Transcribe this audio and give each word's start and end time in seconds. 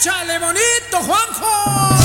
¡Échale 0.00 0.38
bonito, 0.38 1.02
Juanjo! 1.04 1.96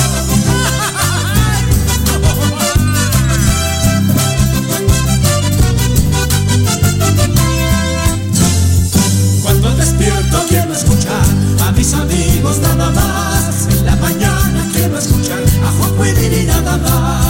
Cuando 9.44 9.76
despierto 9.76 10.44
quiero 10.48 10.72
escuchar 10.72 11.22
a 11.64 11.70
mis 11.70 11.94
amigos 11.94 12.58
nada 12.58 12.90
más. 12.90 13.68
En 13.68 13.86
la 13.86 13.94
mañana 13.94 14.68
quiero 14.72 14.98
escuchar 14.98 15.38
a 15.64 15.70
Juanjo 15.70 16.04
y 16.04 16.46
nada 16.46 16.76
más. 16.78 17.23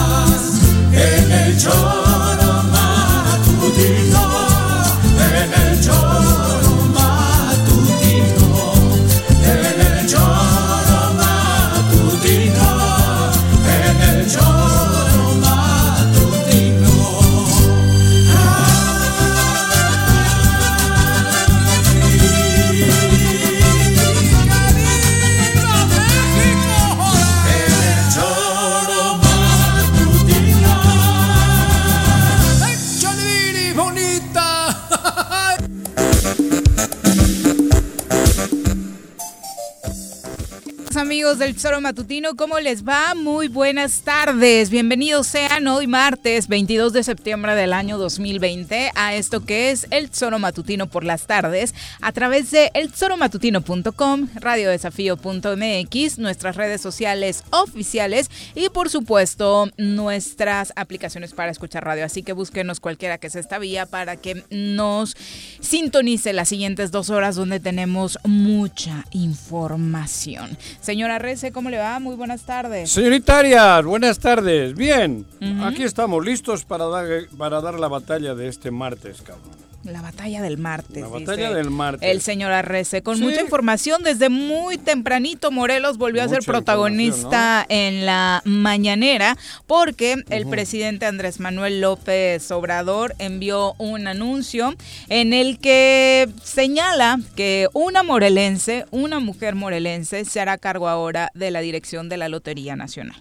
Del 41.38 41.54
Tesoro 41.54 41.80
Matutino, 41.80 42.36
¿cómo 42.36 42.60
les 42.60 42.86
va? 42.86 43.14
Muy 43.16 43.48
buenas 43.48 44.02
tardes. 44.02 44.70
Bienvenidos 44.70 45.26
sean 45.26 45.66
hoy 45.66 45.88
martes 45.88 46.46
22 46.46 46.92
de 46.92 47.02
septiembre 47.02 47.56
del 47.56 47.72
año 47.72 47.98
2020 47.98 48.92
a 48.94 49.14
esto 49.14 49.44
que 49.44 49.72
es 49.72 49.88
el 49.90 50.10
Tesoro 50.10 50.38
Matutino 50.38 50.86
por 50.86 51.02
las 51.02 51.26
tardes 51.26 51.74
a 52.00 52.12
través 52.12 52.52
de 52.52 52.70
eltesoromatutino.com, 52.74 54.28
radiodesafío.mx, 54.36 56.18
nuestras 56.18 56.54
redes 56.54 56.80
sociales 56.80 57.42
oficiales 57.50 58.30
y 58.54 58.68
por 58.68 58.88
supuesto 58.88 59.68
nuestras 59.76 60.72
aplicaciones 60.76 61.32
para 61.32 61.50
escuchar 61.50 61.84
radio. 61.84 62.04
Así 62.04 62.22
que 62.22 62.32
búsquenos 62.32 62.78
cualquiera 62.78 63.18
que 63.18 63.28
sea 63.28 63.40
esta 63.40 63.58
vía 63.58 63.86
para 63.86 64.16
que 64.16 64.44
nos 64.50 65.16
sintonice 65.58 66.32
las 66.32 66.48
siguientes 66.48 66.92
dos 66.92 67.10
horas 67.10 67.34
donde 67.34 67.58
tenemos 67.58 68.20
mucha 68.24 69.04
información. 69.10 70.56
Señora 70.80 71.18
Rece, 71.24 71.52
¿cómo 71.52 71.70
le 71.70 71.78
va? 71.78 71.98
Muy 72.00 72.16
buenas 72.16 72.42
tardes. 72.42 72.90
Señorita 72.90 73.38
Arias, 73.38 73.82
buenas 73.84 74.18
tardes. 74.18 74.74
Bien, 74.74 75.24
aquí 75.62 75.82
estamos 75.82 76.22
listos 76.24 76.66
para 76.66 76.84
dar, 76.84 77.06
para 77.38 77.62
dar 77.62 77.80
la 77.80 77.88
batalla 77.88 78.34
de 78.34 78.48
este 78.48 78.70
martes, 78.70 79.22
cabrón. 79.22 79.63
La 79.84 80.00
batalla 80.00 80.40
del 80.42 80.56
martes. 80.58 80.96
La 81.02 81.08
dice 81.08 81.20
batalla 81.24 81.52
del 81.54 81.70
martes. 81.70 82.08
El 82.10 82.20
señor 82.22 82.52
Arrece, 82.52 83.02
con 83.02 83.18
Sí. 83.18 83.22
mucha 83.22 83.42
información 83.42 84.02
desde 84.02 84.28
muy 84.30 84.78
tempranito. 84.78 85.50
Morelos 85.50 85.98
volvió 85.98 86.22
a 86.22 86.28
ser 86.28 86.40
protagonista 86.44 87.66
en 87.68 88.06
la 88.06 88.40
mañanera 88.44 89.36
porque 89.66 90.24
el 90.30 90.46
presidente 90.46 91.06
Andrés 91.06 91.38
Manuel 91.38 91.80
López 91.82 92.50
Obrador 92.50 93.14
envió 93.18 93.74
un 93.78 94.06
anuncio 94.06 94.74
en 95.08 95.32
el 95.32 95.58
que 95.58 96.28
señala 96.42 97.20
que 97.36 97.68
una 97.74 98.02
morelense, 98.02 98.86
una 98.90 99.20
mujer 99.20 99.54
morelense, 99.54 100.24
se 100.24 100.40
hará 100.40 100.56
cargo 100.58 100.88
ahora 100.88 101.30
de 101.34 101.50
la 101.50 101.60
dirección 101.60 102.08
de 102.08 102.16
la 102.16 102.28
Lotería 102.28 102.74
Nacional. 102.76 103.16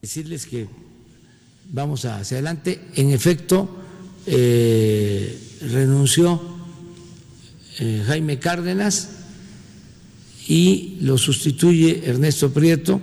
decirles 0.00 0.46
que 0.46 0.68
vamos 1.68 2.04
hacia 2.04 2.36
adelante. 2.36 2.80
En 2.94 3.10
efecto, 3.10 3.68
eh, 4.26 5.58
renunció 5.60 6.42
eh, 7.78 8.02
Jaime 8.06 8.40
Cárdenas 8.40 9.10
y 10.48 10.98
lo 11.00 11.16
sustituye 11.16 12.02
Ernesto 12.06 12.52
Prieto 12.52 13.00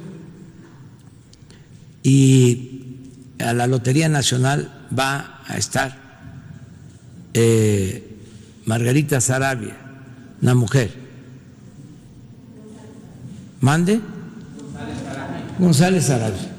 y 2.04 2.98
a 3.40 3.54
la 3.54 3.68
Lotería 3.68 4.10
Nacional 4.10 4.88
va 4.98 5.42
a 5.48 5.58
estar 5.58 5.98
eh, 7.34 8.18
Margarita 8.66 9.22
Sarabia, 9.22 9.78
una 10.42 10.56
mujer. 10.56 10.92
¿Mande? 13.62 14.02
González 15.58 16.06
Sarabia. 16.06 16.52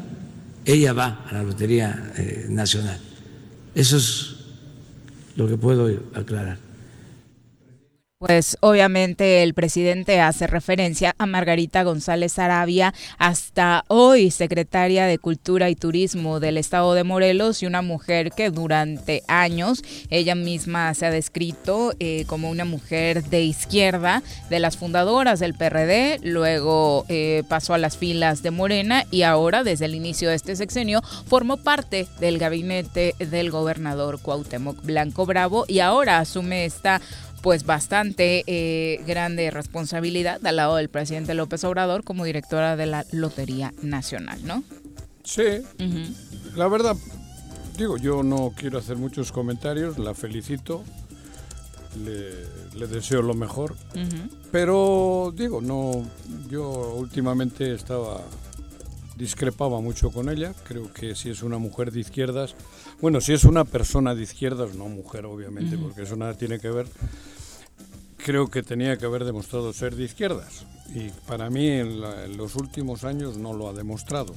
Ella 0.64 0.94
va 0.94 1.26
a 1.28 1.34
la 1.34 1.42
Lotería 1.42 2.12
Nacional. 2.48 2.98
Eso 3.74 3.98
es 3.98 4.33
lo 5.36 5.48
que 5.48 5.56
puedo 5.56 5.88
aclarar. 6.14 6.63
Pues 8.18 8.56
obviamente 8.60 9.42
el 9.42 9.54
presidente 9.54 10.20
hace 10.20 10.46
referencia 10.46 11.16
a 11.18 11.26
Margarita 11.26 11.82
González 11.82 12.38
Arabia, 12.38 12.94
hasta 13.18 13.84
hoy 13.88 14.30
secretaria 14.30 15.06
de 15.06 15.18
Cultura 15.18 15.68
y 15.68 15.74
Turismo 15.74 16.38
del 16.38 16.56
Estado 16.56 16.94
de 16.94 17.02
Morelos 17.02 17.60
y 17.62 17.66
una 17.66 17.82
mujer 17.82 18.30
que 18.30 18.50
durante 18.50 19.24
años 19.26 19.82
ella 20.10 20.36
misma 20.36 20.94
se 20.94 21.06
ha 21.06 21.10
descrito 21.10 21.92
eh, 21.98 22.24
como 22.28 22.50
una 22.50 22.64
mujer 22.64 23.24
de 23.24 23.42
izquierda, 23.42 24.22
de 24.48 24.60
las 24.60 24.76
fundadoras 24.76 25.40
del 25.40 25.54
PRD, 25.54 26.20
luego 26.22 27.06
eh, 27.08 27.42
pasó 27.48 27.74
a 27.74 27.78
las 27.78 27.96
filas 27.96 28.44
de 28.44 28.52
Morena 28.52 29.04
y 29.10 29.22
ahora 29.22 29.64
desde 29.64 29.86
el 29.86 29.96
inicio 29.96 30.28
de 30.28 30.36
este 30.36 30.54
sexenio 30.54 31.02
formó 31.26 31.56
parte 31.56 32.06
del 32.20 32.38
gabinete 32.38 33.16
del 33.18 33.50
gobernador 33.50 34.20
Cuauhtémoc 34.20 34.82
Blanco 34.84 35.26
Bravo 35.26 35.64
y 35.66 35.80
ahora 35.80 36.20
asume 36.20 36.64
esta 36.64 37.00
pues 37.44 37.66
bastante 37.66 38.42
eh, 38.46 39.02
grande 39.06 39.50
responsabilidad 39.50 40.44
al 40.46 40.56
lado 40.56 40.76
del 40.76 40.88
presidente 40.88 41.34
López 41.34 41.62
Obrador 41.64 42.02
como 42.02 42.24
directora 42.24 42.74
de 42.74 42.86
la 42.86 43.04
Lotería 43.12 43.74
Nacional, 43.82 44.40
¿no? 44.46 44.64
Sí, 45.24 45.42
la 46.56 46.68
verdad, 46.68 46.96
digo, 47.76 47.98
yo 47.98 48.22
no 48.22 48.54
quiero 48.56 48.78
hacer 48.78 48.96
muchos 48.96 49.30
comentarios, 49.30 49.98
la 49.98 50.14
felicito, 50.14 50.84
le, 52.02 52.30
le 52.78 52.86
deseo 52.86 53.20
lo 53.20 53.34
mejor, 53.34 53.76
pero 54.50 55.30
digo, 55.36 55.60
no, 55.60 56.02
yo 56.48 56.94
últimamente 56.96 57.74
estaba 57.74 58.22
discrepaba 59.16 59.80
mucho 59.80 60.10
con 60.10 60.28
ella, 60.28 60.54
creo 60.66 60.92
que 60.92 61.14
si 61.14 61.30
es 61.30 61.42
una 61.42 61.58
mujer 61.58 61.92
de 61.92 62.00
izquierdas, 62.00 62.54
bueno, 63.00 63.20
si 63.20 63.32
es 63.32 63.44
una 63.44 63.64
persona 63.64 64.14
de 64.14 64.22
izquierdas, 64.22 64.74
no 64.74 64.88
mujer 64.88 65.26
obviamente, 65.26 65.76
Ujú. 65.76 65.86
porque 65.86 66.02
eso 66.02 66.16
nada 66.16 66.34
tiene 66.34 66.58
que 66.58 66.70
ver, 66.70 66.86
creo 68.16 68.48
que 68.50 68.62
tenía 68.62 68.96
que 68.96 69.06
haber 69.06 69.24
demostrado 69.24 69.72
ser 69.72 69.94
de 69.96 70.04
izquierdas 70.04 70.64
y 70.94 71.10
para 71.26 71.50
mí 71.50 71.68
en, 71.68 72.00
la- 72.00 72.24
en 72.24 72.36
los 72.36 72.56
últimos 72.56 73.04
años 73.04 73.36
no 73.36 73.52
lo 73.52 73.68
ha 73.68 73.72
demostrado, 73.72 74.34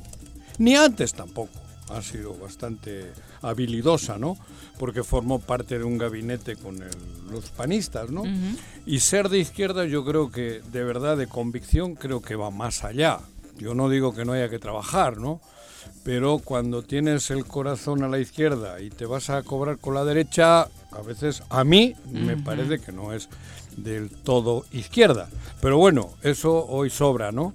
ni 0.58 0.76
antes 0.76 1.14
tampoco. 1.14 1.52
Ha 1.90 2.02
sido 2.02 2.34
bastante 2.36 3.14
habilidosa, 3.42 4.18
¿no? 4.18 4.38
Porque 4.78 5.06
formó 5.06 5.40
parte 5.40 5.78
de 5.78 5.86
un 5.86 5.98
gabinete 5.98 6.58
con 6.58 6.76
el- 6.84 6.90
los 7.32 7.46
panistas, 7.52 8.10
¿no? 8.10 8.24
Ujú. 8.24 8.58
Y 8.86 9.00
ser 9.00 9.30
de 9.30 9.40
izquierda 9.40 9.86
yo 9.86 10.04
creo 10.04 10.30
que 10.30 10.62
de 10.70 10.84
verdad 10.84 11.16
de 11.16 11.28
convicción 11.28 11.96
creo 11.96 12.22
que 12.22 12.36
va 12.36 12.52
más 12.52 12.84
allá. 12.84 13.20
Yo 13.58 13.74
no 13.74 13.90
digo 13.90 14.14
que 14.14 14.26
no 14.26 14.34
haya 14.34 14.50
que 14.50 14.60
trabajar, 14.60 15.18
¿no? 15.18 15.42
Pero 16.04 16.40
cuando 16.40 16.84
tienes 16.84 17.32
el 17.32 17.46
corazón 17.46 18.04
a 18.04 18.10
la 18.10 18.20
izquierda 18.20 18.80
y 18.82 18.90
te 18.90 19.06
vas 19.06 19.30
a 19.30 19.42
cobrar 19.44 19.78
con 19.78 19.94
la 19.94 20.06
derecha, 20.06 20.62
a 20.62 21.02
veces 21.06 21.44
a 21.50 21.64
mí 21.64 21.96
me 22.12 22.38
parece 22.38 22.80
que 22.80 22.92
no 22.92 23.14
es 23.14 23.30
del 23.78 24.10
todo 24.10 24.66
izquierda. 24.72 25.30
Pero 25.62 25.78
bueno, 25.78 26.10
eso 26.24 26.66
hoy 26.68 26.90
sobra, 26.90 27.32
¿no? 27.32 27.54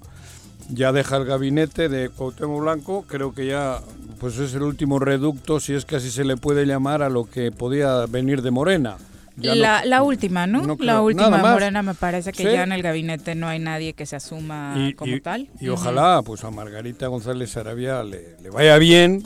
Ya 0.69 0.91
deja 0.91 1.17
el 1.17 1.25
gabinete 1.25 1.89
de 1.89 2.09
Cuauhtémoc 2.09 2.61
Blanco, 2.61 3.05
creo 3.07 3.33
que 3.33 3.47
ya 3.47 3.81
pues 4.19 4.37
es 4.37 4.53
el 4.53 4.63
último 4.63 4.99
reducto, 4.99 5.59
si 5.59 5.73
es 5.73 5.83
que 5.83 5.97
así 5.97 6.09
se 6.09 6.23
le 6.23 6.37
puede 6.37 6.65
llamar, 6.65 7.01
a 7.01 7.09
lo 7.09 7.25
que 7.25 7.51
podía 7.51 8.05
venir 8.05 8.41
de 8.41 8.51
Morena, 8.51 8.97
Ya 9.35 9.55
La, 9.55 9.81
no- 9.81 9.87
la 9.89 10.03
última, 10.03 10.45
¿no? 10.45 10.75
la 10.79 11.01
última. 11.01 11.37
Morena 11.37 11.81
me 11.81 11.95
parece 11.95 12.31
que 12.31 12.43
Sí. 12.43 12.51
ya 12.51 12.63
en 12.63 12.71
el 12.71 12.83
gabinete 12.83 13.33
no 13.33 13.47
hay 13.47 13.57
nadie 13.57 13.93
que 13.93 14.05
se 14.05 14.15
asuma 14.15 14.75
y, 14.77 14.93
como 14.93 15.15
y- 15.15 15.21
tal. 15.21 15.49
y 15.59 15.69
ojalá 15.69 16.21
pues 16.23 16.43
a 16.43 16.51
Margarita 16.51 17.07
González 17.07 17.49
Sarabia 17.51 18.03
le, 18.03 18.37
le 18.43 18.49
vaya 18.51 18.77
bien, 18.77 19.23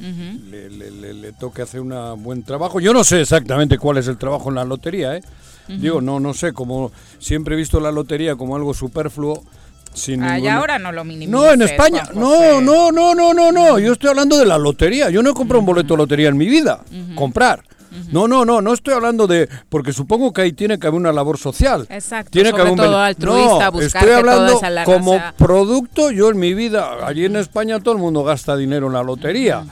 le, 0.49 0.69
le- 0.69 0.91
le- 0.91 1.13
le 1.13 1.33
toque 1.33 1.61
hacer 1.61 1.81
un 1.81 2.23
buen 2.23 2.43
trabajo. 2.43 2.79
Yo 2.79 2.93
no 2.93 3.03
sé 3.03 3.19
exactamente 3.21 3.77
cuál 3.77 3.97
es 3.97 4.07
el 4.07 4.17
trabajo 4.17 4.47
en 4.49 4.55
la 4.55 4.63
lotería, 4.63 5.17
¿eh? 5.17 5.21
Digo, 5.67 5.99
no, 5.99 6.21
no 6.21 6.33
sé, 6.33 6.53
como 6.53 6.93
siempre 7.19 7.55
he 7.55 7.57
visto 7.57 7.81
la 7.81 7.91
lotería 7.91 8.37
como 8.37 8.55
algo 8.55 8.73
superfluo. 8.73 9.43
Sin 9.93 10.21
Ah, 10.23 10.37
y 10.39 10.47
ahora 10.47 10.77
no 10.77 10.91
lo 10.91 11.03
minimices. 11.03 11.31
No, 11.31 11.51
en 11.51 11.61
España. 11.63 12.03
No, 12.13 12.61
no, 12.61 12.91
no, 12.91 13.15
no, 13.15 13.33
no, 13.33 13.51
no. 13.51 13.79
Yo 13.79 13.93
estoy 13.93 14.11
hablando 14.11 14.37
de 14.37 14.45
la 14.45 14.57
lotería. 14.59 15.09
Yo 15.09 15.23
no 15.23 15.31
he 15.31 15.33
comprado 15.33 15.59
un 15.61 15.65
boleto 15.65 15.95
de 15.95 15.97
lotería 15.97 16.29
en 16.29 16.37
mi 16.37 16.45
vida. 16.47 16.81
Comprar. 17.15 17.63
No, 18.11 18.27
no, 18.27 18.45
no, 18.45 18.61
no 18.61 18.73
estoy 18.73 18.93
hablando 18.93 19.27
de. 19.27 19.47
Porque 19.69 19.93
supongo 19.93 20.33
que 20.33 20.41
ahí 20.41 20.53
tiene 20.53 20.79
que 20.79 20.87
haber 20.87 20.99
una 20.99 21.11
labor 21.11 21.37
social. 21.37 21.85
Exacto, 21.89 22.31
Tiene 22.31 22.49
sobre 22.51 22.63
que 22.63 22.69
haber 22.69 22.73
un 22.73 22.85
todo 22.85 22.99
altruista, 22.99 23.65
no, 23.65 23.71
buscar 23.71 24.01
estoy 24.03 24.15
hablando 24.15 24.61
como 24.85 25.13
sea- 25.13 25.33
producto. 25.37 26.11
Yo 26.11 26.29
en 26.29 26.37
mi 26.39 26.53
vida, 26.53 27.05
allí 27.05 27.25
en 27.25 27.35
España 27.35 27.79
todo 27.79 27.93
el 27.95 27.99
mundo 27.99 28.23
gasta 28.23 28.55
dinero 28.55 28.87
en 28.87 28.93
la 28.93 29.03
lotería. 29.03 29.65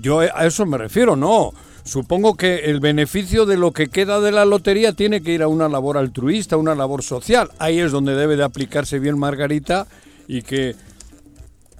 Yo 0.00 0.20
a 0.20 0.46
eso 0.46 0.64
me 0.66 0.78
refiero, 0.78 1.16
no. 1.16 1.52
Supongo 1.84 2.36
que 2.36 2.70
el 2.70 2.78
beneficio 2.78 3.44
de 3.44 3.56
lo 3.56 3.72
que 3.72 3.88
queda 3.88 4.20
de 4.20 4.30
la 4.30 4.44
lotería 4.44 4.92
tiene 4.92 5.20
que 5.20 5.32
ir 5.32 5.42
a 5.42 5.48
una 5.48 5.68
labor 5.68 5.98
altruista, 5.98 6.56
una 6.56 6.76
labor 6.76 7.02
social. 7.02 7.50
Ahí 7.58 7.80
es 7.80 7.90
donde 7.90 8.14
debe 8.14 8.36
de 8.36 8.44
aplicarse 8.44 9.00
bien 9.00 9.18
Margarita 9.18 9.88
y 10.28 10.42
que 10.42 10.76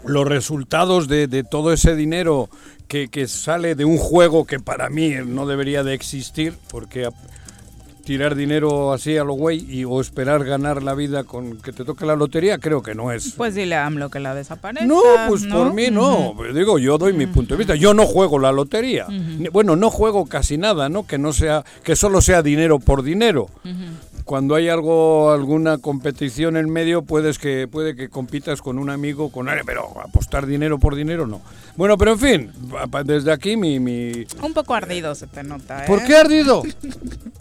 los 0.05 0.27
resultados 0.27 1.07
de, 1.07 1.29
de 1.29 1.45
todo 1.45 1.73
ese 1.73 1.95
dinero 1.95 2.49
que, 2.93 3.09
que 3.09 3.27
sale 3.27 3.75
de 3.75 3.87
un 3.87 3.97
juego 3.97 4.45
que 4.45 4.61
para 4.61 4.91
mí 4.91 5.15
no 5.25 5.47
debería 5.47 5.83
de 5.83 5.95
existir, 5.95 6.59
porque 6.71 7.09
tirar 8.05 8.35
dinero 8.35 8.93
así 8.93 9.17
a 9.17 9.25
lo 9.25 9.33
güey 9.33 9.65
y, 9.67 9.87
o 9.87 9.99
esperar 9.99 10.45
ganar 10.45 10.83
la 10.83 10.93
vida 10.93 11.25
con 11.25 11.57
que 11.57 11.73
te 11.73 11.87
toque 11.87 12.05
la 12.05 12.17
lotería, 12.17 12.59
creo 12.59 12.83
que 12.83 12.95
no 12.95 13.11
es. 13.11 13.33
Pues 13.33 13.55
dile 13.55 13.77
a 13.77 13.87
AMLO 13.87 14.11
que 14.11 14.21
la 14.21 14.35
desaparezca. 14.35 14.85
No, 14.85 15.01
pues 15.27 15.45
¿no? 15.45 15.57
por 15.57 15.73
mí 15.73 15.91
no. 15.91 16.35
Digo, 16.55 16.79
yo 16.79 16.99
doy 16.99 17.15
mi 17.15 17.27
punto 17.27 17.55
de 17.55 17.59
vista. 17.59 17.77
Yo 17.77 17.95
no 17.95 18.05
juego 18.05 18.39
la 18.39 18.53
lotería. 18.53 19.07
Bueno, 19.53 19.75
no 19.75 19.89
juego 19.89 20.27
casi 20.27 20.59
nada, 20.59 20.91
¿no? 20.91 21.07
Que 21.07 21.17
no 21.17 21.33
sea, 21.33 21.65
que 21.85 21.97
solo 21.97 22.21
sea 22.21 22.43
dinero 22.43 22.79
por 22.79 23.03
dinero. 23.03 23.49
Cuando 24.25 24.55
hay 24.55 24.69
algo, 24.69 25.31
alguna 25.33 25.79
competición 25.79 26.57
en 26.57 26.71
medio, 26.71 27.03
puedes 27.03 27.39
que, 27.39 27.67
puede 27.69 27.97
que 27.97 28.09
compitas 28.09 28.63
con 28.63 28.79
un 28.79 28.89
amigo, 28.91 29.31
con 29.33 29.49
alguien, 29.49 29.67
pero 29.67 29.89
apostar 30.03 30.47
dinero 30.47 30.79
por 30.79 30.95
dinero 30.95 31.27
no. 31.27 31.41
Bueno, 31.77 31.99
pero 31.99 32.13
en 32.13 32.19
fin, 32.19 32.53
desde 33.05 33.33
aquí 33.33 33.57
mi, 33.57 33.81
mi... 33.81 34.25
Un 34.43 34.53
poco 34.55 34.75
ardido 34.75 35.15
se 35.15 35.27
te 35.27 35.43
nota, 35.43 35.85
¿eh? 35.85 35.87
¿Por 35.87 36.05
qué 36.05 36.17
ardido? 36.17 36.63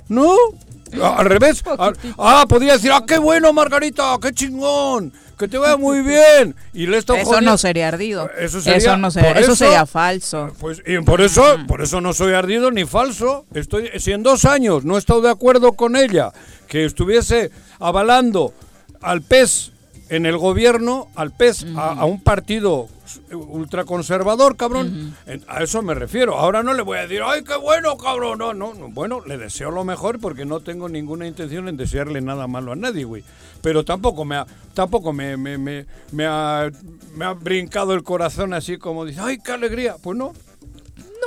¿No? 0.10 0.34
Ah, 1.02 1.16
Al 1.20 1.26
revés. 1.26 1.64
Ah, 1.66 1.94
Ah, 2.18 2.46
podría 2.50 2.74
decir, 2.74 2.92
ah, 2.94 3.04
qué 3.08 3.18
bueno, 3.18 3.54
Margarita, 3.54 4.18
qué 4.22 4.32
chingón, 4.34 5.14
que 5.40 5.48
te 5.48 5.58
vaya 5.58 5.78
muy 5.78 6.02
bien. 6.02 6.54
Y 6.74 6.86
le 6.88 6.98
Eso 6.98 7.14
jodiendo- 7.16 7.42
no 7.52 7.58
sería 7.58 7.88
ardido. 7.88 8.30
Eso 8.38 8.60
sería- 8.60 8.98
no 8.98 9.10
sería, 9.10 9.30
por 9.34 9.38
eso 9.42 9.52
eso- 9.54 9.66
sería 9.66 9.86
falso. 9.86 10.52
Pues 10.60 10.82
y 10.86 10.98
por 11.00 11.22
eso, 11.22 11.44
por 11.68 11.82
eso 11.82 12.02
no 12.02 12.14
soy 12.14 12.34
ardido 12.34 12.72
ni 12.72 12.84
falso. 12.86 13.46
Estoy, 13.54 13.90
si 14.00 14.12
en 14.12 14.22
dos 14.24 14.44
años 14.46 14.84
no 14.84 14.96
he 14.98 15.00
estado 15.00 15.22
de 15.22 15.30
acuerdo 15.30 15.72
con 15.74 15.96
ella, 15.96 16.32
que 16.72 16.86
estuviese 16.86 17.52
avalando 17.82 18.54
al 19.02 19.22
PES 19.22 19.74
en 20.08 20.26
el 20.26 20.38
gobierno, 20.38 21.10
al 21.16 21.32
PES, 21.32 21.66
a, 21.76 21.92
a 22.00 22.06
un 22.06 22.22
partido 22.22 22.88
ultraconservador, 23.32 24.56
cabrón. 24.56 25.16
En- 25.26 25.44
A 25.50 25.64
eso 25.64 25.82
me 25.82 25.94
refiero. 25.94 26.38
Ahora 26.38 26.64
no 26.64 26.74
le 26.74 26.82
voy 26.82 26.98
a 26.98 27.02
decir, 27.02 27.22
ay, 27.26 27.44
qué 27.44 27.56
bueno, 27.58 27.98
cabrón. 27.98 28.40
No, 28.40 28.54
no, 28.54 28.74
no. 28.74 28.88
Bueno, 28.90 29.20
le 29.26 29.38
deseo 29.38 29.70
lo 29.72 29.84
mejor 29.84 30.20
porque 30.20 30.46
no 30.46 30.62
tengo 30.62 30.88
ninguna 30.88 31.28
intención 31.28 31.68
en 31.68 31.76
desearle 31.76 32.22
nada 32.22 32.48
malo 32.48 32.72
a 32.72 32.76
nadie, 32.78 33.04
güey. 33.04 33.24
Pero 33.62 33.84
tampoco 33.84 34.24
me 34.24 34.38
ha, 34.38 34.48
tampoco 34.74 35.12
me, 35.14 35.36
me, 35.38 35.58
me, 35.58 35.86
me 36.14 36.26
ha, 36.26 36.72
me 37.16 37.26
ha 37.26 37.34
brincado 37.34 37.94
el 37.94 38.04
corazón 38.04 38.54
así 38.54 38.78
como 38.78 39.04
dice, 39.06 39.20
ay, 39.22 39.40
qué 39.44 39.52
alegría. 39.52 39.96
Pues 40.02 40.18
no. 40.18 40.32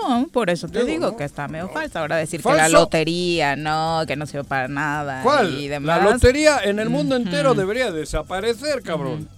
No, 0.02 0.26
por 0.28 0.50
eso 0.50 0.66
te 0.68 0.80
Digo, 0.80 0.86
digo 0.90 1.10
¿no? 1.12 1.16
que 1.16 1.24
está 1.24 1.48
medio 1.48 1.68
falso. 1.68 1.98
Ahora 1.98 2.16
decir 2.16 2.42
que 2.42 2.52
la 2.52 2.68
lotería, 2.68 3.56
no, 3.56 4.02
que 4.06 4.16
no 4.16 4.26
sirve 4.26 4.44
para 4.44 4.68
nada 4.68 5.22
¿Cuál? 5.22 5.58
y 5.60 5.68
demás. 5.68 5.98
La 6.02 6.10
lotería 6.10 6.58
en 6.64 6.78
el 6.78 6.90
mundo 6.90 7.16
entero 7.16 7.54
debería 7.54 7.90
desaparecer, 7.92 8.82
cabrón. 8.82 9.28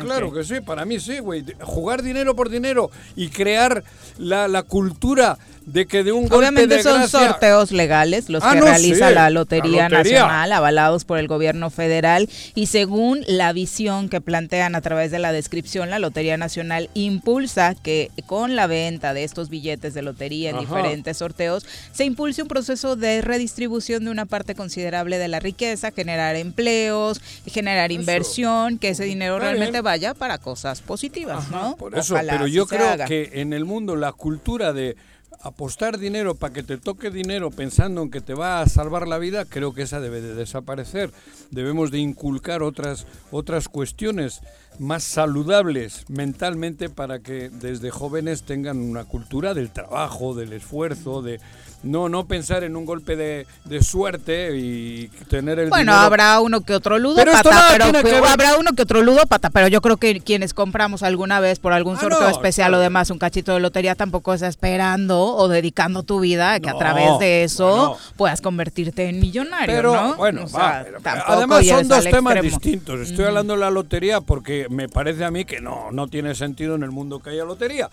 Claro 0.00 0.32
que 0.32 0.44
sí, 0.44 0.60
para 0.60 0.84
mí 0.84 1.00
sí, 1.00 1.18
güey. 1.18 1.44
Jugar 1.62 2.02
dinero 2.02 2.36
por 2.36 2.50
dinero 2.50 2.90
y 3.16 3.30
crear 3.30 3.82
la, 4.18 4.46
la 4.46 4.62
cultura 4.62 5.38
de 5.72 5.86
que 5.86 6.02
de 6.02 6.12
un 6.12 6.22
golpe 6.22 6.36
Obviamente 6.36 6.76
de 6.76 6.82
son 6.82 6.98
gracia... 7.00 7.28
sorteos 7.28 7.72
legales 7.72 8.28
los 8.28 8.42
Ah, 8.42 8.52
que 8.54 8.60
no, 8.60 8.64
realiza 8.66 9.08
sí, 9.08 9.14
la 9.14 9.22
la 9.24 9.30
Lotería. 9.30 9.88
Nacional, 9.88 10.50
avalados 10.52 11.04
por 11.04 11.18
el 11.18 11.28
gobierno 11.28 11.70
federal 11.70 12.28
y 12.54 12.66
según 12.66 13.20
la 13.26 13.52
visión 13.52 14.08
que 14.08 14.20
plantean 14.20 14.74
a 14.74 14.80
través 14.80 15.10
de 15.10 15.18
la 15.18 15.32
descripción, 15.32 15.90
la 15.90 15.98
Lotería 15.98 16.36
Nacional 16.36 16.88
impulsa 16.94 17.74
que 17.74 18.10
con 18.26 18.56
la 18.56 18.66
venta 18.66 19.12
de 19.14 19.24
estos 19.24 19.48
billetes 19.50 19.94
de 19.94 20.02
lotería 20.02 20.50
en 20.50 20.56
Ajá. 20.56 20.64
diferentes 20.64 21.16
sorteos 21.18 21.66
se 21.92 22.04
impulse 22.04 22.42
un 22.42 22.48
proceso 22.48 22.96
de 22.96 23.20
redistribución 23.20 24.04
de 24.04 24.10
una 24.10 24.24
parte 24.26 24.54
considerable 24.54 25.18
de 25.18 25.28
la 25.28 25.38
riqueza, 25.40 25.90
generar 25.90 26.36
empleos, 26.36 27.20
generar 27.46 27.92
inversión, 27.92 28.78
que 28.78 28.90
ese 28.90 29.04
dinero 29.04 29.34
Está 29.34 29.46
realmente 29.48 29.72
bien. 29.72 29.84
vaya 29.84 30.14
para 30.14 30.38
cosas 30.38 30.80
positivas, 30.80 31.44
Ajá, 31.48 31.50
¿no? 31.50 31.76
Por 31.76 31.96
eso, 31.98 32.14
Ojalá 32.14 32.32
pero 32.32 32.46
yo 32.46 32.66
creo 32.66 32.88
haga. 32.88 33.04
que 33.04 33.30
en 33.34 33.52
el 33.52 33.64
mundo 33.64 33.96
la 33.96 34.12
cultura 34.12 34.72
de 34.72 34.96
apostar 35.40 35.98
dinero 35.98 36.34
para 36.34 36.52
que 36.52 36.62
te 36.62 36.78
toque 36.78 37.10
dinero 37.10 37.50
pensando 37.50 38.02
en 38.02 38.10
que 38.10 38.20
te 38.20 38.34
va 38.34 38.60
a 38.60 38.68
salvar 38.68 39.06
la 39.06 39.18
vida, 39.18 39.44
creo 39.44 39.72
que 39.72 39.82
esa 39.82 40.00
debe 40.00 40.20
de 40.20 40.34
desaparecer. 40.34 41.12
Debemos 41.50 41.90
de 41.90 41.98
inculcar 41.98 42.62
otras 42.62 43.06
otras 43.30 43.68
cuestiones 43.68 44.40
más 44.78 45.02
saludables 45.04 46.04
mentalmente 46.08 46.88
para 46.88 47.18
que 47.20 47.48
desde 47.50 47.90
jóvenes 47.90 48.42
tengan 48.42 48.78
una 48.78 49.04
cultura 49.04 49.54
del 49.54 49.70
trabajo, 49.70 50.34
del 50.34 50.52
esfuerzo, 50.52 51.22
de 51.22 51.40
no 51.84 52.08
no 52.08 52.26
pensar 52.26 52.64
en 52.64 52.74
un 52.74 52.84
golpe 52.84 53.14
de, 53.14 53.46
de 53.64 53.82
suerte 53.84 54.56
y 54.56 55.08
tener 55.28 55.60
el 55.60 55.68
Bueno, 55.70 55.92
dinero 55.92 56.06
habrá 56.06 56.40
uno 56.40 56.60
que 56.62 56.74
otro 56.74 56.96
Pero 57.14 57.32
nada 57.32 57.68
pero, 57.70 57.84
que 57.92 58.02
pero 58.02 58.20
ver- 58.22 58.30
habrá 58.32 58.56
uno 58.58 58.72
que 58.72 58.82
otro 58.82 59.00
ludópata, 59.02 59.50
pero 59.50 59.68
yo 59.68 59.80
creo 59.80 59.96
que 59.96 60.18
quienes 60.20 60.54
compramos 60.54 61.04
alguna 61.04 61.38
vez 61.38 61.60
por 61.60 61.72
algún 61.72 61.96
Ah, 61.96 62.00
sorteo 62.00 62.20
no, 62.22 62.28
especial 62.30 62.74
o 62.74 62.80
demás 62.80 63.10
un 63.10 63.18
cachito 63.18 63.54
de 63.54 63.60
lotería 63.60 63.94
tampoco 63.94 64.34
está 64.34 64.48
esperando 64.48 65.20
o 65.36 65.46
dedicando 65.48 66.02
tu 66.02 66.18
vida 66.20 66.54
a 66.54 66.60
que 66.60 66.68
a 66.68 66.72
No, 66.72 66.78
través 66.78 67.18
de 67.20 67.44
eso 67.44 67.68
bueno. 67.68 67.96
puedas 68.16 68.40
convertirte 68.40 69.08
en 69.08 69.20
millonario, 69.20 69.74
Pero 69.74 69.94
¿no? 69.94 70.16
bueno, 70.16 70.44
O 70.44 70.48
sea, 70.48 70.58
va, 70.60 70.84
pero- 70.84 71.22
además 71.26 71.66
son 71.66 71.86
dos 71.88 72.04
temas 72.04 72.34
extremo. 72.34 72.58
distintos. 72.58 73.00
Estoy 73.08 73.24
hablando 73.26 73.54
de 73.54 73.60
la 73.60 73.70
lotería 73.70 74.20
porque 74.20 74.66
me 74.68 74.88
parece 74.88 75.24
a 75.24 75.30
mí 75.30 75.44
que 75.44 75.60
no, 75.60 75.90
no 75.90 76.08
tiene 76.08 76.34
sentido 76.34 76.74
en 76.74 76.82
el 76.82 76.90
mundo 76.90 77.20
que 77.20 77.30
haya 77.30 77.44
lotería. 77.44 77.90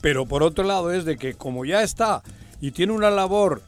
Pero 0.00 0.26
por 0.26 0.42
otro 0.42 0.64
lado 0.64 0.92
es 0.92 1.04
de 1.04 1.16
que 1.16 1.34
como 1.34 1.64
ya 1.64 1.82
está 1.82 2.22
y 2.60 2.70
tiene 2.70 2.92
una 2.92 3.10
labor 3.10 3.62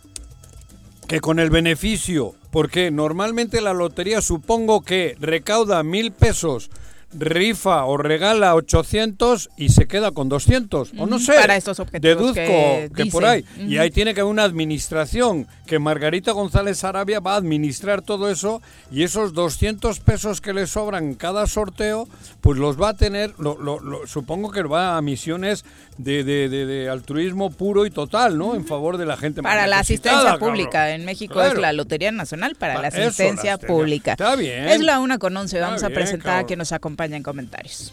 que 1.09 1.21
con 1.21 1.39
el 1.39 1.51
beneficio, 1.51 2.35
porque 2.51 2.91
normalmente 2.91 3.61
la 3.61 3.75
lotería 3.75 4.21
supongo 4.21 4.83
que 4.83 5.17
recauda 5.21 5.83
mil 5.83 6.13
pesos, 6.13 6.71
rifa 7.15 7.85
o 7.85 7.97
regala 7.97 8.55
800 8.55 9.51
y 9.57 9.69
se 9.71 9.87
queda 9.87 10.13
con 10.13 10.29
200, 10.29 10.93
o 10.99 11.07
no 11.07 11.19
sé. 11.19 11.35
para 11.35 11.57
estos 11.57 11.79
objetivos 11.81 12.17
Deduzco 12.17 12.35
que 12.35 12.91
que, 12.95 13.07
por 13.07 13.25
ahí. 13.25 13.45
Y 13.59 13.79
ahí 13.79 13.91
tiene 13.91 14.15
que 14.15 14.21
haber 14.21 14.31
una 14.33 14.45
administración, 14.45 15.47
que 15.67 15.79
Margarita 15.79 16.33
González 16.33 16.83
Arabia 16.85 17.21
va 17.21 17.35
a 17.35 17.37
administrar 17.37 18.03
todo 18.03 18.31
eso 18.31 18.61
y 18.91 19.03
esos 19.05 19.33
200 19.33 20.01
pesos 20.01 20.41
que 20.41 20.53
le 20.53 20.67
sobran 20.67 21.15
cada 21.15 21.47
sorteo, 21.47 22.09
pues 22.41 22.59
los 22.59 22.81
va 22.81 22.91
a 22.91 22.97
tener, 22.97 23.33
lo- 23.39 23.57
lo- 23.59 23.81
lo- 23.81 24.07
supongo 24.07 24.51
que 24.51 24.63
va 24.63 24.97
a 24.97 25.03
misiones 25.03 25.65
de, 25.99 26.25
de- 26.25 26.49
de- 26.49 26.67
de 26.67 26.89
altruismo 26.89 27.51
puro 27.51 27.87
y 27.87 27.91
total, 27.91 28.39
¿no? 28.39 28.55
En 28.55 28.65
favor 28.67 28.97
de 28.97 29.07
la 29.07 29.17
gente 29.17 29.43
más 29.43 29.53
Para 29.53 29.67
la 29.67 29.79
asistencia 29.81 30.31
cabrón. 30.33 30.51
pública. 30.51 30.91
En 30.91 31.05
México 31.05 31.35
Claro. 31.35 31.53
es 31.55 31.59
la 31.61 31.73
Lotería 31.73 32.11
Nacional 32.13 32.55
para 32.57 32.75
Pa- 32.75 32.83
la 32.83 32.89
asistencia 32.89 33.59
pública. 33.59 34.13
Está 34.13 34.35
bien. 34.37 34.69
Es 34.69 34.81
la 34.81 34.99
una 35.01 35.19
con 35.19 35.37
once. 35.37 35.57
Está 35.57 35.67
Vamos 35.69 35.83
a 35.83 35.89
bien, 35.89 36.01
presentar 36.01 36.39
a 36.39 36.45
quien 36.47 36.59
nos 36.59 36.73
acompaña 36.73 37.17
en 37.17 37.23
comentarios. 37.23 37.93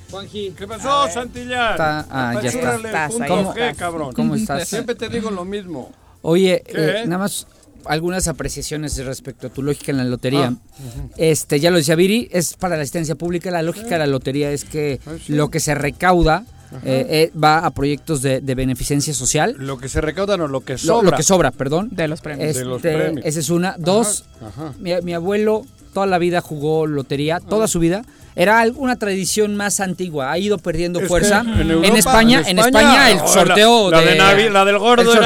Juanji. 0.11 0.51
¿Qué 0.57 0.67
pasó, 0.67 1.07
Santillán? 1.09 1.71
Está- 1.71 2.05
ah, 2.09 2.39
ya 2.41 2.49
está. 2.49 2.75
Estás 2.75 3.11
punto 3.13 3.53
G, 3.55 3.75
cabrón. 3.75 4.13
¿Cómo 4.13 4.35
estás? 4.35 4.67
Siempre 4.67 4.95
te 4.95 5.09
digo 5.09 5.31
lo 5.31 5.45
mismo. 5.45 5.91
Oye, 6.21 6.61
eh, 6.67 7.03
nada 7.05 7.17
más 7.19 7.47
algunas 7.85 8.27
apreciaciones 8.27 9.03
respecto 9.03 9.47
a 9.47 9.49
tu 9.49 9.63
lógica 9.63 9.91
en 9.91 9.97
la 9.97 10.03
lotería. 10.03 10.53
Ah, 10.53 11.07
Este, 11.17 11.59
ya 11.59 11.71
lo 11.71 11.77
decía 11.77 11.95
Viri, 11.95 12.29
es 12.31 12.53
para 12.53 12.75
la 12.75 12.83
asistencia 12.83 13.15
pública. 13.15 13.49
La 13.49 13.63
lógica 13.63 13.89
de 13.89 13.97
la 13.99 14.07
lotería 14.07 14.51
es 14.51 14.65
que 14.65 14.99
Ah, 15.07 15.11
sí. 15.25 15.33
lo 15.33 15.49
que 15.49 15.59
se 15.59 15.73
recauda 15.73 16.45
eh, 16.85 17.05
eh, 17.09 17.31
va 17.37 17.65
a 17.65 17.71
proyectos 17.71 18.21
de, 18.21 18.39
de 18.39 18.55
beneficencia 18.55 19.13
social. 19.13 19.55
Lo 19.57 19.77
que 19.77 19.89
se 19.89 19.99
recauda 19.99 20.37
no 20.37 20.47
lo 20.47 20.61
que 20.61 20.73
Lo, 20.73 20.77
sobra. 20.79 21.11
lo 21.11 21.17
que 21.17 21.23
sobra, 21.23 21.51
perdón. 21.51 21.89
De 21.91 22.07
los 22.07 22.21
premios. 22.21 22.47
Este, 22.49 22.59
De 22.59 22.65
los 22.65 22.81
premios. 22.81 23.25
Esa 23.25 23.39
es 23.39 23.49
una. 23.49 23.75
Dos, 23.77 24.23
Ajá. 24.41 24.73
mi, 24.79 24.91
mi 25.01 25.13
abuelo 25.13 25.65
toda 25.93 26.05
la 26.05 26.17
vida 26.19 26.39
jugó 26.39 26.85
lotería, 26.87 27.39
toda 27.41 27.67
su 27.67 27.79
vida. 27.79 28.03
Era 28.41 28.65
una 28.75 28.95
tradición 28.95 29.55
más 29.55 29.79
antigua, 29.79 30.31
ha 30.31 30.37
ido 30.39 30.57
perdiendo 30.57 30.99
Es 30.99 31.07
fuerza. 31.07 31.41
En, 31.41 31.69
Europa, 31.69 31.97
España, 31.97 32.43
en 32.47 32.57
España, 32.57 33.11
el 33.11 33.19
sorteo 33.19 33.91
la, 33.91 34.01
la 34.01 34.03
de, 34.05 34.11
de 34.13 34.19
Navi- 34.19 34.49
la 34.49 34.65
del 34.65 34.79
gordo 34.79 35.13
de 35.13 35.19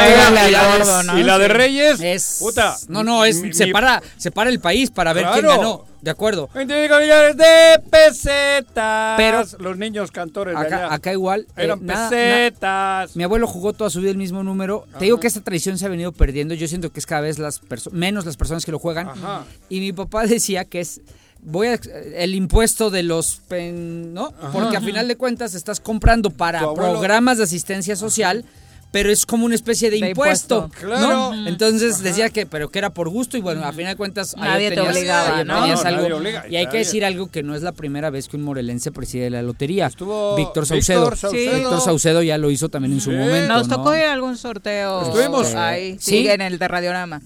y 1.20 1.24
la 1.24 1.38
de. 1.38 1.48
Reyes 1.48 2.02
es- 2.02 2.38
puta 2.42 2.76
no, 2.90 3.04
no, 3.06 3.24
es 3.24 3.42
mi- 3.42 3.54
separa, 3.54 4.02
separa 4.18 4.50
el 4.50 4.60
país 4.60 4.92
para 4.92 5.14
ver 5.14 5.26
quién 5.34 5.46
ganó. 5.46 5.86
De 6.02 6.12
acuerdo. 6.12 6.50
25 6.54 7.00
millones 7.00 7.36
de 7.38 7.80
pesetas 7.90 9.16
Pero- 9.18 9.44
los 9.60 9.78
niños 9.78 10.12
cantores 10.12 10.54
de 10.54 10.62
Acá, 10.66 10.76
allá 10.86 10.94
acá 10.94 11.12
igual. 11.14 11.48
eh, 11.58 11.64
eran 11.64 11.86
nada- 11.86 12.10
pesetas 12.10 13.16
mi 13.16 13.24
abuelo 13.24 13.48
jugó 13.48 13.74
toda 13.74 13.90
su 13.90 14.02
vida 14.02 14.12
el 14.12 14.18
mismo 14.18 14.44
número. 14.44 14.86
Te 15.00 15.06
digo 15.06 15.20
que 15.20 15.28
esta 15.28 15.42
tradición 15.42 15.78
se 15.78 15.86
ha 15.86 15.90
venido 15.90 16.12
perdiendo. 16.12 16.54
Yo 16.54 16.68
siento 16.68 16.92
que 16.92 17.00
es 17.00 17.06
cada 17.06 17.22
vez 17.22 17.40
las 17.40 17.62
menos 17.92 18.26
las 18.26 18.38
personas 18.38 18.66
que 18.66 18.72
lo 18.72 18.78
juegan. 18.80 19.08
Ajá. 19.10 19.46
Y 19.70 19.80
mi 19.80 19.94
papá 19.94 20.26
decía 20.28 20.66
que 20.66 20.82
es 20.82 21.02
voy 21.46 21.68
a 21.68 21.80
el 22.16 22.36
impuesto 22.36 22.90
de 22.90 23.04
los 23.04 23.42
pen- 23.48 24.14
¿no? 24.14 24.34
Porque 24.52 24.78
a 24.78 24.82
final 24.82 25.08
de 25.08 25.16
cuentas 25.16 25.54
estás 25.56 25.80
comprando 25.80 26.30
para 26.30 26.74
programas 26.74 27.38
de 27.38 27.44
asistencia 27.46 27.96
social, 27.96 28.44
pero 28.92 29.12
es 29.12 29.26
como 29.26 29.46
una 29.46 29.56
especie 29.56 29.90
de, 29.92 30.00
De 30.00 30.10
impuesto, 30.12 30.66
impuesto. 30.66 30.88
¿no? 30.88 31.30
Claro. 31.32 31.48
Entonces 31.48 32.02
decía 32.02 32.30
que 32.30 32.46
pero 32.46 32.70
que 32.70 32.80
era 32.80 32.92
por 32.92 33.10
gusto 33.10 33.36
y 33.36 33.42
bueno, 33.42 33.66
a 33.66 33.74
final 33.74 33.92
de 33.94 33.98
cuentas 33.98 34.36
Nadie 34.38 34.70
te 34.72 34.80
obtenías- 34.80 34.96
obligaba, 34.96 35.44
¿no? 35.44 35.54
obtenías 35.56 35.82
No, 35.84 35.88
algo. 35.90 36.02
nadie 36.02 36.14
obliga, 36.14 36.46
y 36.50 36.56
hay 36.56 36.68
que 36.68 36.78
decir 36.78 37.04
algo 37.04 37.28
que 37.30 37.44
no 37.44 37.56
es 37.56 37.62
la 37.62 37.74
primera 37.74 38.10
vez 38.10 38.30
que 38.30 38.38
un 38.38 38.44
morelense 38.44 38.92
preside 38.94 39.30
la 39.30 39.42
lotería. 39.42 39.88
Estuvo 39.88 40.36
Víctor 40.38 40.64
Víctor 40.64 40.66
Saucedo. 40.68 41.16
Saucedo. 41.16 41.58
Víctor 41.58 41.82
Saucedo 41.82 42.22
ya 42.24 42.38
lo 42.38 42.50
hizo 42.52 42.70
también 42.70 42.94
en 42.94 43.02
su 43.02 43.12
Sí. 43.12 43.18
momento. 43.18 43.54
Nos 43.54 43.68
¿no? 43.68 43.76
tocó 43.78 43.96
ir 43.96 44.04
a 44.04 44.14
algún 44.14 44.38
sorteo. 44.38 45.02
Estuvimos. 45.04 45.54
ahí. 45.56 45.98
Sí. 46.00 46.28
En 46.30 46.40
el 46.42 46.58
de 46.58 46.68
Radiorama. 46.68 47.22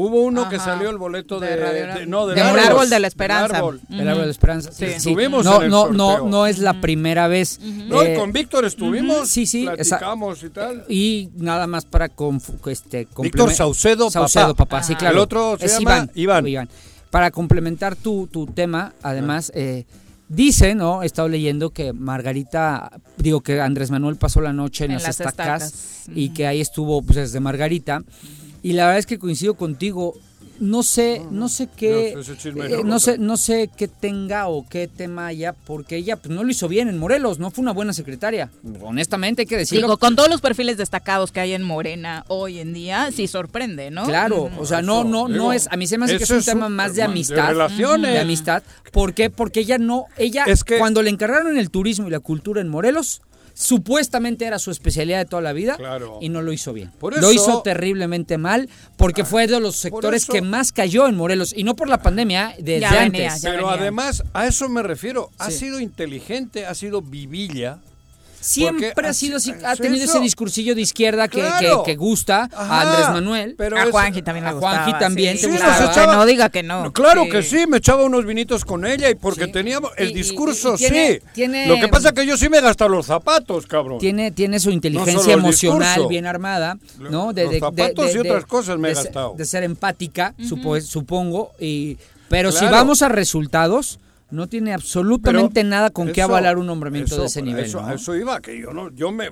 Hubo 0.00 0.22
uno 0.22 0.48
que 0.48 0.56
Ajá. 0.56 0.64
salió 0.64 0.90
el 0.90 0.96
boleto 0.98 1.40
de, 1.40 1.48
De 1.48 1.56
Radio- 1.56 1.94
de- 1.94 2.06
no 2.06 2.26
del 2.26 2.36
Del 2.36 2.46
árbol, 2.46 2.60
árbol 2.60 2.84
de 2.84 2.90
la 2.90 2.96
del 2.96 3.04
esperanza. 3.04 3.56
árbol. 3.56 3.80
El 3.90 4.08
árbol 4.08 4.24
de 4.24 4.30
esperanza. 4.30 4.72
Sí. 4.72 4.84
Estuvimos 4.84 5.44
no, 5.44 5.56
en 5.56 5.62
el 5.64 5.70
no, 5.70 5.88
no, 5.90 6.06
sorteo. 6.10 6.28
no 6.28 6.46
es 6.46 6.58
la 6.60 6.80
primera 6.80 7.26
vez. 7.28 7.60
no 7.60 8.02
Eh, 8.02 8.14
y 8.14 8.18
con 8.18 8.32
Víctor 8.32 8.64
estuvimos 8.64 9.28
sí, 9.28 9.46
sí, 9.46 9.66
esa- 9.76 9.98
platicamos 9.98 10.42
y 10.44 10.50
tal 10.50 10.84
Y 10.88 11.30
nada 11.36 11.66
más 11.66 11.84
para 11.84 12.08
confu- 12.14 12.70
este, 12.70 13.08
Víctor 13.20 13.52
Saucedo, 13.52 14.10
Saucedo, 14.10 14.54
papá. 14.54 14.64
papá, 14.78 14.82
sí, 14.82 14.94
claro. 14.94 15.16
El 15.16 15.20
otro 15.22 15.56
se 15.58 15.66
es 15.66 15.78
llama 15.78 16.08
Iván, 16.14 16.46
Iván. 16.46 16.68
Para 17.10 17.30
complementar 17.30 17.96
tu, 17.96 18.26
tu 18.26 18.46
tema, 18.46 18.92
además, 19.02 19.50
eh, 19.54 19.84
dice, 20.28 20.74
¿no? 20.74 21.02
He 21.02 21.06
estado 21.06 21.26
leyendo 21.28 21.70
que 21.70 21.94
Margarita, 21.94 22.90
digo 23.16 23.40
que 23.40 23.60
Andrés 23.62 23.90
Manuel 23.90 24.16
pasó 24.16 24.42
la 24.42 24.52
noche 24.52 24.84
en, 24.84 24.90
En 24.90 24.94
las, 24.96 25.04
las 25.04 25.20
estacas, 25.20 25.62
estacas. 25.62 26.08
y 26.14 26.28
que 26.34 26.46
ahí 26.46 26.60
estuvo 26.60 27.00
pues 27.02 27.16
desde 27.16 27.40
Margarita. 27.40 28.02
Y 28.62 28.72
la 28.72 28.84
verdad 28.84 28.98
es 28.98 29.06
que 29.06 29.18
coincido 29.18 29.54
contigo. 29.54 30.14
No 30.60 30.82
sé, 30.82 31.22
no 31.30 31.48
sé 31.48 31.68
qué, 31.76 32.14
No, 32.56 32.64
eh, 32.64 32.82
no 32.84 32.98
sé, 32.98 33.16
no 33.16 33.36
sé 33.36 33.70
qué 33.76 33.86
tenga 33.86 34.48
o 34.48 34.66
qué 34.68 34.88
tema 34.88 35.28
haya, 35.28 35.52
porque 35.52 35.94
ella 35.94 36.16
pues, 36.16 36.34
no 36.34 36.42
lo 36.42 36.50
hizo 36.50 36.66
bien 36.66 36.88
en 36.88 36.98
Morelos, 36.98 37.38
no 37.38 37.52
fue 37.52 37.62
una 37.62 37.70
buena 37.72 37.92
secretaria. 37.92 38.50
Honestamente 38.82 39.42
hay 39.42 39.46
que 39.46 39.56
decirlo. 39.56 39.86
Digo, 39.86 39.98
con 39.98 40.16
todos 40.16 40.28
los 40.28 40.40
perfiles 40.40 40.76
destacados 40.76 41.30
que 41.30 41.38
hay 41.38 41.52
en 41.52 41.62
Morena 41.62 42.24
hoy 42.26 42.58
en 42.58 42.72
día, 42.74 43.10
sí 43.12 43.28
sorprende, 43.28 43.92
¿no? 43.92 44.02
Claro, 44.04 44.50
o 44.58 44.66
sea, 44.66 44.82
no, 44.82 45.04
no, 45.04 45.28
no 45.28 45.52
es, 45.52 45.68
a 45.70 45.76
mí 45.76 45.86
se 45.86 45.96
me 45.96 46.06
hace 46.06 46.18
que 46.18 46.24
es 46.24 46.30
un 46.30 46.38
es 46.38 46.46
tema 46.46 46.66
un- 46.66 46.72
más 46.74 46.90
de 46.90 46.96
de 46.96 47.02
amistad, 47.04 47.48
relaciones. 47.50 48.12
de 48.14 48.18
amistad. 48.18 48.64
¿Por 48.90 49.14
qué? 49.14 49.30
Porque 49.30 49.60
ella 49.60 49.78
no, 49.78 50.06
ella, 50.16 50.42
Es 50.48 50.64
que- 50.64 50.78
cuando 50.78 51.02
le 51.02 51.10
encargaron 51.10 51.56
el 51.56 51.70
turismo 51.70 52.08
y 52.08 52.10
la 52.10 52.18
cultura 52.18 52.60
en 52.60 52.66
Morelos, 52.68 53.22
supuestamente 53.58 54.44
era 54.46 54.58
su 54.60 54.70
especialidad 54.70 55.18
de 55.18 55.24
toda 55.24 55.42
la 55.42 55.52
vida 55.52 55.76
Claro. 55.76 56.18
y 56.20 56.28
no 56.28 56.42
lo 56.42 56.52
hizo 56.52 56.72
bien. 56.72 56.92
Por 57.00 57.12
lo 57.12 57.18
eso- 57.18 57.28
Ah, 57.28 57.32
hizo 57.34 57.62
terriblemente 57.62 58.38
mal 58.38 58.68
porque 58.96 59.24
fue 59.24 59.46
de 59.48 59.58
los 59.58 59.74
sectores 59.76 60.22
eso- 60.22 60.32
que 60.32 60.42
más 60.42 60.70
cayó 60.70 61.08
en 61.08 61.16
Morelos 61.16 61.52
y 61.56 61.64
no 61.64 61.74
por 61.74 61.88
la 61.88 62.00
pandemia, 62.00 62.54
desde 62.58 62.80
Ya 62.80 62.90
venía, 63.02 63.28
antes. 63.30 63.42
ya 63.42 63.50
pero 63.50 63.66
venía. 63.66 63.80
además 63.82 64.22
a 64.32 64.46
eso 64.46 64.68
me 64.68 64.82
refiero 64.84 65.30
ha 65.38 65.50
Sí. 65.50 65.58
sido 65.58 65.80
inteligente 65.80 66.66
ha 66.66 66.74
sido 66.74 67.02
vivilla 67.02 67.78
Siempre 68.40 68.92
Porque 68.94 69.10
ha 69.10 69.12
sido 69.14 69.36
así, 69.38 69.52
ha 69.64 69.74
tenido 69.76 70.04
eso. 70.04 70.14
ese 70.14 70.20
discursillo 70.20 70.74
de 70.74 70.80
izquierda 70.80 71.28
que, 71.28 71.40
Claro. 71.40 71.82
que- 71.82 71.92
que 71.92 71.96
gusta 71.96 72.48
Ajá, 72.52 72.80
a 72.80 72.80
Andrés 72.82 73.08
Manuel. 73.10 73.54
pero 73.58 73.76
a 73.78 73.86
Juanji 73.90 74.22
también 74.22 74.44
le 74.44 74.50
a 74.50 74.54
Juanji 74.54 74.78
gustaba, 74.84 74.98
también 74.98 75.36
sí, 75.36 75.42
te 75.42 75.46
Sí, 75.48 75.52
gustaba. 75.52 75.90
echaba- 75.92 76.16
no 76.16 76.26
diga 76.26 76.48
que 76.48 76.62
no. 76.62 76.84
No, 76.84 76.92
claro 76.92 77.28
que 77.28 77.42
sí, 77.42 77.66
me 77.66 77.78
echaba 77.78 78.04
unos 78.04 78.24
vinitos 78.24 78.64
con 78.64 78.86
ella 78.86 79.10
y 79.10 79.14
porque 79.16 79.46
Sí. 79.46 79.52
teníamos 79.52 79.90
el 79.96 80.10
y- 80.10 80.14
discurso, 80.14 80.74
y 80.74 80.78
tiene- 80.78 81.12
sí. 81.14 81.20
tiene- 81.34 81.66
Lo 81.66 81.76
que 81.80 81.88
pasa 81.88 82.08
es 82.08 82.14
que 82.14 82.26
yo 82.26 82.36
sí 82.36 82.48
me 82.48 82.58
he 82.58 82.60
gastado 82.60 82.90
los 82.90 83.06
zapatos, 83.06 83.66
cabrón. 83.66 83.98
tiene, 83.98 84.30
tiene 84.30 84.60
su 84.60 84.70
inteligencia 84.70 85.32
emocional 85.34 85.88
discurso. 85.88 86.08
bien 86.08 86.26
armada, 86.26 86.78
¿no? 86.98 87.32
los 87.32 87.58
zapatos 87.58 88.14
y 88.14 88.18
otras 88.18 88.44
cosas 88.46 88.78
me 88.78 88.88
he 88.88 88.90
de 88.90 88.94
ser- 88.96 89.04
gastado. 89.06 89.34
de 89.36 89.44
ser 89.44 89.62
empática, 89.64 90.34
supo- 90.48 90.80
supongo, 90.80 91.52
y 91.58 91.98
pero 92.28 92.52
si 92.52 92.64
vamos 92.66 93.02
a 93.02 93.08
resultados, 93.08 93.98
no 94.30 94.46
tiene 94.46 94.74
absolutamente 94.74 95.60
Pero 95.60 95.68
nada 95.68 95.90
con 95.90 96.12
qué 96.12 96.20
avalar 96.22 96.58
un 96.58 96.66
nombramiento 96.66 97.14
eso- 97.14 97.20
de 97.22 97.26
ese 97.28 97.42
nivel. 97.42 97.64
Eso, 97.64 97.88
eso 97.90 98.14
iba, 98.14 98.40
que 98.40 98.58
yo 98.60 98.72
no, 98.72 98.90
yo 98.94 99.10
me 99.10 99.30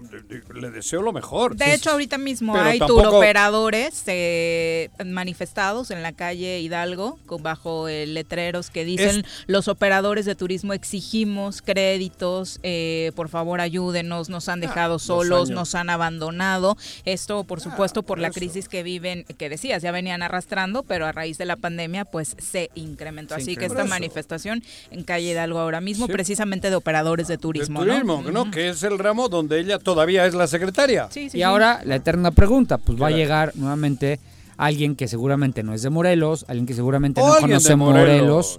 le 0.54 0.70
deseo 0.70 1.02
lo 1.02 1.12
mejor. 1.12 1.54
De 1.56 1.74
hecho, 1.74 1.90
ahorita 1.90 2.16
mismo 2.18 2.54
Pero 2.54 2.64
hay 2.64 2.78
tampoco- 2.78 3.02
turoperadores 3.02 4.02
eh, 4.06 4.88
manifestados 5.04 5.90
en 5.90 6.02
la 6.02 6.12
calle 6.12 6.60
Hidalgo 6.60 7.18
con, 7.26 7.42
bajo 7.42 7.88
eh, 7.88 8.06
letreros 8.06 8.70
que 8.70 8.84
dicen 8.84 9.24
los 9.46 9.68
operadores 9.68 10.24
de 10.24 10.34
turismo 10.34 10.72
exigimos 10.72 11.62
créditos, 11.62 12.58
eh, 12.62 13.12
por 13.14 13.28
favor 13.28 13.60
ayúdenos, 13.60 14.28
nos 14.28 14.48
han 14.48 14.60
dejado 14.60 14.94
dos 14.94 15.02
solos, 15.02 15.50
nos 15.50 15.74
han 15.74 15.90
abandonado. 15.90 16.76
Esto, 17.04 17.44
por 17.44 17.60
supuesto, 17.60 18.02
por 18.02 18.18
la 18.18 18.30
crisis 18.30 18.68
que 18.68 18.82
viven, 18.82 19.24
que 19.36 19.48
decías, 19.48 19.82
ya 19.82 19.92
venían 19.92 20.22
arrastrando, 20.22 20.82
pero 20.82 21.06
a 21.06 21.12
raíz 21.12 21.38
de 21.38 21.44
la 21.44 21.56
pandemia, 21.56 22.04
pues 22.04 22.34
se 22.38 22.70
incrementó. 22.74 23.34
Se 23.34 23.42
Así 23.42 23.50
incrementó. 23.52 23.60
que 23.60 23.66
esta 23.80 23.82
eso. 23.84 23.90
manifestación 23.90 24.62
en 24.90 25.02
calle 25.02 25.30
Hidalgo 25.32 25.58
ahora 25.58 25.80
mismo, 25.80 26.06
Sí. 26.06 26.12
precisamente 26.12 26.70
de 26.70 26.76
operadores 26.76 27.26
de 27.28 27.34
De 27.34 27.38
turismo, 27.38 27.80
turismo, 27.80 28.22
¿no? 28.22 28.30
¿no? 28.44 28.50
Que 28.50 28.68
es 28.68 28.82
el 28.82 28.98
ramo 28.98 29.28
donde 29.28 29.58
ella 29.60 29.78
todavía 29.78 30.26
es 30.26 30.34
la 30.34 30.46
secretaria. 30.46 31.08
Sí, 31.10 31.22
sí, 31.22 31.26
Y 31.26 31.30
sí. 31.30 31.42
ahora 31.42 31.80
la 31.84 31.96
eterna 31.96 32.30
pregunta, 32.30 32.78
pues 32.78 33.00
va 33.00 33.08
a 33.08 33.10
llegar 33.10 33.52
nuevamente 33.56 34.20
alguien 34.56 34.96
que 34.96 35.06
seguramente 35.08 35.62
no 35.62 35.74
es 35.74 35.82
de 35.82 35.90
Morelos, 35.90 36.44
alguien 36.48 36.66
que 36.66 36.74
seguramente 36.74 37.20
O 37.20 37.28
no 37.28 37.40
conoce 37.40 37.76
Morelos. 37.76 38.58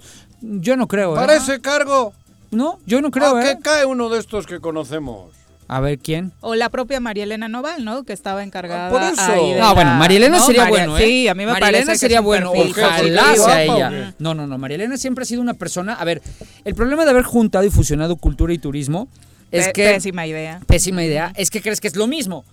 Yo 0.62 0.76
no 0.76 0.86
creo, 0.86 1.14
¿eh? 1.14 1.16
Para 1.16 1.34
ese 1.34 1.60
cargo, 1.60 2.12
No, 2.50 2.78
yo 2.86 3.02
no 3.02 3.10
creo, 3.10 3.36
¿a 3.36 3.42
¿eh? 3.42 3.56
qué 3.56 3.62
cae 3.62 3.84
uno 3.84 4.08
de 4.08 4.18
estos 4.20 4.46
que 4.46 4.58
conocemos? 4.60 5.32
A 5.70 5.80
ver 5.80 5.98
quién. 5.98 6.32
O 6.40 6.54
la 6.54 6.70
propia 6.70 6.98
María 6.98 7.24
Elena 7.24 7.46
Noval, 7.48 7.84
¿no? 7.84 8.02
Que 8.04 8.14
estestaba 8.14 8.42
encargada. 8.42 8.88
Por 8.90 9.02
eso. 9.02 9.20
ahí 9.20 9.52
de 9.52 9.60
No, 9.60 9.74
bueno, 9.74 9.90
la- 9.90 9.96
María 9.98 10.16
Elena 10.16 10.38
¿no? 10.38 10.46
sería 10.46 10.62
María- 10.62 10.86
bueno, 10.86 10.98
¿eh? 10.98 11.04
Sí, 11.06 11.28
a 11.28 11.34
mí 11.34 11.44
me 11.44 11.52
María 11.52 11.60
parece 11.60 11.78
Elena 11.82 11.92
que 11.92 11.98
sería 11.98 12.20
bueno, 12.22 12.52
perfil 12.52 12.66
¿Por 12.68 12.74
qué? 12.74 12.80
¿Porque 12.82 13.14
ojalá 13.18 13.36
sea 13.36 13.62
ella. 13.64 14.14
No, 14.18 14.34
no, 14.34 14.46
no, 14.46 14.56
María 14.58 14.76
Elena 14.76 14.96
siempre 14.96 15.22
ha 15.22 15.26
sido 15.26 15.42
una 15.42 15.54
persona, 15.54 15.92
a 15.92 16.04
ver, 16.04 16.22
el 16.64 16.74
problema 16.74 17.04
de 17.04 17.10
haber 17.10 17.24
juntado 17.24 17.64
y 17.64 17.70
fusionado 17.70 18.16
cultura 18.16 18.52
y 18.54 18.58
turismo 18.58 19.08
es 19.50 19.68
que 19.74 19.84
Pésima 19.94 20.26
idea. 20.26 20.60
pésima 20.66 21.04
idea, 21.04 21.32
es 21.36 21.50
que 21.50 21.60
crees 21.60 21.80
que 21.80 21.88
es 21.88 21.96
lo 21.96 22.06
mismo. 22.06 22.44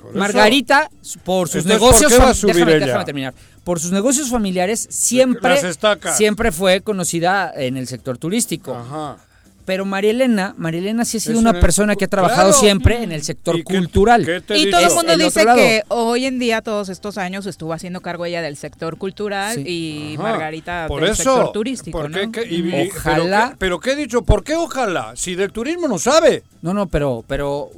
Por 0.00 0.14
Margarita, 0.14 0.90
por 1.24 1.48
sus 1.48 1.64
Entonces, 1.64 1.80
negocios, 1.80 2.02
¿por 2.12 2.18
qué 2.20 2.24
va 2.24 2.30
a 2.30 2.34
fam- 2.34 2.36
subir 2.36 2.54
déjame, 2.56 2.72
ella? 2.76 2.86
déjame 2.86 3.04
terminar. 3.04 3.34
Por 3.64 3.80
sus 3.80 3.90
negocios 3.90 4.28
familiares 4.28 4.86
siempre, 4.90 5.58
siempre 6.14 6.52
fue 6.52 6.82
conocida 6.82 7.50
en 7.56 7.76
el 7.78 7.86
sector 7.88 8.18
turístico. 8.18 8.74
Ajá. 8.74 9.16
Pero 9.64 9.84
María 9.86 10.10
Elena, 10.10 10.54
María 10.58 10.80
Elena 10.80 11.04
sí 11.06 11.16
ha 11.16 11.20
sido 11.20 11.34
Es 11.34 11.40
una 11.40 11.50
el- 11.52 11.60
persona 11.60 11.96
que 11.96 12.04
ha 12.04 12.08
trabajado 12.08 12.48
claro. 12.50 12.60
siempre 12.60 13.02
en 13.02 13.12
el 13.12 13.22
sector 13.22 13.56
¿Y 13.56 13.64
qué- 13.64 13.74
cultural. 13.76 14.24
qué 14.24 14.40
te 14.42 14.58
Y 14.58 14.70
todo 14.70 14.80
el 14.86 14.92
mundo 14.94 15.12
El 15.12 15.18
dice 15.20 15.44
que 15.46 15.82
hoy 15.88 16.26
en 16.26 16.38
día, 16.38 16.60
todos 16.60 16.88
estos 16.90 17.16
años, 17.16 17.46
estuvo 17.46 17.72
haciendo 17.72 18.00
cargo 18.02 18.26
ella 18.26 18.42
del 18.42 18.56
sector 18.58 18.98
cultural 18.98 19.54
Sí. 19.56 19.64
y 19.66 20.14
Ajá. 20.14 20.22
Margarita 20.22 20.84
Por 20.86 21.00
del 21.02 21.12
eso, 21.12 21.22
sector 21.22 21.52
turístico, 21.52 21.98
¿por 21.98 22.10
qué? 22.12 22.26
¿no? 22.26 22.32
¿Qué? 22.32 22.46
Y- 22.46 22.56
y- 22.68 22.90
Ojalá. 22.90 23.14
Pero, 23.14 23.50
qué- 23.50 23.56
pero 23.58 23.80
¿qué 23.80 23.90
he 23.92 23.96
dicho? 23.96 24.22
¿Por 24.22 24.44
qué 24.44 24.54
ojalá? 24.56 25.12
Si 25.16 25.34
del 25.34 25.50
turismo 25.52 25.88
no 25.88 25.98
sabe. 25.98 26.42
No, 26.60 26.72
no, 26.72 26.86
pero, 26.86 27.22
pero 27.26 27.70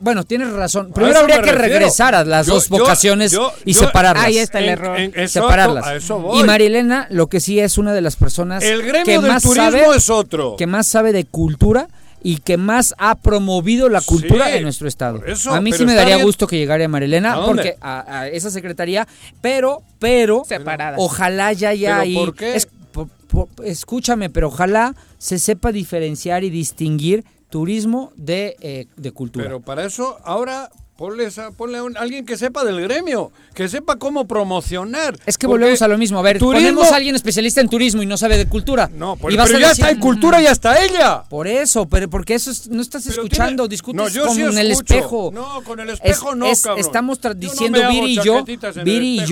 bueno, 0.00 0.24
tienes 0.24 0.50
razón. 0.52 0.92
Primero 0.94 1.18
habría 1.20 1.42
que 1.42 1.52
refiero. 1.52 1.74
regresar 1.74 2.14
a 2.14 2.24
las 2.24 2.46
Yo- 2.46 2.54
dos 2.54 2.68
vocaciones 2.70 3.32
yo- 3.32 3.52
y 3.66 3.74
yo- 3.74 3.80
separarlas. 3.80 4.24
Ahí 4.24 4.38
está 4.38 4.58
el 4.60 4.64
En- 4.64 4.70
error. 4.70 4.98
en- 4.98 5.28
separarlas. 5.28 5.86
a 5.86 5.94
eso 5.96 6.18
voy. 6.18 6.40
Y 6.40 6.44
María 6.44 6.66
Elena, 6.68 7.06
lo 7.10 7.26
que 7.28 7.40
sí 7.40 7.60
es 7.60 7.76
una 7.76 7.92
de 7.92 8.00
las 8.00 8.16
personas 8.16 8.62
El 8.64 8.80
gremio 8.82 9.04
que 9.04 9.12
del 9.18 9.22
más 9.30 9.42
turismo 9.42 9.70
sabe, 9.70 9.96
es 9.96 10.08
otro. 10.08 10.56
que 10.56 10.66
más 10.66 10.86
sabe 10.86 11.12
de 11.12 11.26
cultura 11.30 11.88
y 12.22 12.36
que 12.38 12.56
más 12.58 12.94
ha 12.98 13.14
promovido 13.14 13.88
la 13.88 14.00
cultura 14.02 14.46
Sí, 14.50 14.56
en 14.58 14.62
nuestro 14.64 14.86
estado. 14.88 15.24
eso, 15.24 15.52
a 15.54 15.60
mí 15.62 15.72
sí 15.72 15.86
me 15.86 15.94
daría 15.94 16.16
bien. 16.16 16.26
gusto 16.26 16.46
que 16.46 16.58
llegara 16.58 16.86
María 16.86 17.06
Elena 17.06 17.32
¿A 17.34 17.46
porque 17.46 17.76
a, 17.80 18.20
a 18.20 18.28
esa 18.28 18.50
secretaría, 18.50 19.08
pero, 19.40 19.82
pero 19.98 20.42
Separadas. 20.46 20.98
ojalá 21.00 21.52
ya 21.54 21.70
haya 21.70 21.88
¿Pero 21.92 22.00
ahí. 22.02 22.14
por 22.14 22.34
qué? 22.34 22.56
es- 22.56 22.68
por- 22.92 23.08
por- 23.28 23.48
escúchame, 23.64 24.28
pero 24.28 24.48
ojalá 24.48 24.94
se 25.18 25.38
sepa 25.38 25.72
diferenciar 25.72 26.44
y 26.44 26.50
distinguir 26.50 27.24
turismo 27.48 28.12
de, 28.16 28.56
eh, 28.60 28.86
de 28.96 29.12
cultura. 29.12 29.44
Pero 29.46 29.60
para 29.60 29.84
eso, 29.86 30.18
ahora 30.24 30.70
Ponle, 31.00 31.24
esa- 31.24 31.50
ponle 31.50 31.78
a 31.78 31.82
un- 31.82 31.96
alguien 31.96 32.26
que 32.26 32.36
sepa 32.36 32.62
del 32.62 32.78
gremio, 32.82 33.32
que 33.54 33.70
sepa 33.70 33.96
cómo 33.96 34.26
promocionar. 34.28 35.14
Es 35.24 35.38
que 35.38 35.46
Porque 35.46 35.60
volvemos 35.62 35.80
a 35.80 35.88
lo 35.88 35.96
mismo. 35.96 36.18
A 36.18 36.22
ver, 36.22 36.38
turismo- 36.38 36.52
ponemos 36.68 36.92
a 36.92 36.96
alguien 36.96 37.14
especialista 37.16 37.62
en 37.62 37.70
turismo 37.70 38.02
y 38.02 38.06
no 38.06 38.18
sabe 38.18 38.36
de 38.36 38.46
cultura. 38.46 38.90
No, 38.94 39.16
por- 39.16 39.32
y 39.32 39.36
vas 39.38 39.46
pero 39.46 39.56
a 39.56 39.60
ya 39.62 39.68
decir, 39.70 39.84
está 39.86 39.94
en 39.94 39.98
cultura, 39.98 40.42
ya 40.42 40.50
está 40.50 40.84
ella. 40.84 41.22
Por 41.30 41.46
eso, 41.46 41.88
pero 41.88 42.10
porque 42.10 42.34
eso 42.34 42.50
es- 42.50 42.68
no 42.68 42.82
estás 42.82 43.04
Pero 43.04 43.22
escuchando, 43.22 43.62
tiene- 43.62 43.70
discutes 43.70 43.96
No, 43.96 44.08
yo 44.10 44.26
con 44.26 44.36
sí 44.36 44.42
el 44.42 44.70
espejo. 44.72 45.30
No, 45.32 45.62
con 45.64 45.80
el 45.80 45.88
Es- 45.88 45.94
espejo 45.94 46.34
no, 46.34 46.44
es- 46.44 46.60
cabrón. 46.60 46.80
Estamos 46.80 47.18
Yo 47.22 47.28
no 47.30 47.34
diciendo 47.34 47.78
hago 47.82 47.90
Viri 47.92 48.12
y 48.12 48.22
yo, 48.22 48.44
Viri 48.84 49.20
y 49.22 49.26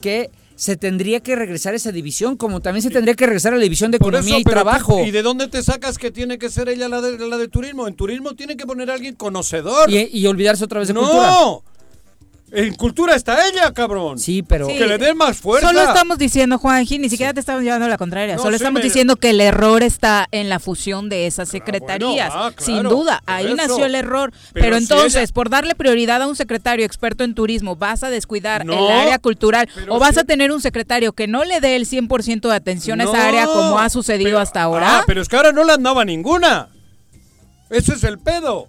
que 0.00 0.30
se 0.60 0.76
tendría 0.76 1.20
que 1.20 1.34
regresar 1.36 1.72
a 1.72 1.76
esa 1.76 1.90
división, 1.90 2.36
como 2.36 2.60
también 2.60 2.82
se 2.82 2.90
tendría 2.90 3.14
que 3.14 3.24
regresar 3.24 3.54
a 3.54 3.56
la 3.56 3.62
división 3.62 3.90
de 3.90 3.98
Por 3.98 4.08
economía 4.12 4.32
eso, 4.34 4.40
y 4.40 4.44
tú- 4.44 4.50
trabajo. 4.50 5.02
¿Y 5.06 5.10
de 5.10 5.22
dónde 5.22 5.48
te 5.48 5.62
sacas 5.62 5.96
que 5.96 6.10
tiene 6.10 6.36
que 6.38 6.50
ser 6.50 6.68
ella 6.68 6.86
la 6.86 7.00
de, 7.00 7.16
la 7.26 7.38
de 7.38 7.48
turismo? 7.48 7.88
En 7.88 7.94
turismo 7.94 8.34
tiene 8.34 8.58
que 8.58 8.66
poner 8.66 8.90
a 8.90 8.94
alguien 8.94 9.14
conocedor. 9.14 9.90
Y, 9.90 10.10
y 10.12 10.26
olvidarse 10.26 10.62
otra 10.62 10.80
vez 10.80 10.88
de 10.88 10.92
no, 10.94 11.00
cultura. 11.00 11.32
En 12.52 12.74
cultura 12.74 13.14
está 13.14 13.46
ella, 13.48 13.72
cabrón. 13.72 14.18
Sí, 14.18 14.42
pero 14.42 14.66
Sí. 14.66 14.76
Que 14.76 14.86
le 14.86 14.98
den 14.98 15.16
más 15.16 15.38
fuerza. 15.38 15.66
Solo 15.68 15.82
estamos 15.82 16.18
diciendo, 16.18 16.58
Juanji, 16.58 16.98
ni 16.98 17.08
siquiera 17.08 17.32
te 17.32 17.40
estamos 17.40 17.62
llevando 17.62 17.86
a 17.86 17.88
la 17.88 17.96
contraria. 17.98 18.36
No, 18.36 18.42
Solo 18.42 18.56
sí 18.56 18.62
estamos 18.62 18.80
me- 18.80 18.84
diciendo 18.84 19.16
que 19.16 19.30
el 19.30 19.40
error 19.40 19.82
está 19.82 20.26
en 20.32 20.48
la 20.48 20.58
fusión 20.58 21.08
de 21.08 21.26
esas 21.26 21.48
secretarías. 21.48 22.32
bueno, 22.32 22.46
ah, 22.48 22.52
Sin 22.58 22.82
duda, 22.82 23.22
ahí 23.26 23.46
eso. 23.46 23.56
nació 23.56 23.86
el 23.86 23.94
error. 23.94 24.32
Pero 24.52 24.64
Pero, 24.64 24.76
si 24.78 24.82
entonces, 24.82 25.22
ella- 25.22 25.32
por 25.34 25.48
darle 25.50 25.74
prioridad 25.74 26.22
a 26.22 26.26
un 26.28 26.34
secretario 26.36 26.84
experto 26.84 27.24
en 27.24 27.34
turismo, 27.34 27.76
vas 27.76 28.02
a 28.02 28.10
descuidar 28.10 28.64
No, 28.66 28.72
el 28.72 28.90
área 28.98 29.18
cultural 29.18 29.68
o 29.88 29.98
vas 29.98 30.14
si- 30.14 30.20
a 30.20 30.24
tener 30.24 30.50
un 30.52 30.60
secretario 30.60 31.12
que 31.12 31.26
no 31.28 31.44
le 31.44 31.60
dé 31.60 31.76
el 31.76 31.86
100% 31.86 32.48
de 32.48 32.54
atención 32.56 33.00
a 33.00 33.04
esa 33.04 33.28
área 33.28 33.46
como 33.46 33.78
ha 33.78 33.88
sucedido 33.90 34.28
pero- 34.30 34.38
hasta 34.40 34.62
ahora. 34.62 34.98
Ah, 34.98 35.04
pero 35.06 35.22
es 35.22 35.28
que 35.28 35.36
ahora 35.36 35.52
no 35.52 35.64
le 35.64 35.72
andaba 35.72 36.04
ninguna. 36.04 36.68
Ese 37.70 37.92
es 37.94 38.02
el 38.04 38.18
pedo. 38.18 38.66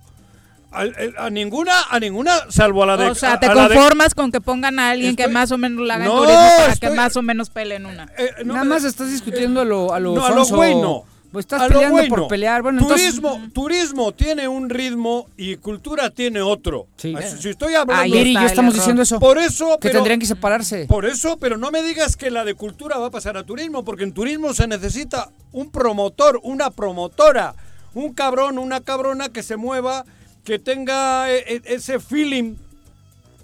A, 0.71 1.29
ninguna, 1.29 1.73
a 1.89 1.99
ninguna, 1.99 2.31
salvo 2.49 2.83
a 2.83 2.85
la 2.85 2.97
de. 2.97 3.09
o 3.09 3.15
sea, 3.15 3.39
te 3.39 3.45
a 3.47 3.53
la 3.53 3.67
de- 3.67 3.75
conformas 3.75 4.15
con 4.15 4.31
que 4.31 4.39
pongan 4.39 4.79
a 4.79 4.91
alguien 4.91 5.15
que 5.17 5.27
más 5.27 5.51
o 5.51 5.57
menos 5.57 5.85
la 5.85 5.95
haga 5.95 6.05
en 6.05 6.11
turismo 6.11 6.33
para 6.35 6.73
estoy- 6.73 6.89
que 6.89 6.95
más 6.95 7.15
o 7.17 7.21
menos 7.21 7.49
peleen 7.49 7.85
una. 7.85 8.03
eh, 8.17 8.29
no 8.45 8.53
nada 8.53 8.63
me- 8.63 8.69
más 8.75 8.83
estás 8.85 9.11
discutiendo 9.11 9.61
a 9.61 9.65
lo, 9.65 9.93
a 9.93 9.99
lo 9.99 10.15
no, 10.15 10.25
a 10.25 10.29
lo 10.29 10.35
sonso. 10.37 10.55
güey 10.55 10.75
no. 10.75 11.03
Pues 11.31 11.43
estás 11.45 11.69
peleando 11.69 12.03
por 12.09 12.27
pelear. 12.27 12.61
Bueno, 12.61 12.81
entonces- 12.81 13.15
turismo, 13.15 13.41
turismo 13.53 14.11
tiene 14.13 14.49
un 14.49 14.69
ritmo 14.69 15.27
y 15.37 15.55
cultura 15.55 16.09
tiene 16.09 16.41
otro. 16.41 16.87
Sí. 16.97 17.15
Así- 17.17 17.37
Si 17.41 17.49
estoy 17.49 17.73
hablando. 17.75 18.13
Viri 18.13 18.31
y 18.31 18.33
yo 18.33 18.41
estamos 18.41 18.73
diciendo 18.73 19.01
eso. 19.01 19.17
Por 19.19 19.37
eso. 19.37 19.77
que 19.79 19.87
pero- 19.87 19.99
tendrían 19.99 20.19
que 20.19 20.25
separarse. 20.25 20.87
Por 20.87 21.05
eso, 21.05 21.37
pero 21.37 21.57
no 21.57 21.71
me 21.71 21.83
digas 21.83 22.17
que 22.17 22.31
la 22.31 22.43
de 22.43 22.53
cultura 22.53 22.97
va 22.97 23.07
a 23.07 23.11
pasar 23.11 23.37
a 23.37 23.43
turismo, 23.43 23.83
porque 23.85 24.03
en 24.03 24.13
turismo 24.13 24.53
se 24.53 24.67
necesita 24.67 25.29
un 25.53 25.69
promotor, 25.71 26.39
una 26.43 26.69
promotora, 26.69 27.55
un 27.93 28.13
cabrón, 28.13 28.57
una 28.57 28.81
cabrona 28.81 29.29
que 29.29 29.41
se 29.41 29.55
mueva, 29.55 30.03
que 30.43 30.59
tenga 30.59 31.31
eh, 31.31 31.43
eh, 31.47 31.61
ese 31.65 31.99
feeling, 31.99 32.55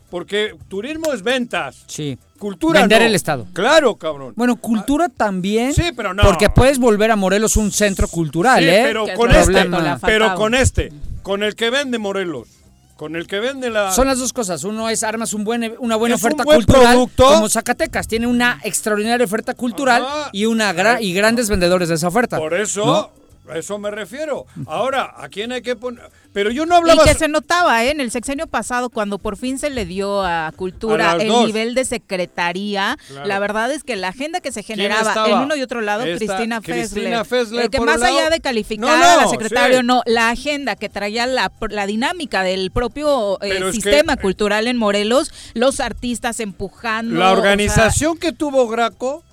porque 0.09 0.55
turismo 0.69 1.11
es 1.13 1.21
ventas, 1.21 1.83
Sí. 1.87 2.17
cultura 2.39 2.81
Vender 2.81 3.01
no. 3.01 3.07
el 3.07 3.15
Estado. 3.15 3.45
Claro, 3.53 3.95
cabrón. 3.95 4.33
Bueno, 4.35 4.55
cultura 4.55 5.09
también. 5.09 5.73
Sí, 5.73 5.91
pero 5.95 6.13
no. 6.13 6.23
Porque 6.23 6.49
puedes 6.49 6.79
volver 6.79 7.11
a 7.11 7.15
Morelos 7.15 7.57
un 7.57 7.71
centro 7.71 8.07
cultural, 8.07 8.59
Sí, 8.63 8.69
¿eh? 8.69 8.81
pero 8.85 9.05
con 9.15 9.31
este, 9.31 9.69
pero 10.05 10.35
con 10.35 10.55
este, 10.55 10.91
con 11.23 11.43
el 11.43 11.55
que 11.55 11.69
vende 11.69 11.99
Morelos, 11.99 12.47
con 12.95 13.15
el 13.17 13.27
que 13.27 13.39
vende 13.39 13.69
la 13.69 13.91
Son 13.91 14.07
las 14.07 14.17
dos 14.17 14.31
cosas. 14.33 14.63
Uno 14.63 14.89
es 14.89 15.03
armas 15.03 15.33
un 15.33 15.43
buen, 15.43 15.75
una 15.79 15.97
buena 15.97 16.15
Es 16.15 16.21
un 16.23 16.27
oferta 16.27 16.43
buen 16.45 16.57
cultural, 16.63 16.93
producto. 16.93 17.25
como 17.27 17.49
Zacatecas 17.49 18.07
tiene 18.07 18.27
una 18.27 18.59
extraordinaria 18.63 19.25
oferta 19.25 19.53
cultural 19.55 20.03
Ajá. 20.03 20.29
y 20.31 20.45
una 20.45 20.73
gra- 20.73 21.01
y 21.01 21.13
grandes 21.13 21.49
vendedores 21.49 21.89
de 21.89 21.95
esa 21.95 22.07
oferta. 22.07 22.37
Por 22.37 22.53
eso, 22.53 22.85
¿no? 22.85 23.11
A 23.49 23.57
eso 23.57 23.77
me 23.79 23.91
refiero. 23.91 24.45
Ahora, 24.65 25.13
¿a 25.17 25.29
quién 25.29 25.51
hay 25.51 25.61
que 25.61 25.75
poner? 25.75 26.09
Pero 26.33 26.51
yo 26.51 26.65
no 26.65 26.75
Y 26.75 26.77
hablaba 26.77 27.03
que 27.03 27.13
se 27.15 27.27
notaba 27.27 27.83
¿eh? 27.83 27.89
en 27.91 27.99
el 27.99 28.11
sexenio 28.11 28.45
pasado, 28.47 28.89
cuando 28.89 29.17
por 29.17 29.37
fin 29.37 29.57
se 29.57 29.69
le 29.71 29.85
dio 29.85 30.21
a 30.23 30.51
Cultura 30.55 31.13
A 31.13 31.15
el 31.15 31.27
dos. 31.29 31.45
nivel 31.47 31.73
de 31.73 31.83
secretaría, 31.85 32.97
Claro. 33.07 33.27
la 33.27 33.39
verdad 33.39 33.71
es 33.71 33.83
que 33.83 33.95
la 33.95 34.09
agenda 34.09 34.39
que 34.41 34.51
se 34.51 34.63
¿Quién 34.63 34.77
generaba 34.79 35.27
en 35.27 35.37
uno 35.39 35.55
y 35.55 35.61
otro 35.61 35.81
lado, 35.81 36.03
Esta 36.03 36.17
Cristina 36.25 36.61
Fessler, 36.61 36.89
Cristina 36.89 37.25
Fessler 37.25 37.65
eh, 37.65 37.69
que 37.69 37.79
más 37.79 37.99
lado. 37.99 38.17
allá 38.17 38.29
de 38.29 38.39
calificar 38.39 38.85
No, 38.85 38.91
a 38.93 39.23
la 39.23 39.27
secretaria, 39.27 39.79
sí. 39.79 39.85
no, 39.85 40.01
la 40.05 40.29
agenda 40.29 40.75
que 40.75 40.89
traía 40.89 41.25
la, 41.25 41.51
la 41.69 41.85
dinámica 41.87 42.43
del 42.43 42.69
propio 42.71 43.41
eh, 43.41 43.49
que- 43.59 43.71
sistema 43.71 44.17
cultural 44.17 44.67
en 44.67 44.77
Morelos, 44.77 45.31
los 45.53 45.79
artistas 45.79 46.39
empujando. 46.39 47.15
La 47.19 47.27
o 47.31 47.35
sea, 47.35 47.37
organización 47.39 48.17
que 48.17 48.31
tuvo 48.31 48.67
Graco, 48.67 49.23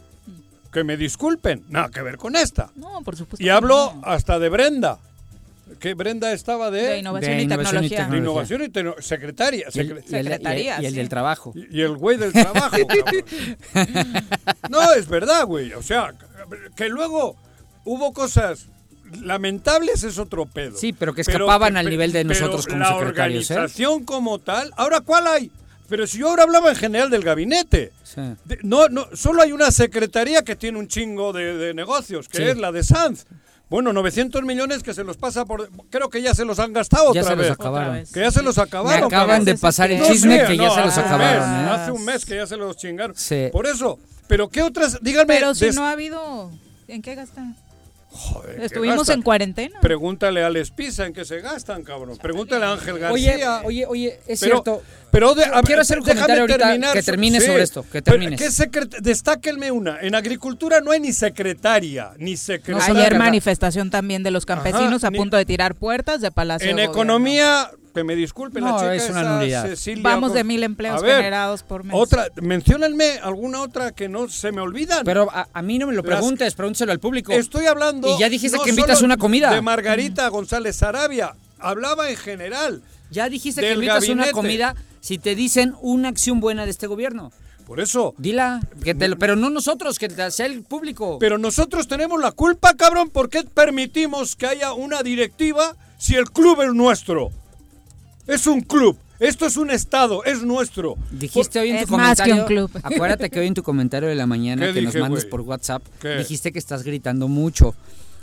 que 0.75 0.85
me 0.85 0.99
disculpen, 0.99 1.65
nada 1.71 1.89
que 1.89 2.03
ver 2.03 2.19
con 2.19 2.37
esta. 2.37 2.71
no, 2.77 3.01
por 3.03 3.17
supuesto. 3.17 3.43
Y 3.43 3.49
hablo 3.49 3.95
no. 3.95 4.03
hasta 4.05 4.39
de 4.39 4.49
Brenda, 4.51 4.99
que 5.81 5.95
Brenda 5.95 6.33
estaba 6.33 6.71
de, 6.71 6.83
de 6.83 6.99
innovación, 6.99 7.33
de 7.37 7.41
y, 7.41 7.45
innovación 7.45 7.85
y 7.85 7.89
tecnología. 7.89 7.99
de 7.99 8.05
tecnología. 8.05 8.19
innovación 8.21 8.63
y 8.63 8.69
tecno- 8.69 9.03
secretaria. 9.03 9.67
Y 9.73 9.79
el, 9.79 9.89
secre- 9.89 10.03
y 10.11 10.15
el- 10.17 10.25
Secretaría, 10.25 10.75
y 10.75 10.77
el- 10.79 10.83
y 10.83 10.87
el 10.87 10.93
sí. 10.93 10.97
del 10.99 11.09
trabajo. 11.09 11.53
y, 11.71 11.81
el 11.81 11.97
güey 11.97 12.17
del 12.19 12.33
trabajo. 12.33 12.77
no, 14.69 14.93
es 14.93 15.09
verdad, 15.09 15.47
güey. 15.47 15.73
O 15.73 15.83
sea, 15.83 16.13
que 16.77 16.89
luego 16.89 17.37
hubo 17.85 18.13
cosas 18.13 18.67
lamentables 19.23 20.03
es 20.05 20.19
otro 20.19 20.47
pedo. 20.47 20.77
Sí, 20.77 20.93
pero 20.93 21.15
que 21.15 21.21
escapaban 21.21 21.77
al 21.77 21.89
nivel 21.89 22.13
de 22.13 22.25
pero 22.25 22.35
nosotros 22.35 22.67
como 22.67 22.79
la 22.81 22.89
secretarios, 22.99 23.51
¿eh? 23.51 23.55
organización 23.55 24.05
como 24.05 24.39
tal, 24.39 24.73
ahora 24.77 25.01
cuál 25.01 25.27
hay? 25.27 25.51
Pero 25.89 26.07
si 26.07 26.19
yo 26.19 26.29
ahora 26.31 26.45
hablaba 26.45 26.71
en 26.71 26.77
general 26.77 27.11
del 27.11 27.23
gabinete. 27.23 27.93
Sí. 28.03 28.21
De- 28.45 28.59
no, 28.63 28.89
no, 28.89 29.07
solo 29.15 29.43
hay 29.43 29.53
una 29.53 29.71
secretaría 29.71 30.43
que 30.43 30.57
tiene 30.57 30.79
un 30.79 30.89
chingo 30.89 31.33
de, 31.33 31.57
de 31.57 31.75
negocios, 31.75 32.29
que 32.29 32.39
Sí. 32.39 32.43
es 32.45 32.57
la 32.57 32.73
de 32.73 32.83
Sanz. 32.83 33.27
Bueno, 33.71 33.93
900 33.93 34.43
millones 34.45 34.83
que 34.83 34.95
se 34.95 35.03
los 35.05 35.17
pasa 35.17 35.45
por... 35.47 35.69
Creo 35.91 36.09
que 36.11 36.21
ya 36.23 36.35
se 36.35 36.45
los 36.45 36.59
han 36.59 36.73
gastado 36.73 37.13
Ya 37.15 37.23
otra 37.23 37.33
se 37.33 37.37
los 37.37 37.47
vez. 37.47 37.51
acabaron. 37.53 37.89
Otra 37.89 38.01
vez. 38.01 38.13
Que 38.13 38.21
ya 38.21 38.31
se 38.31 38.43
los 38.43 38.57
Me 38.57 38.63
acabaron. 38.63 39.05
acaban 39.05 39.27
cabrón. 39.29 39.45
de 39.47 39.55
pasar 39.57 39.91
el 39.91 39.99
no 39.99 40.07
chisme 40.07 40.45
que 40.47 40.57
ya 40.57 40.67
no, 40.69 40.75
se 40.75 40.81
los 40.83 40.99
acabaron. 40.99 41.51
mes, 41.51 41.67
¿eh? 41.67 41.71
Hace 41.71 41.91
un 41.93 42.05
mes 42.05 42.25
que 42.25 42.37
ya 42.37 42.47
se 42.47 42.57
los 42.57 42.77
chingaron. 42.77 43.17
Sí. 43.17 43.49
Por 43.51 43.67
eso. 43.67 43.99
Pero 44.29 44.49
¿qué 44.49 44.63
otras? 44.63 44.99
Díganme. 45.03 45.35
Pero 45.35 45.55
si 45.55 45.65
des- 45.67 45.75
no 45.75 45.85
ha 45.87 45.93
habido... 45.93 46.51
¿En 46.89 47.01
qué 47.03 47.15
gastan? 47.15 47.57
Joder, 48.11 48.57
¿qué 48.57 48.65
Estuvimos 48.67 49.09
en 49.09 49.23
cuarentena. 49.23 49.81
Pregúntale 49.81 50.45
a 50.45 50.51
Les 50.51 50.71
Pisa 50.71 51.05
en 51.07 51.13
qué 51.13 51.25
se 51.25 51.41
gastan, 51.41 51.83
cabrón. 51.83 52.17
Pregúntale 52.19 52.65
a 52.65 52.73
Ángel 52.75 53.03
Oye, 53.11 53.27
García. 53.27 53.63
oye, 53.65 53.87
oye, 53.87 54.21
es 54.29 54.39
Pero- 54.41 54.63
cierto. 54.63 54.83
Pero 55.15 55.35
de- 55.35 55.45
a 55.45 55.63
Quiero 55.63 55.81
hacer 55.83 55.99
un 55.99 56.05
déjame 56.05 56.21
comentario 56.23 56.43
ahorita 56.43 56.59
terminar 56.69 56.93
que 56.93 57.03
termines 57.03 57.47
sobre 57.47 57.63
esto, 57.63 57.83
que 57.85 58.03
Pero, 58.03 58.19
termines. 58.19 58.39
¿qué 58.41 58.49
secret- 58.51 58.99
Destáquenme 59.01 59.71
una. 59.71 59.99
En 60.01 60.15
agricultura 60.15 60.81
no 60.81 60.91
hay 60.91 61.01
ni 61.01 61.13
secretaria, 61.13 62.11
ni 62.19 62.37
secretaria. 62.37 62.87
solo 62.87 63.01
Ayer 63.01 63.19
manifestación 63.19 63.91
también 63.91 64.23
de 64.23 64.31
los 64.31 64.45
campesinos 64.45 65.03
Ajá, 65.03 65.07
a 65.07 65.11
ni- 65.11 65.19
punto 65.19 65.37
de 65.37 65.45
tirar 65.47 65.75
puertas 65.77 66.21
de 66.21 66.31
Palacio 66.31 66.69
En 66.69 66.77
de 66.77 66.85
economía, 66.85 67.71
que 67.95 68.03
me 68.03 68.17
disculpen 68.17 68.65
No, 68.65 68.73
la 68.73 68.77
chica 68.79 68.95
es 68.97 69.09
una 69.09 69.21
esa, 69.21 69.31
nulidad. 69.39 69.67
Cecilia, 69.69 70.03
Vamos 70.03 70.31
con- 70.31 70.37
de 70.37 70.45
mil 70.45 70.63
empleos 70.65 71.01
ver, 71.01 71.17
generados 71.19 71.63
por 71.63 71.85
mes. 71.85 71.95
Otra, 71.97 72.27
menciónenme 72.43 73.21
alguna 73.23 73.61
otra 73.63 73.93
que 73.93 74.09
no 74.09 74.29
se 74.29 74.51
me 74.51 74.61
olvidan. 74.61 75.05
Pero 75.05 75.31
a, 75.33 75.47
a 75.53 75.63
mí 75.63 75.79
no 75.79 75.87
me 75.87 75.93
lo 75.95 76.03
Las- 76.03 76.17
preguntes, 76.17 76.55
pregúnteselo 76.55 76.91
al 76.91 76.99
público. 76.99 77.33
Estoy 77.33 77.67
hablando. 77.67 78.17
Y 78.17 78.19
ya 78.19 78.29
dijiste 78.29 78.57
no 78.57 78.65
que 78.65 78.71
invitas 78.71 79.01
una 79.03 79.17
comida. 79.17 79.53
De 79.55 79.61
Margarita 79.63 80.27
González 80.29 80.75
Sarabia. 80.77 81.35
Hablaba 81.61 82.11
en 82.11 82.17
general. 82.17 82.83
Ya 83.11 83.29
dijiste 83.29 83.61
que 83.61 83.73
invitas 83.75 84.09
una 84.09 84.31
comida 84.33 84.75
si 85.01 85.19
te 85.19 85.35
dicen 85.35 85.75
una 85.81 86.09
acción 86.09 86.41
buena 86.41 86.65
de 86.65 86.71
este 86.71 86.87
gobierno. 86.87 87.31
Por 87.67 87.81
eso. 87.81 88.15
Dila, 88.19 88.61
que 88.83 88.95
te 88.95 89.09
lo- 89.09 89.19
pero 89.19 89.37
no 89.37 89.49
nosotros, 89.49 89.99
que 89.99 90.09
te- 90.09 90.31
sea 90.31 90.47
el 90.47 90.63
público. 90.63 91.19
Pero 91.19 91.39
nosotros 91.39 91.89
tenemos 91.89 92.21
la 92.21 92.33
culpa, 92.33 92.75
cabrón. 92.75 93.09
¿Por 93.11 93.31
qué 93.31 93.43
permitimos 93.45 94.37
que 94.37 94.47
haya 94.47 94.73
una 94.75 95.03
directiva 95.03 95.75
si 95.99 96.15
el 96.15 96.31
club 96.31 96.61
es 96.63 96.75
nuestro? 96.75 97.31
Es 98.27 98.47
un 98.47 98.61
club. 98.61 98.99
Esto 99.21 99.47
es 99.47 99.57
un 99.57 99.71
estado. 99.71 100.25
Es 100.25 100.43
nuestro. 100.43 100.97
Dijiste 101.11 101.59
hoy 101.61 101.71
en 101.71 101.77
Es 101.77 101.87
tu 101.87 101.97
más 101.97 102.19
que 102.21 102.31
comentario. 102.31 102.43
un 102.43 102.69
club. 102.69 102.81
Acuérdate 102.85 103.31
que 103.31 103.41
hoy 103.41 103.47
en 103.47 103.55
tu 103.55 103.63
comentario 103.63 104.09
de 104.09 104.15
la 104.15 104.27
mañana 104.27 104.67
¿Qué 104.67 104.75
que 104.75 104.83
nos 104.83 104.95
mandes 104.97 105.25
por 105.25 105.41
WhatsApp, 105.43 105.83
¿Qué? 106.01 106.17
dijiste 106.17 106.53
que 106.53 106.59
estás 106.59 106.83
gritando 106.83 107.29
mucho. 107.29 107.75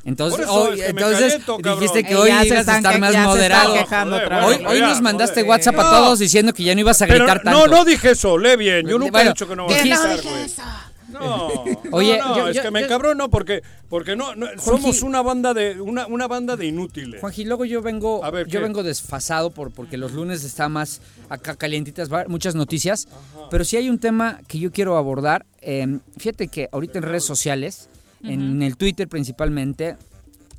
Entonces, 0.04 0.48
hoy, 0.50 0.80
es 0.80 0.86
que 0.86 0.90
entonces 0.90 1.40
caliento, 1.46 1.58
dijiste 1.80 2.04
que 2.04 2.14
Eh, 2.14 2.18
hoy 2.18 2.30
ibas 2.30 2.52
a 2.52 2.60
están 2.60 2.78
estar 2.78 3.00
más 3.00 3.16
moderado. 3.16 3.76
Joder, 3.76 4.34
Hoy, 4.44 4.58
vez. 4.58 4.68
hoy 4.68 4.80
ya, 4.80 4.88
nos 4.90 5.02
mandaste 5.02 5.42
joder. 5.42 5.50
WhatsApp 5.50 5.80
a 5.80 5.84
No. 5.84 5.90
todos 5.92 6.20
diciendo 6.20 6.54
que 6.54 6.64
ya 6.64 6.74
no 6.74 6.82
ibas 6.82 7.02
a 7.02 7.06
gritar 7.06 7.44
no, 7.46 7.52
tanto. 7.62 7.68
no 7.68 7.86
dije 7.86 8.12
eso. 8.12 8.38
Lee 8.38 8.56
bien. 8.56 8.88
Yo 8.88 8.98
nunca 8.98 9.12
Bueno, 9.12 9.30
he 9.30 9.34
dicho 9.34 9.48
que 9.48 9.56
no 9.56 9.68
vas 9.68 9.76
a 9.78 9.82
gritar, 9.82 10.22
güey. 10.24 10.46
No, 11.12 11.66
Oye, 11.92 12.18
no, 12.20 12.30
no, 12.30 12.38
yo- 12.38 12.48
es 12.48 12.56
yo- 12.56 12.62
que 12.62 12.72
me 12.72 12.80
encabrono 12.80 13.30
porque 13.30 13.62
porque 13.90 14.16
no, 14.16 14.34
no- 14.34 14.48
somos 14.64 15.02
una 15.02 15.22
banda 15.22 15.54
de 15.54 15.80
una, 15.82 16.08
una 16.08 16.26
banda 16.26 16.56
de 16.56 16.68
inútiles. 16.68 17.20
Juanji, 17.20 17.44
luego 17.44 17.66
yo 17.66 17.82
vengo, 17.82 18.24
A 18.24 18.32
ver, 18.32 18.48
yo 18.48 18.60
¿qué? 18.60 18.64
vengo 18.64 18.82
desfasado 18.82 19.52
por 19.52 19.72
porque 19.72 19.98
los 19.98 20.14
lunes 20.14 20.46
está 20.46 20.70
más 20.70 21.02
acá 21.28 21.56
calientitas, 21.56 22.08
muchas 22.30 22.56
noticias, 22.56 23.10
pero 23.52 23.66
sí 23.66 23.76
hay 23.76 23.90
un 23.90 24.00
tema 24.00 24.40
que 24.48 24.58
yo 24.58 24.72
quiero 24.72 24.96
abordar. 24.98 25.46
eh, 25.60 26.00
fíjate 26.18 26.48
que 26.48 26.70
ahorita 26.72 27.00
en 27.00 27.04
redes 27.04 27.26
sociales, 27.26 27.90
en 28.24 28.62
el 28.62 28.78
Twitter 28.78 29.08
principalmente, 29.08 29.96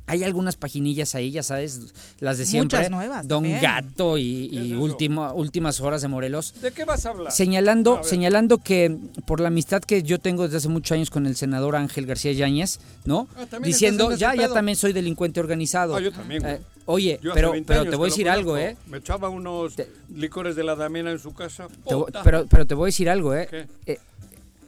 hay 0.05 0.23
algunas 0.25 0.57
paginillas 0.57 1.15
ahí, 1.15 1.31
ya 1.31 1.43
sabes, 1.43 1.93
las 2.19 2.37
de 2.37 2.45
siempre. 2.45 2.77
Muchas 2.77 2.91
nuevas 2.91 3.25
Don. 3.25 3.43
Gato 3.61 4.17
y, 4.17 4.49
¿Qué 4.49 4.59
es 4.59 4.65
y 4.65 4.73
último- 4.73 5.31
últimas 5.33 5.79
horas 5.79 6.01
de 6.01 6.09
Morelos. 6.09 6.53
¿De 6.61 6.71
qué 6.71 6.83
vas 6.83 7.05
a 7.05 7.11
hablar? 7.11 7.31
Señalando, 7.31 7.99
A 7.99 8.03
señalando 8.03 8.57
que 8.57 8.97
por 9.25 9.39
la 9.39 9.47
amistad 9.47 9.81
que 9.81 10.03
yo 10.03 10.19
tengo 10.19 10.43
desde 10.43 10.57
hace 10.57 10.67
muchos 10.67 10.91
años 10.95 11.09
con 11.09 11.25
el 11.25 11.37
senador 11.37 11.77
Ángel 11.77 12.05
García 12.05 12.33
Yáñez, 12.33 12.79
¿no? 13.05 13.29
Ah, 13.37 13.45
¿también 13.49 13.71
Diciendo, 13.71 14.11
ya, 14.13 14.35
ya 14.35 14.49
también 14.49 14.75
soy 14.75 14.91
delincuente 14.91 15.39
organizado. 15.39 15.95
Ah, 15.95 16.01
yo 16.01 16.11
también, 16.11 16.41
güey. 16.41 16.55
Eh, 16.55 16.61
Oye, 16.85 17.17
Yo 17.23 17.31
hace 17.31 17.35
pero, 17.39 17.51
20 17.53 17.65
pero 17.65 17.79
años 17.79 17.91
te 17.91 17.95
voy 17.95 18.07
a 18.07 18.09
decir 18.09 18.29
algo. 18.29 18.57
¿eh? 18.57 18.75
Me 18.89 18.97
echaba 18.97 19.29
unos 19.29 19.77
Te- 19.77 19.87
licores 20.13 20.57
de 20.57 20.65
la 20.65 20.75
Damiana 20.75 21.11
en 21.11 21.19
su 21.19 21.33
casa. 21.33 21.69
Te 21.69 21.95
pero, 22.25 22.45
pero 22.49 22.67
te 22.67 22.73
voy 22.75 22.87
a 22.87 22.87
decir 22.87 23.09
algo, 23.09 23.33
¿eh? 23.33 23.47
¿Qué? 23.49 23.67
Eh, 23.85 23.99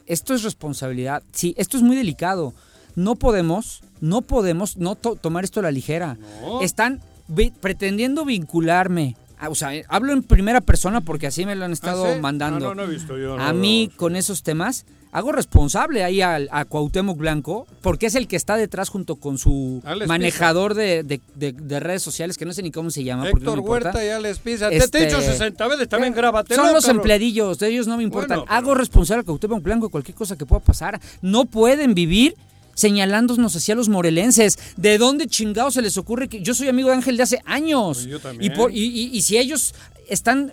Esto 0.06 0.32
es 0.32 0.42
responsabilidad. 0.42 1.22
Sí, 1.32 1.54
esto 1.58 1.76
es 1.76 1.82
muy 1.82 1.94
delicado. 1.94 2.54
No 2.96 3.14
podemos, 3.14 3.82
no 4.00 4.22
podemos 4.22 4.76
no 4.76 4.96
to- 4.96 5.14
tomar 5.16 5.44
esto 5.44 5.60
a 5.60 5.62
la 5.64 5.70
ligera. 5.70 6.16
No. 6.42 6.60
Están 6.62 7.00
vi- 7.28 7.50
pretendiendo 7.52 8.24
vincularme. 8.24 9.16
Ah, 9.38 9.50
O 9.50 9.54
sea, 9.54 9.74
eh, 9.74 9.84
hablo 9.88 10.12
en 10.14 10.22
primera 10.22 10.62
persona 10.62 11.02
porque 11.02 11.26
así 11.26 11.44
me 11.44 11.54
lo 11.54 11.66
han 11.66 11.72
estado 11.72 12.06
¿Ah, 12.06 12.14
sí? 12.14 12.20
mandando. 12.20 12.56
Ah, 12.70 12.74
no, 12.74 12.74
no 12.74 12.82
he 12.84 12.86
visto 12.94 13.18
yo. 13.18 13.38
a 13.38 13.52
mí 13.52 13.90
con 13.96 14.16
esos 14.16 14.42
temas 14.42 14.86
hago 15.12 15.30
responsable 15.32 16.04
ahí 16.04 16.20
al- 16.22 16.48
a, 16.52 16.64
Cuauhtémoc 16.64 17.16
Blanco 17.18 17.66
porque 17.82 18.06
es 18.06 18.14
el 18.14 18.28
que 18.28 18.36
está 18.36 18.56
detrás 18.56 18.88
junto 18.88 19.16
con 19.16 19.36
su 19.38 19.82
Alex 19.84 20.08
manejador 20.08 20.72
de, 20.74 21.02
de- 21.04 21.20
de- 21.34 21.52
de 21.52 21.80
redes 21.80 22.02
sociales 22.02 22.36
que 22.38 22.44
no 22.46 22.52
sé 22.54 22.62
ni 22.62 22.70
cómo 22.70 22.90
se 22.90 23.04
llama 23.04 23.24
no 23.24 23.28
Héctor. 23.30 23.60
Huerta 23.60 24.02
y 24.04 24.08
Alex 24.08 24.38
Pisa. 24.38 24.68
Este- 24.70 24.88
Te 24.88 25.02
he 25.04 25.06
dicho 25.06 25.20
60 25.20 25.68
veces, 25.68 25.88
también 25.88 26.14
grábatelo. 26.14 26.62
Son 26.62 26.72
los 26.72 26.84
cabrón. 26.84 27.00
empleadillos, 27.00 27.58
de 27.58 27.68
ellos 27.68 27.86
no 27.86 27.98
me 27.98 28.04
importan. 28.04 28.38
Bueno, 28.38 28.44
pero- 28.46 28.56
Hago 28.58 28.74
responsable 28.74 29.20
a 29.20 29.24
Cuauhtémoc 29.24 29.62
Blanco 29.62 29.86
de 29.86 29.90
cualquier 29.92 30.14
cosa 30.16 30.36
que 30.36 30.46
pueda 30.46 30.60
pasar. 30.60 30.98
No 31.22 31.44
pueden 31.44 31.94
vivir 31.94 32.34
señalándonos 32.76 33.56
hacia 33.56 33.74
los 33.74 33.88
morelenses. 33.88 34.56
¿De 34.76 34.98
dónde 34.98 35.26
chingados 35.26 35.74
se 35.74 35.82
les 35.82 35.96
ocurre 35.98 36.28
que 36.28 36.40
yo 36.42 36.54
soy 36.54 36.68
amigo 36.68 36.90
de 36.90 36.94
Ángel 36.94 37.16
de 37.16 37.24
hace 37.24 37.40
años? 37.44 37.96
Pues 37.98 38.06
yo 38.06 38.18
y, 38.18 38.20
también. 38.20 38.52
por- 38.54 38.70
y- 38.70 38.84
y- 38.84 39.10
y 39.12 39.22
si 39.22 39.36
ellos 39.38 39.74
están 40.08 40.52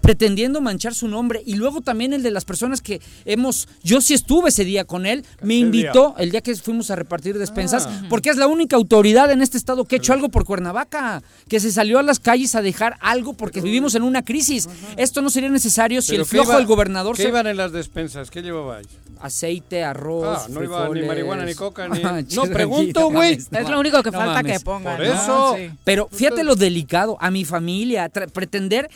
pretendiendo 0.00 0.60
manchar 0.60 0.94
su 0.94 1.08
nombre 1.08 1.42
y 1.44 1.54
luego 1.54 1.80
también 1.80 2.12
el 2.12 2.22
de 2.22 2.30
las 2.30 2.44
personas 2.44 2.80
que 2.80 3.00
hemos 3.24 3.68
yo 3.82 4.00
sí 4.00 4.14
estuve 4.14 4.50
ese 4.50 4.64
día 4.64 4.84
con 4.84 5.06
él 5.06 5.24
me 5.42 5.54
¿Qué 5.54 5.58
invitó 5.60 6.14
el 6.18 6.30
día 6.30 6.40
que 6.40 6.54
fuimos 6.56 6.90
a 6.90 6.96
repartir 6.96 7.38
despensas 7.38 7.86
Ah. 7.88 8.02
porque 8.08 8.30
es 8.30 8.36
la 8.36 8.46
única 8.46 8.76
autoridad 8.76 9.30
en 9.30 9.42
este 9.42 9.58
estado 9.58 9.84
que 9.84 9.96
ha 9.96 9.98
hecho 9.98 10.12
algo 10.12 10.28
por 10.28 10.44
Cuernavaca 10.44 11.22
que 11.48 11.60
se 11.60 11.72
salió 11.72 11.98
a 11.98 12.02
las 12.02 12.20
calles 12.20 12.54
a 12.54 12.62
dejar 12.62 12.96
algo 13.00 13.32
porque 13.34 13.60
vivimos 13.60 13.94
en 13.94 14.02
una 14.02 14.24
crisis 14.24 14.68
esto 14.96 15.22
no 15.22 15.30
sería 15.30 15.48
necesario 15.48 16.02
si 16.02 16.14
el 16.14 16.22
¿qué 16.22 16.24
flojo 16.26 16.50
iba- 16.50 16.56
del 16.58 16.66
gobernador 16.66 17.16
¿Qué 17.16 17.22
se 17.22 17.28
iban 17.28 17.46
en 17.46 17.56
las 17.56 17.72
despensas? 17.72 18.30
¿Qué 18.30 18.42
llevabais? 18.42 18.86
aceite 19.20 19.82
arroz 19.82 20.40
Ah, 20.42 20.46
no 20.50 20.62
iba 20.62 20.88
ni 20.90 21.02
marihuana, 21.02 21.44
ni 21.46 21.54
coca, 21.54 21.88
ni- 21.88 22.00
Ah, 22.04 22.20
No, 22.34 22.42
pregunto, 22.44 23.10
güey. 23.10 23.32
es 23.34 23.50
lo 23.68 23.80
único 23.80 24.02
que 24.02 24.10
no 24.10 24.18
falta 24.18 24.34
mames. 24.34 24.58
que 24.58 24.64
pongan. 24.64 24.96
Por 24.98 25.06
¿no? 25.06 25.12
eso. 25.14 25.54
Sí. 25.56 25.70
Pero 25.84 26.08
fíjate 26.12 26.44
lo 26.44 26.54
delicado, 26.54 27.16
a 27.18 27.30
mi 27.30 27.44
familia, 27.46 28.10
pretender, 28.10 28.90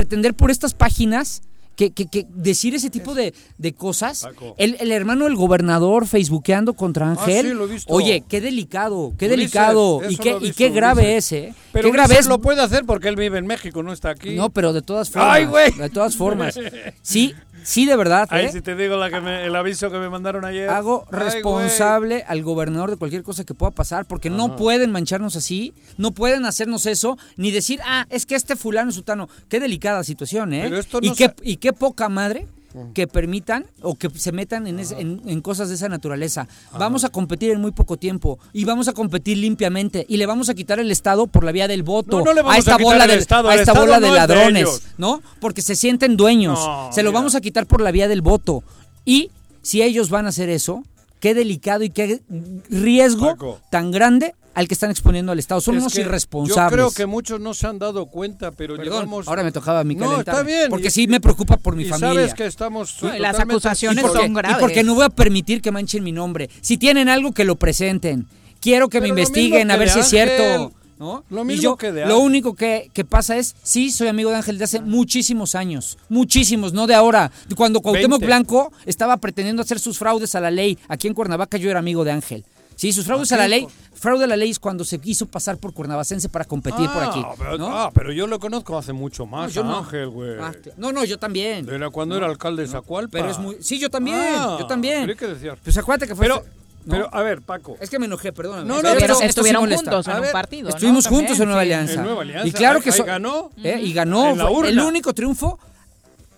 pretender 0.00 0.32
por 0.34 0.50
estas 0.50 0.72
páginas 0.72 1.42
que, 1.76 1.90
que- 1.92 2.06
que 2.06 2.26
decir 2.34 2.74
ese 2.74 2.88
tipo 2.90 3.14
de, 3.14 3.32
de 3.58 3.72
cosas. 3.74 4.26
El, 4.58 4.76
el 4.80 4.92
hermano 4.92 5.24
del 5.26 5.34
gobernador 5.36 6.06
facebookeando 6.06 6.72
contra 6.74 7.10
Ángel. 7.10 7.46
sí, 7.48 7.52
lo 7.54 7.64
he 7.64 7.68
visto. 7.68 7.92
Oye, 7.92 8.22
qué 8.28 8.40
delicado, 8.40 9.12
qué 9.18 9.26
Ulises, 9.26 9.38
delicado. 9.38 10.00
Y 10.08 10.16
qué, 10.16 10.36
y 10.40 10.52
qué 10.52 10.68
grave 10.70 11.02
Ulises. 11.14 11.32
es, 11.32 11.32
¿eh? 11.32 11.54
Pero 11.72 11.88
qué 11.88 11.92
grave 11.92 12.18
es. 12.18 12.26
lo 12.26 12.38
puede 12.40 12.60
hacer 12.62 12.84
porque 12.84 13.08
él 13.08 13.16
vive 13.16 13.38
en 13.38 13.46
México, 13.46 13.82
no 13.82 13.92
está 13.92 14.10
aquí. 14.10 14.34
No, 14.36 14.50
pero 14.50 14.72
de 14.74 14.82
todas 14.82 15.08
formas. 15.10 15.30
¡Ay, 15.34 15.44
güey! 15.46 15.70
De 15.72 15.88
todas 15.90 16.16
formas. 16.16 16.58
Sí, 17.02 17.34
sí, 17.62 17.86
de 17.86 17.96
verdad. 17.96 18.26
Ahí 18.30 18.46
¿eh? 18.46 18.52
si 18.52 18.60
te 18.60 18.74
digo 18.76 18.96
la 18.96 19.10
que 19.10 19.20
me- 19.20 19.44
el 19.44 19.54
aviso 19.56 19.90
que 19.90 19.98
me 19.98 20.08
mandaron 20.08 20.44
ayer. 20.44 20.68
Hago 20.70 21.04
Ay, 21.10 21.18
güey. 21.18 21.24
responsable 21.24 22.24
al 22.26 22.42
gobernador 22.42 22.90
de 22.90 22.96
cualquier 22.96 23.22
cosa 23.22 23.44
que 23.44 23.54
pueda 23.54 23.70
pasar, 23.70 24.06
porque 24.06 24.30
no 24.30 24.56
pueden 24.56 24.90
mancharnos 24.92 25.36
así, 25.36 25.74
no 25.96 26.12
pueden 26.12 26.44
hacernos 26.46 26.86
eso, 26.86 27.18
ni 27.36 27.50
decir, 27.50 27.80
ah, 27.84 28.06
es 28.10 28.26
que 28.26 28.34
este 28.34 28.56
fulano 28.56 28.90
es 28.90 28.96
sutano. 28.96 29.28
Qué 29.48 29.60
delicada 29.60 30.04
situación, 30.04 30.52
¿eh? 30.52 30.62
Pero 30.64 30.78
esto 30.78 30.98
y, 31.02 31.12
qué, 31.14 31.32
y 31.42 31.56
qué 31.56 31.72
poca 31.72 32.08
madre 32.08 32.46
que 32.94 33.06
permitan 33.08 33.66
o 33.82 33.96
que 33.96 34.08
se 34.10 34.32
metan 34.32 34.66
en, 34.66 34.78
ese- 34.78 35.00
en- 35.00 35.20
en 35.26 35.40
cosas 35.40 35.68
de 35.68 35.74
esa 35.74 35.88
naturaleza. 35.88 36.46
Vamos 36.78 37.04
a 37.04 37.08
competir 37.08 37.50
en 37.50 37.60
muy 37.60 37.72
poco 37.72 37.96
tiempo 37.96 38.38
y 38.52 38.64
vamos 38.64 38.86
a 38.88 38.92
competir 38.92 39.38
limpiamente 39.38 40.06
y 40.08 40.16
le 40.18 40.26
vamos 40.26 40.48
a 40.48 40.54
quitar 40.54 40.78
el 40.80 40.90
Estado 40.90 41.26
por 41.26 41.42
la 41.44 41.52
vía 41.52 41.66
del 41.68 41.82
voto 41.82 42.18
No, 42.18 42.24
no 42.26 42.32
le 42.32 42.42
vamos 42.42 42.56
a 42.56 42.58
esta 42.58 42.74
a 42.74 42.78
bola, 42.78 43.04
el 43.04 43.10
del- 43.10 43.18
Estado, 43.20 43.48
a 43.48 43.54
esta 43.54 43.72
bola 43.72 43.98
no 43.98 44.00
de 44.00 44.06
es 44.06 44.12
de 44.12 44.18
ladrones. 44.18 44.82
¿no? 44.98 45.20
Porque 45.40 45.62
se 45.62 45.74
sienten 45.76 46.16
dueños. 46.16 46.58
Se 46.92 47.02
lo 47.02 47.10
mira. 47.10 47.20
vamos 47.20 47.34
a 47.34 47.40
quitar 47.40 47.66
por 47.66 47.80
la 47.80 47.90
vía 47.90 48.06
del 48.08 48.22
voto. 48.22 48.62
Y 49.04 49.30
si 49.62 49.82
ellos 49.82 50.08
van 50.10 50.26
a 50.26 50.28
hacer 50.28 50.48
eso, 50.48 50.84
qué 51.18 51.34
delicado 51.34 51.82
y 51.84 51.90
qué 51.90 52.22
riesgo 52.68 53.26
Paco. 53.32 53.60
tan 53.70 53.90
grande 53.90 54.34
al 54.54 54.66
que 54.68 54.74
están 54.74 54.90
exponiendo 54.90 55.32
al 55.32 55.38
Estado. 55.38 55.60
Son 55.60 55.74
Es 55.76 55.80
unos 55.82 55.94
que 55.94 56.00
irresponsables. 56.00 56.70
Yo 56.70 56.76
creo 56.76 56.90
que 56.92 57.06
muchos 57.06 57.40
no 57.40 57.54
se 57.54 57.66
han 57.66 57.78
dado 57.78 58.06
cuenta, 58.06 58.50
pero 58.50 58.76
Perdón, 58.76 58.92
llevamos... 58.92 59.28
ahora 59.28 59.42
me 59.44 59.52
tocaba 59.52 59.80
a 59.80 59.84
mí 59.84 59.94
No, 59.94 60.18
está 60.20 60.42
bien. 60.42 60.68
Porque 60.70 60.88
y- 60.88 60.90
sí 60.90 61.06
me 61.06 61.20
preocupa 61.20 61.56
por 61.56 61.76
mi 61.76 61.84
y 61.84 61.88
familia. 61.88 62.14
sabes 62.14 62.34
que 62.34 62.46
estamos 62.46 62.96
No, 63.02 63.14
y 63.16 63.18
las 63.20 63.38
acusaciones 63.38 64.02
porque, 64.04 64.18
son 64.18 64.34
graves. 64.34 64.56
y 64.58 64.60
porque 64.60 64.82
no 64.82 64.94
voy 64.94 65.04
a 65.04 65.10
permitir 65.10 65.62
que 65.62 65.70
manchen 65.70 66.02
mi 66.04 66.12
nombre. 66.12 66.50
Si 66.60 66.76
tienen 66.78 67.08
algo 67.08 67.32
que 67.32 67.44
lo 67.44 67.56
presenten. 67.56 68.26
Quiero 68.60 68.88
que 68.88 68.98
me 69.00 69.08
Pero 69.08 69.18
investiguen 69.20 69.70
a 69.70 69.76
ver 69.76 69.88
si 69.88 70.00
es 70.00 70.08
cierto. 70.08 70.72
¿no? 70.98 71.24
Lo 71.30 71.40
Y 71.42 71.44
mismo 71.46 71.62
yo, 71.62 71.76
que 71.76 71.92
de 71.92 72.04
Lo 72.04 72.18
único 72.18 72.54
que, 72.54 72.90
que 72.92 73.06
pasa 73.06 73.38
es, 73.38 73.56
sí, 73.62 73.90
soy 73.90 74.08
amigo 74.08 74.28
de 74.28 74.36
Ángel 74.36 74.58
de 74.58 74.64
hace 74.64 74.80
muchísimos 74.82 75.54
años. 75.54 75.96
Muchísimos, 76.10 76.74
no 76.74 76.86
de 76.86 76.94
ahora. 76.94 77.32
Cuando 77.56 77.80
Cuauhtémoc 77.80 78.20
20. 78.20 78.26
Blanco 78.26 78.70
estaba 78.84 79.16
pretendiendo 79.16 79.62
hacer 79.62 79.78
sus 79.78 79.96
fraudes 79.96 80.34
a 80.34 80.40
la 80.40 80.50
ley 80.50 80.76
aquí 80.88 81.08
en 81.08 81.14
Cuernavaca, 81.14 81.56
yo 81.56 81.70
era 81.70 81.78
amigo 81.78 82.04
de 82.04 82.10
Ángel. 82.12 82.44
Sí, 82.80 82.94
sus 82.94 83.04
fraudes 83.04 83.30
a 83.32 83.36
la 83.36 83.46
ley. 83.46 83.66
Fraude 83.92 84.24
a 84.24 84.26
la 84.26 84.38
ley 84.38 84.48
es 84.48 84.58
cuando 84.58 84.84
se 84.84 84.98
quiso 84.98 85.26
pasar 85.26 85.58
por 85.58 85.74
cuernavacense 85.74 86.30
para 86.30 86.46
competir 86.46 86.88
por 86.88 87.02
aquí. 87.02 87.22
Ah, 87.22 87.34
pero, 87.36 87.58
¿no? 87.58 87.66
ah, 87.78 87.90
pero 87.92 88.10
yo 88.10 88.26
lo 88.26 88.38
conozco 88.40 88.78
hace 88.78 88.94
mucho 88.94 89.26
más, 89.26 89.48
No, 89.48 89.54
yo 89.54 89.64
no. 89.64 89.78
Ángel, 89.80 90.08
güey. 90.08 90.38
Ah, 90.40 90.50
no, 90.78 90.90
no, 90.90 91.04
yo 91.04 91.18
también. 91.18 91.68
Era 91.68 91.90
cuando 91.90 92.16
era 92.16 92.24
alcalde 92.24 92.62
de 92.62 92.68
Zacualpa. 92.68 93.12
Pero 93.18 93.28
es 93.30 93.38
muy. 93.38 93.58
Sí, 93.60 93.78
yo 93.78 93.90
también. 93.90 94.16
Ah, 94.18 94.56
yo 94.58 94.66
también. 94.66 95.00
pero 95.02 95.12
¿y 95.12 95.16
qué 95.16 95.26
decías? 95.26 95.58
Pues 95.62 95.76
acuérdate 95.76 96.08
que 96.08 96.14
fue. 96.14 96.24
Pero, 96.24 96.42
¿no? 96.86 96.90
pero, 96.90 97.14
a 97.14 97.20
ver, 97.22 97.42
Paco. 97.42 97.76
Es 97.80 97.90
que 97.90 97.98
me 97.98 98.06
enojé, 98.06 98.32
perdóname. 98.32 98.66
No, 98.66 98.80
no, 98.80 98.88
Esto- 98.88 98.98
pero 98.98 99.14
sí 99.16 99.24
estuvieron 99.26 99.60
molesta. 99.64 99.90
juntos 99.90 100.06
en 100.08 100.12
A 100.14 100.20
un 100.22 100.32
partido. 100.32 100.62
¿no? 100.70 100.74
Estuvimos 100.74 101.04
También, 101.04 101.20
juntos 101.26 101.40
en 101.40 101.46
Nueva 101.48 101.60
sí. 101.60 101.66
Alianza. 101.66 101.92
En 101.92 102.02
Nueva 102.04 102.22
Alianza. 102.22 102.48
Y 102.48 102.52
claro 102.52 102.80
que 102.80 102.92
so- 102.92 103.04
ganó. 103.04 103.50
¿eh? 103.62 103.78
Y 103.82 103.92
ganó. 103.92 104.30
En 104.30 104.38
la 104.38 104.44
fue 104.46 104.54
urna. 104.56 104.68
el 104.70 104.80
único 104.80 105.12
triunfo 105.12 105.58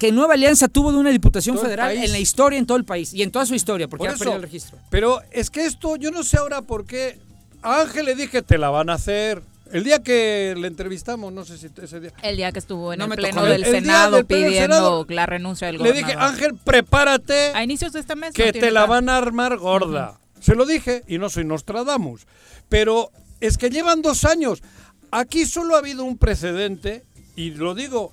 que 0.02 0.10
Nueva 0.10 0.34
Alianza 0.34 0.66
tuvo 0.66 0.90
de 0.90 0.98
una 0.98 1.10
diputación 1.10 1.54
Todo 1.54 1.64
federal 1.64 1.96
en 1.96 2.10
la 2.10 2.18
historia, 2.18 2.58
en 2.58 2.66
todo 2.66 2.76
el 2.76 2.84
país. 2.84 3.14
Y 3.14 3.22
en 3.22 3.30
toda 3.30 3.46
su 3.46 3.54
historia, 3.54 3.86
porque 3.86 4.00
Por 4.00 4.08
ha 4.08 4.14
eso, 4.14 4.18
perdido 4.18 4.36
el 4.36 4.42
registro. 4.42 4.76
Pero 4.90 5.20
es 5.30 5.48
que 5.48 5.64
esto, 5.64 5.94
yo 5.94 6.10
no 6.10 6.24
sé 6.24 6.38
ahora 6.38 6.60
por 6.60 6.86
qué. 6.86 7.20
A 7.62 7.82
Ángel 7.82 8.06
le 8.06 8.16
dije, 8.16 8.42
te 8.42 8.58
la 8.58 8.68
van 8.70 8.90
a 8.90 8.94
hacer. 8.94 9.44
El 9.70 9.84
día 9.84 10.02
que 10.02 10.56
le 10.58 10.66
entrevistamos, 10.66 11.32
no 11.32 11.44
sé 11.44 11.56
si 11.56 11.68
ese 11.80 12.00
día. 12.00 12.12
El 12.20 12.36
día 12.36 12.50
que 12.50 12.58
estuvo 12.58 12.92
en 12.92 12.98
No 12.98 13.04
el 13.04 13.12
pleno 13.12 13.44
del 13.44 13.62
El 13.62 13.70
Senado 13.70 14.16
del 14.16 14.26
pleno 14.26 14.46
pidiendo 14.48 14.74
Senado, 14.74 15.06
la 15.08 15.26
renuncia 15.26 15.68
del 15.68 15.76
Le 15.76 15.90
gobernador. 15.90 16.08
dije, 16.08 16.18
Ángel, 16.20 16.58
prepárate. 16.64 17.52
A 17.54 17.62
inicios 17.62 17.92
de 17.92 18.00
este 18.00 18.16
mes. 18.16 18.34
que 18.34 18.46
no 18.46 18.52
te 18.54 18.72
la 18.72 18.86
van 18.86 19.08
a 19.08 19.16
armar 19.16 19.56
gorda. 19.56 20.18
Se 20.40 20.56
lo 20.56 20.66
dije 20.66 21.04
y 21.06 21.18
no 21.18 21.30
soy 21.30 21.44
Nostradamus. 21.44 22.26
Pero 22.68 23.12
es 23.40 23.56
que 23.56 23.70
llevan 23.70 24.02
dos 24.02 24.24
años. 24.24 24.64
Aquí 25.12 25.46
solo 25.46 25.76
ha 25.76 25.78
habido 25.78 26.02
un 26.02 26.18
precedente, 26.18 27.04
y 27.36 27.52
lo 27.52 27.76
digo, 27.76 28.12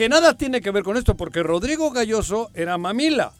que 0.00 0.08
nada 0.08 0.32
tiene 0.32 0.62
que 0.62 0.70
ver 0.70 0.82
con 0.82 0.96
esto, 0.96 1.14
porque 1.14 1.42
Rodrigo 1.42 1.90
Galloso 1.90 2.50
era 2.54 2.78
mamila. 2.78 3.32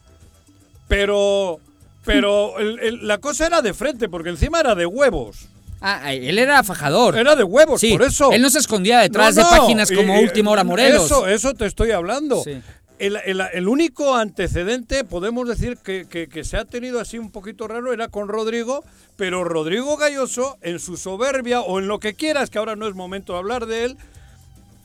Pero, 0.88 1.58
pero 2.04 2.58
el- 2.58 2.78
el- 2.80 3.06
la 3.08 3.16
cosa 3.16 3.46
era 3.46 3.62
de 3.62 3.72
frente, 3.72 4.10
porque 4.10 4.28
encima 4.28 4.60
era 4.60 4.74
de 4.74 4.84
huevos. 4.84 5.48
Ah, 5.80 6.12
él 6.12 6.38
era 6.38 6.62
fajador. 6.62 7.16
Era 7.16 7.34
de 7.34 7.44
huevos, 7.44 7.80
Sí, 7.80 7.92
por 7.92 8.02
eso. 8.02 8.30
Él 8.32 8.42
no 8.42 8.50
se 8.50 8.58
escondía 8.58 8.98
detrás 9.00 9.34
No, 9.36 9.42
de 9.48 9.50
no, 9.50 9.62
páginas 9.62 9.90
y- 9.90 9.94
como 9.96 10.20
y- 10.20 10.24
Última 10.24 10.50
Hora 10.50 10.62
Morelos. 10.62 11.06
Eso, 11.06 11.26
eso 11.26 11.54
te 11.54 11.64
estoy 11.64 11.92
hablando. 11.92 12.42
Sí. 12.44 12.60
El, 12.98 13.16
el- 13.24 13.40
el 13.54 13.66
único 13.68 14.14
antecedente, 14.14 15.04
podemos 15.04 15.48
decir, 15.48 15.78
que, 15.78 16.06
que- 16.06 16.28
que 16.28 16.44
se 16.44 16.58
ha 16.58 16.66
tenido 16.66 17.00
así 17.00 17.18
un 17.18 17.30
poquito 17.30 17.66
raro 17.68 17.94
era 17.94 18.08
con 18.08 18.28
Rodrigo, 18.28 18.84
pero 19.16 19.44
Rodrigo 19.44 19.96
Galloso, 19.96 20.58
en 20.60 20.78
su 20.78 20.98
soberbia 20.98 21.62
o 21.62 21.78
en 21.78 21.88
lo 21.88 21.98
que 21.98 22.12
quieras, 22.12 22.50
que 22.50 22.58
ahora 22.58 22.76
no 22.76 22.86
es 22.86 22.94
momento 22.94 23.32
de 23.32 23.38
hablar 23.38 23.64
de 23.64 23.84
él, 23.84 23.96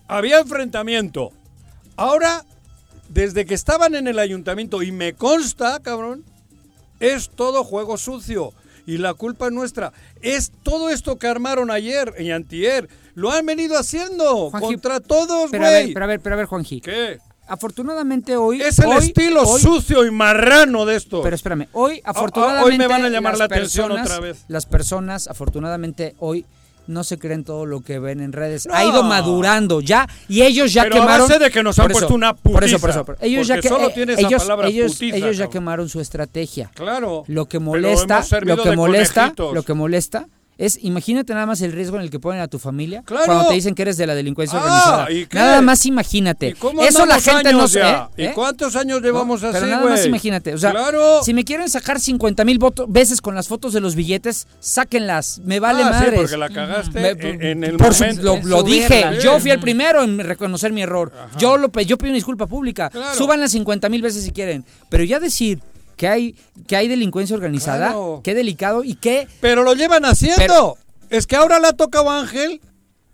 había 0.08 0.40
enfrentamiento. 0.40 1.34
Ahora, 1.98 2.46
desde 3.10 3.46
que 3.46 3.54
estaban 3.54 3.96
en 3.96 4.08
el 4.08 4.20
ayuntamiento, 4.20 4.82
y 4.84 4.92
me 4.92 5.14
consta, 5.14 5.80
cabrón, 5.82 6.24
es 7.00 7.30
todo 7.30 7.64
juego 7.64 7.98
sucio. 7.98 8.54
Y 8.88 8.98
la 9.00 9.14
culpa 9.16 9.48
es 9.48 9.52
nuestra. 9.52 9.94
Es 10.22 10.52
todo 10.64 10.90
esto 10.90 11.18
que 11.18 11.28
armaron 11.28 11.72
ayer 11.72 12.14
y 12.20 12.32
antier. 12.32 12.88
Lo 13.16 13.32
han 13.32 13.46
venido 13.46 13.78
haciendo 13.80 14.52
Juanji, 14.52 14.68
contra 14.68 15.00
todos, 15.00 15.50
Pero 15.50 15.66
a 15.66 15.70
ver, 15.72 15.84
güey. 15.84 15.94
pero 15.94 16.06
a 16.06 16.08
ver, 16.08 16.20
pero 16.20 16.36
a 16.36 16.38
ver, 16.38 16.46
Juanji. 16.46 16.82
¿Qué? 16.82 17.20
Afortunadamente 17.48 18.36
hoy. 18.38 18.62
Es 18.62 18.78
el 18.80 18.86
hoy- 18.88 19.06
estilo 19.08 19.42
hoy- 19.44 19.62
sucio 19.62 20.06
y 20.06 20.12
marrano 20.12 20.86
de 20.86 20.96
esto. 20.98 21.22
Pero 21.24 21.36
espérame, 21.36 21.68
hoy 21.74 22.02
ah, 22.04 22.12
afortunadamente 22.12 22.72
hoy 22.72 22.78
me 22.78 22.88
van 22.88 23.06
a 23.06 23.10
llamar 23.10 23.38
la 23.38 23.46
atención 23.46 23.92
otra 23.92 24.20
vez. 24.20 24.46
Las 24.48 24.66
personas 24.66 25.28
afortunadamente 25.28 26.16
hoy 26.20 26.46
no 26.88 27.04
se 27.04 27.18
creen 27.18 27.44
todo 27.44 27.66
lo 27.66 27.82
que 27.82 28.00
ven 28.00 28.22
en 28.22 28.32
redes. 28.34 28.66
No. 28.68 28.74
Ha 28.76 28.86
ido 28.86 29.04
madurando 29.04 29.82
ya 29.82 30.08
y 30.28 30.42
ellos 30.42 30.74
ya 30.74 30.84
Pero 30.84 30.96
quemaron 30.96 31.28
base 31.28 31.40
de 31.40 31.52
que 31.52 31.64
nos 31.64 31.78
han 31.80 31.86
eso, 31.92 32.00
puesto 32.00 32.14
una 32.16 32.34
Por 32.34 32.64
eso, 32.64 32.80
por 32.80 32.90
putiza, 32.90 33.00
eso. 33.00 33.06
por- 33.06 33.18
Ellos 33.22 33.48
ya 33.48 33.60
que 33.60 33.68
solo 33.70 33.90
eh, 33.90 33.94
esa 34.10 34.28
ellos, 34.28 34.44
palabra 34.44 34.68
ellos, 34.68 34.94
putiza, 34.94 35.18
ellos 35.18 35.38
ya 35.38 35.46
cabrón. 35.46 35.52
quemaron 35.54 35.90
su 35.90 36.00
estrategia. 36.02 36.72
Claro. 36.74 37.24
Lo 37.28 37.46
que 37.46 37.60
Pero 37.60 37.72
molesta, 37.72 38.24
lo 38.42 38.62
que 38.64 38.76
molesta, 38.76 39.34
lo 39.38 39.64
que 39.64 39.74
molesta 39.74 40.28
Es, 40.58 40.80
imagínate 40.82 41.34
nada 41.34 41.46
más 41.46 41.60
el 41.62 41.74
riesgo 41.74 41.98
en 41.98 42.04
el 42.04 42.10
que 42.10 42.18
ponen 42.20 42.40
a 42.42 42.48
tu 42.48 42.60
familia 42.60 43.04
Claro. 43.06 43.26
cuando 43.26 43.48
te 43.50 43.56
dicen 43.56 43.76
que 43.76 43.82
eres 43.82 43.98
de 43.98 44.08
la 44.08 44.16
delincuencia 44.16 44.58
Ah, 44.58 44.64
organizada. 44.64 45.12
¿y? 45.12 45.28
Nada 45.34 45.62
más 45.62 45.86
imagínate. 45.86 46.48
¿Y 46.50 46.54
cómo 46.54 46.82
Eso 46.82 47.06
la 47.06 47.20
gente 47.20 47.52
no 47.52 47.68
sé. 47.68 47.80
ya? 47.80 48.10
¿eh? 48.16 48.30
¿Y 48.32 48.34
cuántos 48.34 48.76
años 48.78 49.02
llevamos 49.02 49.42
No, 49.42 49.50
así, 49.50 49.58
Pero 49.60 49.68
nada 49.70 49.86
más 49.90 50.06
imagínate. 50.06 50.54
O 50.54 50.58
sea, 50.58 50.72
Claro. 50.72 51.24
si 51.24 51.34
me 51.34 51.44
quieren 51.44 51.68
sacar 51.70 52.00
50 52.00 52.46
mil 52.46 52.58
veces 52.88 53.20
con 53.20 53.36
las 53.36 53.48
fotos 53.50 53.74
de 53.74 53.82
los 53.82 53.96
billetes, 53.96 54.48
sáquenlas. 54.62 55.40
Me 55.44 55.60
vale 55.60 55.84
Ah, 55.84 55.88
sí, 55.88 55.94
madres. 56.06 56.20
porque 56.22 56.38
la 56.38 56.50
cagaste 56.50 57.00
Me- 57.02 57.10
en, 57.10 57.44
en 57.44 57.64
el 57.66 57.78
por 57.78 57.94
su- 57.94 58.06
lo, 58.46 58.64
dije. 58.64 59.06
Sí. 59.18 59.24
Yo 59.24 59.40
fui 59.42 59.52
el 59.52 59.60
primero 59.60 60.04
en 60.04 60.20
reconocer 60.20 60.72
mi 60.72 60.82
error. 60.84 61.12
Yo 61.38 61.58
lo 61.58 61.70
yo 61.82 61.98
pido 61.98 62.10
una 62.12 62.16
disculpa 62.16 62.48
pública. 62.48 62.90
Claro. 62.90 63.14
Súbanla 63.16 63.48
50 63.50 63.90
mil 63.90 64.02
veces 64.02 64.24
si 64.24 64.32
quieren. 64.32 64.64
Pero 64.90 65.04
ya 65.04 65.20
decir 65.20 65.60
que 65.96 66.08
hay 66.08 66.36
que 66.68 66.76
hay 66.76 66.88
delincuencia 66.88 67.36
organizada, 67.36 67.88
Claro. 67.88 68.22
qué 68.24 68.34
delicado 68.34 68.84
y 68.84 68.96
qué 68.96 69.28
Pero 69.42 69.64
lo 69.64 69.74
llevan 69.74 70.06
haciendo. 70.06 70.38
Pero- 70.38 70.78
es 71.10 71.28
que 71.28 71.36
ahora 71.36 71.60
le 71.60 71.68
ha 71.68 71.74
tocado 71.74 72.10
a 72.10 72.20
Ángel 72.20 72.62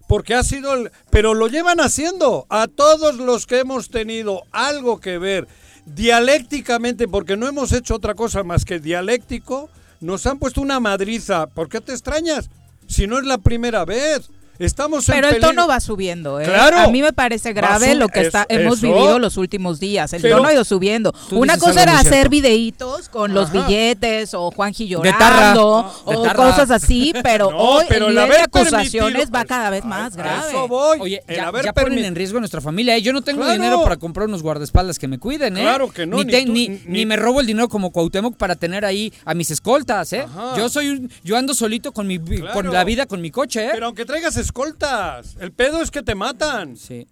porque 0.07 0.33
ha 0.35 0.43
sido 0.43 0.73
el... 0.73 0.91
Pero 1.09 1.33
lo 1.33 1.47
llevan 1.47 1.79
haciendo. 1.79 2.45
A 2.49 2.67
todos 2.67 3.15
los 3.17 3.45
que 3.47 3.59
hemos 3.59 3.89
tenido 3.89 4.43
algo 4.51 4.99
que 4.99 5.17
ver 5.17 5.47
dialécticamente, 5.85 7.07
porque 7.07 7.37
no 7.37 7.47
hemos 7.47 7.71
hecho 7.71 7.95
otra 7.95 8.13
cosa 8.15 8.43
más 8.43 8.65
que 8.65 8.79
dialéctico, 8.79 9.69
nos 9.99 10.25
han 10.27 10.39
puesto 10.39 10.61
una 10.61 10.79
madriza. 10.79 11.47
¿Por 11.47 11.69
qué 11.69 11.79
te 11.81 11.91
extrañas? 11.93 12.49
Si 12.87 13.07
no 13.07 13.19
es 13.19 13.25
la 13.25 13.37
primera 13.37 13.85
vez. 13.85 14.29
Estamos 14.65 15.07
en 15.09 15.15
Pero 15.15 15.27
el 15.27 15.33
peligro. 15.35 15.49
tono 15.49 15.67
va 15.67 15.79
subiendo, 15.79 16.39
¿eh? 16.39 16.45
Claro. 16.45 16.77
A 16.79 16.87
mí 16.87 17.01
me 17.01 17.13
parece 17.13 17.53
grave 17.53 17.95
lo 17.95 18.07
que 18.09 18.21
está, 18.21 18.45
es- 18.47 18.59
hemos 18.59 18.77
eso. 18.77 18.87
vivido 18.87 19.19
los 19.19 19.37
últimos 19.37 19.79
días. 19.79 20.13
El 20.13 20.21
Pero- 20.21 20.37
tono 20.37 20.49
ha 20.49 20.53
ido 20.53 20.63
subiendo. 20.63 21.13
Una 21.31 21.57
cosa 21.57 21.83
era 21.83 21.97
hacer 21.99 22.11
cierto. 22.13 22.29
videitos 22.29 23.09
con 23.09 23.33
los 23.33 23.49
Ajá. 23.49 23.67
billetes 23.67 24.33
o 24.33 24.51
Juanji 24.51 24.87
llorando 24.87 25.91
o 26.05 26.27
cosas 26.35 26.71
así, 26.71 27.13
pero 27.23 27.49
No, 27.51 27.57
hoy 27.57 27.85
pero 27.89 28.07
el 28.07 28.17
el 28.17 28.23
nivel 28.23 28.37
de 28.37 28.43
acusaciones 28.43 29.29
va 29.33 29.45
cada 29.45 29.69
vez 29.69 29.83
más 29.85 30.13
a 30.13 30.17
grave. 30.17 30.49
eso 30.49 30.67
voy. 30.67 30.99
Oye, 31.01 31.23
El 31.27 31.35
ya, 31.37 31.47
haber 31.47 31.65
ya 31.65 31.73
ponen 31.73 32.05
en 32.05 32.15
riesgo 32.15 32.37
a 32.37 32.41
nuestra 32.41 32.61
familia. 32.61 32.95
¿eh? 32.97 33.01
Yo 33.01 33.13
no 33.13 33.21
tengo 33.21 33.41
Claro. 33.41 33.53
dinero 33.53 33.83
para 33.83 33.97
comprar 33.97 34.27
unos 34.27 34.41
guardaespaldas 34.43 34.99
que 34.99 35.07
me 35.07 35.17
cuiden, 35.19 35.57
¿eh? 35.57 35.61
Claro 35.61 35.91
que 35.91 36.05
no, 36.05 36.17
Ni, 36.17 36.25
ni 36.25 36.31
te- 36.31 36.45
tú- 36.45 36.51
ni, 36.51 36.67
ni- 36.69 36.81
ni 36.85 37.05
me 37.05 37.15
robo 37.15 37.41
el 37.41 37.47
dinero 37.47 37.67
como 37.69 37.91
Cuauhtémoc 37.91 38.35
para 38.37 38.55
tener 38.55 38.85
ahí 38.85 39.11
a 39.25 39.33
mis 39.33 39.51
escoltas, 39.51 40.13
¿eh? 40.13 40.21
Ajá. 40.21 40.57
Yo 40.57 40.69
soy 40.69 40.89
un- 40.89 41.11
yo 41.23 41.37
ando 41.37 41.53
solito 41.53 41.91
con 41.91 42.07
mi 42.07 42.19
Claro. 42.19 42.53
con 42.53 42.71
la 42.71 42.83
vida 42.83 43.05
con 43.05 43.21
mi 43.21 43.31
coche, 43.31 43.65
¿eh? 43.65 43.69
Pero 43.73 43.87
aunque 43.87 44.05
traigas 44.05 44.37
escoltas, 44.55 45.37
el 45.39 45.51
pedo 45.53 45.81
es 45.81 45.89
que 45.91 46.03
te 46.03 46.13
matan. 46.15 46.75
Sí. 46.77 47.07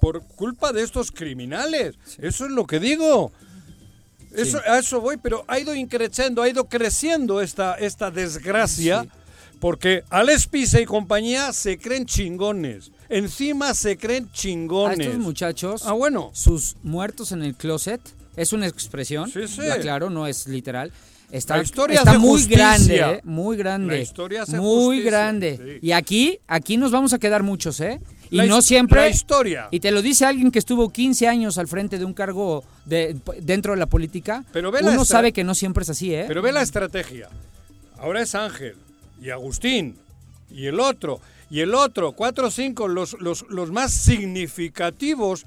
por 0.00 0.22
culpa 0.22 0.72
de 0.72 0.82
estos 0.84 1.10
criminales. 1.10 1.96
Eso 2.18 2.44
es 2.44 2.52
lo 2.52 2.66
que 2.68 2.78
digo. 2.78 3.32
Eso, 4.32 4.60
A 4.64 4.78
eso 4.78 5.00
voy, 5.00 5.16
pero 5.16 5.44
ha 5.48 5.58
ido 5.58 5.74
increciendo, 5.74 6.40
ha 6.42 6.48
ido 6.48 6.68
creciendo 6.68 7.40
esta, 7.40 7.74
esta 7.74 8.08
desgracia, 8.12 9.08
porque 9.58 10.04
Alex 10.10 10.46
Pisa 10.46 10.80
y 10.80 10.84
compañía 10.84 11.52
se 11.52 11.78
creen 11.78 12.06
chingones. 12.06 12.92
Encima 13.08 13.74
se 13.74 13.96
creen 13.98 14.26
A 14.30 14.32
chingones. 14.32 15.00
estos 15.00 15.18
muchachos, 15.20 15.82
Ah, 15.84 15.94
bueno. 15.94 16.30
sus 16.32 16.76
muertos 16.84 17.32
en 17.32 17.42
el 17.42 17.56
closet, 17.56 18.00
es 18.36 18.52
una 18.52 18.68
expresión, 18.68 19.28
Sí, 19.28 19.48
sí. 19.48 19.62
claro, 19.80 20.10
no 20.10 20.28
es 20.28 20.46
literal. 20.46 20.92
Está, 21.30 21.58
La 21.58 21.62
historia 21.62 21.98
está 21.98 22.18
muy 22.18 22.40
justicia. 22.40 22.56
grande, 22.56 22.96
¿eh? 23.00 23.20
muy 23.24 23.56
grande. 23.56 23.96
La 23.96 24.02
historia 24.02 24.42
hace 24.42 24.56
muy 24.56 24.96
justicia, 24.96 25.10
grande. 25.10 25.60
sí. 25.80 25.86
Y 25.88 25.92
aquí, 25.92 26.38
aquí 26.46 26.76
nos 26.78 26.90
vamos 26.90 27.12
a 27.12 27.18
quedar 27.18 27.42
muchos, 27.42 27.80
¿eh? 27.80 28.00
Y 28.30 28.36
La 28.36 28.46
no 28.46 28.62
siempre. 28.62 29.00
la 29.00 29.08
historia. 29.08 29.68
Y 29.70 29.80
te 29.80 29.90
lo 29.90 30.00
dice 30.02 30.24
alguien 30.24 30.50
que 30.50 30.58
estuvo 30.58 30.90
15 30.90 31.28
años 31.28 31.58
al 31.58 31.68
frente 31.68 31.98
de 31.98 32.04
un 32.04 32.14
cargo 32.14 32.64
de, 32.86 33.16
dentro 33.42 33.72
de 33.74 33.78
la 33.78 33.86
política. 33.86 34.44
Pero 34.52 34.70
ve 34.70 34.82
la 34.82 34.90
Uno 34.90 35.04
sabe 35.04 35.32
que 35.32 35.44
no 35.44 35.54
siempre 35.54 35.82
es 35.82 35.90
así, 35.90 36.14
¿eh? 36.14 36.24
Pero 36.28 36.40
ve 36.42 36.52
la 36.52 36.62
estrategia. 36.62 37.28
Ahora 37.98 38.22
es 38.22 38.34
Ángel 38.34 38.76
y 39.20 39.30
Agustín 39.30 39.96
y 40.50 40.66
el 40.66 40.78
otro 40.80 41.20
y 41.50 41.60
el 41.60 41.74
otro, 41.74 42.12
cuatro 42.12 42.48
o 42.48 42.50
cinco, 42.50 42.88
los, 42.88 43.16
los, 43.20 43.46
los 43.48 43.70
más 43.70 43.92
significativos. 43.92 45.46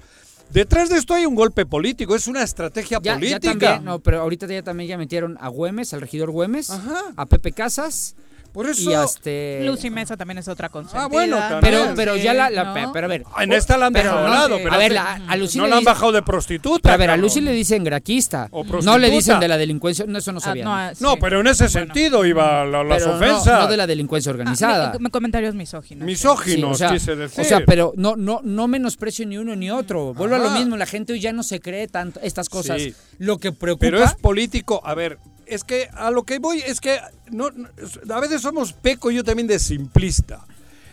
Detrás 0.52 0.90
de 0.90 0.96
esto 0.98 1.14
hay 1.14 1.24
un 1.24 1.34
golpe 1.34 1.64
político, 1.64 2.14
es 2.14 2.26
una 2.28 2.42
estrategia 2.42 2.98
ya, 3.02 3.12
ya 3.12 3.14
política. 3.14 3.50
también, 3.50 3.84
no, 3.84 4.00
pero 4.00 4.20
ahorita 4.20 4.46
ya 4.46 4.62
también 4.62 4.88
ya 4.88 4.98
metieron 4.98 5.38
a 5.40 5.48
Güemes, 5.48 5.94
al 5.94 6.00
regidor 6.02 6.30
Güemes, 6.30 6.70
Ajá. 6.70 7.00
a 7.16 7.26
Pepe 7.26 7.52
Casas 7.52 8.14
Por 8.52 8.68
eso. 8.68 8.90
y 8.90 8.94
este. 8.94 9.60
Lucy 9.64 9.90
Mesa 9.90 10.16
también 10.16 10.38
es 10.38 10.48
otra 10.48 10.68
consentida. 10.68 11.04
Ah, 11.04 11.08
bueno, 11.08 11.36
también. 11.38 11.60
Pero, 11.62 11.92
pero 11.96 12.16
ya 12.16 12.34
la, 12.34 12.50
la- 12.50 12.64
¿no? 12.74 12.92
pero 12.92 13.06
a 13.06 13.08
ver. 13.08 13.24
En 13.40 13.52
esta 13.52 13.76
la 13.78 13.86
han 13.86 13.92
pero 13.92 14.04
dejado 14.10 14.26
no, 14.26 14.32
de 14.32 14.38
lado, 14.38 14.56
eh, 14.56 14.60
pero 14.62 14.74
a 14.74 14.78
ver, 14.78 14.92
la- 14.92 15.20
a 15.26 15.36
Lucy 15.36 15.58
no 15.58 15.64
le 15.64 15.70
la 15.70 15.76
han 15.78 15.84
bajado 15.84 16.12
de 16.12 16.22
prostituta. 16.22 16.80
Pero 16.82 16.94
a 16.94 16.96
ver, 16.98 17.10
a. 17.10 17.16
Lucy 17.16 17.40
le 17.40 17.52
dicen 17.52 17.82
graquista. 17.84 18.48
O 18.50 18.58
No 18.64 18.64
le 18.64 18.70
prostituta. 18.70 19.08
dicen 19.08 19.40
de 19.40 19.48
la 19.48 19.56
delincuencia. 19.56 20.04
No, 20.06 20.18
eso 20.18 20.32
no 20.32 20.38
Ah, 20.38 20.42
sabía. 20.42 20.64
ah, 20.66 20.92
No, 21.00 21.16
pero 21.16 21.40
en 21.40 21.46
ese 21.46 21.64
Bueno. 21.64 21.70
sentido 21.86 22.24
iba 22.26 22.64
la- 22.64 22.84
las 22.84 23.06
no- 23.06 23.14
ofensas. 23.14 23.60
No, 23.62 23.66
de 23.68 23.76
la 23.76 23.86
delincuencia 23.86 24.30
organizada. 24.30 24.92
Ah, 24.94 24.98
me- 25.00 25.10
comentarios 25.10 25.54
misóginos. 25.54 26.04
Misóginos, 26.06 26.78
Sí, 26.78 26.84
o 26.84 26.88
sea, 26.88 26.92
quise 26.92 27.16
decir. 27.16 27.40
o 27.40 27.44
sea, 27.44 27.62
pero 27.66 27.92
no, 27.96 28.16
no, 28.16 28.40
no 28.42 28.68
menosprecio 28.68 29.26
ni 29.26 29.38
uno 29.38 29.56
ni 29.56 29.70
otro. 29.70 30.14
Vuelvo 30.14 30.36
a 30.36 30.38
lo 30.38 30.50
mismo, 30.50 30.76
la 30.76 30.86
gente 30.86 31.12
hoy 31.12 31.20
ya 31.20 31.32
no 31.32 31.42
se 31.42 31.60
cree 31.60 31.88
tanto 31.88 32.20
estas 32.22 32.48
cosas. 32.48 32.80
Sí. 32.82 32.94
Lo 33.18 33.38
que 33.38 33.52
preocupa. 33.52 33.80
Pero 33.86 34.02
es 34.04 34.14
político. 34.14 34.80
A 34.84 34.94
ver, 34.94 35.18
es 35.52 35.64
que 35.64 35.88
a 35.94 36.10
lo 36.10 36.24
que 36.24 36.38
voy 36.38 36.62
es 36.64 36.80
que 36.80 36.98
a 36.98 38.20
veces 38.20 38.42
somos 38.42 38.72
peco 38.72 39.10
yo 39.10 39.24
también 39.24 39.46
de 39.46 39.58
simplista. 39.58 40.44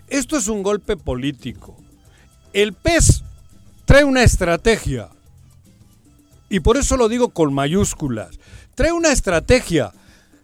Esto 0.07 0.37
es 0.37 0.47
un 0.47 0.63
golpe 0.63 0.97
político. 0.97 1.77
El 2.53 2.73
PES 2.73 3.23
trae 3.85 4.03
una 4.03 4.23
estrategia. 4.23 5.09
Y 6.49 6.61
por 6.61 6.77
eso 6.77 6.97
lo 6.97 7.09
digo 7.09 7.29
con 7.29 7.53
mayúsculas. 7.53 8.39
Trae 8.75 8.91
una 8.91 9.11
estrategia. 9.11 9.91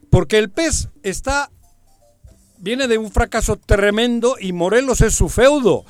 Porque 0.09 0.37
el 0.37 0.49
PES 0.49 0.89
está. 1.03 1.49
Viene 2.57 2.87
de 2.87 2.97
un 2.97 3.11
fracaso 3.11 3.57
tremendo 3.57 4.37
y 4.39 4.53
Morelos 4.53 5.01
es 5.01 5.13
su 5.13 5.29
feudo. 5.29 5.83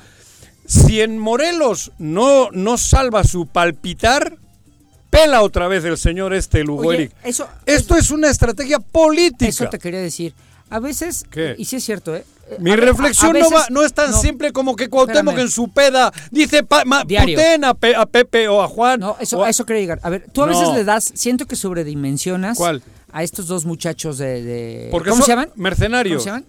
Si 0.66 1.00
en 1.00 1.18
Morelos 1.18 1.92
no, 1.98 2.50
no 2.50 2.76
salva 2.76 3.24
su 3.24 3.46
palpitar, 3.46 4.36
pela 5.20 5.42
otra 5.42 5.68
vez 5.68 5.84
el 5.84 5.96
señor 5.98 6.34
este 6.34 6.62
Lugueric. 6.64 7.12
Oye, 7.22 7.28
eso, 7.30 7.48
Esto 7.64 7.96
es 7.96 8.10
una 8.10 8.28
estrategia 8.30 8.78
política. 8.78 9.46
eso 9.48 9.68
te 9.68 9.78
quería 9.78 10.00
decir. 10.00 10.34
A 10.68 10.80
veces, 10.80 11.24
¿Qué? 11.30 11.54
y 11.58 11.64
sí 11.64 11.76
es 11.76 11.84
cierto, 11.84 12.14
¿eh? 12.16 12.24
Mi 12.60 12.72
A- 12.72 12.76
reflexión 12.76 13.30
a 13.36 13.38
no, 13.40 13.44
veces- 13.50 13.52
va, 13.58 13.66
no 13.70 13.82
es 13.84 13.92
tan 13.92 14.10
no, 14.12 14.20
simple 14.20 14.52
como 14.52 14.76
que 14.76 14.88
Cuauhtémoc 14.88 15.32
Espérame. 15.34 15.40
en 15.46 15.50
su 15.50 15.68
peda 15.68 16.12
dice 16.30 16.62
pa, 16.62 16.84
ma- 16.84 17.02
puten 17.04 17.64
a, 17.64 17.74
Pe- 17.74 17.94
a 17.96 18.06
Pepe 18.06 18.48
o 18.48 18.62
a 18.62 18.68
Juan. 18.68 19.00
No, 19.00 19.16
eso, 19.20 19.44
a- 19.44 19.50
eso 19.50 19.64
quería 19.66 19.82
llegar. 19.82 20.00
A 20.02 20.10
ver, 20.10 20.26
tú 20.32 20.42
a 20.42 20.46
No. 20.46 20.52
veces 20.58 20.74
le 20.74 20.84
das, 20.84 21.10
siento 21.14 21.46
que 21.46 21.56
sobredimensionas 21.56 22.56
¿Cuál? 22.56 22.82
a 23.12 23.22
estos 23.24 23.46
dos 23.48 23.64
muchachos 23.64 24.18
de... 24.18 24.42
de- 24.42 24.88
¿Cómo 24.90 25.04
son 25.06 25.22
se 25.22 25.28
llaman? 25.28 25.50
mercenarios. 25.56 26.22
¿Cómo 26.24 26.36
se 26.36 26.42
llaman? 26.42 26.44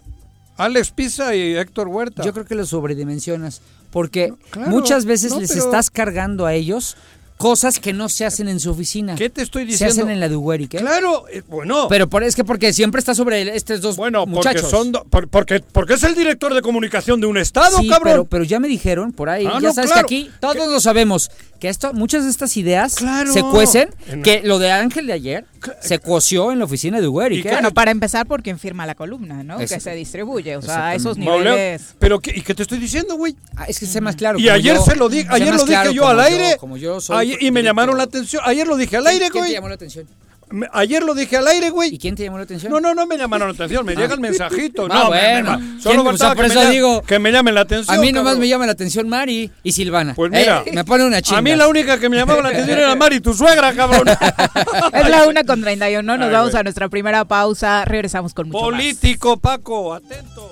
Alex 0.57 0.91
Pisa 0.91 1.35
y 1.35 1.55
Héctor 1.55 1.87
Huerta. 1.87 2.23
Yo 2.23 2.33
creo 2.33 2.45
que 2.45 2.55
los 2.55 2.69
sobredimensionas. 2.69 3.61
Porque 3.91 4.33
claro, 4.49 4.69
muchas 4.71 5.05
veces 5.05 5.35
les 5.35 5.51
pero- 5.51 5.63
estás 5.65 5.89
cargando 5.89 6.45
a 6.45 6.53
ellos 6.53 6.97
cosas 7.37 7.79
que 7.79 7.93
no 7.93 8.09
se 8.09 8.25
hacen 8.25 8.47
en 8.49 8.59
su 8.59 8.71
oficina. 8.71 9.15
¿Qué 9.15 9.29
te 9.29 9.41
estoy 9.43 9.63
Se 9.63 9.71
diciendo? 9.71 9.93
hacen 9.93 10.09
en 10.09 10.19
la 10.19 10.27
de 10.27 10.35
Ugueric, 10.35 10.73
¿eh? 10.73 10.77
Claro, 10.77 11.25
bueno. 11.47 11.87
Pero 11.87 12.09
por, 12.09 12.23
es 12.23 12.35
que 12.35 12.43
porque 12.43 12.73
siempre 12.73 12.99
está 12.99 13.13
sobre 13.15 13.55
estos 13.55 13.79
dos 13.81 13.95
bueno, 13.95 14.21
porque 14.25 14.35
muchachos. 14.49 14.69
son 14.69 14.91
do- 14.91 15.03
por- 15.05 15.27
porque 15.27 15.59
porque 15.71 15.93
es 15.93 16.03
el 16.03 16.15
director 16.15 16.53
de 16.53 16.61
comunicación 16.61 17.21
de 17.21 17.27
un 17.27 17.37
estado, 17.37 17.77
sí, 17.79 17.87
cabrón. 17.87 18.11
pero, 18.13 18.25
pero 18.25 18.43
ya 18.43 18.59
me 18.59 18.67
dijeron 18.67 19.11
por 19.13 19.29
ahí, 19.29 19.45
Ah, 19.45 19.59
ya 19.61 19.67
no, 19.69 19.73
sabes 19.73 19.91
claro. 19.91 20.07
que 20.07 20.15
aquí 20.15 20.31
todos 20.39 20.67
lo 20.67 20.79
sabemos, 20.79 21.29
que 21.57 21.69
esto, 21.69 21.93
muchas 21.93 22.23
de 22.23 22.29
estas 22.29 22.55
ideas 22.57 22.95
Claro. 22.95 23.31
se 23.33 23.41
cuecen, 23.41 23.89
En- 24.07 24.21
que 24.23 24.41
lo 24.43 24.59
de 24.59 24.71
Ángel 24.71 25.07
de 25.07 25.13
ayer 25.13 25.45
se 25.81 25.99
coció 25.99 26.51
en 26.51 26.59
la 26.59 26.65
oficina 26.65 27.01
de 27.01 27.07
Ugueric. 27.07 27.39
¿Y 27.39 27.43
qué? 27.43 27.49
Bueno, 27.51 27.71
para 27.71 27.91
empezar, 27.91 28.25
por 28.25 28.41
quien 28.43 28.57
firma 28.59 28.85
la 28.85 28.95
columna, 28.95 29.43
¿no? 29.43 29.59
Eso. 29.59 29.73
Que 29.75 29.81
se 29.81 29.91
distribuye, 29.95 30.55
o 30.57 30.61
sea, 30.61 30.95
esos 30.95 31.17
Mauleo, 31.17 31.53
niveles. 31.55 31.95
pero 31.99 32.19
¿qué, 32.19 32.31
¿y 32.35 32.41
qué 32.41 32.53
te 32.55 32.61
estoy 32.63 32.77
diciendo, 32.79 33.15
güey? 33.15 33.35
Ah, 33.55 33.65
es 33.67 33.79
que 33.79 33.85
sé 33.85 33.99
más 34.01 34.15
claro. 34.15 34.39
Y 34.39 34.49
ayer 34.49 34.75
yo- 34.75 34.83
se 34.83 34.95
lo 34.95 35.09
dije, 35.09 35.27
ayer 35.29 35.47
lo 35.49 35.53
dije 35.55 35.65
claro 35.67 35.91
yo 35.91 36.01
como 36.03 36.11
al 36.11 36.19
aire. 36.21 36.57
como 36.59 36.77
yo 36.77 37.01
soy 37.01 37.17
Ayer- 37.17 37.37
y 37.43 37.51
me 37.51 37.63
llamaron 37.63 37.97
la 37.97 38.03
atención. 38.03 38.41
Ayer 38.45 38.67
lo 38.67 38.77
dije 38.77 38.97
al 38.97 39.07
aire, 39.07 39.19
¿Quién 39.29 39.33
te 39.33 39.39
güey. 39.39 39.51
llamó 39.53 39.67
la 39.69 39.75
atención? 39.75 40.07
Me- 40.49 40.67
Ayer 40.71 41.03
lo 41.03 41.13
dije 41.13 41.35
al 41.37 41.47
aire, 41.47 41.67
¿Y 41.67 41.69
güey. 41.71 41.97
quién 41.97 42.15
te 42.15 42.23
llamó 42.23 42.37
la 42.37 42.43
atención? 42.45 42.71
No, 42.71 42.79
no, 42.79 42.95
no 42.95 43.05
me 43.05 43.17
llamaron 43.17 43.49
la 43.49 43.53
atención, 43.53 43.85
me 43.85 43.95
llegan 43.95 44.21
mensajitos. 44.21 44.87
Ah, 44.91 45.03
no, 45.03 45.09
me- 45.11 45.17
bueno. 45.17 45.51
me- 45.57 45.65
¿Quién? 45.65 45.81
solo 45.81 46.03
faltaba 46.05 46.35
por 46.35 46.45
que, 46.45 46.47
me 46.49 46.53
eso 46.53 46.63
llamen- 46.63 46.71
digo- 46.73 47.01
que 47.03 47.19
me 47.19 47.31
llamen 47.31 47.55
la 47.55 47.61
atención. 47.61 47.97
A 47.97 47.99
mí 48.01 48.11
nomás 48.13 48.37
me 48.37 48.47
llama 48.47 48.65
la 48.65 48.71
atención 48.71 49.09
Mari 49.09 49.51
y 49.63 49.71
Silvana. 49.73 50.13
Pues 50.15 50.31
mira, 50.31 50.63
Eh, 50.65 50.71
me 50.73 50.85
pone 50.85 51.03
una 51.05 51.21
chinga. 51.21 51.39
A 51.39 51.41
mí 51.41 51.55
la 51.55 51.67
única 51.67 51.99
que 51.99 52.07
me 52.09 52.15
llamaba 52.17 52.41
la 52.41 52.49
atención 52.49 52.79
era 52.79 52.95
Mari, 52.95 53.19
tu 53.19 53.33
suegra, 53.33 53.73
cabrón. 53.73 54.07
Es 54.93 55.09
la 55.09 55.27
una 55.27 55.43
con 55.43 55.61
31, 55.61 56.17
nos 56.17 56.27
Ay, 56.27 56.33
vamos 56.33 56.51
güey. 56.51 56.59
a 56.59 56.63
nuestra 56.63 56.87
primera 56.89 57.25
pausa, 57.25 57.83
regresamos 57.85 58.33
con 58.33 58.47
mucho 58.47 58.59
más. 58.59 58.71
Político, 58.71 59.37
Paco, 59.37 59.93
atento. 59.93 60.51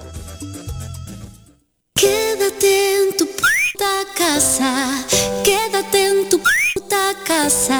Quédate 1.96 2.98
en 3.08 3.18
tu 3.18 3.26
puta 3.26 3.90
casa, 4.18 5.06
quédate 5.46 6.08
en 6.08 6.30
tu 6.30 6.40
puta 6.40 7.14
casa, 7.26 7.80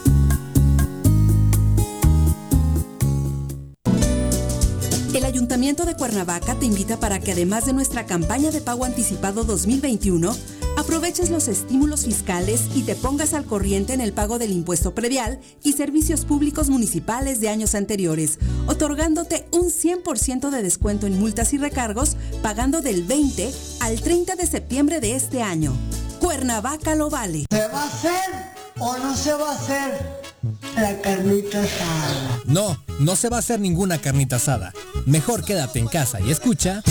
El 5.13 5.25
Ayuntamiento 5.25 5.83
de 5.83 5.95
Cuernavaca 5.95 6.55
te 6.55 6.65
invita 6.65 6.97
para 6.97 7.19
que 7.19 7.33
además 7.33 7.65
de 7.65 7.73
nuestra 7.73 8.05
campaña 8.05 8.49
de 8.49 8.61
pago 8.61 8.85
anticipado 8.85 9.43
2021, 9.43 10.33
aproveches 10.77 11.29
los 11.29 11.49
estímulos 11.49 12.05
fiscales 12.05 12.69
y 12.75 12.83
te 12.83 12.95
pongas 12.95 13.33
al 13.33 13.43
corriente 13.43 13.91
en 13.91 13.99
el 13.99 14.13
pago 14.13 14.39
del 14.39 14.53
impuesto 14.53 14.95
predial 14.95 15.41
y 15.63 15.73
servicios 15.73 16.23
públicos 16.23 16.69
municipales 16.69 17.41
de 17.41 17.49
años 17.49 17.75
anteriores, 17.75 18.39
otorgándote 18.67 19.47
un 19.51 19.65
100% 19.65 20.49
de 20.49 20.63
descuento 20.63 21.07
en 21.07 21.19
multas 21.19 21.51
y 21.53 21.57
recargos, 21.57 22.15
pagando 22.41 22.81
del 22.81 23.03
20 23.03 23.51
al 23.81 23.99
30 23.99 24.37
de 24.37 24.47
septiembre 24.47 25.01
de 25.01 25.15
este 25.15 25.41
año. 25.41 25.73
Cuernavaca 26.21 26.95
lo 26.95 27.09
vale. 27.09 27.47
¿Se 27.51 27.67
va 27.67 27.83
a 27.83 27.87
hacer 27.87 28.31
o 28.79 28.97
no 28.97 29.17
se 29.17 29.33
va 29.33 29.51
a 29.51 29.55
hacer 29.55 30.20
la 30.75 31.01
carnita 31.01 31.61
asada? 31.61 32.41
No, 32.45 32.83
no 32.99 33.15
se 33.15 33.29
va 33.29 33.37
a 33.37 33.39
hacer 33.39 33.59
ninguna 33.59 33.99
carnita 33.99 34.37
asada. 34.37 34.73
Mejor 35.05 35.43
quédate 35.43 35.79
en 35.79 35.87
casa 35.87 36.19
y 36.19 36.31
escucha. 36.31 36.81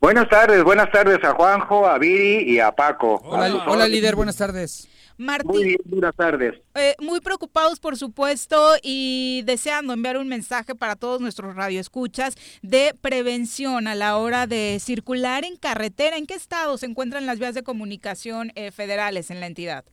Buenas 0.00 0.28
tardes, 0.28 0.62
buenas 0.62 0.88
tardes 0.92 1.18
a 1.24 1.34
Juanjo, 1.34 1.84
a 1.84 1.98
Viri 1.98 2.48
y 2.48 2.60
a 2.60 2.70
Paco. 2.70 3.20
Hola, 3.24 3.84
A 3.84 3.88
líder, 3.88 4.14
buenas 4.14 4.36
tardes. 4.36 4.86
Martín, 5.16 5.50
Muy 5.50 5.64
bien, 5.64 5.78
buenas 5.86 6.14
tardes. 6.14 6.54
eh, 6.76 6.94
muy 7.00 7.20
preocupados, 7.20 7.80
por 7.80 7.96
supuesto, 7.96 8.74
y 8.82 9.42
deseando 9.46 9.92
enviar 9.92 10.16
un 10.16 10.28
mensaje 10.28 10.76
para 10.76 10.94
todos 10.94 11.20
nuestros 11.20 11.56
radioescuchas 11.56 12.36
de 12.62 12.94
prevención 13.00 13.88
a 13.88 13.96
la 13.96 14.16
hora 14.16 14.46
de 14.46 14.78
circular 14.80 15.44
en 15.44 15.56
carretera. 15.56 16.18
¿En 16.18 16.26
qué 16.26 16.34
estado 16.34 16.78
se 16.78 16.86
encuentran 16.86 17.26
las 17.26 17.40
vías 17.40 17.54
de 17.54 17.64
comunicación 17.64 18.52
eh, 18.54 18.70
federales 18.70 19.30
en 19.32 19.40
la 19.40 19.46
entidad? 19.46 19.84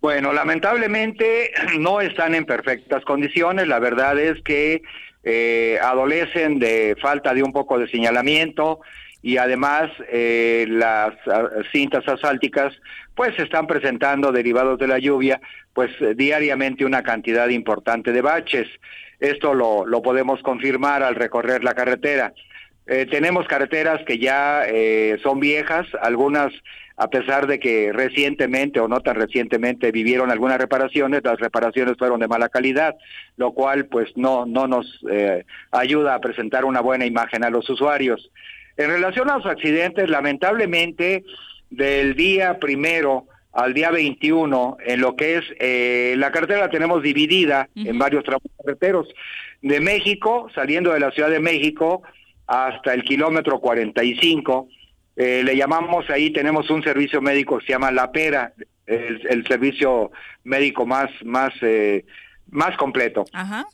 Bueno, 0.00 0.32
lamentablemente 0.32 1.50
no 1.78 2.00
están 2.00 2.34
en 2.34 2.44
perfectas 2.44 3.04
condiciones. 3.04 3.66
La 3.66 3.78
verdad 3.78 4.18
es 4.18 4.40
que 4.42 4.82
eh, 5.24 5.78
adolecen 5.82 6.58
de 6.58 6.96
falta 7.00 7.34
de 7.34 7.42
un 7.42 7.52
poco 7.52 7.78
de 7.78 7.88
señalamiento 7.88 8.80
y 9.20 9.36
además 9.36 9.90
eh, 10.10 10.64
las 10.68 11.14
ah, 11.26 11.48
cintas 11.72 12.06
asfálticas 12.06 12.72
pues 13.16 13.36
están 13.40 13.66
presentando 13.66 14.30
derivados 14.30 14.78
de 14.78 14.86
la 14.86 15.00
lluvia 15.00 15.40
pues 15.72 15.90
eh, 16.00 16.14
diariamente 16.16 16.84
una 16.84 17.02
cantidad 17.02 17.48
importante 17.48 18.12
de 18.12 18.22
baches. 18.22 18.68
Esto 19.18 19.52
lo, 19.52 19.84
lo 19.84 20.00
podemos 20.00 20.40
confirmar 20.42 21.02
al 21.02 21.16
recorrer 21.16 21.64
la 21.64 21.74
carretera. 21.74 22.32
Tenemos 22.86 23.46
carreteras 23.46 24.00
que 24.06 24.18
ya 24.18 24.62
son 25.22 25.40
viejas, 25.40 25.86
algunas 26.00 26.54
a 26.98 27.08
pesar 27.08 27.46
de 27.46 27.60
que 27.60 27.92
recientemente 27.92 28.80
o 28.80 28.88
no 28.88 29.00
tan 29.00 29.14
recientemente 29.14 29.92
vivieron 29.92 30.32
algunas 30.32 30.58
reparaciones, 30.58 31.22
las 31.22 31.38
reparaciones 31.38 31.94
fueron 31.96 32.18
de 32.18 32.26
mala 32.26 32.48
calidad, 32.48 32.96
lo 33.36 33.52
cual 33.52 33.86
pues 33.86 34.08
no, 34.16 34.46
no 34.46 34.66
nos 34.66 35.00
eh, 35.08 35.44
ayuda 35.70 36.16
a 36.16 36.20
presentar 36.20 36.64
una 36.64 36.80
buena 36.80 37.06
imagen 37.06 37.44
a 37.44 37.50
los 37.50 37.70
usuarios. 37.70 38.30
En 38.76 38.90
relación 38.90 39.30
a 39.30 39.36
los 39.36 39.46
accidentes, 39.46 40.10
lamentablemente 40.10 41.24
del 41.70 42.16
día 42.16 42.58
primero 42.58 43.26
al 43.52 43.74
día 43.74 43.90
21, 43.92 44.78
en 44.84 45.00
lo 45.00 45.14
que 45.14 45.36
es 45.36 45.44
eh, 45.60 46.14
la 46.16 46.32
carretera 46.32 46.60
la 46.60 46.70
tenemos 46.70 47.02
dividida 47.02 47.68
en 47.76 47.98
varios 47.98 48.24
tramos 48.24 48.42
carreteros. 48.56 49.08
De 49.62 49.80
México, 49.80 50.48
saliendo 50.54 50.92
de 50.92 51.00
la 51.00 51.10
Ciudad 51.12 51.30
de 51.30 51.40
México 51.40 52.02
hasta 52.46 52.92
el 52.94 53.04
kilómetro 53.04 53.60
45, 53.60 54.68
eh, 55.18 55.42
le 55.44 55.56
llamamos 55.56 56.08
ahí, 56.08 56.30
tenemos 56.32 56.70
un 56.70 56.82
servicio 56.82 57.20
médico 57.20 57.58
que 57.58 57.66
se 57.66 57.72
llama 57.72 57.90
La 57.90 58.10
Pera, 58.12 58.52
el, 58.86 59.20
el 59.28 59.46
servicio 59.46 60.10
médico 60.44 60.86
más, 60.86 61.10
más, 61.24 61.52
eh, 61.60 62.06
más 62.50 62.74
completo. 62.78 63.24
Ajá. 63.34 63.66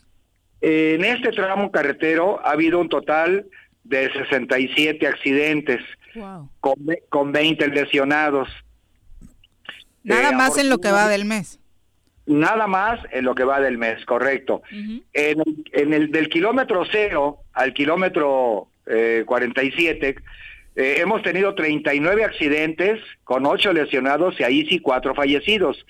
En 0.60 1.04
este 1.04 1.30
tramo 1.30 1.70
carretero 1.70 2.40
ha 2.44 2.52
habido 2.52 2.80
un 2.80 2.88
total 2.88 3.46
de 3.84 4.10
67 4.12 5.06
accidentes 5.06 5.80
Wow. 6.16 6.48
con, 6.60 6.76
con 7.08 7.32
20 7.32 7.68
lesionados. 7.68 8.48
Nada 10.04 10.30
Eh, 10.30 10.34
más 10.34 10.56
en 10.58 10.68
lo 10.70 10.78
que 10.78 10.90
va 10.90 11.08
del 11.08 11.24
mes. 11.24 11.58
Nada 12.26 12.66
más 12.66 13.00
en 13.10 13.24
lo 13.24 13.34
que 13.34 13.44
va 13.44 13.60
del 13.60 13.76
mes, 13.78 14.04
correcto. 14.06 14.62
En, 14.70 15.02
el, 15.40 15.64
en 15.72 15.92
el 15.92 16.10
del 16.10 16.28
kilómetro 16.28 16.84
cero 16.90 17.38
al 17.52 17.74
kilómetro 17.74 18.68
eh, 18.86 19.24
47, 19.26 20.16
eh, 20.76 20.96
hemos 20.98 21.22
tenido 21.22 21.54
39 21.54 22.24
accidentes 22.24 23.00
con 23.22 23.46
8 23.46 23.72
lesionados 23.72 24.34
y 24.40 24.42
ahí 24.42 24.66
sí 24.66 24.80
4 24.80 25.14
fallecidos. 25.14 25.86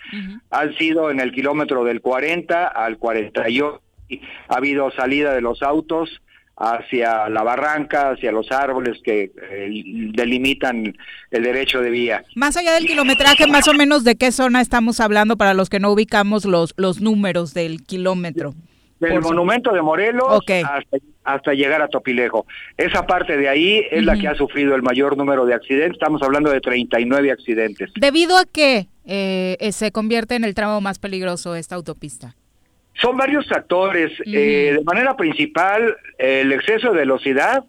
Han 0.51 0.75
sido 0.77 1.11
en 1.11 1.21
el 1.21 1.33
kilómetro 1.33 1.85
del 1.85 2.01
40 2.01 2.67
al 2.67 2.99
48. 2.99 3.81
Ha 4.49 4.57
habido 4.57 4.91
salida 4.91 5.33
de 5.33 5.41
los 5.41 5.63
autos 5.63 6.21
hacia 6.57 7.29
la 7.31 7.43
barranca, 7.43 8.11
hacia 8.11 8.31
los 8.31 8.53
árboles 8.53 8.99
que 9.03 9.33
eh, 9.51 9.83
delimitan 10.13 10.97
el 11.31 11.43
derecho 11.43 11.81
de 11.81 11.91
vía. 11.91 12.25
Más 12.37 12.57
allá 12.57 12.75
del 12.75 12.87
kilometraje, 12.87 13.47
más 13.47 13.67
o 13.67 13.75
menos 13.75 14.05
de 14.05 14.15
qué 14.17 14.31
zona 14.31 14.61
estamos 14.61 15.01
hablando 15.01 15.37
para 15.37 15.55
los 15.55 15.69
que 15.69 15.81
no 15.81 15.91
ubicamos 15.91 16.45
los, 16.45 16.75
los 16.77 17.01
números 17.01 17.55
del 17.55 17.83
kilómetro. 17.83 18.55
Del 19.01 19.15
Por 19.15 19.23
monumento 19.25 19.73
de 19.73 19.83
Morelos 19.83 20.27
Ok. 20.29 20.51
hasta, 20.65 20.99
hasta 21.25 21.53
llegar 21.55 21.83
a 21.83 21.89
Topilejo. 21.89 22.47
Esa 22.77 23.07
parte 23.07 23.37
de 23.37 23.49
ahí 23.49 23.83
es 23.91 24.05
la 24.05 24.17
que 24.17 24.29
ha 24.29 24.35
sufrido 24.35 24.75
el 24.75 24.83
mayor 24.83 25.17
número 25.17 25.47
de 25.47 25.55
accidentes. 25.55 25.93
Estamos 25.93 26.23
hablando 26.23 26.51
de 26.51 26.61
39 26.61 27.33
accidentes. 27.33 27.91
¿Debido 27.97 28.37
a 28.37 28.45
qué 28.45 28.89
eh, 29.05 29.57
se 29.73 29.91
convierte 29.91 30.35
en 30.35 30.45
el 30.45 30.55
tramo 30.55 30.81
más 30.81 30.99
peligroso 30.99 31.55
esta 31.55 31.75
autopista? 31.75 32.37
Son 33.01 33.17
varios 33.17 33.49
factores. 33.49 34.13
eh, 34.27 34.77
de 34.79 34.85
manera 34.85 35.17
principal, 35.17 35.97
el 36.19 36.53
exceso 36.53 36.93
de 36.93 36.99
velocidad 36.99 37.65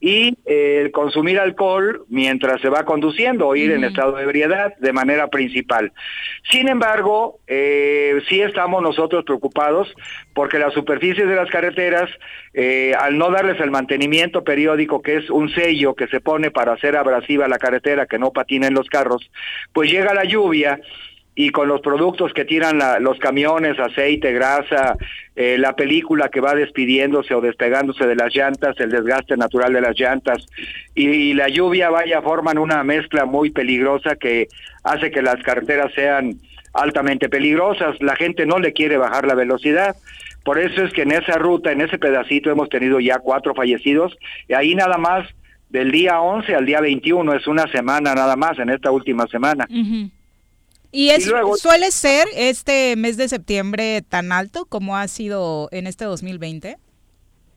y 0.00 0.36
eh, 0.44 0.82
el 0.82 0.90
consumir 0.92 1.40
alcohol 1.40 2.04
mientras 2.08 2.60
se 2.60 2.68
va 2.68 2.84
conduciendo 2.84 3.48
o 3.48 3.56
ir 3.56 3.72
en 3.72 3.84
estado 3.84 4.16
de 4.16 4.22
ebriedad 4.22 4.76
de 4.78 4.92
manera 4.92 5.28
principal. 5.28 5.92
Sin 6.50 6.68
embargo, 6.68 7.40
eh, 7.46 8.20
sí 8.28 8.40
estamos 8.40 8.82
nosotros 8.82 9.24
preocupados 9.24 9.92
porque 10.34 10.58
las 10.58 10.74
superficies 10.74 11.26
de 11.26 11.34
las 11.34 11.50
carreteras, 11.50 12.10
eh, 12.54 12.92
al 12.98 13.16
no 13.18 13.30
darles 13.30 13.60
el 13.60 13.70
mantenimiento 13.70 14.44
periódico, 14.44 15.02
que 15.02 15.16
es 15.16 15.30
un 15.30 15.48
sello 15.54 15.94
que 15.94 16.06
se 16.08 16.20
pone 16.20 16.50
para 16.50 16.74
hacer 16.74 16.96
abrasiva 16.96 17.48
la 17.48 17.58
carretera, 17.58 18.06
que 18.06 18.18
no 18.18 18.32
patinen 18.32 18.74
los 18.74 18.88
carros, 18.88 19.30
pues 19.72 19.90
llega 19.90 20.14
la 20.14 20.24
lluvia 20.24 20.80
y 21.38 21.50
con 21.50 21.68
los 21.68 21.82
productos 21.82 22.32
que 22.32 22.46
tiran 22.46 22.78
la- 22.78 22.98
los 22.98 23.18
camiones, 23.18 23.78
aceite, 23.78 24.32
grasa, 24.32 24.96
eh, 25.36 25.58
la 25.58 25.76
película 25.76 26.30
que 26.30 26.40
va 26.40 26.54
despidiéndose 26.54 27.34
o 27.34 27.42
despegándose 27.42 28.06
de 28.06 28.16
las 28.16 28.34
llantas, 28.34 28.74
el 28.80 28.90
desgaste 28.90 29.36
natural 29.36 29.74
de 29.74 29.82
las 29.82 29.94
llantas 30.00 30.46
y, 30.94 31.34
la 31.34 31.48
lluvia 31.48 31.90
vaya 31.90 32.22
forman 32.22 32.56
una 32.56 32.82
mezcla 32.82 33.26
muy 33.26 33.50
peligrosa 33.50 34.16
que 34.16 34.48
hace 34.82 35.10
que 35.10 35.20
las 35.20 35.36
carreteras 35.42 35.92
sean 35.94 36.36
altamente 36.72 37.28
peligrosas. 37.28 38.00
La 38.00 38.16
gente 38.16 38.46
no 38.46 38.58
le 38.58 38.72
quiere 38.72 38.96
bajar 38.96 39.26
la 39.26 39.34
velocidad. 39.34 39.94
Por 40.42 40.58
eso 40.58 40.84
es 40.84 40.92
que 40.94 41.02
en 41.02 41.12
esa 41.12 41.36
ruta, 41.36 41.70
en 41.70 41.82
ese 41.82 41.98
pedacito 41.98 42.50
hemos 42.50 42.70
tenido 42.70 42.98
ya 42.98 43.18
cuatro 43.18 43.54
fallecidos 43.54 44.16
y 44.48 44.54
ahí 44.54 44.74
nada 44.74 44.96
más 44.96 45.28
del 45.68 45.90
día 45.90 46.20
11 46.20 46.54
al 46.54 46.64
día 46.64 46.80
21 46.80 47.34
es 47.34 47.46
una 47.46 47.66
semana 47.66 48.14
nada 48.14 48.36
más 48.36 48.58
en 48.58 48.70
esta 48.70 48.90
última 48.90 49.26
semana. 49.26 49.66
¿Y 50.96 51.10
es, 51.10 51.26
Y 51.26 51.30
luego- 51.30 51.58
suele 51.58 51.90
ser 51.90 52.26
este 52.34 52.96
mes 52.96 53.18
de 53.18 53.28
septiembre 53.28 54.00
tan 54.00 54.32
alto 54.32 54.64
como 54.64 54.96
ha 54.96 55.06
sido 55.08 55.68
en 55.70 55.86
este 55.86 56.06
2020? 56.06 56.78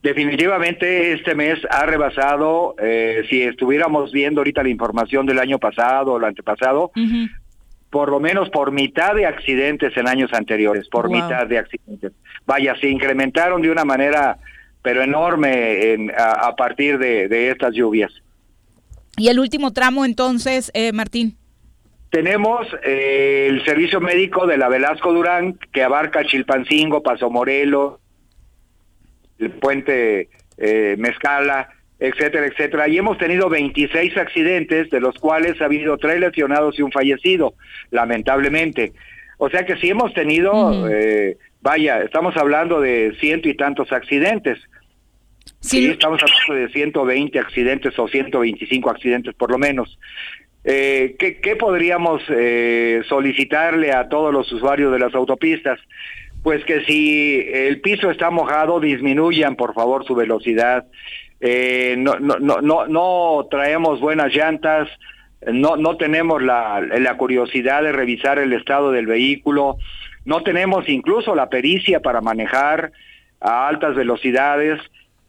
Definitivamente 0.03 1.13
este 1.13 1.35
mes 1.35 1.57
ha 1.69 1.85
rebasado, 1.85 2.75
eh, 2.81 3.23
si 3.29 3.41
estuviéramos 3.41 4.11
viendo 4.11 4.41
ahorita 4.41 4.61
la 4.61 4.67
información 4.67 5.25
del 5.25 5.39
año 5.39 5.57
pasado 5.57 6.11
o 6.13 6.17
el 6.17 6.25
antepasado, 6.25 6.91
por 7.89 8.09
lo 8.09 8.19
menos 8.19 8.49
por 8.49 8.73
mitad 8.73 9.15
de 9.15 9.25
accidentes 9.25 9.95
en 9.95 10.09
años 10.09 10.31
anteriores, 10.33 10.89
por 10.89 11.07
Wow. 11.07 11.15
mitad 11.21 11.47
de 11.47 11.59
accidentes. 11.59 12.11
Vaya, 12.45 12.75
se 12.81 12.89
incrementaron 12.89 13.61
de 13.61 13.71
una 13.71 13.85
manera 13.85 14.37
pero 14.81 15.01
enorme 15.01 15.93
en- 15.93 16.11
a, 16.11 16.47
a 16.47 16.55
partir 16.57 16.97
de, 16.97 17.27
de 17.29 17.51
estas 17.51 17.73
lluvias. 17.73 18.11
Y 19.17 19.27
el 19.29 19.39
último 19.39 19.71
tramo 19.71 20.03
entonces, 20.05 20.71
eh, 20.73 20.91
Martín. 20.93 21.35
Tenemos 22.09 22.67
eh, 22.83 23.47
el 23.49 23.63
servicio 23.65 24.01
médico 24.01 24.47
de 24.47 24.57
la 24.57 24.67
Velasco 24.67 25.13
Durán 25.13 25.59
que 25.71 25.83
abarca 25.83 26.23
Chilpancingo, 26.23 27.03
Paso 27.03 27.29
Morelos, 27.29 27.99
el 29.37 29.51
puente 29.51 30.29
eh, 30.57 30.95
Mezcala, 30.97 31.69
etcétera, 31.99 32.47
etcétera. 32.47 32.87
Y 32.87 32.97
hemos 32.97 33.17
tenido 33.17 33.49
26 33.49 34.17
accidentes, 34.17 34.89
de 34.89 34.99
los 34.99 35.15
cuales 35.19 35.61
ha 35.61 35.65
habido 35.65 35.97
tres 35.97 36.19
lesionados 36.19 36.79
y 36.79 36.81
un 36.81 36.91
fallecido, 36.91 37.53
lamentablemente. 37.91 38.93
O 39.37 39.49
sea 39.49 39.65
que 39.65 39.77
sí 39.77 39.89
hemos 39.89 40.13
tenido, 40.13 40.89
eh, 40.89 41.37
vaya, 41.61 42.01
estamos 42.01 42.35
hablando 42.37 42.81
de 42.81 43.15
ciento 43.19 43.47
y 43.47 43.53
tantos 43.55 43.91
accidentes. 43.91 44.59
Sí, 45.61 45.87
estamos 45.87 46.21
hablando 46.21 46.67
de 46.67 46.73
120 46.73 47.39
accidentes 47.39 47.97
o 47.99 48.07
125 48.07 48.89
accidentes 48.89 49.33
por 49.35 49.51
lo 49.51 49.57
menos. 49.57 49.97
Eh, 50.63 51.15
¿qué, 51.17 51.55
podríamos 51.55 52.21
eh, 52.29 53.01
solicitarle 53.07 53.91
a 53.91 54.09
todos 54.09 54.33
los 54.33 54.51
usuarios 54.51 54.91
de 54.91 54.99
las 54.99 55.15
autopistas? 55.15 55.79
Pues 56.43 56.63
que 56.65 56.83
si 56.85 57.45
el 57.51 57.81
piso 57.81 58.11
está 58.11 58.29
mojado, 58.29 58.79
disminuyan 58.79 59.55
por 59.55 59.73
favor 59.73 60.05
su 60.05 60.15
velocidad. 60.15 60.85
Eh, 61.41 61.95
no, 61.97 62.19
no, 62.19 62.37
no, 62.39 62.61
no, 62.61 62.87
no 62.87 63.47
traemos 63.49 63.99
buenas 64.01 64.33
llantas, 64.33 64.89
no, 65.45 65.77
no 65.77 65.95
tenemos 65.95 66.41
la, 66.41 66.81
la 66.81 67.17
curiosidad 67.17 67.81
de 67.83 67.93
revisar 67.93 68.39
el 68.39 68.51
estado 68.51 68.91
del 68.91 69.07
vehículo, 69.07 69.77
no 70.25 70.43
tenemos 70.43 70.89
incluso 70.89 71.33
la 71.33 71.49
pericia 71.49 72.01
para 72.01 72.19
manejar 72.19 72.91
a 73.39 73.67
altas 73.69 73.95
velocidades 73.95 74.79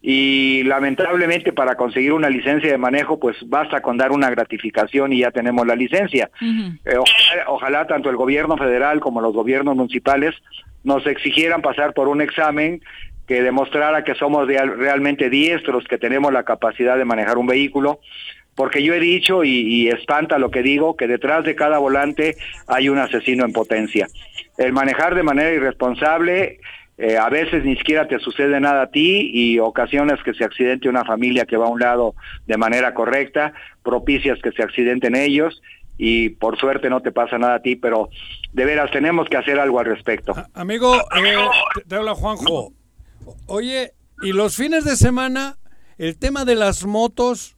y 0.01 0.63
lamentablemente 0.63 1.53
para 1.53 1.75
conseguir 1.75 2.13
una 2.13 2.29
licencia 2.29 2.71
de 2.71 2.77
manejo 2.77 3.19
pues 3.19 3.37
basta 3.47 3.81
con 3.81 3.97
dar 3.97 4.11
una 4.11 4.29
gratificación 4.31 5.13
y 5.13 5.19
ya 5.19 5.31
tenemos 5.31 5.67
la 5.67 5.75
licencia. 5.75 6.29
Eh, 6.85 6.97
ojalá, 6.97 7.43
ojalá 7.47 7.87
tanto 7.87 8.09
el 8.09 8.15
gobierno 8.15 8.57
federal 8.57 8.99
como 8.99 9.21
los 9.21 9.33
gobiernos 9.33 9.75
municipales 9.75 10.33
nos 10.83 11.05
exigieran 11.05 11.61
pasar 11.61 11.93
por 11.93 12.07
un 12.07 12.21
examen 12.21 12.81
que 13.27 13.43
demostrara 13.43 14.03
que 14.03 14.15
somos 14.15 14.47
real- 14.47 14.75
realmente 14.77 15.29
diestros, 15.29 15.85
que 15.87 15.99
tenemos 15.99 16.33
la 16.33 16.43
capacidad 16.43 16.97
de 16.97 17.05
manejar 17.05 17.37
un 17.37 17.45
vehículo, 17.47 17.99
porque 18.55 18.83
yo 18.83 18.93
he 18.95 18.99
dicho 18.99 19.43
y, 19.43 19.51
y 19.51 19.87
espanta 19.89 20.39
lo 20.39 20.49
que 20.49 20.63
digo, 20.63 20.97
que 20.97 21.07
detrás 21.07 21.45
de 21.45 21.55
cada 21.55 21.77
volante 21.77 22.35
hay 22.67 22.89
un 22.89 22.97
asesino 22.97 23.45
en 23.45 23.53
potencia. 23.53 24.07
El 24.57 24.73
manejar 24.73 25.15
de 25.15 25.23
manera 25.23 25.51
irresponsable, 25.51 26.59
eh, 26.97 27.17
a 27.17 27.29
veces 27.29 27.63
ni 27.65 27.75
siquiera 27.77 28.07
te 28.07 28.19
sucede 28.19 28.59
nada 28.59 28.83
a 28.83 28.91
ti 28.91 29.31
y 29.33 29.59
ocasiones 29.59 30.21
que 30.23 30.33
se 30.33 30.43
accidente 30.43 30.89
una 30.89 31.05
familia 31.05 31.45
que 31.45 31.57
va 31.57 31.65
a 31.65 31.69
un 31.69 31.79
lado 31.79 32.15
de 32.45 32.57
manera 32.57 32.93
correcta, 32.93 33.53
propicias 33.81 34.39
que 34.41 34.51
se 34.51 34.61
accidenten 34.61 35.15
ellos 35.15 35.61
y 35.97 36.29
por 36.29 36.59
suerte 36.59 36.89
no 36.89 37.01
te 37.01 37.11
pasa 37.11 37.37
nada 37.37 37.55
a 37.55 37.61
ti, 37.61 37.75
pero 37.75 38.09
de 38.53 38.65
veras 38.65 38.91
tenemos 38.91 39.27
que 39.29 39.37
hacer 39.37 39.59
algo 39.59 39.79
al 39.79 39.85
respecto. 39.85 40.33
Amigo, 40.53 40.95
eh, 40.95 41.35
te, 41.87 41.95
habla 41.95 42.15
Juanjo. 42.15 42.73
Oye, 43.47 43.93
y 44.21 44.33
los 44.33 44.55
fines 44.55 44.83
de 44.83 44.95
semana, 44.95 45.57
el 45.97 46.17
tema 46.17 46.45
de 46.45 46.55
las 46.55 46.85
motos, 46.85 47.55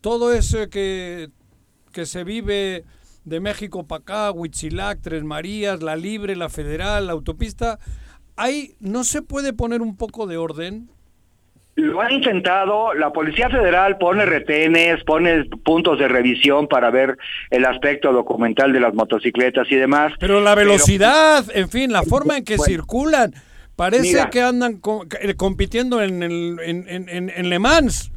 todo 0.00 0.32
eso 0.32 0.68
que, 0.70 1.28
que 1.92 2.06
se 2.06 2.24
vive 2.24 2.84
de 3.24 3.40
México 3.40 3.86
para 3.86 4.00
acá, 4.00 4.30
Huitzilac, 4.32 5.00
Tres 5.00 5.22
Marías, 5.22 5.82
La 5.82 5.96
Libre, 5.96 6.34
La 6.36 6.48
Federal, 6.48 7.06
la 7.06 7.12
autopista, 7.12 7.78
¿ahí 8.38 8.74
no 8.80 9.04
se 9.04 9.22
puede 9.22 9.52
poner 9.52 9.82
un 9.82 9.96
poco 9.96 10.26
de 10.26 10.36
orden? 10.38 10.88
Lo 11.74 12.00
han 12.00 12.10
intentado, 12.10 12.92
la 12.94 13.12
Policía 13.12 13.48
Federal 13.48 13.98
pone 13.98 14.26
retenes, 14.26 15.04
pone 15.04 15.44
puntos 15.64 15.96
de 16.00 16.08
revisión 16.08 16.66
para 16.66 16.90
ver 16.90 17.16
el 17.50 17.64
aspecto 17.64 18.12
documental 18.12 18.72
de 18.72 18.80
las 18.80 18.94
motocicletas 18.94 19.70
y 19.70 19.76
demás. 19.76 20.12
Pero 20.18 20.40
la 20.40 20.56
velocidad, 20.56 21.44
en 21.54 21.68
fin, 21.70 21.92
la 21.92 22.02
forma 22.02 22.36
en 22.38 22.44
que 22.44 22.56
Bueno, 22.56 22.68
circulan, 22.72 23.32
parece 23.76 24.02
mira. 24.08 24.28
que 24.30 24.42
andan 24.42 24.80
eh, 25.20 25.34
compitiendo 25.36 26.02
en, 26.02 26.24
el- 26.24 26.58
en, 26.64 26.88
en- 26.88 27.08
en- 27.08 27.30
en 27.30 27.48
Le 27.48 27.58
Mans. 27.60 28.10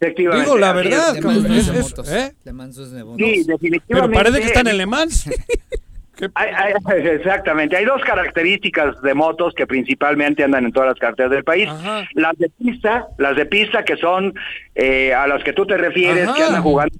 Efectivamente, 0.00 0.44
Digo 0.46 0.58
la 0.58 0.72
verdad, 0.72 1.14
Le 1.14 1.20
Mans 1.20 1.44
es 1.44 1.50
es- 1.56 1.72
de 1.72 1.78
es- 1.78 1.90
motos. 1.90 2.12
¿eh? 2.12 2.34
Le 2.44 2.52
Mans 2.52 2.78
es 2.78 2.90
de 2.90 3.04
motos. 3.04 3.18
Sí, 3.18 3.44
definitivamente. 3.44 3.82
Pero 3.88 4.10
parece 4.10 4.40
que 4.40 4.46
están 4.46 4.66
en 4.66 4.76
Le 4.76 4.86
Mans. 4.86 5.24
Hay- 6.34 6.50
hay- 6.54 6.74
exactamente, 7.06 7.76
hay 7.76 7.84
dos 7.84 8.02
características 8.02 9.00
de 9.02 9.14
motos 9.14 9.54
que 9.54 9.66
principalmente 9.66 10.42
andan 10.44 10.64
en 10.64 10.72
todas 10.72 10.90
las 10.90 10.98
carreteras 10.98 11.30
del 11.30 11.44
país. 11.44 11.68
Las 12.14 12.36
de 12.38 12.50
pista, 12.50 13.06
las 13.18 13.36
de 13.36 13.46
pista 13.46 13.84
que 13.84 13.96
son 13.96 14.34
eh, 14.74 15.14
a 15.14 15.26
las 15.26 15.42
que 15.44 15.52
tú 15.52 15.66
te 15.66 15.76
refieres, 15.76 16.26
Ajá. 16.28 16.36
que 16.36 16.42
andan 16.44 16.62
jugando 16.62 16.96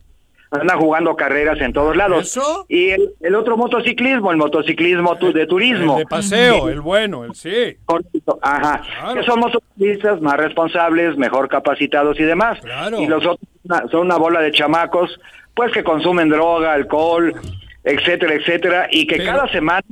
andan 0.50 0.78
jugando 0.78 1.14
carreras 1.14 1.60
en 1.60 1.74
todos 1.74 1.94
lados. 1.94 2.40
Y 2.68 2.88
el, 2.88 3.10
el 3.20 3.34
otro 3.34 3.58
motociclismo, 3.58 4.30
el 4.30 4.38
motociclismo 4.38 5.16
tu- 5.18 5.30
de 5.30 5.46
turismo. 5.46 5.94
El 5.98 6.04
de 6.04 6.06
paseo, 6.06 6.70
el 6.70 6.80
bueno, 6.80 7.22
el 7.26 7.34
sí. 7.34 7.76
Correcto, 7.84 8.38
Ajá. 8.40 8.80
Que 9.12 9.22
son 9.24 9.40
motociclistas 9.40 10.22
más 10.22 10.38
responsables, 10.38 11.18
mejor 11.18 11.50
capacitados 11.50 12.18
y 12.18 12.22
demás. 12.22 12.58
Claro. 12.62 12.98
Y 12.98 13.06
los 13.06 13.26
otros 13.26 13.46
son 13.90 14.06
una 14.06 14.16
bola 14.16 14.40
de 14.40 14.50
chamacos, 14.50 15.20
pues 15.52 15.70
que 15.70 15.84
consumen 15.84 16.30
droga, 16.30 16.72
alcohol, 16.72 17.34
etcétera, 17.85 18.35
etcétera, 18.35 18.89
y 18.91 19.07
que 19.07 19.24
cada 19.24 19.51
semana 19.51 19.83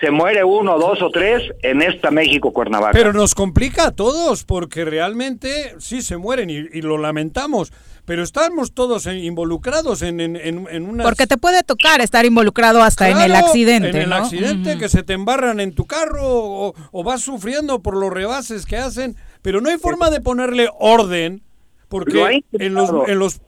se 0.00 0.10
muere 0.12 0.44
uno, 0.44 0.78
dos 0.78 1.02
o 1.02 1.10
tres 1.10 1.42
en 1.62 1.82
esta 1.82 2.10
México 2.12 2.52
Cuernavaca. 2.52 2.92
Pero 2.92 3.12
nos 3.12 3.34
complica 3.34 3.88
a 3.88 3.90
todos 3.90 4.44
porque 4.44 4.84
realmente 4.84 5.74
sí 5.78 6.02
se 6.02 6.16
mueren 6.16 6.50
y, 6.50 6.54
y 6.72 6.82
lo 6.82 6.98
lamentamos. 6.98 7.72
Pero 8.04 8.22
estamos 8.22 8.72
todos 8.72 9.06
involucrados 9.06 10.00
en, 10.02 10.20
en, 10.20 10.36
en, 10.36 10.66
en 10.70 10.88
unas- 10.88 11.04
Porque 11.04 11.26
te 11.26 11.36
puede 11.36 11.62
tocar 11.62 12.00
estar 12.00 12.24
involucrado 12.24 12.82
hasta 12.82 13.10
en 13.10 13.18
el 13.20 13.26
Claro, 13.32 13.46
accidente, 13.48 13.88
En 13.90 13.96
el 13.96 14.08
¿no? 14.08 14.14
accidente 14.16 14.70
Ujú. 14.70 14.78
que 14.78 14.88
se 14.88 15.02
te 15.02 15.12
embarran 15.12 15.60
en 15.60 15.74
tu 15.74 15.84
carro 15.84 16.22
o, 16.24 16.74
o 16.92 17.04
vas 17.04 17.20
sufriendo 17.20 17.82
por 17.82 17.96
los 17.96 18.10
rebases 18.10 18.64
que 18.66 18.76
hacen, 18.78 19.14
pero 19.42 19.60
no 19.60 19.68
hay 19.68 19.76
forma 19.78 20.08
de 20.10 20.20
ponerle 20.22 20.70
orden 20.78 21.42
porque 21.88 22.42
en 22.52 22.72
los, 22.74 22.90
en 23.08 23.18
los 23.18 23.40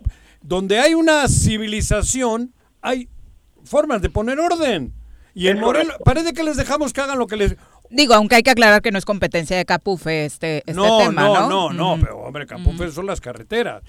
donde 0.43 0.79
hay 0.81 0.95
una 0.95 1.27
civilización 1.29 2.53
hay 2.83 3.09
formas 3.65 4.03
de 4.03 4.11
poner 4.11 4.39
orden. 4.39 4.93
Y 5.35 5.49
en 5.49 5.61
Morelos 5.61 5.97
parece 6.05 6.33
que 6.33 6.43
les 6.43 6.57
dejamos 6.57 6.93
que 6.93 7.01
hagan 7.01 7.19
lo 7.19 7.27
que 7.27 7.37
les 7.37 7.57
Digo, 7.91 8.15
aunque 8.15 8.37
hay 8.37 8.43
que 8.45 8.53
aclarar 8.53 8.83
que 8.83 8.93
no 8.93 8.99
es 8.99 9.05
competencia 9.05 9.57
de 9.57 9.65
Capufe 9.65 10.25
este, 10.25 10.59
este 10.59 10.75
no, 10.75 10.99
tema, 10.99 11.23
no, 11.23 11.35
¿no? 11.35 11.49
no, 11.49 11.97
no, 11.97 12.01
pero 12.01 12.19
hombre, 12.19 12.47
Capufe 12.47 12.89
son 12.93 13.07
las 13.07 13.21
carreteras. 13.21 13.83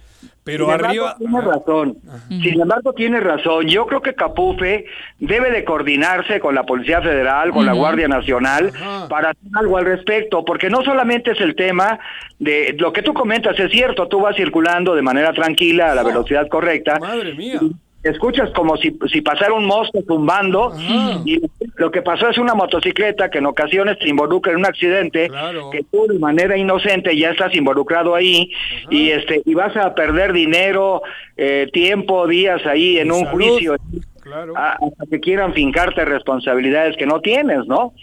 Pero 0.44 0.66
Sin 0.66 0.74
embargo, 0.74 0.88
arriba 0.88 1.16
Tiene 1.20 1.42
razón. 1.42 1.98
Sin 2.30 2.62
embargo, 2.62 2.94
tiene 2.94 3.20
razón. 3.20 3.68
Yo 3.68 3.86
creo 3.86 4.02
que 4.02 4.16
Capufe 4.16 4.86
debe 5.20 5.52
de 5.52 5.64
coordinarse 5.64 6.40
con 6.40 6.56
la 6.56 6.64
Policía 6.64 7.00
Federal, 7.00 7.52
con 7.52 7.66
la. 7.66 7.74
Guardia 7.74 8.08
Nacional, 8.08 8.72
para 9.08 9.32
hacer 9.32 9.50
algo 9.54 9.78
al 9.78 9.86
respecto, 9.86 10.44
porque 10.44 10.70
no 10.70 10.84
solamente 10.84 11.32
es 11.32 11.42
el 11.42 11.56
tema 11.56 12.00
de 12.40 12.76
lo 12.78 12.92
que 12.92 13.02
tú 13.02 13.14
comentas, 13.14 13.60
es 13.60 13.72
cierto, 13.72 14.08
tú 14.08 14.20
vas 14.20 14.36
circulando 14.36 14.96
de 14.96 15.02
manera 15.02 15.32
tranquila 15.34 15.92
a 15.92 15.96
la 15.96 16.04
velocidad 16.04 16.48
correcta. 16.48 16.98
Madre 17.00 17.34
mía. 17.34 17.60
Escuchas 18.04 18.50
como 18.52 18.78
si, 18.78 18.98
si 19.12 19.22
pasara 19.22 19.54
un 19.54 19.66
monstruo 19.66 20.04
zumbando 20.08 20.74
y 21.26 21.40
lo 21.76 21.92
que 21.92 22.02
pasó 22.02 22.30
es 22.30 22.38
una 22.40 22.56
motocicleta 22.56 23.30
que 23.30 23.38
en 23.38 23.46
ocasiones 23.46 24.00
te 24.00 24.10
involucra 24.10 24.54
en 24.54 24.60
un 24.60 24.66
accidente 24.66 25.30
que 25.72 25.84
tú 25.92 26.08
de 26.08 26.18
manera 26.18 26.58
inocente 26.58 27.16
ya 27.16 27.30
estás 27.30 27.56
involucrado 27.56 28.16
ahí 28.16 28.52
y 28.90 29.10
este 29.12 29.42
y 29.46 29.54
vas 29.54 29.76
a 29.78 29.94
perder 29.94 30.34
dinero, 30.34 31.04
eh, 31.38 31.68
tiempo, 31.72 32.26
días 32.28 32.66
ahí 32.66 32.98
en 32.98 33.08
Y 33.08 33.12
un 33.12 33.26
salud. 33.26 33.32
juicio 33.32 33.76
Claro. 34.22 34.54
hasta 34.56 35.06
que 35.10 35.20
quieran 35.20 35.54
fincarte 35.54 36.06
responsabilidades 36.06 36.96
que 36.96 37.08
no 37.08 37.22
tienes, 37.22 37.66
¿no? 37.66 37.94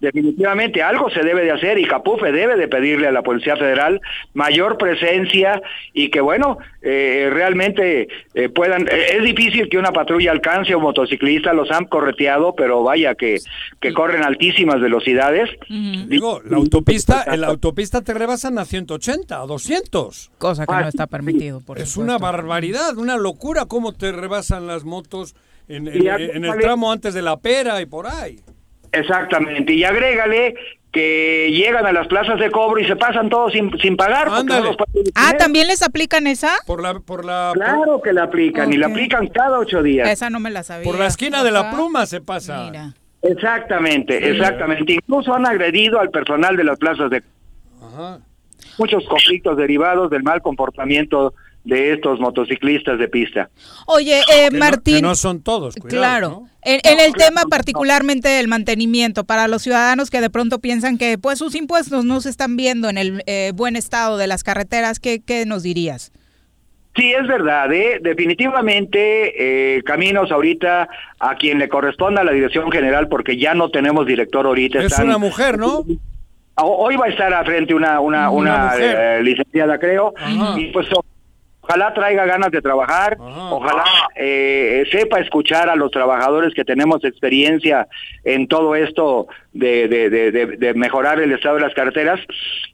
Definitivamente 0.00 0.82
algo 0.82 1.10
se 1.10 1.20
debe 1.20 1.44
de 1.44 1.52
hacer 1.52 1.78
y 1.78 1.84
Capufe 1.84 2.32
debe 2.32 2.56
de 2.56 2.68
pedirle 2.68 3.08
a 3.08 3.12
la 3.12 3.22
Policía 3.22 3.56
Federal 3.56 4.00
mayor 4.32 4.78
presencia 4.78 5.60
y 5.92 6.10
que 6.10 6.20
bueno, 6.20 6.58
eh, 6.80 7.28
realmente 7.30 8.08
eh, 8.34 8.48
puedan, 8.48 8.88
eh, 8.88 9.16
es 9.18 9.22
difícil 9.22 9.68
que 9.68 9.76
una 9.76 9.92
patrulla 9.92 10.32
alcance 10.32 10.72
a 10.72 10.76
un 10.76 10.82
motociclista, 10.82 11.52
los 11.52 11.70
han 11.70 11.84
correteado, 11.86 12.54
pero 12.54 12.82
vaya 12.82 13.14
que, 13.14 13.38
que 13.80 13.92
corren 13.92 14.24
altísimas 14.24 14.80
velocidades. 14.80 15.50
Digo, 15.68 16.40
la 16.44 16.56
autopista, 16.56 17.24
en 17.26 17.42
la 17.42 17.48
autopista 17.48 18.00
te 18.00 18.14
rebasan 18.14 18.58
a 18.58 18.64
180, 18.64 19.40
a 19.40 19.46
200. 19.46 20.30
Cosa 20.38 20.66
que 20.66 20.72
no 20.72 20.88
está 20.88 21.06
permitido, 21.06 21.60
por 21.60 21.78
Es 21.78 21.90
supuesto. 21.90 22.00
una 22.14 22.18
barbaridad, 22.18 22.96
una 22.96 23.16
locura 23.16 23.66
cómo 23.66 23.92
te 23.92 24.12
rebasan 24.12 24.66
las 24.66 24.84
motos 24.84 25.34
en, 25.68 25.86
en 25.88 26.44
el 26.44 26.58
tramo 26.58 26.90
antes 26.90 27.14
de 27.14 27.22
la 27.22 27.36
pera 27.38 27.80
y 27.80 27.86
por 27.86 28.06
ahí. 28.06 28.40
Exactamente, 28.92 29.72
y 29.74 29.84
agrégale 29.84 30.54
que 30.92 31.50
llegan 31.52 31.86
a 31.86 31.92
las 31.92 32.08
plazas 32.08 32.40
de 32.40 32.50
cobro 32.50 32.80
y 32.80 32.84
se 32.86 32.96
pasan 32.96 33.28
todos 33.28 33.52
sin, 33.52 33.70
sin 33.78 33.96
pagar. 33.96 34.26
porque 34.28 34.44
no 34.44 34.60
los 34.60 34.76
Ah. 35.14 35.34
¿también 35.38 35.68
les 35.68 35.82
aplican 35.82 36.26
esa? 36.26 36.50
Por 36.66 36.82
la, 36.82 36.98
por 36.98 37.24
la, 37.24 37.52
Claro 37.54 38.00
que 38.02 38.12
la 38.12 38.24
aplican, 38.24 38.72
y 38.72 38.76
la 38.76 38.88
aplican 38.88 39.28
cada 39.28 39.60
ocho 39.60 39.82
días. 39.84 40.08
Esa 40.08 40.30
no 40.30 40.40
me 40.40 40.50
la 40.50 40.64
sabía. 40.64 40.84
por 40.84 40.98
la 40.98 41.06
esquina 41.06 41.44
de 41.44 41.52
la 41.52 41.60
Ajá. 41.60 41.76
pluma 41.76 42.06
se 42.06 42.20
pasa. 42.20 42.64
Mira. 42.64 42.92
Exactamente, 43.22 44.30
exactamente. 44.30 44.94
Incluso 44.94 45.32
han 45.32 45.46
agredido 45.46 46.00
al 46.00 46.10
personal 46.10 46.56
de 46.56 46.64
las 46.64 46.78
plazas 46.78 47.08
de 47.10 47.22
muchos 48.78 49.04
conflictos 49.06 49.56
derivados 49.56 50.10
del 50.10 50.22
mal 50.22 50.42
comportamiento 50.42 51.34
de 51.70 51.92
estos 51.94 52.20
motociclistas 52.20 52.98
de 52.98 53.08
pista. 53.08 53.48
Oye, 53.86 54.18
eh, 54.20 54.48
Que 54.48 54.50
no- 54.50 54.58
Martín. 54.58 54.96
que 54.96 55.02
no 55.02 55.14
son 55.14 55.42
todos, 55.42 55.74
cuidado, 55.76 55.98
Claro. 56.00 56.28
¿no? 56.30 56.48
En, 56.62 56.80
en 56.84 57.00
el 57.00 57.14
tema 57.14 57.42
particularmente 57.48 58.28
del 58.28 58.46
mantenimiento, 58.48 59.24
para 59.24 59.48
los 59.48 59.62
ciudadanos 59.62 60.10
que 60.10 60.20
de 60.20 60.28
pronto 60.28 60.58
piensan 60.58 60.98
que 60.98 61.16
pues 61.16 61.38
sus 61.38 61.54
impuestos 61.54 62.04
no 62.04 62.20
se 62.20 62.28
están 62.28 62.56
viendo 62.56 62.90
en 62.90 62.98
el 62.98 63.22
eh, 63.26 63.52
buen 63.54 63.76
estado 63.76 64.18
de 64.18 64.26
las 64.26 64.44
carreteras, 64.44 65.00
¿qué, 65.00 65.22
qué 65.24 65.46
nos 65.46 65.62
dirías? 65.62 66.12
Sí, 66.96 67.12
es 67.12 67.26
verdad, 67.28 67.72
¿eh? 67.72 68.00
definitivamente 68.02 69.76
eh, 69.76 69.82
Caminos 69.84 70.30
ahorita 70.32 70.88
a 71.20 71.34
quien 71.36 71.58
le 71.58 71.68
corresponda 71.68 72.24
la 72.24 72.32
dirección 72.32 72.70
general, 72.70 73.08
porque 73.08 73.36
ya 73.38 73.54
no 73.54 73.70
tenemos 73.70 74.06
director 74.06 74.44
ahorita. 74.44 74.80
Es 74.80 74.86
están- 74.86 75.06
una 75.06 75.18
mujer, 75.18 75.56
¿no? 75.56 75.84
Ho- 76.56 76.76
Hoy 76.84 76.96
va 76.96 77.06
a 77.06 77.08
estar 77.08 77.32
a 77.32 77.44
frente 77.44 77.72
una, 77.74 78.00
una, 78.00 78.28
Una 78.30 78.54
una, 78.54 78.64
mujer. 78.72 78.96
eh, 78.98 79.22
licenciada, 79.22 79.78
creo, 79.78 80.12
Ajá. 80.16 80.58
y 80.60 80.66
pues 80.72 80.88
ojalá 81.70 81.94
traiga 81.94 82.26
ganas 82.26 82.50
de 82.50 82.60
trabajar, 82.60 83.16
ojalá 83.50 83.84
eh, 84.16 84.84
sepa 84.90 85.20
escuchar 85.20 85.68
a 85.68 85.76
los 85.76 85.92
trabajadores 85.92 86.52
que 86.52 86.64
tenemos 86.64 87.04
experiencia 87.04 87.86
en 88.24 88.48
todo 88.48 88.74
esto 88.74 89.28
de, 89.52 89.88
de, 89.88 90.10
de, 90.10 90.30
de- 90.30 90.56
de 90.56 90.74
mejorar 90.74 91.20
el 91.20 91.32
estado 91.32 91.56
de 91.56 91.62
las 91.62 91.74
carreteras 91.74 92.20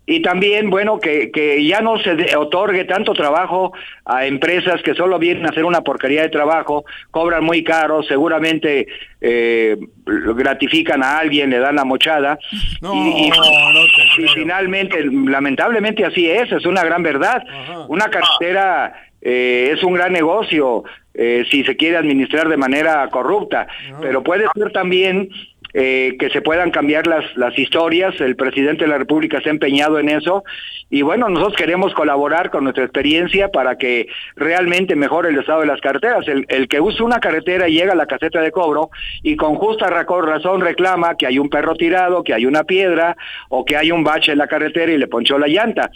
y 0.04 0.20
también, 0.20 0.68
bueno, 0.70 1.00
que, 1.00 1.30
que 1.32 1.64
ya 1.66 1.80
no 1.80 1.98
se 1.98 2.36
otorgue 2.36 2.84
tanto 2.84 3.12
trabajo 3.14 3.72
a 4.04 4.26
empresas 4.26 4.82
que 4.82 4.94
solo 4.94 5.18
vienen 5.18 5.46
a 5.46 5.48
hacer 5.48 5.64
una 5.64 5.80
porquería 5.80 6.22
de 6.22 6.28
trabajo, 6.28 6.84
cobran 7.10 7.42
muy 7.44 7.64
caro, 7.64 8.02
seguramente 8.02 8.86
eh, 9.20 9.76
gratifican 10.04 11.02
a 11.02 11.18
alguien, 11.18 11.50
le 11.50 11.58
dan 11.58 11.76
la 11.76 11.84
mochada. 11.84 12.38
No, 12.82 12.94
y, 12.94 13.26
y- 13.26 13.30
no 13.30 14.24
y 14.24 14.28
finalmente, 14.34 15.02
lamentablemente 15.04 16.04
así 16.04 16.28
es, 16.30 16.52
es 16.52 16.66
una 16.66 16.84
gran 16.84 17.02
verdad. 17.02 17.42
Una 17.88 18.06
carretera 18.10 18.92
eh, 19.22 19.70
es 19.72 19.82
un 19.82 19.94
gran 19.94 20.12
negocio 20.12 20.84
eh, 21.14 21.44
si 21.50 21.64
se 21.64 21.76
quiere 21.76 21.96
administrar 21.96 22.48
de 22.48 22.58
manera 22.58 23.08
corrupta, 23.10 23.66
pero 24.00 24.22
puede 24.22 24.44
ser 24.54 24.70
también 24.72 25.30
eh, 25.78 26.16
que 26.18 26.30
se 26.30 26.40
puedan 26.40 26.70
cambiar 26.70 27.06
las, 27.06 27.36
las 27.36 27.58
historias, 27.58 28.18
el 28.22 28.34
presidente 28.34 28.84
de 28.84 28.90
la 28.90 28.96
República 28.96 29.42
se 29.42 29.50
ha 29.50 29.52
empeñado 29.52 29.98
en 29.98 30.08
eso 30.08 30.42
y 30.88 31.02
bueno, 31.02 31.28
nosotros 31.28 31.54
queremos 31.58 31.92
colaborar 31.92 32.50
con 32.50 32.64
nuestra 32.64 32.84
experiencia 32.84 33.48
para 33.48 33.76
que 33.76 34.06
realmente 34.36 34.96
mejore 34.96 35.28
el 35.28 35.38
estado 35.38 35.60
de 35.60 35.66
las 35.66 35.82
carreteras. 35.82 36.26
El, 36.28 36.46
el 36.48 36.66
que 36.68 36.80
usa 36.80 37.04
una 37.04 37.20
carretera 37.20 37.68
y 37.68 37.74
llega 37.74 37.92
a 37.92 37.96
la 37.96 38.06
caseta 38.06 38.40
de 38.40 38.52
cobro 38.52 38.88
y 39.22 39.36
con 39.36 39.56
justa 39.56 39.88
razón 39.88 40.62
reclama 40.62 41.16
que 41.16 41.26
hay 41.26 41.38
un 41.38 41.50
perro 41.50 41.74
tirado, 41.74 42.24
que 42.24 42.32
hay 42.32 42.46
una 42.46 42.64
piedra 42.64 43.14
o 43.50 43.66
que 43.66 43.76
hay 43.76 43.90
un 43.90 44.02
bache 44.02 44.32
en 44.32 44.38
la 44.38 44.46
carretera 44.46 44.90
y 44.90 44.96
le 44.96 45.08
ponchó 45.08 45.38
la 45.38 45.48
llanta. 45.48 45.90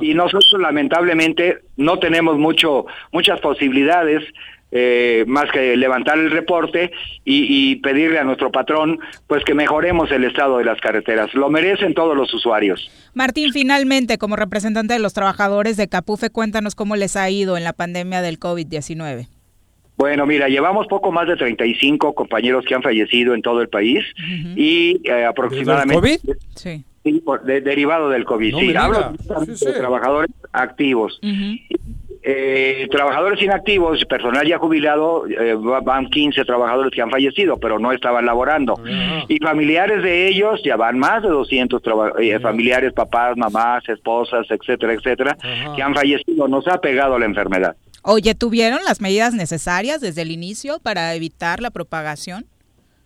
Y 0.00 0.14
nosotros 0.14 0.60
lamentablemente 0.60 1.58
no 1.76 1.98
tenemos 1.98 2.38
mucho 2.38 2.86
muchas 3.10 3.40
posibilidades 3.40 4.22
eh, 4.76 5.24
más 5.28 5.50
que 5.52 5.76
levantar 5.76 6.18
el 6.18 6.32
reporte 6.32 6.90
y, 7.24 7.46
y 7.48 7.76
pedirle 7.76 8.18
a 8.18 8.24
nuestro 8.24 8.50
patrón 8.50 8.98
pues 9.28 9.44
que 9.44 9.54
mejoremos 9.54 10.10
el 10.10 10.24
estado 10.24 10.58
de 10.58 10.64
las 10.64 10.80
carreteras. 10.80 11.32
Lo 11.32 11.48
merecen 11.48 11.94
todos 11.94 12.16
los 12.16 12.34
usuarios. 12.34 12.90
Martín, 13.14 13.52
finalmente, 13.52 14.18
como 14.18 14.34
representante 14.34 14.94
de 14.94 14.98
los 14.98 15.14
trabajadores 15.14 15.76
de 15.76 15.86
Capufe, 15.88 16.28
cuéntanos 16.30 16.74
cómo 16.74 16.96
les 16.96 17.14
ha 17.16 17.30
ido 17.30 17.56
en 17.56 17.62
la 17.62 17.72
pandemia 17.72 18.20
del 18.20 18.40
COVID-19. 18.40 19.28
Bueno, 19.96 20.26
mira, 20.26 20.48
llevamos 20.48 20.88
poco 20.88 21.12
más 21.12 21.28
de 21.28 21.36
35 21.36 22.12
compañeros 22.16 22.64
que 22.66 22.74
han 22.74 22.82
fallecido 22.82 23.32
en 23.32 23.42
todo 23.42 23.60
el 23.62 23.68
país 23.68 24.04
y 24.56 25.00
eh, 25.08 25.24
aproximadamente... 25.24 25.94
COVID? 25.94 26.36
Sí. 26.56 26.84
Sí, 27.04 27.20
por- 27.24 27.44
de- 27.44 27.60
derivado 27.60 28.08
del 28.08 28.24
COVID. 28.24 28.52
No 28.52 28.58
sí, 28.60 28.74
hablo 28.74 29.12
Sí, 29.46 29.56
sí. 29.56 29.66
de 29.66 29.72
trabajadores 29.74 30.30
activos. 30.52 31.20
Eh, 32.26 32.88
trabajadores 32.90 33.42
inactivos, 33.42 34.02
personal 34.06 34.46
ya 34.46 34.56
jubilado, 34.56 35.26
eh, 35.28 35.54
va- 35.54 35.80
van 35.80 36.06
15 36.08 36.42
trabajadores 36.46 36.90
que 36.90 37.02
han 37.02 37.10
fallecido, 37.10 37.58
pero 37.58 37.78
no 37.78 37.92
estaban 37.92 38.24
laborando. 38.24 38.80
Y 39.28 39.36
familiares 39.40 40.02
de 40.02 40.28
ellos, 40.28 40.60
ya 40.64 40.76
van 40.76 40.98
más 40.98 41.22
de 41.22 41.28
200 41.28 41.82
traba- 41.82 42.12
eh, 42.18 42.40
familiares, 42.40 42.94
papás, 42.94 43.36
mamás, 43.36 43.86
esposas, 43.90 44.46
etcétera, 44.48 44.94
etcétera, 44.94 45.36
que 45.76 45.82
han 45.82 45.94
fallecido. 45.94 46.48
Nos 46.48 46.66
ha 46.66 46.78
pegado 46.80 47.18
la 47.18 47.26
enfermedad. 47.26 47.76
Oye, 48.02 48.34
¿tuvieron 48.34 48.80
las 48.84 49.00
medidas 49.02 49.34
necesarias 49.34 50.00
desde 50.00 50.22
el 50.22 50.30
inicio 50.30 50.78
para 50.82 51.14
evitar 51.14 51.60
la 51.60 51.70
propagación? 51.70 52.46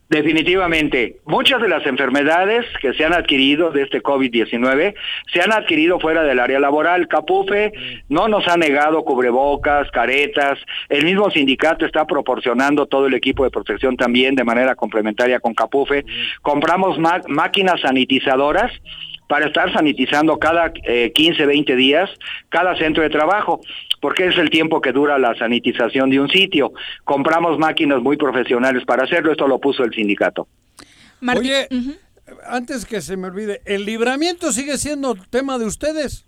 Definitivamente, 0.09 1.17
muchas 1.27 1.61
de 1.61 1.69
las 1.69 1.85
enfermedades 1.85 2.65
que 2.81 2.95
se 2.95 3.05
han 3.05 3.13
adquirido 3.13 3.71
de 3.71 3.83
este 3.83 4.03
COVID-19 4.03 4.95
se 5.31 5.43
han 5.43 5.53
adquirido 5.53 6.01
fuera 6.01 6.23
del 6.23 6.41
área 6.41 6.59
laboral. 6.59 7.09
Capufe 7.09 7.73
no 8.09 8.27
nos 8.27 8.49
ha 8.49 8.57
negado 8.57 9.05
cubrebocas, 9.05 9.91
caretas. 9.91 10.59
El 10.89 11.05
mismo 11.05 11.31
sindicato 11.31 11.85
está 11.85 12.07
proporcionando 12.07 12.87
todo 12.87 13.07
el 13.07 13.13
equipo 13.13 13.45
de 13.45 13.51
protección 13.51 13.99
también 13.99 14.35
de 14.35 14.45
manera 14.45 14.75
complementaria 14.77 15.41
con 15.41 15.53
Capufe. 15.53 16.07
Compramos 16.41 16.99
máquinas 17.29 17.83
sanitizadoras 17.83 18.73
para 19.29 19.47
estar 19.47 19.71
sanitizando 19.75 20.39
cada 20.39 20.73
eh, 20.85 21.13
15, 21.15 21.45
20 21.45 21.77
días 21.77 22.11
cada 22.49 22.75
centro 22.77 23.03
de 23.03 23.11
trabajo, 23.11 23.61
porque 24.01 24.27
es 24.29 24.39
el 24.39 24.51
tiempo 24.51 24.81
que 24.81 24.93
dura 24.93 25.19
la 25.19 25.35
sanitización 25.37 26.11
de 26.11 26.21
un 26.21 26.29
sitio. 26.29 26.73
Compramos 27.05 27.59
máquinas 27.59 28.01
muy 28.03 28.17
profesionales 28.17 28.85
para 28.85 29.05
hacerlo, 29.05 29.33
esto 29.33 29.47
lo 29.49 29.59
puso 29.59 29.85
el 29.85 29.93
sindicato. 29.93 30.49
Oye, 31.37 31.69
antes 32.47 32.85
que 32.85 33.01
se 33.01 33.17
me 33.17 33.29
olvide, 33.29 33.63
¿el 33.65 33.85
libramiento 33.85 34.53
sigue 34.53 34.79
siendo 34.79 35.15
tema 35.31 35.59
de 35.59 35.67
ustedes? 35.67 36.25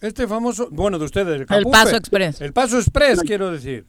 Este 0.00 0.26
famoso, 0.26 0.68
bueno, 0.70 0.98
de 0.98 1.04
ustedes, 1.04 1.40
el, 1.40 1.46
Capufe. 1.46 1.70
Paso 1.70 1.96
Express. 1.96 2.40
El 2.40 2.52
Paso 2.52 2.78
Express, 2.78 3.20
quiero 3.20 3.52
decir. 3.52 3.84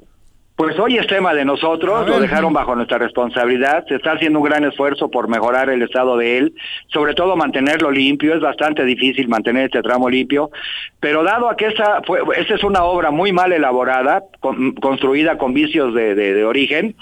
Pues 0.56 0.78
hoy 0.78 0.98
es 0.98 1.08
tema 1.08 1.34
de 1.34 1.46
nosotros, 1.46 2.08
lo 2.08 2.20
dejaron 2.20 2.54
bajo 2.54 2.76
nuestra 2.76 3.00
responsabilidad, 3.00 3.86
se 3.88 3.96
está 3.96 4.12
haciendo 4.12 4.38
un 4.38 4.46
gran 4.46 4.64
esfuerzo 4.64 5.10
por 5.10 5.28
mejorar 5.28 5.70
el 5.72 5.82
estado 5.82 6.16
de 6.16 6.38
él, 6.38 6.54
sobre 6.90 7.16
todo 7.16 7.36
mantenerlo 7.36 7.90
limpio, 7.90 8.36
es 8.36 8.40
bastante 8.40 8.86
difícil 8.86 9.28
mantener 9.28 9.66
este 9.66 9.82
tramo 9.82 10.12
limpio, 10.12 10.52
pero 11.00 11.24
dado 11.24 11.50
a 11.50 11.58
que 11.58 11.66
esta, 11.66 12.04
fue, 12.06 12.20
esta 12.38 12.54
es 12.54 12.64
una 12.64 12.84
obra 12.84 13.10
muy 13.10 13.32
mal 13.34 13.52
elaborada, 13.52 14.22
con- 14.42 14.74
construida 14.76 15.40
con 15.40 15.56
vicios 15.56 15.92
de, 15.96 16.14
de- 16.14 16.36
de 16.36 16.46
origen, 16.46 16.96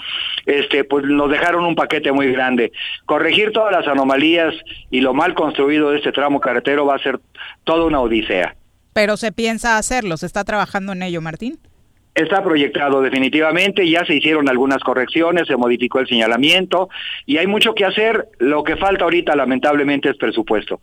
este, 0.46 0.84
pues 0.84 1.04
nos 1.04 1.30
dejaron 1.30 1.64
un 1.66 1.74
paquete 1.74 2.10
muy 2.10 2.32
grande. 2.32 2.72
Corregir 3.04 3.52
todas 3.52 3.70
las 3.70 3.86
anomalías 3.86 4.54
y 4.90 5.02
lo 5.02 5.12
mal 5.12 5.34
construido 5.34 5.90
de 5.90 5.98
este 5.98 6.10
tramo 6.12 6.40
carretero 6.40 6.86
va 6.86 6.94
a 6.94 6.98
ser 7.00 7.20
toda 7.64 7.84
una 7.84 8.00
odisea. 8.00 8.56
Pero 8.94 9.18
se 9.18 9.30
piensa 9.30 9.76
hacerlo, 9.76 10.16
se 10.16 10.24
está 10.24 10.42
trabajando 10.42 10.92
en 10.94 11.02
ello, 11.02 11.20
Martín. 11.20 11.58
Está 12.14 12.44
proyectado 12.44 13.00
definitivamente, 13.00 13.88
ya 13.88 14.04
se 14.04 14.14
hicieron 14.14 14.48
algunas 14.48 14.82
correcciones, 14.82 15.46
se 15.46 15.56
modificó 15.56 15.98
el 16.00 16.06
señalamiento 16.06 16.90
y 17.24 17.38
hay 17.38 17.46
mucho 17.46 17.74
que 17.74 17.86
hacer. 17.86 18.28
Lo 18.38 18.62
que 18.64 18.76
falta 18.76 19.04
ahorita 19.04 19.34
lamentablemente 19.34 20.10
es 20.10 20.16
presupuesto. 20.18 20.80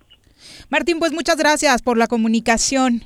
Martín, 0.70 1.00
pues 1.00 1.12
muchas 1.12 1.38
gracias 1.38 1.82
por 1.82 1.98
la 1.98 2.08
comunicación. 2.08 3.04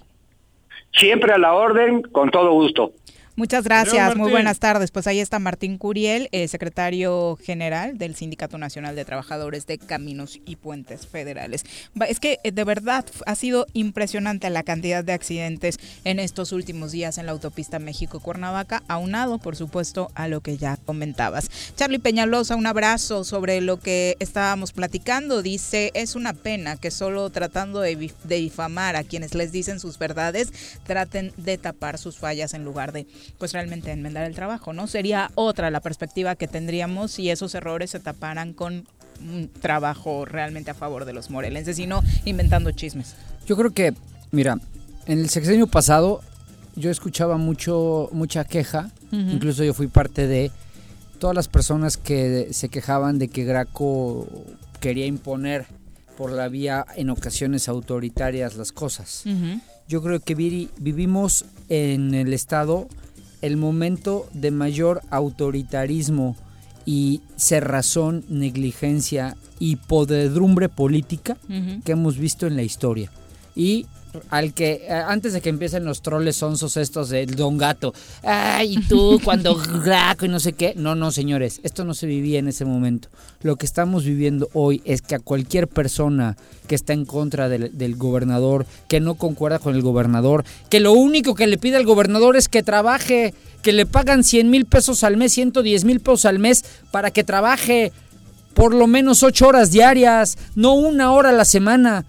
Siempre 0.94 1.34
a 1.34 1.38
la 1.38 1.54
orden, 1.54 2.02
con 2.02 2.30
todo 2.30 2.52
gusto. 2.52 2.94
Muchas 3.36 3.64
gracias, 3.64 4.16
muy 4.16 4.30
buenas 4.30 4.60
tardes. 4.60 4.92
Pues 4.92 5.08
ahí 5.08 5.20
está 5.20 5.40
Martín 5.40 5.80
Curiel, 5.80 6.30
eh, 6.32 6.48
secretario 6.48 7.36
general 7.42 7.98
del 7.98 8.14
Sindicato 8.14 8.60
Nacional 8.60 8.96
de 8.96 9.06
Trabajadores 9.06 9.66
de 9.66 9.80
Caminos 9.80 10.40
y 10.46 10.56
Puentes 10.56 11.08
Federales. 11.08 11.66
Es 12.08 12.20
que 12.20 12.38
eh, 12.44 12.52
de 12.52 12.64
verdad 12.64 13.04
ha 13.26 13.34
sido 13.34 13.66
impresionante 13.74 14.52
la 14.52 14.62
cantidad 14.62 15.04
de 15.04 15.14
accidentes 15.14 15.80
en 16.04 16.20
estos 16.20 16.52
últimos 16.52 16.92
días 16.92 17.18
en 17.18 17.26
la 17.26 17.32
autopista 17.32 17.80
México-Cuernavaca, 17.80 18.84
aunado, 18.88 19.40
por 19.40 19.56
supuesto, 19.56 20.12
a 20.14 20.28
lo 20.28 20.42
que 20.42 20.58
ya 20.58 20.78
comentabas. 20.78 21.50
Charlie 21.76 21.98
Peñalosa, 21.98 22.56
un 22.56 22.68
abrazo 22.68 23.24
sobre 23.24 23.62
lo 23.62 23.80
que 23.80 24.16
estábamos 24.20 24.74
platicando. 24.74 25.42
Dice, 25.42 25.90
es 25.96 26.16
una 26.16 26.34
pena 26.34 26.78
que 26.78 26.92
solo 26.92 27.32
tratando 27.32 27.82
de, 27.82 28.12
de 28.26 28.36
difamar 28.36 28.96
a 28.96 29.04
quienes 29.04 29.34
les 29.34 29.52
dicen 29.52 29.80
sus 29.80 29.98
verdades, 29.98 30.54
traten 30.86 31.34
de 31.38 31.58
tapar 31.58 31.98
sus 31.98 32.20
fallas 32.20 32.54
en 32.54 32.64
lugar 32.64 32.92
de 32.92 33.08
pues 33.38 33.54
realmente 33.54 33.92
enmendar 33.92 34.26
el 34.26 34.36
trabajo, 34.36 34.74
¿no? 34.74 34.88
Sería 34.88 35.32
otra 35.36 35.70
la 35.72 35.80
perspectiva 35.80 36.36
que 36.36 36.48
tendríamos 36.48 37.12
si 37.12 37.30
esos 37.30 37.54
errores 37.56 37.90
se 37.92 38.00
taparan 38.00 38.54
con 38.54 38.88
un 39.22 39.50
trabajo 39.62 40.26
realmente 40.26 40.72
a 40.72 40.74
favor 40.74 41.06
de 41.06 41.14
los 41.14 41.30
morelenses 41.30 41.78
y 41.80 41.88
no 41.88 42.02
inventando 42.26 42.72
chismes. 42.72 43.16
Yo 43.46 43.56
creo 43.56 43.72
que, 43.72 43.94
mira, 44.32 44.58
en 45.06 45.20
el 45.20 45.30
sexenio 45.30 45.68
pasado 45.68 46.22
yo 46.76 46.90
escuchaba 46.90 47.38
mucho 47.38 48.10
mucha 48.12 48.44
queja, 48.46 48.90
incluso 49.12 49.64
yo 49.64 49.74
fui 49.76 49.88
parte 49.88 50.26
de 50.28 50.52
todas 51.20 51.36
las 51.36 51.48
personas 51.48 51.98
que 51.98 52.50
se 52.52 52.68
quejaban 52.70 53.20
de 53.20 53.28
que 53.28 53.44
Graco 53.44 54.28
quería 54.80 55.06
imponer 55.06 55.66
por 56.18 56.32
la 56.32 56.48
vía 56.50 56.86
en 56.96 57.10
ocasiones 57.12 57.68
autoritarias 57.70 58.56
las 58.56 58.72
cosas. 58.72 59.24
Yo 59.88 60.02
creo 60.02 60.20
que 60.20 60.34
vi- 60.36 60.70
vivimos 60.78 61.46
en 61.70 62.14
el 62.14 62.34
Estado 62.34 62.88
el 63.44 63.58
momento 63.58 64.28
de 64.34 64.52
mayor 64.52 65.02
autoritarismo 65.10 66.38
y 66.86 67.22
cerrazón, 67.36 68.24
negligencia 68.30 69.36
y 69.60 69.76
podredumbre 69.76 70.70
política 70.70 71.36
que 71.84 71.92
hemos 71.92 72.18
visto 72.18 72.48
en 72.48 72.56
la 72.56 72.64
historia. 72.64 73.12
Y 73.54 73.86
al 74.30 74.54
que, 74.54 74.86
eh, 74.88 74.92
antes 74.92 75.34
de 75.34 75.42
que 75.42 75.50
empiecen 75.50 75.86
los 75.86 76.02
troles 76.02 76.36
sonsos 76.36 76.78
estos 76.78 77.10
del 77.10 77.36
Don 77.36 77.58
Gato, 77.58 77.94
ay, 78.24 78.78
y 78.78 78.88
tú 78.88 79.20
cuando 79.24 79.56
Graco 79.84 80.26
y 80.26 80.30
no 80.30 80.40
sé 80.40 80.54
qué, 80.54 80.74
no, 80.76 80.96
no, 80.96 81.12
señores, 81.12 81.60
esto 81.64 81.84
no 81.84 81.94
se 81.94 82.08
vivía 82.08 82.40
en 82.40 82.48
ese 82.48 82.66
momento. 82.66 83.10
Lo 83.42 83.56
que 83.56 83.66
estamos 83.66 84.06
viviendo 84.06 84.50
hoy 84.54 84.82
es 84.86 85.02
que 85.02 85.16
a 85.16 85.20
cualquier 85.20 85.68
persona 85.68 86.38
que 86.68 86.76
está 86.76 86.94
en 86.94 87.06
contra 87.06 87.50
del, 87.50 87.78
del 87.78 87.96
gobernador, 87.96 88.66
que 88.88 89.00
no 89.00 89.16
concuerda 89.16 89.60
con 89.60 89.76
el 89.76 89.82
gobernador, 89.82 90.46
que 90.70 90.80
lo 90.80 90.94
único 90.94 91.36
que 91.36 91.48
le 91.48 91.58
pide 91.58 91.78
al 91.78 91.86
gobernador 91.86 92.38
es 92.38 92.48
que 92.50 92.64
trabaje, 92.64 93.34
que 93.62 93.74
le 93.74 93.86
pagan 93.86 94.24
100 94.24 94.50
mil 94.50 94.66
pesos 94.66 95.04
al 95.04 95.18
mes, 95.18 95.34
110 95.34 95.86
mil 95.86 96.00
pesos 96.00 96.26
al 96.26 96.40
mes 96.40 96.64
para 96.92 97.12
que 97.12 97.24
trabaje 97.24 97.92
por 98.54 98.74
lo 98.74 98.88
menos 98.88 99.24
ocho 99.24 99.48
horas 99.48 99.72
diarias, 99.72 100.38
no 100.56 100.74
una 100.74 101.12
hora 101.12 101.30
a 101.30 101.34
la 101.34 101.46
semana. 101.46 102.06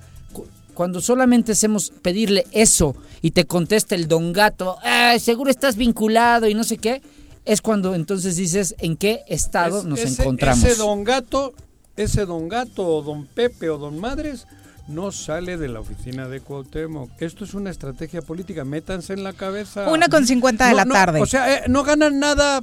Cu- 0.75 0.85
Cuando 0.85 1.01
solamente 1.01 1.53
hacemos 1.53 1.91
pedirle 2.03 2.47
eso 2.53 2.95
y 3.23 3.31
te 3.31 3.45
contesta 3.47 3.95
el 3.95 4.09
don 4.09 4.33
gato, 4.33 4.77
"Ay, 4.83 5.19
seguro 5.21 5.51
estás 5.51 5.77
vinculado 5.77 6.49
y 6.49 6.55
no 6.55 6.65
sé 6.65 6.77
qué, 6.79 7.01
es 7.45 7.61
cuando 7.63 7.95
entonces 7.95 8.37
dices 8.37 8.75
en 8.79 8.97
qué 8.97 9.23
estado 9.29 9.79
Es- 9.81 9.85
nos 9.85 9.99
ese, 10.01 10.23
encontramos. 10.23 10.65
Ese 10.65 10.77
don 10.77 11.05
gato, 11.05 11.55
ese 11.97 12.27
don 12.27 12.49
gato 12.49 12.87
o 12.87 13.03
don 13.03 13.27
Pepe 13.27 13.71
o 13.71 13.79
don 13.79 13.99
Madres 13.99 14.47
no 14.89 15.13
sale 15.13 15.57
de 15.57 15.69
la 15.69 15.81
oficina 15.81 16.29
de 16.29 16.41
Cuauhtémoc. 16.41 17.11
Esto 17.23 17.45
es 17.45 17.55
una 17.55 17.71
estrategia 17.71 18.21
política, 18.21 18.65
métanse 18.65 19.13
en 19.15 19.25
la 19.25 19.33
cabeza. 19.33 19.91
Una 19.91 20.09
con 20.09 20.27
50 20.27 20.65
de 20.67 20.71
No, 20.73 20.77
la 20.79 20.85
no, 20.85 20.93
tarde. 20.95 21.21
O 21.23 21.27
sea, 21.27 21.55
eh, 21.57 21.63
no 21.69 21.85
ganan 21.85 22.19
nada 22.19 22.63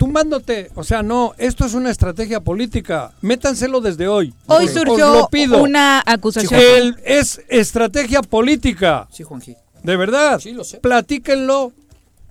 tumbándote. 0.00 0.70
O 0.76 0.82
sea, 0.82 1.02
no, 1.02 1.34
esto 1.36 1.66
es 1.66 1.74
una 1.74 1.90
estrategia 1.90 2.40
política. 2.40 3.12
Métanselo 3.20 3.82
desde 3.82 4.08
hoy. 4.08 4.32
Hoy 4.46 4.64
Os- 4.64 4.72
surgió 4.72 5.12
lo 5.12 5.28
pido. 5.28 5.62
una 5.62 6.02
acusación. 6.06 6.58
El- 6.58 6.96
es 7.04 7.42
estrategia 7.50 8.22
política. 8.22 9.06
Sí, 9.10 9.24
Juanji. 9.24 9.56
De 9.82 9.96
verdad. 9.98 10.38
Sí, 10.38 10.52
lo 10.52 10.64
sé. 10.64 10.78
Platíquenlo. 10.78 11.72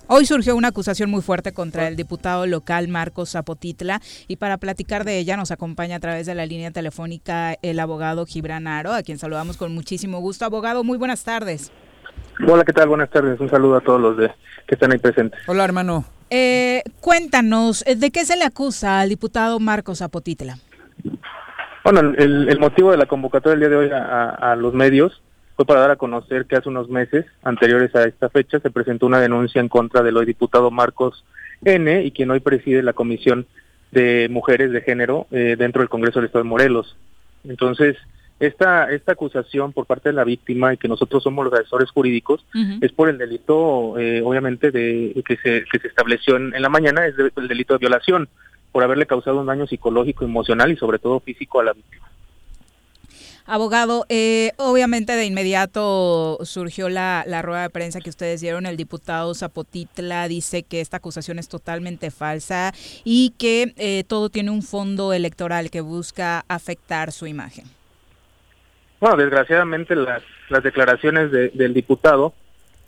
Hoy 0.08 0.26
surgió 0.26 0.56
una 0.56 0.66
acusación 0.68 1.08
muy 1.10 1.22
fuerte 1.22 1.52
contra 1.52 1.86
el 1.86 1.94
diputado 1.94 2.44
local 2.44 2.88
Marcos 2.88 3.30
Zapotitla 3.30 4.02
y 4.26 4.34
para 4.34 4.56
platicar 4.58 5.04
de 5.04 5.18
ella 5.18 5.36
nos 5.36 5.52
acompaña 5.52 5.94
a 5.96 6.00
través 6.00 6.26
de 6.26 6.34
la 6.34 6.46
línea 6.46 6.72
telefónica 6.72 7.56
el 7.62 7.78
abogado 7.78 8.26
Gibran 8.26 8.66
Aro, 8.66 8.92
a 8.92 9.04
quien 9.04 9.18
saludamos 9.18 9.56
con 9.56 9.72
muchísimo 9.72 10.18
gusto. 10.18 10.44
Abogado, 10.44 10.82
muy 10.82 10.98
buenas 10.98 11.22
tardes. 11.22 11.70
Hola, 12.48 12.64
¿qué 12.64 12.72
tal? 12.72 12.88
Buenas 12.88 13.10
tardes. 13.10 13.38
Un 13.38 13.48
saludo 13.48 13.76
a 13.76 13.80
todos 13.80 14.00
los 14.00 14.16
de, 14.16 14.26
que 14.66 14.74
están 14.74 14.90
ahí 14.90 14.98
presentes. 14.98 15.38
Hola, 15.46 15.62
hermano. 15.62 16.04
Eh, 16.30 16.82
cuéntanos, 17.00 17.84
eh, 17.86 17.96
¿de 17.96 18.10
qué 18.10 18.24
se 18.24 18.36
le 18.36 18.44
acusa 18.44 19.00
al 19.00 19.08
diputado 19.08 19.58
Marcos 19.58 19.98
Zapotitla? 19.98 20.58
Bueno, 21.82 22.00
el, 22.16 22.48
el 22.48 22.58
motivo 22.60 22.92
de 22.92 22.98
la 22.98 23.06
convocatoria 23.06 23.58
del 23.58 23.60
día 23.60 23.68
de 23.68 23.76
hoy 23.76 23.90
a, 23.90 24.04
a- 24.04 24.52
a 24.52 24.56
los 24.56 24.72
medios 24.74 25.22
fue 25.56 25.64
para 25.66 25.80
dar 25.80 25.90
a 25.90 25.96
conocer 25.96 26.46
que 26.46 26.56
hace 26.56 26.68
unos 26.68 26.88
meses, 26.88 27.26
anteriores 27.42 27.94
a 27.94 28.04
esta 28.04 28.28
fecha, 28.30 28.60
se 28.60 28.70
presentó 28.70 29.06
una 29.06 29.20
denuncia 29.20 29.60
en 29.60 29.68
contra 29.68 30.02
del 30.02 30.16
hoy 30.16 30.24
diputado 30.26 30.70
Marcos 30.70 31.24
N 31.64 32.02
y 32.04 32.10
quien 32.12 32.30
hoy 32.30 32.40
preside 32.40 32.82
la 32.82 32.92
Comisión 32.92 33.46
de 33.90 34.28
Mujeres 34.30 34.70
de 34.72 34.82
Género 34.82 35.26
eh, 35.32 35.56
dentro 35.58 35.82
del 35.82 35.88
Congreso 35.88 36.20
del 36.20 36.26
Estado 36.26 36.44
de 36.44 36.48
Morelos. 36.50 36.96
Entonces, 37.44 37.96
esta, 38.40 38.90
esta 38.90 39.12
acusación 39.12 39.72
por 39.72 39.86
parte 39.86 40.08
de 40.08 40.14
la 40.14 40.24
víctima 40.24 40.72
y 40.74 40.76
que 40.78 40.88
nosotros 40.88 41.22
somos 41.22 41.44
los 41.44 41.54
asesores 41.54 41.90
jurídicos 41.90 42.44
es 42.80 42.90
por 42.90 43.08
el 43.08 43.18
delito, 43.18 43.98
eh, 43.98 44.22
obviamente, 44.22 44.70
de 44.70 45.22
que 45.26 45.36
se, 45.36 45.64
que 45.70 45.78
se 45.78 45.88
estableció 45.88 46.36
en, 46.36 46.54
en 46.54 46.62
la 46.62 46.68
mañana, 46.70 47.06
es 47.06 47.16
de- 47.16 47.30
el 47.36 47.46
delito 47.48 47.74
de 47.74 47.78
violación, 47.78 48.28
por 48.72 48.82
haberle 48.82 49.06
causado 49.06 49.40
un 49.40 49.46
daño 49.46 49.66
psicológico, 49.66 50.24
emocional 50.24 50.72
y 50.72 50.76
sobre 50.76 50.98
todo 50.98 51.20
físico 51.20 51.60
a 51.60 51.64
la 51.64 51.72
víctima. 51.74 52.06
Abogado, 53.46 54.06
eh, 54.08 54.52
obviamente 54.58 55.12
de 55.14 55.24
inmediato 55.26 56.38
surgió 56.44 56.88
la, 56.88 57.24
la 57.26 57.42
rueda 57.42 57.62
de 57.62 57.70
prensa 57.70 58.00
que 58.00 58.08
ustedes 58.10 58.40
dieron. 58.40 58.64
El 58.64 58.76
diputado 58.76 59.34
Zapotitla 59.34 60.28
dice 60.28 60.62
que 60.62 60.80
esta 60.80 60.98
acusación 60.98 61.40
es 61.40 61.48
totalmente 61.48 62.12
falsa 62.12 62.72
y 63.02 63.34
que 63.38 63.74
eh, 63.76 64.04
todo 64.06 64.28
tiene 64.30 64.52
un 64.52 64.62
fondo 64.62 65.12
electoral 65.12 65.68
que 65.70 65.80
busca 65.80 66.44
afectar 66.46 67.10
su 67.10 67.26
imagen. 67.26 67.64
Bueno, 69.00 69.16
desgraciadamente 69.16 69.96
las, 69.96 70.22
las 70.48 70.62
declaraciones 70.62 71.30
de- 71.30 71.48
del 71.50 71.74
diputado 71.74 72.34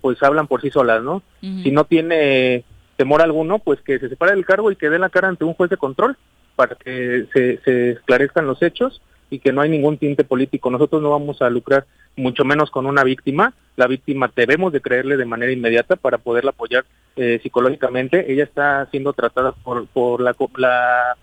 pues 0.01 0.21
hablan 0.23 0.49
por 0.49 0.61
sí 0.61 0.71
solas, 0.71 1.03
¿no? 1.03 1.23
Si 1.63 1.71
no 1.71 1.85
tiene 1.85 2.65
temor 2.97 3.23
alguno, 3.23 3.61
pues 3.61 3.81
que 3.83 3.99
se 4.01 4.09
separe 4.09 4.33
del 4.33 4.45
cargo 4.45 4.71
y 4.73 4.77
que 4.77 4.91
dé 4.91 4.99
la 4.99 5.09
cara 5.11 5.29
ante 5.29 5.45
un 5.45 5.55
juez 5.55 5.71
de 5.71 5.77
control 5.77 6.17
para 6.57 6.75
que 6.75 7.27
se, 7.33 7.59
se 7.65 7.91
esclarezcan 7.93 8.47
los 8.47 8.61
hechos 8.63 9.01
y 9.31 9.39
que 9.39 9.53
no 9.53 9.61
hay 9.61 9.71
ningún 9.71 9.99
tinte 9.99 10.25
político. 10.25 10.71
Nosotros 10.71 11.01
no 11.01 11.11
vamos 11.11 11.41
a 11.41 11.49
lucrar 11.49 11.87
mucho 12.17 12.45
menos 12.45 12.71
con 12.71 12.85
una 12.87 13.05
víctima. 13.05 13.55
La 13.77 13.87
víctima 13.87 14.31
debemos 14.35 14.73
de 14.73 14.81
creerle 14.83 15.17
de 15.17 15.25
manera 15.25 15.53
inmediata 15.53 15.95
para 15.97 16.19
poderla 16.19 16.51
apoyar 16.51 16.85
eh, 17.17 17.39
psicológicamente. 17.43 18.31
Ella 18.31 18.43
está 18.45 18.87
siendo 18.91 19.13
tratada 19.13 19.53
por, 19.53 19.87
por 19.87 20.21
la, 20.21 20.35
la, 20.57 21.17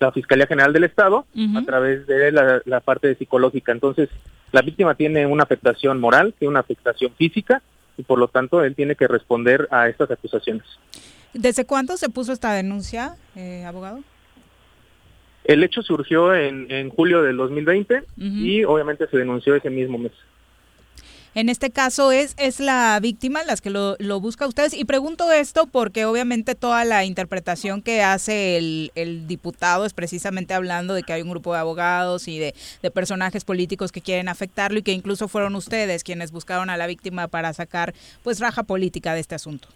la 0.00 0.12
Fiscalía 0.12 0.46
General 0.46 0.72
del 0.72 0.84
Estado 0.84 1.26
a 1.56 1.62
través 1.62 2.06
de 2.06 2.32
la, 2.32 2.62
la 2.64 2.80
parte 2.80 3.14
psicológica. 3.14 3.72
Entonces, 3.72 4.08
la 4.52 4.62
víctima 4.62 4.94
tiene 4.94 5.26
una 5.26 5.42
afectación 5.42 6.00
moral, 6.00 6.34
tiene 6.38 6.50
una 6.50 6.60
afectación 6.60 7.12
física 7.16 7.62
y 7.96 8.02
por 8.02 8.18
lo 8.18 8.28
tanto 8.28 8.64
él 8.64 8.74
tiene 8.74 8.96
que 8.96 9.06
responder 9.06 9.68
a 9.70 9.88
estas 9.88 10.10
acusaciones. 10.10 10.64
¿Desde 11.32 11.64
cuándo 11.64 11.96
se 11.96 12.08
puso 12.08 12.32
esta 12.32 12.52
denuncia, 12.52 13.16
eh, 13.36 13.64
abogado? 13.64 14.00
El 15.44 15.62
hecho 15.62 15.82
surgió 15.82 16.34
en, 16.34 16.70
en 16.70 16.90
julio 16.90 17.22
del 17.22 17.36
2020 17.36 18.04
y 18.16 18.64
obviamente 18.64 19.06
se 19.08 19.16
denunció 19.16 19.54
ese 19.54 19.70
mismo 19.70 19.98
mes. 19.98 20.12
En 21.32 21.48
este 21.48 21.70
caso 21.70 22.10
es, 22.10 22.34
es 22.38 22.58
la 22.58 22.98
víctima 23.00 23.44
las 23.44 23.60
que 23.60 23.70
lo, 23.70 23.94
lo 24.00 24.18
busca 24.20 24.44
a 24.44 24.48
ustedes. 24.48 24.74
Y 24.74 24.84
pregunto 24.84 25.30
esto 25.30 25.66
porque 25.66 26.04
obviamente 26.04 26.56
toda 26.56 26.84
la 26.84 27.04
interpretación 27.04 27.82
que 27.82 28.02
hace 28.02 28.56
el, 28.56 28.90
el 28.96 29.28
diputado 29.28 29.86
es 29.86 29.94
precisamente 29.94 30.54
hablando 30.54 30.92
de 30.92 31.04
que 31.04 31.12
hay 31.12 31.22
un 31.22 31.30
grupo 31.30 31.52
de 31.54 31.60
abogados 31.60 32.26
y 32.26 32.40
de, 32.40 32.54
de 32.82 32.90
personajes 32.90 33.44
políticos 33.44 33.92
que 33.92 34.00
quieren 34.00 34.28
afectarlo 34.28 34.80
y 34.80 34.82
que 34.82 34.92
incluso 34.92 35.28
fueron 35.28 35.54
ustedes 35.54 36.02
quienes 36.02 36.32
buscaron 36.32 36.68
a 36.68 36.76
la 36.76 36.88
víctima 36.88 37.28
para 37.28 37.52
sacar 37.52 37.94
pues 38.24 38.40
raja 38.40 38.64
política 38.64 39.14
de 39.14 39.20
este 39.20 39.36
asunto. 39.36 39.68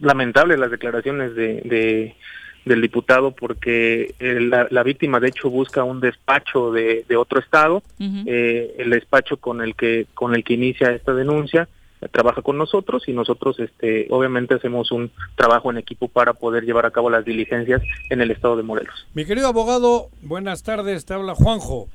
Lamentables 0.00 0.58
las 0.58 0.70
declaraciones 0.70 1.34
de, 1.34 1.60
de- 1.64 2.16
del 2.64 2.80
diputado 2.80 3.32
porque 3.32 4.14
eh, 4.18 4.40
la, 4.40 4.68
la 4.70 4.82
víctima 4.82 5.20
de 5.20 5.28
hecho 5.28 5.50
busca 5.50 5.84
un 5.84 6.00
despacho 6.00 6.72
de, 6.72 7.04
de 7.08 7.16
otro 7.16 7.40
estado, 7.40 7.82
eh, 7.98 8.74
el 8.78 8.90
despacho 8.90 9.36
con 9.36 9.60
el 9.60 9.74
que 9.74 10.06
con 10.14 10.34
el 10.34 10.44
que 10.44 10.54
inicia 10.54 10.92
esta 10.92 11.14
denuncia 11.14 11.68
trabaja 12.10 12.42
con 12.42 12.58
nosotros 12.58 13.08
y 13.08 13.12
nosotros 13.12 13.60
este 13.60 14.06
obviamente 14.10 14.54
hacemos 14.54 14.90
un 14.90 15.10
trabajo 15.36 15.70
en 15.70 15.78
equipo 15.78 16.08
para 16.08 16.34
poder 16.34 16.64
llevar 16.64 16.84
a 16.86 16.90
cabo 16.90 17.10
las 17.10 17.24
diligencias 17.24 17.82
en 18.10 18.20
el 18.20 18.30
estado 18.30 18.56
de 18.56 18.64
Morelos. 18.64 19.06
Mi 19.14 19.24
querido 19.24 19.48
abogado, 19.48 20.08
buenas 20.20 20.62
tardes, 20.62 21.04
te 21.04 21.14
habla 21.14 21.34
Juanjo. 21.34 21.88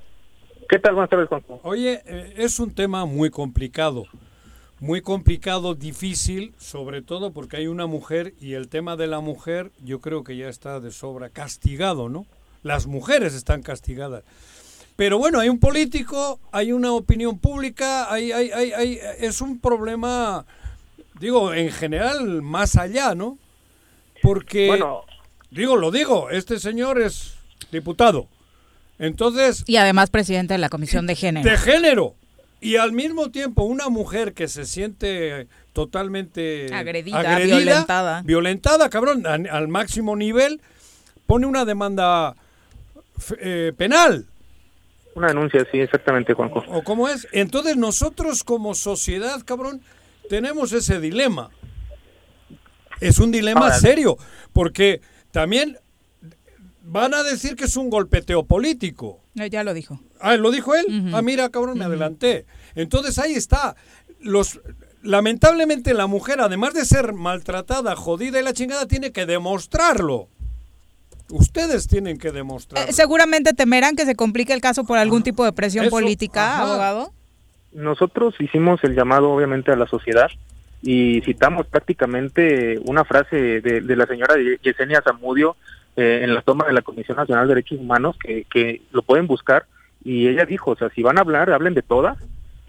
¿Qué 0.70 0.80
tal? 0.80 0.96
Buenas 0.96 1.10
tardes, 1.10 1.30
Juanjo. 1.30 1.60
Oye, 1.64 2.02
eh, 2.06 2.34
es 2.38 2.60
un 2.60 2.74
tema 2.74 3.06
muy 3.06 3.30
complicado, 3.30 4.06
muy 4.80 5.02
complicado, 5.02 5.74
difícil, 5.76 6.54
sobre 6.60 7.02
todo 7.02 7.32
porque 7.32 7.58
hay 7.58 7.68
una 7.68 7.88
mujer 7.88 8.34
y 8.40 8.54
el 8.54 8.68
tema 8.68 8.96
de 8.96 9.08
la 9.08 9.20
mujer 9.22 9.72
yo 9.84 10.00
creo 10.02 10.24
que 10.24 10.38
ya 10.38 10.50
está 10.50 10.80
de 10.80 10.92
sobra 10.92 11.30
castigado, 11.30 12.10
¿no? 12.10 12.26
Las 12.64 12.86
mujeres 12.88 13.34
están 13.34 13.62
castigadas. 13.64 14.24
Pero 14.96 15.18
bueno, 15.20 15.40
hay 15.40 15.50
un 15.50 15.60
político, 15.60 16.40
hay 16.52 16.72
una 16.72 16.92
opinión 16.92 17.38
pública, 17.40 18.12
hay, 18.12 18.32
hay, 18.32 18.52
hay, 18.52 18.72
hay- 18.72 19.00
es 19.20 19.42
un 19.42 19.60
problema, 19.60 20.46
digo, 21.20 21.54
en 21.54 21.72
general, 21.72 22.42
más 22.42 22.76
allá, 22.76 23.14
¿no? 23.16 23.38
Porque, 24.24 24.68
Bueno. 24.68 25.02
digo, 25.52 25.76
lo 25.78 25.92
digo, 25.92 26.30
este 26.32 26.60
señor 26.60 27.00
es 27.00 27.36
diputado. 27.72 28.28
Entonces, 29.00 29.64
Y 29.68 29.78
además 29.78 30.10
presidente 30.10 30.56
de 30.56 30.58
la 30.58 30.70
Comisión 30.70 31.06
de 31.06 31.16
Género. 31.16 31.48
de 31.48 31.58
género. 31.58 32.16
Y 32.60 32.76
al 32.78 32.92
mismo 32.92 33.30
tiempo, 33.30 33.64
una 33.64 33.90
mujer 33.90 34.34
que 34.34 34.48
se 34.48 34.66
siente 34.66 35.48
totalmente 35.74 36.74
Agredida, 36.74 37.38
violentada. 37.38 38.22
violentada, 38.24 38.90
cabrón, 38.90 39.26
a- 39.28 39.34
al 39.56 39.68
máximo 39.68 40.16
nivel, 40.16 40.60
pone 41.28 41.46
una 41.46 41.66
demanda 41.66 42.36
eh, 43.40 43.74
penal. 43.78 44.26
Una 45.16 45.28
denuncia, 45.28 45.66
sí, 45.72 45.80
exactamente, 45.80 46.34
Juanjo. 46.34 46.64
¿O 46.68 46.84
cómo 46.84 47.10
es? 47.10 47.28
Entonces 47.32 47.78
nosotros 47.78 48.44
como 48.44 48.74
sociedad, 48.76 49.42
cabrón, 49.46 49.82
tenemos 50.30 50.72
ese 50.74 51.00
dilema. 51.00 51.50
Es 53.02 53.20
un 53.20 53.32
dilema 53.32 53.62
Ahora- 53.62 53.80
serio, 53.80 54.18
porque 54.54 55.02
también 55.32 55.78
van 56.84 57.14
a 57.14 57.22
decir 57.24 57.56
que 57.56 57.66
es 57.66 57.78
un 57.78 57.90
golpeteo 57.90 58.46
político. 58.46 59.20
Eh, 59.40 59.50
Ya 59.50 59.64
lo 59.64 59.74
dijo. 59.74 60.00
Ah, 60.22 60.36
¿lo 60.38 60.52
dijo 60.52 60.76
él? 60.76 61.12
Ah, 61.14 61.22
mira, 61.22 61.50
cabrón, 61.50 61.78
me 61.78 61.86
adelanté. 61.86 62.46
Entonces 62.76 63.18
ahí 63.20 63.34
está. 63.34 63.76
Los 64.20 64.60
lamentablemente 65.04 65.94
la 65.94 66.08
mujer, 66.08 66.42
además 66.42 66.74
de 66.74 66.84
ser 66.86 67.14
maltratada, 67.14 67.96
jodida 67.96 68.40
y 68.40 68.44
la 68.44 68.54
chingada, 68.54 68.88
tiene 68.88 69.12
que 69.12 69.26
demostrarlo. 69.26 70.28
Ustedes 71.30 71.88
tienen 71.88 72.18
que 72.18 72.32
demostrarlo. 72.32 72.90
Eh, 72.90 72.94
seguramente 72.94 73.54
temerán 73.54 73.96
que 73.96 74.06
se 74.06 74.16
complique 74.16 74.54
el 74.54 74.62
caso 74.62 74.86
por 74.86 74.98
algún 74.98 75.24
tipo 75.24 75.44
de 75.44 75.52
presión 75.54 75.86
Eso, 75.86 75.92
política, 75.92 76.54
ajá. 76.56 76.64
abogado. 76.64 77.12
Nosotros 77.74 78.34
hicimos 78.40 78.82
el 78.84 78.96
llamado 78.96 79.30
obviamente 79.32 79.72
a 79.72 79.76
la 79.76 79.88
sociedad 79.88 80.30
y 80.82 81.22
citamos 81.22 81.68
prácticamente 81.68 82.80
una 82.86 83.04
frase 83.04 83.62
de, 83.62 83.82
de 83.82 83.96
la 83.96 84.06
señora 84.06 84.36
Ye- 84.36 84.60
Yesenia 84.64 85.02
Zamudio 85.02 85.58
eh, 85.98 86.22
en 86.24 86.34
la 86.34 86.42
toma 86.42 86.66
de 86.66 86.74
la 86.74 86.82
Comisión 86.82 87.18
Nacional 87.18 87.48
de 87.48 87.56
Derechos 87.56 87.80
Humanos 87.80 88.16
que, 88.24 88.46
que 88.50 88.82
lo 88.92 89.02
pueden 89.02 89.28
buscar 89.28 89.66
y 90.08 90.28
ella 90.28 90.46
dijo, 90.46 90.72
o 90.72 90.76
sea, 90.76 90.90
si 90.90 91.04
van 91.04 91.18
a 91.18 91.22
hablar, 91.22 91.50
hablen 91.52 91.74
de 91.74 91.82
todas 91.82 92.18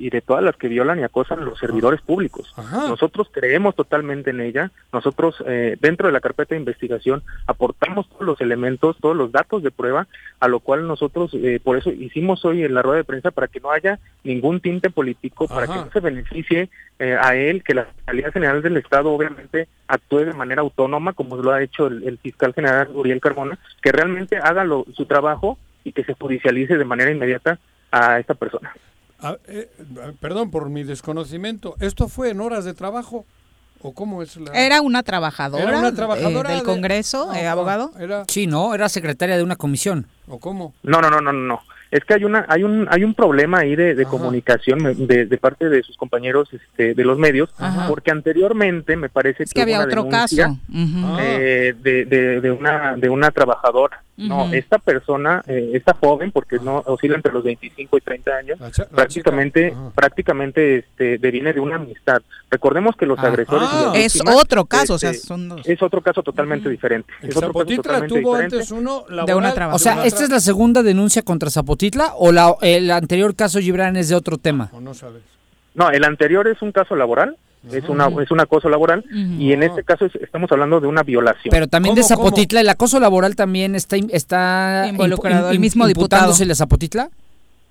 y 0.00 0.10
de 0.10 0.20
todas 0.20 0.44
las 0.44 0.54
que 0.56 0.68
violan 0.68 1.00
y 1.00 1.02
acosan 1.02 1.44
los 1.44 1.58
servidores 1.58 2.00
públicos. 2.00 2.54
Nosotros 2.88 3.28
creemos 3.32 3.74
totalmente 3.74 4.30
en 4.30 4.40
ella, 4.40 4.70
nosotros 4.92 5.42
eh, 5.44 5.76
dentro 5.80 6.06
de 6.06 6.12
la 6.12 6.20
carpeta 6.20 6.54
de 6.54 6.60
investigación 6.60 7.22
aportamos 7.48 8.08
todos 8.08 8.24
los 8.24 8.40
elementos, 8.40 8.96
todos 9.00 9.16
los 9.16 9.32
datos 9.32 9.62
de 9.64 9.72
prueba, 9.72 10.06
a 10.38 10.46
lo 10.46 10.60
cual 10.60 10.86
nosotros 10.86 11.32
eh, 11.34 11.58
por 11.62 11.76
eso 11.76 11.90
hicimos 11.90 12.44
hoy 12.44 12.62
en 12.62 12.74
la 12.74 12.82
rueda 12.82 12.98
de 12.98 13.04
prensa 13.04 13.32
para 13.32 13.48
que 13.48 13.58
no 13.58 13.72
haya 13.72 13.98
ningún 14.22 14.60
tinte 14.60 14.88
político, 14.88 15.48
para 15.48 15.66
que 15.66 15.72
no 15.86 15.90
se 15.92 15.98
beneficie 16.00 16.68
eh, 17.00 17.16
a 17.20 17.34
él, 17.34 17.64
que 17.64 17.74
la 17.74 17.86
Fiscalía 17.86 18.30
General 18.30 18.62
del 18.62 18.76
Estado 18.76 19.10
obviamente 19.12 19.66
actúe 19.88 20.18
de 20.26 20.32
manera 20.32 20.62
autónoma, 20.62 21.12
como 21.12 21.36
lo 21.38 21.50
ha 21.50 21.60
hecho 21.62 21.88
el, 21.88 22.04
el 22.06 22.18
fiscal 22.18 22.54
general 22.54 22.88
Uriel 22.94 23.20
Carmona, 23.20 23.58
que 23.82 23.90
realmente 23.90 24.36
haga 24.36 24.62
lo- 24.62 24.84
su 24.94 25.06
trabajo 25.06 25.58
y 25.84 25.92
que 25.92 26.04
se 26.04 26.14
judicialice 26.14 26.76
de 26.76 26.84
manera 26.84 27.10
inmediata 27.10 27.58
a 27.90 28.18
esta 28.18 28.34
persona. 28.34 28.72
Ah, 29.20 29.36
eh, 29.48 29.68
perdón 30.20 30.50
por 30.50 30.68
mi 30.70 30.84
desconocimiento. 30.84 31.74
¿Esto 31.80 32.08
fue 32.08 32.30
en 32.30 32.40
horas 32.40 32.64
de 32.64 32.74
trabajo? 32.74 33.24
¿O 33.80 33.92
cómo 33.92 34.22
es 34.22 34.36
la...? 34.36 34.52
Era 34.52 34.80
una 34.80 35.02
trabajadora, 35.02 35.62
Era 35.62 35.78
una 35.78 35.88
eh, 35.88 35.92
del 36.48 36.58
de- 36.58 36.64
Congreso, 36.64 37.32
eh, 37.34 37.46
abogado. 37.46 37.92
Era... 37.98 38.24
Sí, 38.28 38.46
no, 38.46 38.74
era 38.74 38.88
secretaria 38.88 39.36
de 39.36 39.42
una 39.42 39.56
comisión. 39.56 40.06
¿O 40.26 40.38
cómo? 40.38 40.74
No, 40.82 41.00
no, 41.00 41.10
no, 41.10 41.20
no, 41.20 41.32
no. 41.32 41.60
Es 41.90 42.04
que 42.04 42.14
hay 42.14 42.24
una, 42.24 42.44
hay 42.48 42.64
un, 42.64 42.86
hay 42.90 43.02
un 43.02 43.14
problema 43.14 43.60
ahí 43.60 43.74
de, 43.74 43.94
de 43.94 44.04
comunicación 44.04 44.78
de, 45.06 45.24
de 45.26 45.38
parte 45.38 45.70
de 45.70 45.82
sus 45.82 45.96
compañeros 45.96 46.50
este, 46.52 46.92
de 46.94 47.04
los 47.04 47.18
medios, 47.18 47.48
Ajá. 47.56 47.88
porque 47.88 48.10
anteriormente 48.10 48.94
me 48.96 49.08
parece 49.08 49.44
Es 49.44 49.54
que 49.54 49.62
había 49.62 49.78
una 49.78 49.86
otro 49.86 50.02
denuncia, 50.04 50.44
caso. 50.48 51.18
Eh, 51.20 51.74
de, 51.80 52.04
de 52.40 52.50
una, 52.50 52.94
de 52.96 53.08
una 53.08 53.30
trabajadora. 53.30 54.02
No, 54.18 54.52
esta 54.52 54.78
persona, 54.78 55.44
eh, 55.46 55.70
esta 55.74 55.94
joven, 55.94 56.32
porque 56.32 56.58
no 56.58 56.82
oscila 56.86 57.14
entre 57.14 57.32
los 57.32 57.44
25 57.44 57.98
y 57.98 58.00
30 58.00 58.30
años, 58.32 58.58
prácticamente, 58.90 59.72
prácticamente 59.94 60.78
este, 60.78 61.18
deviene 61.18 61.52
de 61.52 61.60
una 61.60 61.76
amistad. 61.76 62.20
Recordemos 62.50 62.96
que 62.96 63.06
los 63.06 63.18
agresores 63.20 63.68
y 63.72 63.84
las 63.84 63.94
Es 63.96 64.14
víctimas, 64.14 64.34
otro 64.34 64.64
caso, 64.64 64.94
o 64.94 64.98
sea, 64.98 65.10
este, 65.10 65.26
son 65.26 65.48
dos. 65.48 65.60
es 65.64 65.80
otro 65.82 66.00
caso 66.00 66.22
totalmente 66.24 66.68
diferente. 66.68 67.12
El 67.22 67.28
Es 67.28 67.36
otro 67.36 67.52
caso 67.52 67.60
Zapotitla 67.60 68.06
tuvo 68.08 68.18
diferente. 68.36 68.56
antes 68.56 68.70
uno 68.72 69.04
De 69.08 69.34
una 69.34 69.54
laboral. 69.54 69.74
O 69.74 69.78
sea, 69.78 70.04
¿esta 70.04 70.24
es 70.24 70.30
la 70.30 70.40
segunda 70.40 70.82
denuncia 70.82 71.22
contra 71.22 71.48
Zapotitla 71.48 72.14
o 72.16 72.32
la, 72.32 72.56
el 72.62 72.90
anterior 72.90 73.36
caso 73.36 73.60
Gibran 73.60 73.96
es 73.96 74.08
de 74.08 74.16
otro 74.16 74.36
tema? 74.38 74.70
O 74.72 74.80
no 74.80 74.94
sabes. 74.94 75.22
No, 75.74 75.90
el 75.90 76.02
anterior 76.02 76.48
es 76.48 76.60
un 76.60 76.72
caso 76.72 76.96
laboral 76.96 77.36
es 77.72 77.88
una 77.88 78.08
es 78.22 78.30
un 78.30 78.40
acoso 78.40 78.68
laboral 78.68 79.04
y 79.12 79.52
en 79.52 79.62
este 79.62 79.82
caso 79.84 80.06
es- 80.06 80.14
estamos 80.16 80.50
hablando 80.52 80.80
de 80.80 80.86
una 80.86 81.02
violación. 81.02 81.50
Pero 81.50 81.66
también 81.68 81.94
de 81.94 82.02
Zapotitla, 82.02 82.60
el 82.60 82.68
acoso 82.68 83.00
laboral 83.00 83.36
también 83.36 83.74
está 83.74 83.96
está 84.10 84.86
Involucrado 84.88 85.50
el 85.50 85.58
mismo 85.60 85.86
diputado. 85.86 86.32
de 86.32 86.54
Zapotitla. 86.54 87.10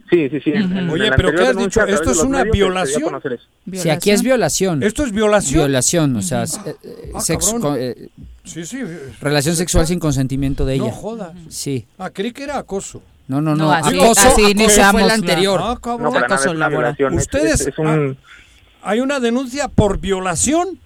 Sí, 0.09 0.29
sí, 0.29 0.39
sí. 0.39 0.51
en- 0.51 0.77
en 0.77 0.89
Oye, 0.89 1.11
pero 1.17 1.33
¿qué 1.35 1.47
has 1.47 1.57
dicho? 1.57 1.85
¿Esto 1.85 2.11
es 2.11 2.19
una 2.19 2.39
se- 2.39 2.45
se 2.45 2.51
violación? 2.51 3.21
Si 3.73 3.89
aquí 3.89 4.11
es 4.11 4.23
violación. 4.23 4.81
¿Esto 4.81 5.03
es 5.03 5.11
violación? 5.11 5.59
Violación, 5.65 6.15
o 6.15 6.21
sea, 6.21 6.43
eh, 6.43 6.47
eh, 6.81 7.11
Ah, 7.13 7.19
sexo- 7.19 7.59
con- 7.59 7.75
eh, 7.77 8.07
Sí, 8.45 8.65
sí. 8.65 8.79
relación 9.19 9.57
sexual 9.57 9.85
sin 9.85 9.99
consentimiento 9.99 10.65
de 10.65 10.75
ella. 10.75 10.85
No 10.85 10.91
jodas. 10.91 11.31
Sí. 11.49 11.85
Ah, 11.97 12.09
creí 12.09 12.31
que 12.31 12.43
era 12.43 12.57
acoso. 12.57 13.01
No, 13.27 13.41
no, 13.41 13.53
no. 13.57 13.65
No, 13.65 13.71
así- 13.73 13.97
acoso, 13.99 14.21
así 14.21 14.27
acoso 14.43 14.49
iniciamos 14.49 14.91
fue 14.93 15.01
el 15.01 15.07
la- 15.09 15.13
anterior. 15.15 15.59
Ah, 15.61 15.77
cabrón. 15.83 16.03
No, 16.03 16.13
para 16.13 16.27
nada, 16.29 16.41
es 16.41 16.47
una 16.51 16.69
violación. 16.69 17.13
Es- 17.15 17.21
Ustedes, 17.23 17.53
es- 17.59 17.67
es 17.67 17.77
un- 17.77 18.17
hay 18.81 18.99
una 18.99 19.19
denuncia 19.19 19.67
por 19.67 19.99
violación. 19.99 20.79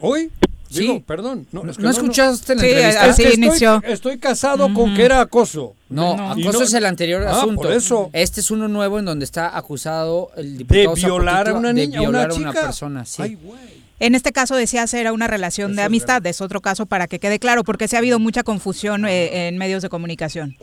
¿Hoy? 0.00 0.30
Sí. 0.68 0.80
Digo, 0.80 1.00
perdón. 1.04 1.46
No, 1.52 1.68
es 1.70 1.76
que 1.76 1.82
¿No 1.84 1.90
escuchaste 1.90 2.54
la 2.56 2.60
Sí, 2.62 2.66
entrevista? 2.66 2.88
Es 2.88 3.04
que 3.04 3.10
así 3.10 3.22
estoy, 3.22 3.44
inició. 3.44 3.82
estoy 3.84 4.18
casado 4.18 4.72
con 4.74 4.94
que 4.94 5.04
era 5.04 5.20
acoso. 5.20 5.74
No, 5.88 6.32
acoso 6.32 6.52
no- 6.58 6.62
es 6.64 6.74
el 6.74 6.84
anterior 6.86 7.22
Ah, 7.22 7.30
asunto. 7.38 7.62
por 7.62 7.72
eso. 7.72 8.10
Este 8.12 8.40
es 8.40 8.50
uno 8.50 8.66
nuevo 8.66 8.98
en 8.98 9.04
donde 9.04 9.24
está 9.24 9.56
acusado 9.56 10.30
el 10.36 10.58
diputado 10.58 10.94
violar 10.94 11.48
a 11.48 11.54
una 11.54 11.68
de 11.68 11.74
niña, 11.74 12.00
a 12.00 12.02
una 12.02 12.10
violar 12.10 12.30
a 12.30 12.34
una 12.34 12.50
chica. 12.50 12.62
persona. 12.66 13.04
Sí. 13.04 13.22
Ay, 13.22 13.34
güey. 13.36 13.84
En 14.00 14.16
este 14.16 14.32
caso 14.32 14.56
decía 14.56 14.84
era 14.94 15.12
una 15.12 15.28
relación 15.28 15.76
de 15.76 15.82
amistad, 15.82 16.26
es 16.26 16.40
otro 16.40 16.60
caso 16.60 16.84
para 16.86 17.06
que 17.06 17.20
quede 17.20 17.38
claro, 17.38 17.62
porque 17.62 17.86
se 17.86 17.94
ha 17.94 18.00
habido 18.00 18.18
mucha 18.18 18.42
confusión 18.42 19.06
eh, 19.06 19.46
en 19.46 19.56
medios 19.56 19.82
de 19.82 19.88
comunicación. 19.88 20.56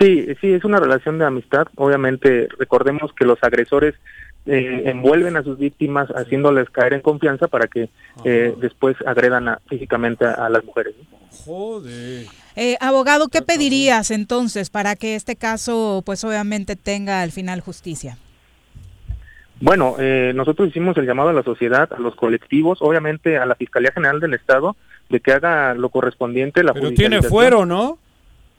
Sí, 0.00 0.26
sí, 0.40 0.52
es 0.52 0.64
una 0.64 0.80
relación 0.80 1.18
de 1.18 1.26
amistad. 1.26 1.68
Obviamente, 1.76 2.48
recordemos 2.58 3.12
que 3.16 3.24
los 3.24 3.38
agresores 3.42 3.94
eh, 4.46 4.82
envuelven 4.86 5.36
a 5.36 5.42
sus 5.42 5.58
víctimas 5.58 6.08
haciéndoles 6.10 6.68
caer 6.70 6.94
en 6.94 7.00
confianza 7.00 7.46
para 7.48 7.66
que 7.66 7.88
eh, 8.24 8.54
después 8.60 8.96
agredan 9.06 9.48
a- 9.48 9.60
físicamente 9.68 10.24
a, 10.24 10.32
a 10.32 10.48
las 10.48 10.64
mujeres. 10.64 10.94
Joder. 11.44 12.26
Eh, 12.56 12.76
abogado, 12.80 13.28
¿qué 13.28 13.42
pedirías 13.42 14.10
entonces 14.10 14.70
para 14.70 14.96
que 14.96 15.14
este 15.14 15.36
caso, 15.36 16.02
pues 16.04 16.24
obviamente 16.24 16.74
tenga 16.76 17.22
al 17.22 17.30
final 17.30 17.60
justicia? 17.60 18.18
Bueno, 19.60 19.96
eh, 19.98 20.32
nosotros 20.34 20.68
hicimos 20.68 20.96
el 20.96 21.06
llamado 21.06 21.28
a 21.28 21.32
la 21.34 21.42
sociedad, 21.42 21.92
a 21.92 21.98
los 21.98 22.14
colectivos, 22.16 22.78
obviamente 22.80 23.36
a 23.36 23.44
la 23.44 23.54
Fiscalía 23.54 23.92
General 23.92 24.18
del 24.18 24.32
Estado, 24.34 24.74
de 25.10 25.20
que 25.20 25.32
haga 25.32 25.74
lo 25.74 25.90
correspondiente 25.90 26.64
la 26.64 26.72
Pero 26.72 26.92
tiene 26.92 27.20
fuero, 27.22 27.66
¿no? 27.66 27.98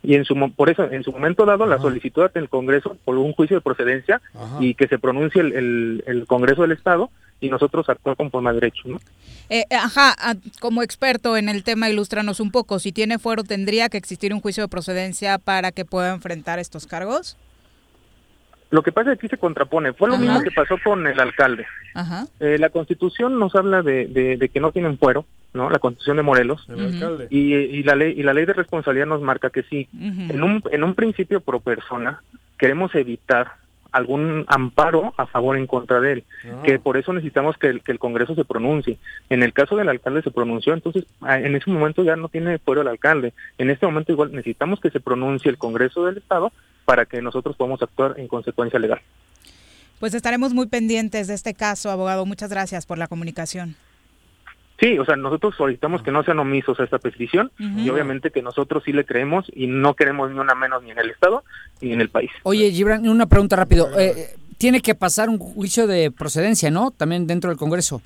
Y 0.03 0.15
en 0.15 0.25
su 0.25 0.35
mo- 0.35 0.51
por 0.51 0.69
eso 0.69 0.83
en 0.91 1.03
su 1.03 1.11
momento 1.11 1.45
dado 1.45 1.65
la 1.65 1.77
solicitud 1.79 2.23
ante 2.23 2.39
el 2.39 2.49
Congreso 2.49 2.97
por 3.05 3.17
un 3.17 3.33
juicio 3.33 3.57
de 3.57 3.61
procedencia 3.61 4.21
Ajá. 4.33 4.57
y 4.59 4.73
que 4.73 4.87
se 4.87 4.97
pronuncie 4.99 5.41
el, 5.41 5.53
el- 5.53 6.03
el 6.07 6.25
Congreso 6.27 6.63
del 6.63 6.71
Estado 6.71 7.09
y 7.39 7.49
nosotros 7.49 7.89
actuar 7.89 8.15
conforme 8.15 8.49
a 8.49 8.53
derecho, 8.53 8.83
¿no? 8.85 8.99
Eh, 9.49 9.65
ajá, 9.71 10.15
ah, 10.19 10.35
como 10.59 10.83
experto 10.83 11.35
en 11.37 11.49
el 11.49 11.63
tema, 11.63 11.89
ilústranos 11.89 12.39
un 12.39 12.51
poco. 12.51 12.77
Si 12.79 12.91
tiene 12.91 13.17
fuero, 13.19 13.43
¿tendría 13.43 13.89
que 13.89 13.97
existir 13.97 14.33
un 14.33 14.39
juicio 14.41 14.63
de 14.63 14.69
procedencia 14.69 15.37
para 15.39 15.71
que 15.71 15.83
pueda 15.83 16.13
enfrentar 16.13 16.59
estos 16.59 16.85
cargos? 16.87 17.35
Lo 18.71 18.81
que 18.83 18.91
pasa 18.91 19.11
es 19.11 19.19
que 19.19 19.25
aquí 19.27 19.35
se 19.35 19.37
contrapone, 19.39 19.93
fue 19.93 20.07
lo 20.07 20.15
Ajá. 20.15 20.23
mismo 20.23 20.41
que 20.41 20.51
pasó 20.51 20.77
con 20.83 21.05
el 21.05 21.19
alcalde. 21.19 21.65
Ajá. 21.93 22.25
Eh, 22.39 22.57
la 22.57 22.69
Constitución 22.69 23.37
nos 23.37 23.53
habla 23.55 23.81
de, 23.83 24.07
de- 24.07 24.37
de 24.37 24.49
que 24.49 24.59
no 24.61 24.71
tienen 24.71 24.97
fuero, 24.97 25.25
¿no? 25.53 25.69
La 25.69 25.79
Constitución 25.79 26.17
de 26.17 26.23
Morelos. 26.23 26.65
El 26.69 26.85
alcalde. 26.93 27.27
Y, 27.29 27.53
y 27.53 27.83
la 27.83 27.95
ley 27.95 28.13
y 28.17 28.23
la 28.23 28.33
ley 28.33 28.45
de 28.45 28.53
responsabilidad 28.53 29.07
nos 29.07 29.21
marca 29.21 29.49
que 29.49 29.63
sí. 29.63 29.87
En 29.93 30.41
un 30.41 30.63
en 30.71 30.83
un 30.83 30.95
principio 30.95 31.41
pro 31.41 31.59
persona 31.59 32.21
queremos 32.57 32.95
evitar 32.95 33.59
algún 33.91 34.45
amparo 34.47 35.13
a 35.17 35.25
favor 35.25 35.55
o 35.57 35.59
en 35.59 35.67
contra 35.67 35.99
de 35.99 36.13
él, 36.13 36.23
Ah. 36.45 36.61
que 36.63 36.79
por 36.79 36.95
eso 36.95 37.11
necesitamos 37.11 37.57
que 37.57 37.67
el, 37.67 37.81
que 37.81 37.91
el 37.91 37.99
Congreso 37.99 38.35
se 38.35 38.45
pronuncie. 38.45 38.97
En 39.29 39.43
el 39.43 39.51
caso 39.51 39.75
del 39.75 39.89
alcalde 39.89 40.21
se 40.21 40.31
pronunció, 40.31 40.73
entonces 40.73 41.03
ah, 41.19 41.37
en 41.39 41.55
ese 41.57 41.69
momento 41.69 42.01
ya 42.03 42.15
no 42.15 42.29
tiene 42.29 42.57
fuero 42.59 42.83
el 42.83 42.87
alcalde. 42.87 43.33
En 43.57 43.69
este 43.69 43.85
momento 43.85 44.13
igual 44.13 44.31
necesitamos 44.31 44.79
que 44.79 44.91
se 44.91 45.01
pronuncie 45.01 45.51
el 45.51 45.57
Congreso 45.57 46.05
del 46.05 46.15
Estado 46.19 46.53
para 46.85 47.05
que 47.05 47.21
nosotros 47.21 47.55
podamos 47.55 47.81
actuar 47.81 48.15
en 48.17 48.27
consecuencia 48.27 48.79
legal. 48.79 49.01
Pues 49.99 50.13
estaremos 50.13 50.53
muy 50.53 50.65
pendientes 50.65 51.27
de 51.27 51.35
este 51.35 51.53
caso, 51.53 51.91
abogado. 51.91 52.25
Muchas 52.25 52.49
gracias 52.49 52.85
por 52.85 52.97
la 52.97 53.07
comunicación. 53.07 53.75
Sí, 54.79 54.97
o 54.97 55.05
sea, 55.05 55.15
nosotros 55.15 55.53
solicitamos 55.55 56.01
que 56.01 56.11
no 56.11 56.23
sean 56.23 56.39
omisos 56.39 56.79
a 56.79 56.83
esta 56.83 56.97
petición 56.97 57.51
y 57.59 57.87
obviamente 57.91 58.31
que 58.31 58.41
nosotros 58.41 58.81
sí 58.83 58.93
le 58.93 59.05
creemos 59.05 59.45
y 59.53 59.67
no 59.67 59.93
queremos 59.93 60.31
ni 60.31 60.39
una 60.39 60.55
menos 60.55 60.81
ni 60.81 60.89
en 60.89 60.97
el 60.97 61.11
Estado 61.11 61.43
ni 61.81 61.93
en 61.93 62.01
el 62.01 62.09
país. 62.09 62.31
Oye, 62.41 62.71
Gibran, 62.71 63.07
una 63.07 63.27
pregunta 63.27 63.55
rápido. 63.55 63.91
Eh, 63.99 64.35
tiene 64.57 64.81
que 64.81 64.95
pasar 64.95 65.29
un 65.29 65.37
juicio 65.37 65.85
de 65.85 66.09
procedencia, 66.09 66.71
¿no? 66.71 66.89
También 66.89 67.27
dentro 67.27 67.51
del 67.51 67.59
Congreso. 67.59 68.01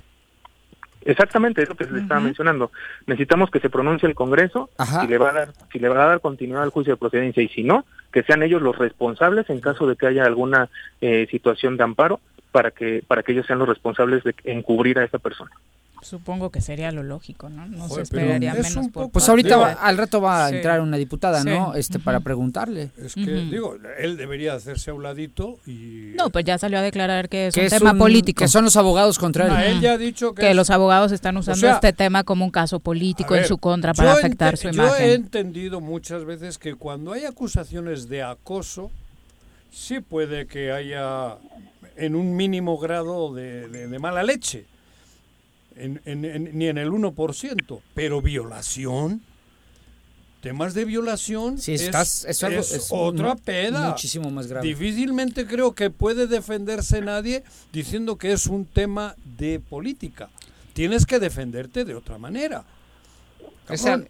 Exactamente, 1.06 1.62
es 1.62 1.68
lo 1.68 1.76
que 1.76 1.84
se 1.84 1.92
le 1.92 2.00
estaba 2.00 2.20
mencionando. 2.20 2.72
Necesitamos 3.06 3.50
que 3.50 3.60
se 3.60 3.70
pronuncie 3.70 4.08
el 4.08 4.14
Congreso 4.16 4.70
si 5.00 5.06
le 5.06 5.18
va 5.18 5.30
a 5.30 5.32
dar 5.32 5.52
si 5.72 5.78
le 5.78 5.88
va 5.88 6.02
a 6.02 6.08
dar 6.08 6.20
continuidad 6.20 6.64
al 6.64 6.70
juicio 6.70 6.94
de 6.94 6.96
procedencia 6.98 7.42
y 7.42 7.48
si 7.48 7.62
no, 7.62 7.84
que 8.12 8.24
sean 8.24 8.42
ellos 8.42 8.60
los 8.60 8.76
responsables 8.76 9.48
en 9.48 9.60
caso 9.60 9.86
de 9.86 9.94
que 9.96 10.06
haya 10.06 10.24
alguna 10.24 10.68
eh, 11.00 11.28
situación 11.30 11.76
de 11.76 11.84
amparo 11.84 12.20
para 12.50 12.72
que 12.72 13.04
para 13.06 13.22
que 13.22 13.32
ellos 13.32 13.46
sean 13.46 13.60
los 13.60 13.68
responsables 13.68 14.24
de 14.24 14.34
encubrir 14.44 14.98
a 14.98 15.04
esa 15.04 15.18
persona. 15.18 15.52
Supongo 16.02 16.50
que 16.50 16.60
sería 16.60 16.92
lo 16.92 17.02
lógico, 17.02 17.48
¿no? 17.48 17.66
No 17.66 17.84
se 17.84 17.88
Joder, 17.88 18.02
esperaría 18.04 18.52
es 18.52 18.56
menos 18.58 18.76
un 18.76 18.92
por 18.92 19.04
poco- 19.04 19.12
Pues 19.14 19.28
ahorita 19.28 19.56
va- 19.56 19.72
al 19.72 19.96
rato 19.96 20.20
va 20.20 20.46
a 20.46 20.50
Sí. 20.50 20.56
entrar 20.56 20.80
una 20.80 20.96
diputada, 20.98 21.40
Sí. 21.42 21.48
¿no? 21.48 21.74
Este 21.74 21.98
para 21.98 22.20
preguntarle. 22.20 22.90
Es 23.02 23.14
que, 23.14 23.22
digo, 23.24 23.76
él 23.98 24.16
debería 24.16 24.54
hacerse 24.54 24.90
a 24.90 24.94
un 24.94 25.02
ladito 25.02 25.58
y... 25.66 26.12
No, 26.16 26.30
pues 26.30 26.44
ya 26.44 26.58
salió 26.58 26.78
a 26.78 26.82
declarar 26.82 27.28
que 27.28 27.48
es 27.48 27.54
Que 27.54 27.60
un 27.60 27.66
es 27.66 27.72
tema 27.72 27.92
un- 27.92 27.98
político. 27.98 28.38
que 28.38 28.48
son 28.48 28.64
los 28.64 28.76
abogados 28.76 29.18
contra 29.18 29.46
él. 29.46 29.52
Ah, 29.52 29.66
él 29.66 29.80
ya 29.80 29.92
ha 29.92 29.98
dicho 29.98 30.34
que, 30.34 30.42
que 30.42 30.50
es- 30.50 30.56
los 30.56 30.70
abogados 30.70 31.10
están 31.12 31.36
usando 31.38 31.60
sea, 31.60 31.74
este 31.74 31.92
tema 31.92 32.22
como 32.24 32.44
un 32.44 32.50
caso 32.50 32.78
político 32.78 33.34
en 33.34 33.44
su 33.46 33.58
contra 33.58 33.92
para 33.94 34.12
afectar 34.12 34.56
su 34.56 34.70
Yo 34.70 34.82
he 34.82 34.86
imagen. 34.86 35.10
entendido 35.10 35.80
muchas 35.80 36.24
veces 36.24 36.58
que 36.58 36.74
cuando 36.74 37.12
hay 37.14 37.24
acusaciones 37.24 38.08
de 38.08 38.22
acoso, 38.22 38.90
sí 39.72 40.00
puede 40.00 40.46
que 40.46 40.70
haya 40.72 41.36
en 41.96 42.14
un 42.14 42.36
mínimo 42.36 42.78
grado 42.78 43.34
de, 43.34 43.66
de- 43.68 43.88
de 43.88 43.98
mala 43.98 44.22
leche, 44.22 44.66
en- 45.76 46.00
en- 46.04 46.24
en- 46.24 46.58
ni 46.58 46.66
en 46.68 46.78
el 46.78 46.90
1%, 46.90 47.80
pero 47.94 48.20
violación, 48.22 49.22
temas 50.40 50.74
de 50.74 50.84
violación 50.84 51.58
Sí, 51.58 51.74
es, 51.74 51.82
estás- 51.82 52.24
es 52.24 52.42
algo- 52.44 52.60
es 52.60 52.72
es 52.72 52.88
otra 52.90 53.34
peda. 53.36 53.90
muchísimo 53.90 54.30
más 54.30 54.46
grave. 54.46 54.66
Difícilmente 54.68 55.46
creo 55.46 55.74
que 55.74 55.90
puede 55.90 56.26
defenderse 56.26 57.00
nadie 57.00 57.42
diciendo 57.72 58.16
que 58.16 58.32
es 58.32 58.46
un 58.46 58.64
tema 58.64 59.16
de 59.38 59.60
política. 59.60 60.28
Tienes 60.72 61.06
que 61.06 61.18
defenderte 61.18 61.84
de 61.84 61.94
otra 61.94 62.18
manera. 62.18 62.64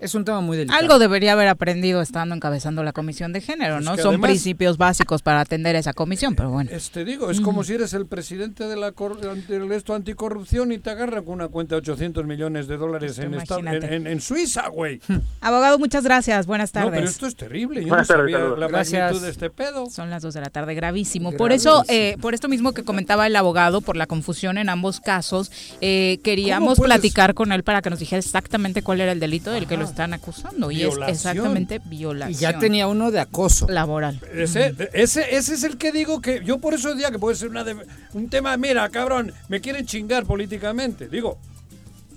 Es, 0.01 0.15
un 0.15 0.25
tema 0.25 0.41
muy 0.41 0.57
delicado. 0.57 0.81
Algo 0.81 0.99
debería 0.99 1.33
haber 1.33 1.49
aprendido 1.49 2.03
estando 2.03 2.35
encabezando 2.35 2.83
la 2.83 2.93
comisión 2.93 3.33
de 3.33 3.41
género, 3.41 3.79
Es 3.79 3.85
¿no? 3.85 3.97
que 3.97 4.03
Son 4.03 4.11
además- 4.15 4.31
principios 4.31 4.77
básicos 4.77 5.23
para 5.23 5.41
atender 5.41 5.77
esa 5.77 5.93
comisión, 5.93 6.35
pero 6.35 6.51
bueno. 6.51 6.71
Este 6.73 7.05
digo, 7.05 7.31
es 7.31 7.41
como 7.41 7.65
si 7.65 7.75
eres 7.75 7.93
el 7.95 8.07
presidente 8.07 8.65
de 8.65 8.77
la 8.77 8.93
cor- 8.93 9.19
del 9.21 9.73
esto 9.73 9.95
anticorrupción 9.95 10.73
y 10.73 10.79
te 10.79 10.91
agarran 10.91 11.25
con 11.25 11.35
una 11.35 11.49
cuenta 11.49 11.75
de 11.75 11.79
800 11.81 12.25
millones 12.27 12.67
de 12.69 12.77
dólares 12.77 13.19
en, 13.19 13.35
esta- 13.35 13.59
en, 13.59 13.69
en- 13.83 14.07
en 14.07 14.21
Suiza, 14.21 14.69
güey. 14.69 15.01
Abogado, 15.41 15.79
muchas 15.79 16.05
gracias. 16.05 16.47
Buenas 16.47 16.75
No, 16.75 16.83
tardes. 16.83 16.99
pero 16.99 17.11
esto 17.11 17.27
es 17.27 17.37
terrible. 17.37 17.81
Yo 17.83 17.89
Buenas 17.89 18.09
no 18.11 18.17
sabía 18.17 18.39
la 18.39 18.69
Gracias. 18.69 19.03
magnitud 19.05 19.25
de 19.25 19.31
este 19.31 19.51
pedo. 19.51 19.89
Son 19.91 20.11
las 20.11 20.23
2 20.23 20.35
de 20.35 20.41
la 20.41 20.51
tarde, 20.51 20.75
gravísimo. 20.75 21.33
Por 21.33 21.53
eso, 21.53 21.85
eh, 21.89 22.17
por 22.21 22.35
esto 22.35 22.49
mismo 22.49 22.73
que 22.73 22.85
comentaba 22.85 23.27
el 23.27 23.37
abogado, 23.37 23.81
por 23.81 23.97
la 23.97 24.07
confusión 24.07 24.59
en 24.59 24.69
ambos 24.69 25.01
casos, 25.01 25.51
eh, 25.81 26.19
queríamos 26.23 26.79
platicar 26.81 27.35
con 27.35 27.53
él 27.53 27.63
para 27.63 27.83
que 27.83 27.91
nos 27.91 27.99
dijera 27.99 28.19
exactamente 28.21 28.83
cuál 28.83 29.01
era 29.01 29.13
el 29.13 29.21
delito 29.21 29.46
del 29.53 29.67
que 29.67 29.77
lo 29.77 29.85
están 29.85 30.13
acusando. 30.15 30.71
Y 30.71 30.77
Violación. 30.77 31.09
es 31.11 31.17
exactamente 31.17 31.81
Y 31.85 31.89
violación. 31.89 32.39
ya 32.39 32.59
tenía 32.59 32.87
uno 32.89 33.11
de 33.11 33.21
acoso. 33.21 33.67
laboral. 33.69 34.21
Ese, 34.35 34.75
ese, 34.93 35.37
ese 35.37 35.55
es 35.55 35.63
el 35.65 35.77
que 35.79 35.93
digo 35.93 36.21
que 36.21 36.43
yo 36.45 36.59
por 36.59 36.75
eso 36.75 36.95
decía 36.95 37.11
que 37.11 37.19
puede 37.19 37.37
ser 37.37 37.49
una 37.49 37.65
de- 37.65 37.77
un 38.15 38.29
tema, 38.29 38.57
mira, 38.57 38.89
cabrón, 38.91 39.33
me 39.49 39.61
quieren 39.61 39.87
chingar 39.87 40.25
políticamente. 40.27 41.09
Digo, 41.09 41.39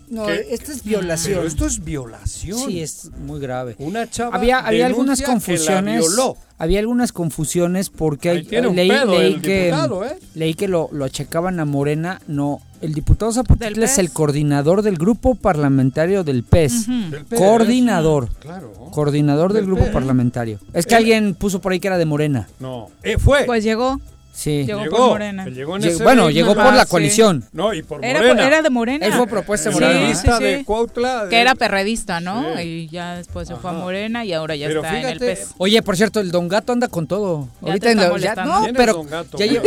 No, 0.09 0.27
esta 0.29 0.71
es 0.71 0.83
violación. 0.83 1.35
pero 1.35 1.47
esto 1.47 1.65
es 1.67 1.83
violación. 1.83 2.57
Sí, 2.67 2.81
es 2.81 3.09
muy 3.25 3.39
grave. 3.39 3.75
Una 3.79 4.09
chava 4.09 4.35
Había, 4.35 4.59
había 4.59 4.85
algunas 4.87 5.19
denuncia 5.19 5.25
que 5.25 5.31
la 5.31 5.33
confusiones. 5.75 5.99
violó. 6.15 6.37
Había 6.57 6.79
algunas 6.79 7.11
confusiones 7.13 7.89
porque 7.89 8.29
Ahí 8.29 8.37
hay- 8.39 8.43
tiene 8.45 8.67
un 8.67 8.75
leí, 8.75 8.89
pedo 8.89 9.17
leí 9.17 9.33
el 9.33 9.41
que 9.41 9.65
diputado, 9.65 10.05
¿eh? 10.05 10.17
leí 10.35 10.53
que 10.55 10.67
lo, 10.67 10.89
lo 10.91 11.05
achecaban 11.05 11.59
a 11.59 11.65
Morena. 11.65 12.19
No, 12.27 12.59
el 12.81 12.93
diputado 12.93 13.31
Zapotitla 13.31 13.69
¿Del 13.69 13.83
es 13.83 13.97
el 13.97 14.07
PES? 14.07 14.13
coordinador 14.13 14.81
del 14.81 14.97
grupo 14.97 15.35
parlamentario 15.35 16.23
del 16.23 16.43
PES. 16.43 16.87
Del 17.11 17.25
PES, 17.25 17.39
Coordinador. 17.39 18.29
Claro. 18.39 18.73
Coordinador 18.91 19.53
del 19.53 19.61
Del 19.61 19.67
grupo 19.67 19.83
PES. 19.85 19.93
parlamentario. 19.93 20.59
Es 20.73 20.85
que 20.85 20.95
Eh. 20.95 20.97
alguien 20.97 21.35
puso 21.35 21.61
por 21.61 21.71
ahí 21.71 21.79
que 21.79 21.87
era 21.87 21.97
de 21.97 22.05
Morena. 22.05 22.49
No, 22.59 22.89
eh, 23.03 23.17
fue. 23.17 23.43
Pues 23.45 23.63
llegó. 23.63 24.01
Sí. 24.31 24.63
Llegó, 24.65 24.83
Llegó, 24.83 24.97
por 24.97 25.09
Morena. 25.09 25.45
llegó 25.47 25.75
en 25.75 25.81
Llegó- 25.81 25.95
ese 25.95 26.03
bueno, 26.03 26.29
llegó 26.29 26.53
por 26.55 26.67
Ajá, 26.67 26.75
la 26.75 26.85
sí. 26.85 26.89
coalición. 26.91 27.43
No, 27.51 27.73
y 27.73 27.83
por 27.83 28.05
Era, 28.05 28.19
Morena. 28.19 28.47
era 28.47 28.61
de 28.61 28.69
Morena. 28.69 29.05
Él 29.05 29.11
fue 29.13 29.27
propuesta 29.27 29.69
Morena. 29.69 30.15
sí, 30.15 30.27
sí. 30.37 30.43
de 30.43 30.63
Cuautla. 30.63 31.25
de- 31.25 31.29
Que 31.29 31.41
era 31.41 31.55
perredista, 31.55 32.21
¿no? 32.21 32.55
Sí. 32.55 32.61
Y 32.63 32.87
ya 32.89 33.15
después 33.17 33.47
se 33.49 33.55
fue 33.57 33.71
a. 33.71 33.73
Morena 33.73 34.23
y 34.23 34.31
ahora 34.31 34.55
ya 34.55 34.67
Pero 34.67 34.81
está 34.81 34.91
en 34.97 35.05
el 35.07 35.19
fíjate, 35.19 35.35
PES. 35.35 35.49
Oye, 35.57 35.81
por 35.81 35.97
cierto, 35.97 36.21
el 36.21 36.31
Don 36.31 36.47
Gato 36.47 36.71
anda 36.71 36.87
con 36.87 37.05
todo. 37.07 37.49
Ya 37.61 37.67
Ahorita 37.67 37.85
te 37.87 37.91
en 37.91 37.97
está 37.99 38.01
la- 38.01 38.03
ya- 38.03 38.11
molestando. 38.11 38.53
no, 38.53 38.59
¿Quién 38.61 38.75
es 38.75 38.77
pero 38.77 38.93
Don 38.93 39.07
Gato? 39.07 39.37
ya 39.37 39.45
llevo 39.45 39.65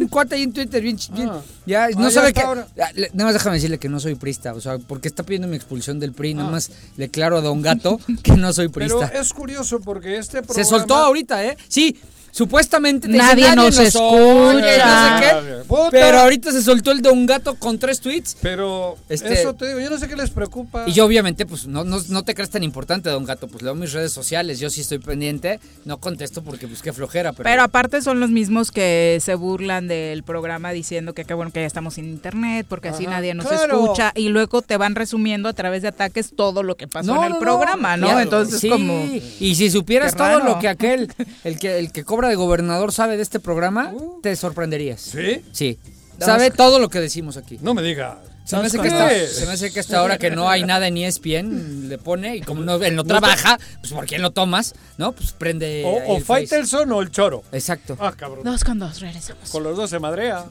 un, 0.00 0.08
cuate 0.08 0.34
ahí 0.34 0.42
en 0.42 0.52
Twitter 0.52 0.82
bien, 0.82 0.96
Ah. 1.12 1.40
ya 1.66 1.84
Ah, 1.84 1.88
no 1.96 2.08
ya 2.08 2.10
sabe 2.10 2.32
que 2.32 2.40
ahora. 2.40 2.66
nada 3.12 3.24
más 3.26 3.34
déjame 3.34 3.54
decirle 3.56 3.78
que 3.78 3.88
no 3.88 4.00
soy 4.00 4.16
prista, 4.16 4.52
o 4.52 4.60
sea, 4.60 4.78
porque 4.78 5.06
está 5.06 5.22
pidiendo 5.22 5.46
mi 5.46 5.54
expulsión 5.56 6.00
del 6.00 6.12
PRI, 6.12 6.34
nada 6.34 6.50
más 6.50 6.72
le 6.96 7.08
claro 7.08 7.36
a 7.36 7.40
Don 7.40 7.62
Gato 7.62 8.00
que 8.24 8.32
no 8.32 8.52
soy 8.52 8.68
Pero 8.68 8.98
prista. 8.98 9.16
es 9.20 9.32
curioso 9.32 9.78
porque 9.80 10.16
este 10.16 10.42
programa... 10.42 10.64
Se 10.64 10.68
soltó 10.68 10.96
ahorita, 10.96 11.44
¿eh? 11.44 11.56
Sí, 11.68 11.96
supuestamente 12.38 13.08
te 13.08 13.12
dice, 13.14 13.24
Nadie 13.24 13.56
nos 13.56 13.76
escucha. 13.78 14.52
no 14.52 14.60
sé 14.60 14.64
qué, 15.20 15.64
Puta. 15.66 15.90
pero 15.90 16.18
ahorita 16.20 16.52
se 16.52 16.62
soltó 16.62 16.92
el 16.92 17.02
Don 17.02 17.26
Gato 17.26 17.56
con 17.56 17.78
tres 17.80 18.00
tweets. 18.00 18.36
Pero 18.40 18.96
Este- 19.08 19.32
eso 19.40 19.54
te 19.54 19.66
digo, 19.66 19.80
yo 19.80 19.90
no 19.90 19.98
sé 19.98 20.06
qué 20.08 20.14
les 20.16 20.30
preocupa. 20.30 20.84
Y 20.86 20.92
yo 20.92 21.04
obviamente, 21.04 21.44
pues 21.46 21.66
no, 21.66 21.82
no, 21.84 21.98
no 22.08 22.22
te 22.22 22.34
crees 22.34 22.50
tan 22.50 22.62
importante, 22.62 23.10
Don 23.10 23.24
Gato, 23.24 23.48
pues 23.48 23.62
leo 23.62 23.74
mis 23.74 23.92
redes 23.92 24.12
sociales, 24.12 24.60
yo 24.60 24.70
sí 24.70 24.82
estoy 24.82 24.98
pendiente, 25.00 25.58
no 25.84 25.98
contesto 25.98 26.42
porque 26.42 26.68
pues 26.68 26.80
qué 26.80 26.92
flojera, 26.92 27.32
pero... 27.32 27.42
Pero 27.44 27.62
aparte 27.62 28.00
son 28.02 28.20
los 28.20 28.30
mismos 28.30 28.70
que 28.70 29.18
se 29.20 29.34
burlan 29.34 29.88
del 29.88 30.22
programa 30.22 30.70
diciendo 30.70 31.14
que 31.14 31.24
qué 31.24 31.34
bueno 31.34 31.50
que 31.50 31.60
ya 31.60 31.66
estamos 31.66 31.94
sin 31.94 32.04
internet, 32.04 32.66
porque 32.68 32.88
así 32.90 33.04
Ajá, 33.06 33.16
nadie 33.16 33.34
nos 33.34 33.46
claro. 33.48 33.82
escucha, 33.82 34.12
y 34.14 34.28
luego 34.28 34.62
te 34.62 34.76
van 34.76 34.94
resumiendo 34.94 35.48
a 35.48 35.52
través 35.54 35.82
de 35.82 35.88
ataques 35.88 36.30
todo 36.36 36.62
lo 36.62 36.76
que 36.76 36.86
pasó 36.86 37.14
No, 37.14 37.24
en 37.26 37.32
el 37.32 37.38
programa, 37.38 37.96
¿no? 37.96 38.20
Entonces 38.20 38.60
sí. 38.60 38.68
como... 38.68 39.06
Y 39.40 39.54
si 39.56 39.70
supieras 39.70 40.14
todo 40.14 40.38
lo 40.40 40.58
que 40.60 40.68
aquel, 40.68 41.12
el 41.44 41.58
que, 41.58 41.78
el 41.78 41.90
que 41.90 42.04
cobra 42.04 42.27
de 42.28 42.36
gobernador 42.36 42.92
sabe 42.92 43.16
de 43.16 43.22
este 43.22 43.40
programa, 43.40 43.92
te 44.22 44.34
sorprenderías. 44.36 45.00
¿Sí? 45.00 45.42
Sí. 45.52 45.78
Sabe 46.18 46.50
todo 46.50 46.78
lo 46.78 46.88
que 46.88 47.00
decimos 47.00 47.36
aquí. 47.36 47.58
No 47.60 47.74
me 47.74 47.82
diga. 47.82 48.20
Se 48.44 48.56
me, 48.56 48.64
hace 48.64 48.78
¿Qué? 48.78 48.84
que 48.84 48.88
está, 48.88 49.10
se 49.10 49.44
me 49.44 49.52
hace 49.52 49.70
que 49.70 49.80
hasta 49.80 49.98
ahora 49.98 50.16
que 50.16 50.30
no 50.30 50.48
hay 50.48 50.64
nada 50.64 50.88
en 50.88 50.96
ESPN 50.96 51.90
le 51.90 51.98
pone 51.98 52.36
y 52.36 52.40
como 52.40 52.62
no, 52.62 52.76
él 52.76 52.96
no 52.96 53.04
trabaja, 53.04 53.58
pues 53.82 53.92
¿por 53.92 54.06
quién 54.06 54.22
lo 54.22 54.30
tomas? 54.30 54.74
¿No? 54.96 55.12
Pues 55.12 55.32
prende 55.32 55.82
O, 55.84 56.14
o. 56.14 56.20
Faitelson 56.20 56.90
o 56.90 57.02
el 57.02 57.10
Choro. 57.10 57.44
Exacto. 57.52 57.98
Ah, 58.00 58.14
cabrón. 58.16 58.44
Dos 58.44 58.64
con 58.64 58.78
dos, 58.78 59.00
regresamos. 59.00 59.50
Con 59.50 59.64
los 59.64 59.76
dos 59.76 59.90
se 59.90 59.98
madrea. 59.98 60.46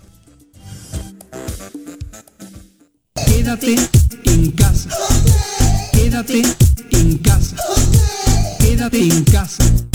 Quédate 3.26 3.76
en 4.26 4.52
casa. 4.52 4.90
Quédate 5.92 6.44
en 6.92 7.18
casa. 7.18 7.56
Quédate 8.60 9.02
en 9.02 9.24
casa. 9.24 9.87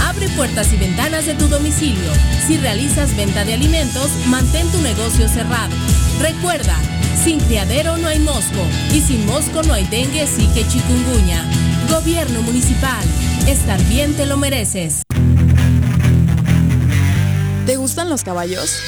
Abre 0.00 0.28
puertas 0.30 0.72
y 0.72 0.76
ventanas 0.76 1.26
de 1.26 1.34
tu 1.34 1.48
domicilio. 1.48 2.12
Si 2.46 2.56
realizas 2.56 3.16
venta 3.16 3.44
de 3.44 3.54
alimentos, 3.54 4.10
mantén 4.26 4.68
tu 4.70 4.80
negocio 4.80 5.28
cerrado. 5.28 5.74
Recuerda, 6.20 6.76
sin 7.22 7.40
criadero 7.40 7.96
no 7.96 8.08
hay 8.08 8.18
mosco 8.20 8.66
y 8.92 9.00
sin 9.00 9.26
mosco 9.26 9.62
no 9.62 9.74
hay 9.74 9.86
dengue, 9.86 10.26
zika 10.26 10.60
y 10.60 10.68
chikungunya. 10.68 11.44
Gobierno 11.90 12.42
municipal, 12.42 13.04
estar 13.46 13.82
bien 13.84 14.14
te 14.14 14.26
lo 14.26 14.36
mereces. 14.36 15.02
¿Te 17.66 17.76
gustan 17.76 18.08
los 18.08 18.22
caballos? 18.22 18.78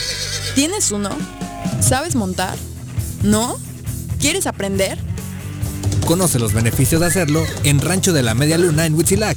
¿Tienes 0.55 0.91
uno? 0.91 1.11
¿Sabes 1.81 2.15
montar? 2.15 2.57
¿No? 3.23 3.59
¿Quieres 4.21 4.47
aprender? 4.47 4.99
Conoce 6.07 6.39
los 6.39 6.53
beneficios 6.53 7.01
de 7.01 7.07
hacerlo 7.07 7.45
en 7.65 7.81
Rancho 7.81 8.13
de 8.13 8.23
la 8.23 8.35
Media 8.35 8.59
Luna 8.59 8.87
en 8.87 8.95
Huitzilac. 8.95 9.37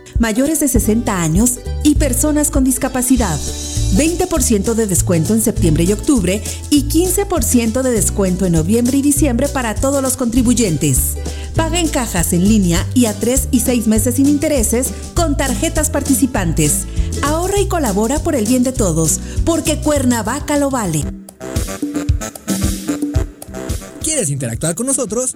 mayores 0.19 0.59
de 0.59 0.67
60 0.67 1.21
años 1.21 1.59
y 1.83 1.95
personas 1.95 2.51
con 2.51 2.63
discapacidad. 2.63 3.39
20% 3.95 4.73
de 4.73 4.87
descuento 4.87 5.33
en 5.33 5.41
septiembre 5.41 5.83
y 5.83 5.91
octubre 5.91 6.41
y 6.69 6.83
15% 6.83 7.81
de 7.81 7.91
descuento 7.91 8.45
en 8.45 8.53
noviembre 8.53 8.97
y 8.97 9.01
diciembre 9.01 9.47
para 9.49 9.75
todos 9.75 10.01
los 10.01 10.15
contribuyentes. 10.15 11.17
Paga 11.55 11.79
en 11.79 11.89
cajas 11.89 12.31
en 12.33 12.47
línea 12.47 12.85
y 12.93 13.05
a 13.05 13.13
3 13.13 13.49
y 13.51 13.59
6 13.59 13.87
meses 13.87 14.15
sin 14.15 14.27
intereses 14.27 14.91
con 15.13 15.35
tarjetas 15.35 15.89
participantes. 15.89 16.85
Ahorra 17.23 17.59
y 17.59 17.67
colabora 17.67 18.19
por 18.19 18.35
el 18.35 18.45
bien 18.45 18.63
de 18.63 18.71
todos, 18.71 19.19
porque 19.45 19.79
Cuernavaca 19.81 20.57
lo 20.57 20.69
vale. 20.69 21.03
¿Quieres 24.01 24.29
interactuar 24.29 24.75
con 24.75 24.87
nosotros? 24.87 25.35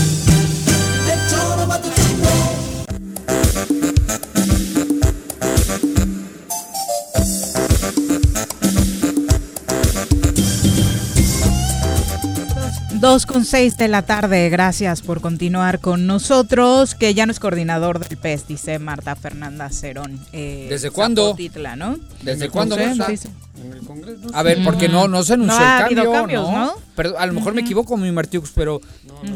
Dos 13.01 13.25
con 13.25 13.45
seis 13.45 13.77
de 13.77 13.87
la 13.87 14.03
tarde, 14.03 14.47
gracias 14.49 15.01
por 15.01 15.21
continuar 15.21 15.79
con 15.79 16.05
nosotros, 16.05 16.93
que 16.93 17.15
ya 17.15 17.25
no 17.25 17.31
es 17.31 17.39
coordinador 17.39 17.97
del 17.97 18.15
PES, 18.15 18.47
dice 18.47 18.77
Marta 18.77 19.15
Fernanda 19.15 19.71
Cerón. 19.71 20.19
eh, 20.33 20.67
¿Desde 20.69 20.91
cuándo? 20.91 21.35
¿no? 21.75 21.97
¿Desde 22.21 22.45
No 22.45 22.51
cuándo, 22.51 22.75
sé, 22.75 23.29
Monza? 23.63 24.07
sí, 24.07 24.15
sí. 24.21 24.29
A 24.33 24.43
ver, 24.43 24.63
porque 24.63 24.87
no, 24.89 25.07
no 25.07 25.23
se 25.23 25.33
anunció 25.33 25.59
No 25.59 25.65
el 25.75 25.95
cambio, 25.95 26.11
cambios, 26.11 26.51
¿no? 26.51 26.73
Pero 26.95 27.17
a 27.17 27.25
lo 27.25 27.33
mejor 27.33 27.53
me 27.53 27.61
equivoco, 27.61 27.97
mi 27.97 28.11
Martiux, 28.11 28.51
pero, 28.53 28.81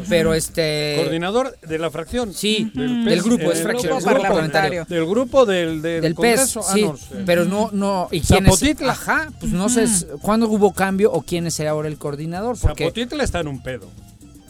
pero 0.08 0.34
este... 0.34 0.94
Coordinador 0.98 1.58
de 1.60 1.78
la 1.78 1.90
fracción. 1.90 2.32
Sí, 2.34 2.70
del, 2.74 3.04
del 3.04 3.14
PES, 3.14 3.24
grupo, 3.24 3.42
en 3.44 3.50
es 3.50 3.56
el 3.58 3.62
fracción, 3.64 3.98
grupo 3.98 4.12
parlamentario. 4.22 4.84
Del 4.88 5.06
grupo 5.06 5.46
del, 5.46 5.82
del, 5.82 6.02
Del 6.02 6.14
PES, 6.14 6.52
Congreso. 6.54 6.60
Ah, 6.60 6.72
sí, 6.74 6.82
no 6.82 6.96
sé. 6.96 7.22
pero 7.24 7.44
no, 7.44 7.70
no, 7.72 8.08
¿y 8.10 8.20
quién 8.20 8.46
es? 8.46 8.52
Zapotitla. 8.52 8.92
Ajá, 8.92 9.32
pues 9.40 9.52
no 9.52 9.68
sé 9.68 9.86
cuándo 10.22 10.48
hubo 10.48 10.72
cambio 10.72 11.12
o 11.12 11.22
quién 11.22 11.46
es 11.46 11.58
ahora 11.60 11.88
el 11.88 11.98
coordinador, 11.98 12.56
porque, 12.60 12.84
Zapotitla 12.84 13.24
está 13.24 13.40
en 13.40 13.48
un 13.48 13.62
pedo. 13.62 13.88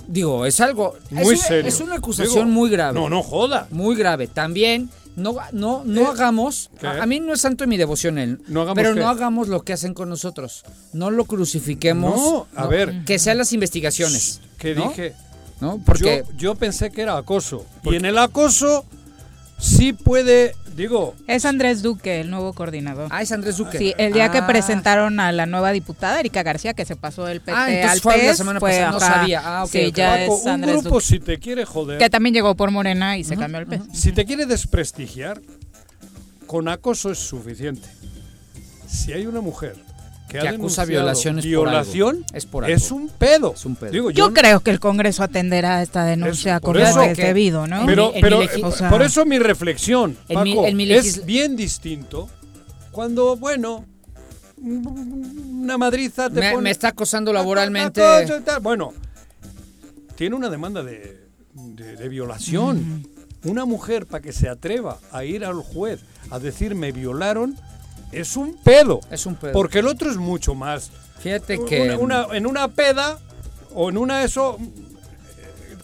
digo, 0.08 0.44
es 0.46 0.60
algo, 0.60 0.96
Muy 1.10 1.34
es 1.34 1.40
una, 1.40 1.48
serio. 1.48 1.68
es 1.68 1.80
una 1.80 1.94
acusación 1.96 2.34
Digo, 2.34 2.46
muy 2.46 2.70
grave. 2.70 2.98
No, 2.98 3.08
no 3.08 3.22
joda. 3.22 3.66
Muy 3.70 3.94
grave. 3.96 4.26
También, 4.26 4.90
no, 5.16 5.34
no, 5.52 5.82
no 5.84 6.08
hagamos, 6.08 6.70
¿qué? 6.78 6.86
a, 6.86 7.02
a 7.02 7.06
mí 7.06 7.20
no 7.20 7.32
es 7.32 7.40
santo 7.40 7.64
de 7.64 7.68
mi 7.68 7.76
devoción 7.76 8.18
él, 8.18 8.40
No 8.48 8.60
hagamos 8.62 8.76
pero 8.76 8.94
qué. 8.94 9.00
no 9.00 9.08
hagamos 9.08 9.48
lo 9.48 9.62
que 9.62 9.72
hacen 9.72 9.94
con 9.94 10.08
nosotros. 10.08 10.62
No 10.92 11.10
lo 11.10 11.24
crucifiquemos. 11.24 12.16
No, 12.16 12.46
a 12.54 12.66
ver. 12.66 13.04
Que 13.04 13.18
sean 13.18 13.38
las 13.38 13.52
investigaciones. 13.52 14.40
¿no? 14.62 14.88
dije. 14.88 15.14
¿No? 15.60 15.80
Porque 15.84 16.24
yo, 16.28 16.36
yo 16.36 16.54
pensé 16.54 16.90
que 16.90 17.00
era 17.02 17.16
acoso. 17.16 17.64
Y 17.84 17.96
en 17.96 18.04
el 18.04 18.18
acoso 18.18 18.84
sí 19.58 19.94
puede, 19.94 20.54
digo, 20.76 21.14
Es 21.26 21.44
Andrés 21.44 21.82
Duque, 21.82 22.20
el 22.20 22.30
nuevo 22.30 22.52
coordinador. 22.52 23.08
Ah, 23.10 23.22
es 23.22 23.32
Andrés 23.32 23.56
Duque. 23.56 23.78
Sí, 23.78 23.94
el 23.98 24.12
día 24.12 24.30
que 24.30 24.38
Ah. 24.38 24.46
presentaron 24.46 25.18
a 25.20 25.32
la 25.32 25.46
nueva 25.46 25.72
diputada, 25.72 26.20
Erika 26.20 26.42
García, 26.42 26.74
que 26.74 26.84
se 26.84 26.94
pasó 26.96 27.24
del 27.24 27.40
PT 27.40 27.52
Ah, 27.56 27.66
entonces 27.70 27.90
al 27.92 28.00
fue 28.00 28.16
la 28.18 28.22
PES, 28.24 28.36
semana 28.36 28.60
fue, 28.60 28.70
pasada, 28.70 28.90
no 28.90 28.96
ajá, 28.98 29.14
sabía. 29.14 29.42
Ah, 29.44 29.64
ok, 29.64 29.70
sí, 29.70 29.92
ya 29.92 30.10
Paco, 30.18 30.36
es 30.36 30.42
un 30.44 30.48
Andrés 30.50 30.74
grupo 30.76 30.88
Duque. 30.90 31.04
si 31.06 31.18
te 31.20 31.38
quiere 31.38 31.64
joder, 31.64 31.98
Que 31.98 32.10
también 32.10 32.34
llegó 32.34 32.54
por 32.54 32.70
Morena 32.70 33.16
y 33.18 33.24
se 33.24 33.36
cambió 33.36 33.60
el 33.60 33.66
PES. 33.66 33.80
si 33.92 34.12
te 34.12 34.24
quiere 34.24 34.46
desprestigiar, 34.46 35.40
con 36.46 36.68
acoso 36.68 37.10
es 37.10 37.18
suficiente. 37.18 37.88
Si 38.86 39.12
hay 39.12 39.26
una 39.26 39.40
mujer 39.40 39.74
que, 40.28 40.38
Que 40.40 40.48
acusa 40.48 40.84
violaciones 40.84 41.44
violación, 41.44 42.16
algo. 42.16 42.26
Es 42.36 42.46
por 42.46 42.64
algo. 42.64 42.76
es 42.76 42.90
un 42.90 43.08
pedo. 43.08 43.52
Es 43.54 43.64
un 43.64 43.76
pedo. 43.76 43.92
Digo, 43.92 44.10
Yo 44.10 44.28
no- 44.28 44.34
creo 44.34 44.60
que 44.60 44.70
el 44.72 44.80
Congreso 44.80 45.22
atenderá 45.22 45.82
esta 45.82 46.04
denuncia 46.04 46.58
por 46.60 46.74
con 46.76 46.82
eso- 46.82 47.06
lo 47.06 47.14
debido, 47.14 47.66
¿no? 47.66 47.86
Pero, 47.86 48.06
En 48.06 48.10
mi- 48.12 48.16
en 48.16 48.22
pero 48.22 48.38
mi 48.40 48.46
legi- 48.46 48.60
eh, 48.60 48.64
o 48.64 48.72
sea- 48.72 48.90
por 48.90 49.02
eso 49.02 49.24
mi 49.24 49.38
reflexión, 49.38 50.16
En 50.28 50.42
mi- 50.42 50.54
Paco, 50.54 50.66
en 50.66 50.76
mi 50.76 50.90
es 50.92 51.24
bien 51.24 51.54
distinto 51.56 52.28
cuando, 52.90 53.36
bueno, 53.36 53.84
una 54.58 55.78
madriza 55.78 56.28
te 56.30 56.40
me, 56.40 56.50
pone... 56.50 56.62
me 56.64 56.70
está 56.70 56.88
acosando 56.88 57.32
laboralmente. 57.32 58.02
Bueno, 58.62 58.92
tiene 60.16 60.34
una 60.34 60.48
demanda 60.48 60.82
de, 60.82 61.20
de- 61.54 61.96
de 61.96 62.08
violación. 62.08 63.06
Una 63.44 63.64
mujer 63.64 64.06
para 64.06 64.22
que 64.22 64.32
se 64.32 64.48
atreva 64.48 64.98
a 65.12 65.24
ir 65.24 65.44
al 65.44 65.56
juez 65.62 66.00
a 66.30 66.38
decir 66.40 66.74
me 66.74 66.90
violaron 66.90 67.54
es 68.12 68.36
un 68.36 68.54
pedo. 68.56 69.00
Es 69.10 69.26
un 69.26 69.34
pedo. 69.36 69.52
Porque 69.52 69.80
el 69.80 69.86
otro 69.86 70.10
es 70.10 70.16
mucho 70.16 70.54
más. 70.54 70.90
Fíjate 71.20 71.64
que 71.64 71.82
Una- 71.96 71.98
una- 72.24 72.36
en 72.36 72.46
una 72.46 72.68
peda 72.68 73.18
o 73.74 73.88
en 73.90 73.98
una 73.98 74.22
eso 74.24 74.58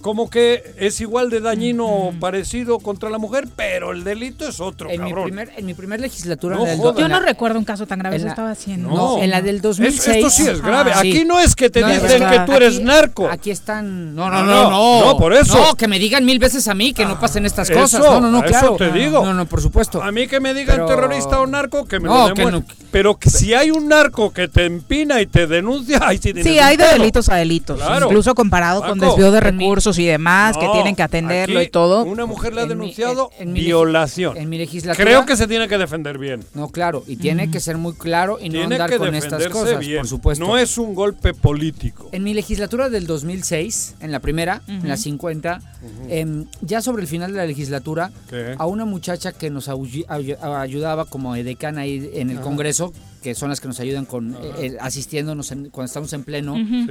como 0.02 0.28
que 0.28 0.74
es 0.78 1.00
igual 1.00 1.30
de 1.30 1.40
dañino 1.40 1.86
o 1.86 2.12
parecido 2.12 2.78
contra 2.80 3.08
la 3.08 3.16
mujer, 3.18 3.48
pero 3.56 3.92
el 3.92 4.04
delito 4.04 4.46
es 4.46 4.60
otro, 4.60 4.90
en 4.90 5.02
mi, 5.02 5.08
cabrón. 5.10 5.24
primer, 5.26 5.50
en 5.56 5.64
mi 5.64 5.72
primer 5.74 6.00
legislatura. 6.00 6.56
No. 6.56 6.66
Yo 6.66 7.08
no 7.08 7.08
la- 7.08 7.20
recuerdo 7.20 7.58
un 7.58 7.64
caso 7.64 7.86
tan 7.86 8.00
grave, 8.00 8.16
eso 8.16 8.26
estaba 8.28 8.50
haciendo. 8.50 8.88
No, 8.90 9.22
en 9.22 9.30
la 9.30 9.40
del 9.40 9.56
Es- 9.56 9.62
2006. 9.62 10.16
esto 10.16 10.28
sí 10.30 10.46
es 10.48 10.60
grave. 10.60 10.90
Ajá. 10.90 11.00
Aquí 11.00 11.18
Sí. 11.20 11.24
no 11.24 11.40
es 11.40 11.54
que 11.56 11.70
te 11.70 11.80
No, 11.80 11.88
es 11.88 12.02
dicen 12.02 12.28
que 12.28 12.40
tú 12.40 12.52
eres 12.52 12.74
Aquí- 12.76 12.84
narco. 12.84 13.28
Aquí 13.30 13.50
están. 13.50 14.14
No, 14.14 14.28
No, 14.28 14.42
no, 14.44 14.70
no, 14.70 15.04
no, 15.06 15.16
por 15.16 15.32
eso. 15.32 15.56
No, 15.56 15.74
que 15.76 15.88
me 15.88 15.98
digan 15.98 16.24
mil 16.24 16.38
veces 16.38 16.68
a 16.68 16.74
mí 16.74 16.92
que 16.92 17.04
no 17.06 17.18
pasen 17.18 17.46
estas 17.46 17.70
Eso, 17.70 17.80
cosas. 17.80 18.00
No, 18.00 18.20
no, 18.20 18.30
no, 18.30 18.38
a 18.42 18.46
eso 18.46 18.50
claro. 18.50 18.76
te 18.76 18.92
digo. 18.92 19.24
No, 19.24 19.32
no, 19.32 19.46
por 19.46 19.60
supuesto. 19.62 20.02
A 20.02 20.10
mí 20.12 20.26
que 20.26 20.40
me 20.40 20.52
digan 20.52 20.76
Pero- 20.76 20.86
terrorista 20.86 21.40
o 21.40 21.46
narco, 21.46 21.86
que 21.86 22.00
me 22.00 22.08
No, 22.08 22.28
lo 22.28 22.34
que 22.34 22.42
demuestren. 22.42 22.76
no- 22.78 22.82
Pero 22.90 23.16
que 23.16 23.30
si 23.30 23.54
hay 23.54 23.70
un 23.70 23.88
narco 23.88 24.32
que 24.32 24.48
te 24.48 24.66
empina 24.66 25.20
y 25.22 25.26
te 25.26 25.46
denuncia, 25.46 25.98
sí 26.12 26.18
tienes 26.18 26.44
Sí, 26.44 26.58
hay 26.58 26.76
de 26.76 26.86
delitos 26.88 27.28
a 27.30 27.36
delitos, 27.36 27.78
Claro. 27.80 28.06
incluso 28.06 28.34
comparado 28.34 28.82
con 28.82 28.98
desvío 28.98 29.30
de 29.30 29.40
mi- 29.52 29.64
recursos 29.92 29.98
y 30.02 30.06
demás, 30.06 30.56
que 30.58 30.68
tienen 30.72 30.94
que 30.96 31.02
atenderlo 31.02 31.62
y 31.62 31.68
todo. 31.68 32.04
Una 32.04 32.26
mujer 32.26 32.54
le 32.54 32.60
ha 32.62 32.64
mi- 32.64 32.68
denunciado 32.70 33.30
en- 33.38 33.52
mi 33.52 33.60
violación. 33.60 34.36
en 34.36 34.48
mi 34.48 34.58
legislatura- 34.58 35.04
Creo 35.04 35.26
que 35.26 35.36
se 35.36 35.46
tiene 35.46 35.68
que 35.68 35.78
defender 35.78 36.18
bien. 36.18 36.44
No, 36.54 36.68
claro. 36.68 37.04
Y 37.06 37.16
tiene 37.16 37.50
que 37.50 37.60
ser 37.60 37.76
muy 37.78 37.94
claro 37.94 38.38
y 38.40 38.48
no 38.48 38.62
andar 38.62 38.96
con 38.96 39.14
estas 39.14 39.46
cosas, 39.48 39.78
bien. 39.80 39.98
por 39.98 40.08
supuesto. 40.08 40.44
No 40.46 40.58
es 40.58 40.78
un 40.78 40.94
golpe 40.94 41.34
político. 41.34 42.08
En 42.12 42.22
mi 42.24 42.34
legislatura 42.34 42.88
del 42.88 43.06
2006, 43.06 43.94
en 44.00 44.12
la 44.12 44.20
primera, 44.20 44.62
en 44.68 44.88
la 44.88 44.96
50, 44.96 45.60
em, 46.08 46.46
ya 46.60 46.80
sobre 46.82 47.02
el 47.02 47.08
final 47.08 47.32
de 47.32 47.38
la 47.38 47.46
legislatura, 47.46 48.10
¿Qué? 48.30 48.54
a 48.58 48.66
una 48.66 48.84
muchacha 48.84 49.32
que 49.32 49.50
nos 49.50 49.68
ayu- 49.68 50.06
ayu- 50.06 50.36
ayudaba 50.42 51.04
como 51.04 51.34
edecana 51.36 51.82
ahí 51.82 52.10
en 52.14 52.30
el 52.30 52.36
Ajá. 52.38 52.44
Congreso, 52.44 52.92
que 53.22 53.34
son 53.34 53.50
las 53.50 53.60
que 53.60 53.68
nos 53.68 53.78
ayudan 53.80 54.04
con 54.04 54.36
eh, 54.58 54.76
asistiéndonos 54.80 55.50
en- 55.52 55.70
cuando 55.70 55.86
estamos 55.86 56.12
en 56.12 56.24
pleno. 56.24 56.54
Sí. 56.56 56.86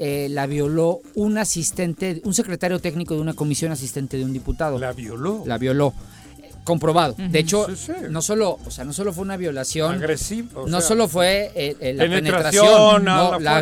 Eh, 0.00 0.28
la 0.30 0.46
violó 0.46 1.00
un 1.14 1.36
asistente, 1.38 2.22
un 2.24 2.32
secretario 2.34 2.78
técnico 2.80 3.14
de 3.14 3.20
una 3.20 3.34
comisión 3.34 3.70
asistente 3.70 4.16
de 4.16 4.24
un 4.24 4.32
diputado. 4.32 4.78
La 4.78 4.92
violó. 4.92 5.42
La 5.46 5.58
violó. 5.58 5.92
Eh, 6.42 6.50
Comprobado. 6.64 7.14
De 7.18 7.38
hecho, 7.38 7.66
Sí, 7.68 7.76
sí. 7.86 7.92
no 8.10 8.22
solo, 8.22 8.58
o 8.66 8.70
sea, 8.70 8.84
no 8.84 8.92
solo 8.94 9.12
fue 9.12 9.22
una 9.24 9.36
violación, 9.36 9.96
Agresivo. 9.96 10.66
no 10.66 10.80
sea, 10.80 10.88
solo 10.88 11.06
fue 11.08 11.50
eh, 11.54 11.76
eh, 11.80 11.92
la 11.94 12.04
Penetración, 12.04 13.04
no, 13.04 13.38
la 13.40 13.58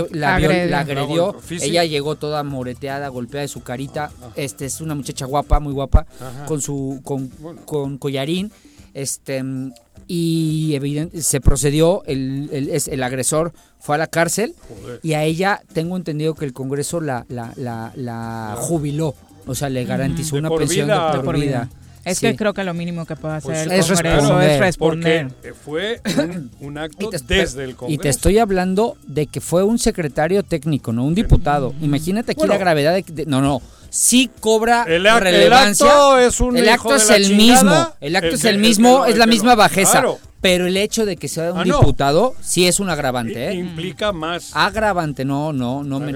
agredió. 0.80 1.36
Ella 1.60 1.84
llegó 1.84 2.14
toda 2.16 2.42
moreteada, 2.44 3.08
golpeada 3.08 3.42
de 3.42 3.48
su 3.48 3.62
carita. 3.62 4.10
Este 4.36 4.66
es 4.66 4.80
una 4.80 4.94
muchacha 4.94 5.26
guapa, 5.26 5.58
muy 5.60 5.72
guapa, 5.72 6.06
Ajá. 6.20 6.46
con 6.46 6.60
su 6.60 7.00
con, 7.04 7.30
Bueno. 7.40 7.60
con 7.64 7.98
collarín. 7.98 8.50
Este 9.02 9.42
y 10.06 10.74
evidente, 10.74 11.22
se 11.22 11.40
procedió, 11.40 12.02
el, 12.06 12.48
el, 12.52 12.68
es- 12.70 12.88
el 12.88 13.02
agresor 13.02 13.52
fue 13.78 13.94
a 13.96 13.98
la 13.98 14.06
cárcel 14.06 14.54
Joder. 14.82 15.00
y 15.02 15.12
a 15.12 15.22
ella 15.24 15.60
tengo 15.72 15.96
entendido 15.96 16.34
que 16.34 16.44
el 16.44 16.52
Congreso 16.52 17.00
la, 17.00 17.26
la, 17.28 17.52
la, 17.56 17.92
la 17.94 18.54
jubiló, 18.58 19.14
o 19.46 19.54
sea, 19.54 19.68
le 19.68 19.84
garantizó 19.84 20.36
una 20.36 20.48
pensión 20.50 20.86
vida. 20.88 21.06
de 21.10 21.16
por 21.16 21.24
por 21.26 21.34
vida. 21.36 21.44
vida. 21.44 21.68
Es 22.04 22.18
Sí. 22.18 22.26
que 22.28 22.36
creo 22.36 22.54
que 22.54 22.64
lo 22.64 22.72
mínimo 22.72 23.04
que 23.04 23.16
puede 23.16 23.34
hacer 23.34 23.50
Pues 23.52 23.66
el 23.66 23.72
es 23.72 23.86
Congreso 23.86 24.16
responder, 24.18 24.50
es 24.50 24.60
responder. 24.60 25.28
Porque 25.28 25.52
fue 25.54 26.00
un, 26.16 26.50
un 26.60 26.78
acto 26.78 27.10
Y 27.12 27.18
te, 27.18 27.34
desde 27.34 27.64
el 27.64 27.76
Congreso. 27.76 28.00
y 28.00 28.02
te 28.02 28.08
estoy 28.08 28.38
hablando 28.38 28.96
de 29.06 29.26
que 29.26 29.42
fue 29.42 29.62
un 29.62 29.78
secretario 29.78 30.42
técnico, 30.42 30.92
no 30.92 31.04
un 31.04 31.14
diputado. 31.14 31.74
Imagínate 31.82 32.32
aquí 32.32 32.38
Bueno. 32.38 32.54
la 32.54 32.58
gravedad 32.58 32.94
de, 32.94 33.02
de- 33.06 33.26
No, 33.26 33.42
no. 33.42 33.60
Sí 33.90 34.30
cobra 34.40 34.84
El 34.86 35.04
relevancia. 35.04 35.86
acto 35.86 36.18
es 36.18 36.40
un 36.40 36.56
El 36.56 36.68
acto 36.68 36.94
es 36.94 37.08
el 37.10 37.34
mismo. 37.36 37.94
El 38.00 38.16
acto 38.16 38.28
el 38.28 38.34
es 38.34 38.44
el 38.44 38.58
mismo, 38.58 39.06
es 39.06 39.16
la 39.16 39.26
misma 39.26 39.54
bajeza. 39.54 39.92
claro. 39.92 40.18
Pero 40.40 40.66
el 40.66 40.76
hecho 40.76 41.04
de 41.04 41.16
que 41.16 41.26
sea 41.26 41.52
un 41.52 41.58
Ah, 41.58 41.64
no. 41.64 41.78
diputado 41.80 42.34
sí 42.40 42.68
es 42.68 42.78
un 42.78 42.88
agravante, 42.90 43.48
¿eh? 43.48 43.54
Implica 43.54 44.12
más. 44.12 44.50
Agravante, 44.54 45.24
no, 45.24 45.52
no, 45.52 45.82
no 45.82 45.98
me. 45.98 46.12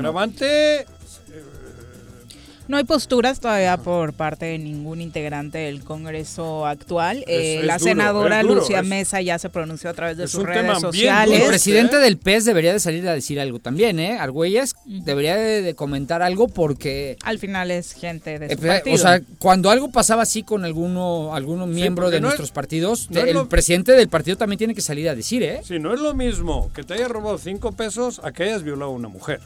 No 2.72 2.78
hay 2.78 2.84
posturas 2.84 3.38
todavía 3.38 3.76
por 3.76 4.14
parte 4.14 4.46
de 4.46 4.58
ningún 4.58 5.02
integrante 5.02 5.58
del 5.58 5.84
Congreso 5.84 6.64
actual. 6.66 7.22
Eh, 7.26 7.58
es 7.58 7.66
la 7.66 7.76
duro, 7.76 7.84
senadora 7.90 8.40
duro, 8.40 8.54
Lucía 8.54 8.80
es- 8.80 8.86
Mesa 8.86 9.20
ya 9.20 9.38
se 9.38 9.50
pronunció 9.50 9.90
a 9.90 9.92
través 9.92 10.16
de 10.16 10.26
sus 10.26 10.42
redes 10.42 10.62
duro. 10.64 10.76
El 10.76 10.80
sociales. 10.80 11.42
presidente 11.48 11.96
¿eh? 11.96 12.00
del 12.00 12.16
PES 12.16 12.46
debería 12.46 12.72
de 12.72 12.80
salir 12.80 13.06
a 13.06 13.12
decir 13.12 13.38
algo 13.40 13.58
también, 13.58 14.00
¿eh? 14.00 14.16
Argüelles 14.18 14.74
debería 14.86 15.36
de, 15.36 15.60
de 15.60 15.74
comentar 15.74 16.22
algo 16.22 16.48
porque 16.48 17.18
Al 17.24 17.38
final 17.38 17.70
es 17.70 17.92
gente 17.92 18.38
de 18.38 18.46
Eh, 18.46 18.56
su 18.56 18.62
partido. 18.66 18.94
O 18.94 18.98
sea, 18.98 19.20
cuando 19.38 19.68
algo 19.68 19.90
pasaba 19.92 20.22
así 20.22 20.42
con 20.42 20.64
alguno, 20.64 21.34
alguno 21.34 21.66
miembro 21.66 22.08
de 22.08 22.22
no 22.22 22.28
es- 22.28 22.30
nuestros 22.30 22.52
partidos, 22.52 23.10
no 23.10 23.20
el 23.20 23.34
lo- 23.34 23.48
presidente 23.50 23.92
del 23.92 24.08
partido 24.08 24.38
también 24.38 24.56
tiene 24.56 24.74
que 24.74 24.80
salir 24.80 25.10
a 25.10 25.14
decir, 25.14 25.42
¿eh? 25.42 25.60
Si 25.62 25.78
no 25.78 25.92
es 25.92 26.00
lo 26.00 26.14
mismo 26.14 26.70
que 26.74 26.84
te 26.84 26.94
hayas 26.94 27.10
robado 27.10 27.36
cinco 27.36 27.72
pesos 27.72 28.18
a 28.24 28.32
que 28.32 28.44
hayas 28.44 28.62
violado 28.62 28.92
a 28.92 28.94
una 28.94 29.08
mujer. 29.08 29.40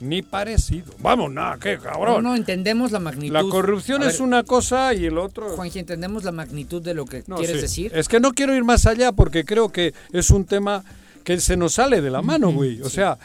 Ni 0.00 0.22
parecido. 0.22 0.92
Vamos, 1.00 1.30
nada, 1.30 1.58
qué 1.60 1.76
No, 1.76 1.82
cabrón. 1.82 2.22
no, 2.24 2.34
entendemos 2.34 2.90
la 2.90 3.00
magnitud. 3.00 3.32
la 3.34 3.42
corrupción 3.44 4.02
A 4.02 4.06
es 4.08 4.14
ver, 4.14 4.22
una 4.22 4.42
cosa 4.44 4.94
y 4.94 5.04
el 5.04 5.18
otro. 5.18 5.50
Juanji, 5.50 5.78
entendemos 5.80 6.24
la 6.24 6.32
magnitud 6.32 6.82
de 6.82 6.94
lo 6.94 7.04
que 7.04 7.22
No, 7.26 7.36
quieres 7.36 7.56
sí. 7.56 7.62
decir. 7.62 7.92
Es 7.94 8.08
que 8.08 8.18
no 8.18 8.32
quiero 8.32 8.54
ir 8.54 8.64
más 8.64 8.86
allá 8.86 9.12
porque 9.12 9.44
creo 9.44 9.68
que 9.70 9.92
es 10.12 10.30
un 10.30 10.46
tema 10.46 10.82
que 11.22 11.38
se 11.38 11.56
nos 11.56 11.74
sale 11.74 12.00
de 12.00 12.10
la 12.10 12.22
mano, 12.22 12.50
güey. 12.50 12.80
O 12.80 12.88
sea, 12.88 13.18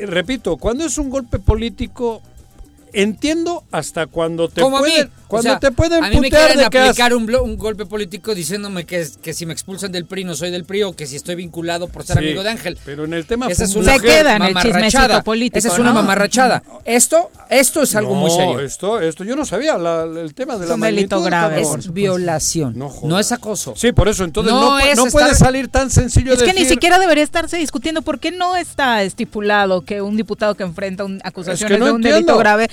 repito, 0.00 0.56
cuando 0.56 0.84
es 0.84 0.96
un 0.98 1.10
golpe 1.10 1.38
político 1.38 2.22
entiendo 3.02 3.64
hasta 3.70 4.06
cuando 4.06 4.48
te 4.48 4.60
Como 4.60 4.78
a 4.78 4.82
mí. 4.82 4.88
pueden, 4.90 5.06
O 5.08 5.28
cuando 5.28 5.50
sea, 5.50 5.58
te 5.58 5.70
pueden 5.72 6.02
a 6.04 6.08
mí 6.08 6.20
me 6.20 6.30
quieren 6.30 6.58
de 6.58 6.68
que 6.70 6.78
has- 6.78 6.88
aplicar 6.90 7.14
un, 7.14 7.32
un 7.34 7.56
golpe 7.56 7.84
político 7.86 8.34
diciéndome 8.34 8.84
que, 8.86 9.06
que 9.22 9.34
si 9.34 9.44
me 9.46 9.52
expulsan 9.52 9.92
del 9.92 10.06
PRI 10.06 10.24
no 10.24 10.34
soy 10.34 10.50
del 10.50 10.64
PRI 10.64 10.84
o 10.84 10.92
que 10.96 11.06
si 11.06 11.16
estoy 11.16 11.34
vinculado 11.34 11.88
por 11.88 12.04
ser 12.04 12.18
Sí, 12.18 12.24
amigo 12.24 12.42
de 12.42 12.50
Ángel. 12.50 12.78
Pero 12.84 13.04
en 13.04 13.12
el 13.14 13.26
tema 13.26 13.46
Esa 13.48 13.64
es 13.64 13.74
una 13.74 13.94
Se 13.94 14.00
queda 14.00 14.36
en 14.36 14.42
el 14.42 14.54
mamarrachada. 14.54 14.82
chismecito 14.88 15.24
político, 15.24 15.58
Esa 15.58 15.68
es 15.68 15.78
una 15.78 15.88
¿no? 15.90 15.94
mamarrachada. 15.96 16.62
Esto, 16.84 17.30
esto 17.50 17.82
es 17.82 17.94
algo 17.96 18.14
muy 18.14 18.30
No, 18.30 18.36
serio. 18.36 18.60
Esto, 18.60 19.00
esto 19.00 19.24
yo 19.24 19.36
no 19.36 19.44
sabía 19.44 19.76
la- 19.78 20.04
el 20.04 20.34
tema 20.34 20.56
de 20.56 20.64
Es 20.64 20.68
la 20.68 20.74
un 20.76 20.80
delito 20.80 21.16
magnitud, 21.16 21.26
grave. 21.26 21.62
Es 21.62 21.92
violación, 21.92 22.78
No 22.78 22.92
no, 23.02 23.18
es 23.18 23.32
acoso. 23.32 23.74
Sí, 23.76 23.92
por 23.92 24.08
eso 24.08 24.24
entonces 24.24 24.52
No 24.52 24.78
es 24.78 24.96
no 24.96 25.06
puede 25.06 25.30
estar- 25.32 25.46
salir 25.46 25.68
tan 25.68 25.90
sencillo 25.90 26.32
Es 26.32 26.38
que 26.42 26.52
ni 26.52 26.60
decir- 26.60 26.68
siquiera 26.70 26.98
debería 26.98 27.24
estarse 27.24 27.56
discutiendo 27.56 28.02
por 28.02 28.18
qué 28.20 28.30
no 28.30 28.56
está 28.56 29.02
estipulado 29.02 29.82
que 29.82 30.00
un 30.02 30.16
diputado 30.16 30.54
que 30.54 30.62
enfrenta 30.62 31.04
un, 31.04 31.20
acusaciones 31.24 31.78
no 31.78 31.84
de 31.86 31.90
un 31.90 31.96
entiendo. 31.98 32.16
delito 32.16 32.38
grave 32.38 32.70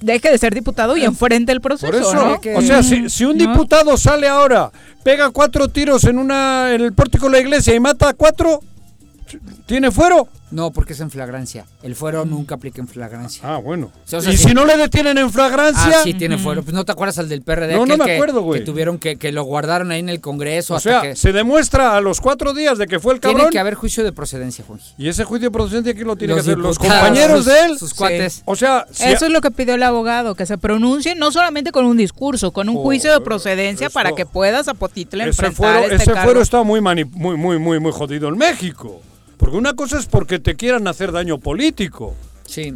deje 0.00 0.30
de 0.30 0.38
ser 0.38 0.54
diputado 0.54 0.96
y 0.96 1.04
enfrente 1.04 1.52
el 1.52 1.60
proceso. 1.60 1.92
Por 1.92 2.00
eso, 2.00 2.14
¿no? 2.14 2.40
o 2.56 2.62
sea, 2.62 2.82
si, 2.82 3.08
si 3.08 3.24
un 3.24 3.36
¿No? 3.38 3.50
diputado 3.50 3.96
sale 3.96 4.28
ahora, 4.28 4.70
pega 5.02 5.30
cuatro 5.30 5.68
tiros 5.68 6.04
en 6.04 6.18
una 6.18 6.74
en 6.74 6.80
el 6.82 6.92
pórtico 6.92 7.26
de 7.26 7.32
la 7.32 7.38
iglesia 7.40 7.74
y 7.74 7.80
mata 7.80 8.10
a 8.10 8.14
cuatro, 8.14 8.60
¿tiene 9.66 9.90
fuero? 9.90 10.28
No, 10.50 10.70
porque 10.70 10.94
es 10.94 11.00
en 11.00 11.10
flagrancia. 11.10 11.66
El 11.82 11.94
fuero 11.94 12.24
nunca 12.24 12.54
aplica 12.54 12.80
en 12.80 12.88
flagrancia. 12.88 13.42
Ah, 13.44 13.58
bueno. 13.58 13.86
O 13.86 14.08
sea, 14.08 14.18
o 14.20 14.22
sea, 14.22 14.32
y 14.32 14.36
si- 14.38 14.48
si 14.48 14.54
no 14.54 14.64
le 14.64 14.76
detienen 14.78 15.18
en 15.18 15.30
flagrancia, 15.30 15.96
Ah, 15.98 16.00
sí, 16.02 16.14
tiene 16.14 16.38
fuero. 16.38 16.62
Pues 16.62 16.72
no 16.74 16.84
te 16.86 16.92
acuerdas 16.92 17.18
al 17.18 17.28
del 17.28 17.42
PRD. 17.42 17.74
No, 17.74 17.84
no 17.84 17.96
me 17.98 18.04
que- 18.06 18.14
acuerdo, 18.14 18.40
güey. 18.40 18.60
Que 18.60 18.66
tuvieron 18.66 18.98
que, 18.98 19.16
que 19.16 19.30
lo 19.30 19.42
guardaron 19.44 19.90
ahí 19.90 20.00
en 20.00 20.08
el 20.08 20.20
Congreso 20.22 20.74
o 20.74 20.76
hasta 20.78 20.90
sea, 20.90 21.00
que... 21.02 21.16
se 21.16 21.32
demuestra 21.32 21.96
a 21.96 22.00
los 22.00 22.20
cuatro 22.22 22.54
días 22.54 22.78
de 22.78 22.86
que 22.86 22.98
fue 22.98 23.12
el 23.14 23.20
Tiene 23.20 23.34
cabrón. 23.34 23.52
que 23.52 23.58
haber 23.58 23.74
juicio 23.74 24.04
de 24.04 24.12
procedencia, 24.12 24.64
Juanji. 24.66 24.94
Y 24.96 25.08
ese 25.08 25.24
juicio 25.24 25.48
de 25.48 25.52
procedencia, 25.52 25.92
¿quién 25.94 26.06
lo 26.06 26.16
tiene 26.16 26.34
Los 26.34 26.44
que 26.44 26.50
hacer? 26.52 26.58
Los 26.58 26.78
compañeros 26.78 27.44
sus- 27.44 27.46
de 27.46 27.60
él. 27.66 27.78
sus 27.78 27.92
cuates. 27.94 28.42
O 28.46 28.56
sea, 28.56 28.86
si 28.90 29.04
Eso 29.04 29.26
es 29.26 29.32
lo 29.32 29.40
que 29.42 29.50
pidió 29.50 29.74
el 29.74 29.82
abogado, 29.82 30.34
que 30.34 30.46
se 30.46 30.56
pronuncie 30.56 31.14
no 31.14 31.30
solamente 31.30 31.72
con 31.72 31.84
un 31.84 31.96
discurso, 31.98 32.52
con 32.52 32.68
un 32.70 32.76
juicio 32.76 33.12
de 33.12 33.20
procedencia 33.20 33.90
para 33.90 34.12
que 34.12 34.24
puedas 34.24 34.68
a 34.68 34.74
Potitle 34.74 35.24
ese 35.24 35.28
enfrentar 35.28 35.56
fuero, 35.56 35.78
este 35.84 35.94
ese 35.96 36.06
cargo. 36.12 36.22
fuero 36.24 36.40
está 36.40 36.62
muy, 36.62 36.80
mani- 36.80 37.04
muy, 37.04 37.36
muy, 37.36 37.58
muy, 37.58 37.78
muy 37.80 37.92
jodido 37.92 38.28
en 38.28 38.38
México. 38.38 39.02
Porque 39.48 39.60
una 39.60 39.72
cosa 39.72 39.98
es 39.98 40.04
porque 40.04 40.38
te 40.38 40.56
quieran 40.56 40.86
hacer 40.88 41.10
daño 41.10 41.38
político. 41.38 42.14
Sí. 42.46 42.74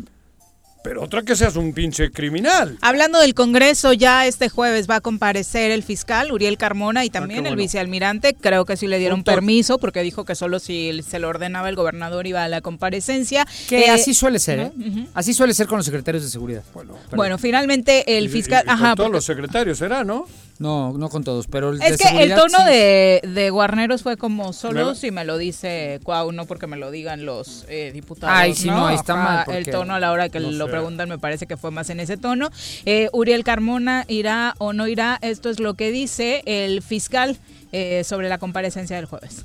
Pero 0.83 1.03
otra 1.03 1.21
que 1.23 1.37
seas 1.37 1.55
un 1.57 1.75
pinche 1.75 2.11
criminal. 2.11 2.79
Hablando 2.81 3.21
del 3.21 3.35
Congreso, 3.35 3.93
ya 3.93 4.27
este 4.27 4.49
jueves 4.49 4.89
va 4.89 4.97
a 4.97 5.01
comparecer 5.03 5.71
el 5.71 5.83
fiscal 5.83 6.33
Uriel 6.33 6.57
Carmona 6.57 7.05
y 7.05 7.11
también 7.11 7.41
Ah, 7.41 7.43
qué 7.43 7.49
el 7.51 7.57
vicealmirante. 7.57 8.33
Creo 8.35 8.65
que 8.65 8.79
sí 8.79 8.87
le 8.87 8.99
dieron 8.99 9.19
Punto. 9.19 9.33
permiso 9.33 9.77
porque 9.77 10.03
dijo 10.03 10.25
que 10.25 10.35
solo 10.35 10.59
si 10.61 11.03
se 11.07 11.19
lo 11.19 11.29
ordenaba 11.29 11.69
el 11.69 11.77
gobernador 11.77 12.27
iba 12.27 12.43
a 12.43 12.49
la 12.49 12.63
comparecencia. 12.63 13.47
Que 13.69 13.85
Eh, 13.85 13.91
así 13.91 14.15
suele 14.15 14.39
ser, 14.39 14.59
¿eh? 14.59 14.73
Así 15.13 15.35
suele 15.35 15.53
ser 15.53 15.67
con 15.67 15.77
los 15.77 15.85
secretarios 15.85 16.25
de 16.25 16.31
seguridad. 16.31 16.63
Bueno, 16.73 16.97
Bueno, 17.15 17.37
finalmente 17.37 18.17
el 18.17 18.25
Y- 18.25 18.27
y- 18.29 18.31
fiscal... 18.31 18.63
y 18.65 18.67
con 18.69 18.75
ajá, 18.75 18.95
todos 18.97 19.07
porque- 19.09 19.17
los 19.19 19.25
secretarios 19.27 19.77
será, 19.79 20.05
¿no? 20.05 20.27
No, 20.59 20.93
no 20.97 21.09
con 21.09 21.25
todos, 21.25 21.49
pero 21.49 21.71
el 21.71 21.79
de 21.81 21.89
Es 21.89 21.97
que 21.99 22.23
el 22.23 22.35
tono 22.37 22.59
sí. 22.59 22.65
de, 22.73 23.21
de 23.35 23.51
Guarneros 23.51 24.03
fue 24.03 24.17
como 24.17 24.53
solo 24.53 24.91
Me- 24.91 24.95
si 24.95 25.11
me 25.11 25.25
lo 25.25 25.37
dice 25.37 25.99
Cuau, 26.05 26.31
no 26.31 26.45
porque 26.47 26.69
me 26.69 26.77
lo 26.77 26.91
digan 26.93 27.25
los 27.25 27.65
eh, 27.69 27.91
diputados. 27.93 28.37
Ay, 28.39 28.55
sí, 28.55 28.69
no, 28.69 28.87
ahí 28.87 28.95
está 28.95 29.15
Ajá, 29.15 29.45
mal, 29.49 29.57
El 29.57 29.67
tono 29.69 29.95
a 29.95 29.99
la 30.01 30.13
hora 30.13 30.29
que 30.29 30.39
no 30.39 30.51
lo 30.53 30.67
sé. 30.67 30.71
preguntan 30.71 31.09
me 31.09 31.19
parece 31.19 31.47
que 31.47 31.57
fue 31.57 31.71
más 31.73 31.91
en 31.91 31.99
ese 31.99 32.17
tono. 32.17 32.51
Eh, 32.85 33.09
Uriel 33.13 33.43
Carmona 33.43 34.05
irá 34.07 34.55
o 34.59 34.73
no 34.73 34.87
irá, 34.87 35.19
esto 35.23 35.51
es 35.51 35.59
lo 35.59 35.75
que 35.75 35.91
dice 35.91 36.43
el 36.47 36.81
fiscal 36.83 37.39
eh, 37.73 38.05
sobre 38.05 38.29
la 38.29 38.39
comparecencia 38.39 38.95
del 38.97 39.07
jueves. 39.07 39.45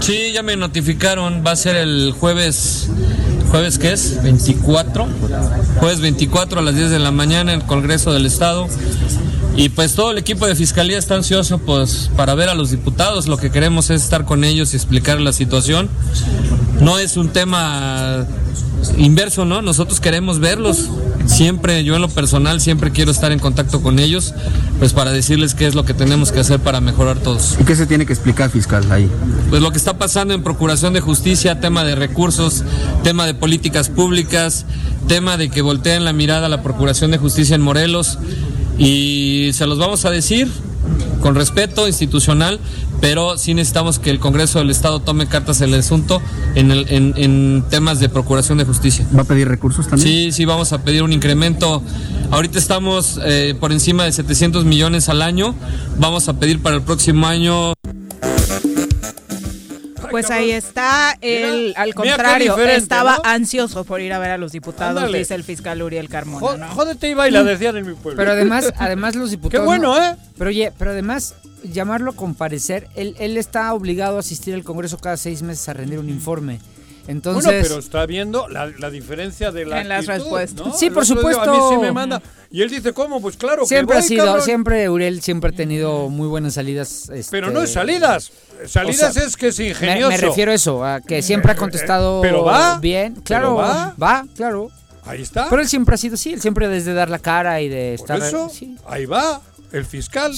Sí, 0.00 0.32
ya 0.32 0.42
me 0.42 0.56
notificaron, 0.56 1.44
va 1.46 1.52
a 1.52 1.56
ser 1.56 1.76
el 1.76 2.12
jueves, 2.18 2.88
jueves 3.50 3.78
qué 3.78 3.92
es, 3.92 4.20
24, 4.22 5.06
jueves 5.78 6.00
24 6.00 6.58
a 6.60 6.62
las 6.62 6.74
10 6.74 6.90
de 6.90 6.98
la 6.98 7.10
mañana 7.12 7.52
en 7.52 7.60
el 7.60 7.66
Congreso 7.66 8.12
del 8.12 8.24
Estado. 8.26 8.66
Y 9.58 9.70
pues 9.70 9.94
todo 9.94 10.12
el 10.12 10.18
equipo 10.18 10.46
de 10.46 10.54
Fiscalía 10.54 10.98
está 10.98 11.16
ansioso 11.16 11.58
pues 11.58 12.12
para 12.16 12.36
ver 12.36 12.48
a 12.48 12.54
los 12.54 12.70
diputados, 12.70 13.26
lo 13.26 13.38
que 13.38 13.50
queremos 13.50 13.90
es 13.90 14.04
estar 14.04 14.24
con 14.24 14.44
ellos 14.44 14.72
y 14.72 14.76
explicar 14.76 15.20
la 15.20 15.32
situación. 15.32 15.88
No 16.80 17.00
es 17.00 17.16
un 17.16 17.30
tema 17.30 18.24
inverso, 18.96 19.44
¿no? 19.44 19.60
Nosotros 19.60 19.98
queremos 19.98 20.38
verlos. 20.38 20.88
Siempre, 21.26 21.82
yo 21.82 21.96
en 21.96 22.02
lo 22.02 22.08
personal, 22.08 22.60
siempre 22.60 22.92
quiero 22.92 23.10
estar 23.10 23.32
en 23.32 23.40
contacto 23.40 23.82
con 23.82 23.98
ellos, 23.98 24.32
pues 24.78 24.92
para 24.92 25.10
decirles 25.10 25.54
qué 25.54 25.66
es 25.66 25.74
lo 25.74 25.84
que 25.84 25.92
tenemos 25.92 26.30
que 26.30 26.38
hacer 26.38 26.60
para 26.60 26.80
mejorar 26.80 27.18
todos. 27.18 27.56
¿Y 27.60 27.64
qué 27.64 27.74
se 27.74 27.86
tiene 27.86 28.06
que 28.06 28.12
explicar, 28.12 28.50
fiscal, 28.50 28.90
ahí? 28.92 29.10
Pues 29.50 29.60
lo 29.60 29.72
que 29.72 29.78
está 29.78 29.98
pasando 29.98 30.34
en 30.34 30.44
Procuración 30.44 30.92
de 30.92 31.00
Justicia, 31.00 31.58
tema 31.58 31.82
de 31.82 31.96
recursos, 31.96 32.62
tema 33.02 33.26
de 33.26 33.34
políticas 33.34 33.88
públicas, 33.88 34.66
tema 35.08 35.36
de 35.36 35.50
que 35.50 35.62
volteen 35.62 36.04
la 36.04 36.12
mirada 36.12 36.46
a 36.46 36.48
la 36.48 36.62
Procuración 36.62 37.10
de 37.10 37.18
Justicia 37.18 37.56
en 37.56 37.62
Morelos 37.62 38.18
y 38.78 39.50
se 39.52 39.66
los 39.66 39.78
vamos 39.78 40.04
a 40.04 40.10
decir 40.10 40.48
con 41.20 41.34
respeto 41.34 41.86
institucional, 41.88 42.60
pero 43.00 43.36
sí 43.36 43.52
necesitamos 43.54 43.98
que 43.98 44.10
el 44.10 44.18
Congreso 44.20 44.58
del 44.60 44.70
Estado 44.70 45.00
tome 45.00 45.26
cartas 45.26 45.60
en 45.60 45.74
el 45.74 45.80
asunto 45.80 46.22
en, 46.54 46.70
el- 46.70 46.86
en- 46.88 47.12
en 47.16 47.64
temas 47.68 48.00
de 48.00 48.08
Procuración 48.08 48.58
de 48.58 48.64
Justicia. 48.64 49.06
¿Va 49.16 49.22
a 49.22 49.24
pedir 49.24 49.48
recursos 49.48 49.86
también? 49.88 50.08
Sí, 50.08 50.32
sí, 50.32 50.44
vamos 50.44 50.72
a 50.72 50.82
pedir 50.82 51.02
un 51.02 51.12
incremento. 51.12 51.82
Ahorita 52.30 52.58
estamos 52.58 53.20
eh, 53.24 53.54
por 53.58 53.72
encima 53.72 54.04
de 54.04 54.12
700 54.12 54.64
millones 54.64 55.08
al 55.08 55.22
año. 55.22 55.54
Vamos 55.98 56.28
a 56.28 56.34
pedir 56.38 56.60
para 56.62 56.76
el 56.76 56.82
próximo 56.82 57.26
año 57.26 57.72
Pues 60.10 60.30
ahí 60.30 60.50
está, 60.50 61.16
él 61.20 61.74
al 61.76 61.94
contrario, 61.94 62.56
estaba 62.58 63.16
¿no? 63.16 63.22
ansioso 63.24 63.84
por 63.84 64.00
ir 64.00 64.12
a 64.12 64.18
ver 64.18 64.30
a 64.30 64.38
los 64.38 64.52
diputados, 64.52 64.96
Ándale. 64.96 65.18
dice 65.18 65.34
el 65.34 65.44
fiscal 65.44 65.82
Uriel 65.82 66.08
Carmona. 66.08 66.66
¿no? 66.66 66.74
Jódete 66.74 67.08
y 67.10 67.14
baila, 67.14 67.42
decían 67.44 67.76
en 67.76 67.86
mi 67.86 67.94
pueblo. 67.94 68.16
Pero 68.16 68.32
además, 68.32 68.72
además 68.78 69.14
los 69.14 69.30
diputados. 69.30 69.60
Qué 69.62 69.66
bueno, 69.66 69.94
no- 69.98 70.04
¿eh? 70.04 70.16
Pero 70.36 70.48
oye, 70.50 70.72
pero 70.78 70.90
además, 70.92 71.34
llamarlo 71.64 72.12
a 72.12 72.16
comparecer, 72.16 72.88
él, 72.94 73.14
él 73.18 73.36
está 73.36 73.72
obligado 73.74 74.16
a 74.16 74.20
asistir 74.20 74.54
al 74.54 74.64
Congreso 74.64 74.98
cada 74.98 75.16
seis 75.16 75.42
meses 75.42 75.68
a 75.68 75.72
rendir 75.74 75.98
un 75.98 76.08
informe. 76.08 76.60
Entonces. 77.08 77.44
bueno, 77.44 77.58
pero 77.62 77.78
está 77.80 78.06
viendo 78.06 78.48
la, 78.48 78.66
la 78.66 78.90
diferencia 78.90 79.50
de 79.50 79.64
la 79.66 79.80
En 79.80 79.88
las 79.88 80.06
respuestas. 80.06 80.66
¿no? 80.66 80.74
Sí, 80.76 80.86
El 80.86 80.92
por 80.92 81.04
día, 81.04 81.16
supuesto. 81.16 81.42
A 81.42 81.52
mí 81.52 81.58
sí 81.70 81.76
me 81.80 81.90
manda. 81.90 82.22
Y 82.50 82.62
él 82.62 82.70
dice, 82.70 82.92
¿cómo? 82.92 83.20
Pues 83.20 83.36
claro 83.36 83.66
siempre 83.66 83.94
que 83.94 83.98
ha 83.98 84.00
voy, 84.02 84.08
sido, 84.08 84.24
cabrón. 84.26 84.44
siempre 84.44 84.88
Uriel 84.88 85.20
siempre 85.22 85.50
ha 85.50 85.52
tenido 85.56 86.08
muy 86.10 86.28
buenas 86.28 86.54
salidas. 86.54 87.04
Pero 87.08 87.18
este, 87.18 87.40
no 87.52 87.62
es 87.62 87.72
salidas. 87.72 88.30
Salidas 88.66 89.10
o 89.10 89.12
sea, 89.14 89.24
es 89.24 89.36
que 89.36 89.48
es 89.48 89.58
ingenioso. 89.60 90.10
me 90.10 90.16
refiero 90.16 90.52
a 90.52 90.54
eso, 90.54 90.84
a 90.84 91.00
que 91.00 91.22
siempre 91.22 91.52
ha 91.52 91.56
contestado 91.56 92.20
pero 92.20 92.44
va, 92.44 92.78
bien. 92.78 93.14
pero 93.14 93.24
Claro, 93.24 93.54
va. 93.56 93.94
va, 94.00 94.24
claro. 94.36 94.70
Ahí 95.04 95.22
está. 95.22 95.48
Pero 95.48 95.62
él 95.62 95.68
siempre 95.68 95.94
ha 95.94 95.98
sido 95.98 96.14
así, 96.16 96.34
él 96.34 96.40
siempre 96.42 96.68
desde 96.68 96.92
dar 96.92 97.08
la 97.08 97.18
cara 97.18 97.60
y 97.62 97.68
de 97.70 97.94
Por 97.98 98.16
estar. 98.16 98.28
eso, 98.28 98.50
sí. 98.50 98.76
ahí 98.86 99.06
va. 99.06 99.40
El 99.72 99.84
fiscal. 99.84 100.32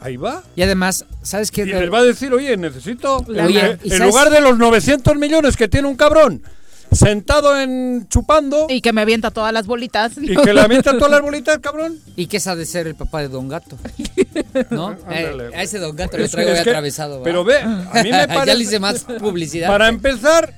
Ahí 0.00 0.16
va. 0.16 0.42
Y 0.56 0.62
además, 0.62 1.04
¿sabes 1.22 1.50
qué? 1.50 1.62
Y 1.62 1.66
les 1.66 1.92
va 1.92 1.98
a 1.98 2.04
decir, 2.04 2.32
oye, 2.32 2.56
necesito. 2.56 3.24
La- 3.28 3.42
en- 3.42 3.46
Oye, 3.48 3.60
en 3.70 3.78
¿y 3.84 3.90
sabes- 3.90 4.06
lugar 4.08 4.30
de 4.30 4.40
los 4.40 4.58
900 4.58 5.16
millones 5.16 5.56
que 5.56 5.68
tiene 5.68 5.86
un 5.88 5.96
cabrón 5.96 6.42
sentado 6.90 7.58
en 7.58 8.06
chupando 8.08 8.66
Y 8.68 8.82
que 8.82 8.92
me 8.92 9.00
avienta 9.00 9.30
todas 9.30 9.50
las 9.52 9.66
bolitas. 9.66 10.12
y 10.20 10.36
que 10.36 10.52
le 10.52 10.60
avientan 10.60 10.98
todas 10.98 11.10
las 11.12 11.22
bolitas, 11.30 11.58
cabrón. 11.60 11.98
¿Y 12.16 12.26
qué 12.26 12.36
es 12.38 12.46
ha 12.46 12.54
de 12.56 12.66
ser 12.66 12.86
el 12.86 12.94
papá 12.94 13.20
de 13.20 13.28
Don 13.28 13.48
Gato? 13.48 13.78
¿No? 14.70 14.88
Ándale. 15.06 15.44
Eh, 15.48 15.56
a 15.56 15.62
ese 15.62 15.78
Don 15.78 15.96
Gato 15.96 16.18
lo 16.18 16.28
traigo 16.28 16.50
es 16.52 16.62
que- 16.62 16.70
atravesado. 16.70 17.22
Pero 17.22 17.44
ve, 17.44 17.58
a 17.60 18.02
mí 18.02 18.10
me 18.10 18.10
ya 18.10 18.26
parece. 18.26 18.56
le 18.58 18.64
hice 18.64 18.78
más 18.80 19.04
publicidad. 19.04 19.68
Para 19.68 19.88
empezar, 19.88 20.52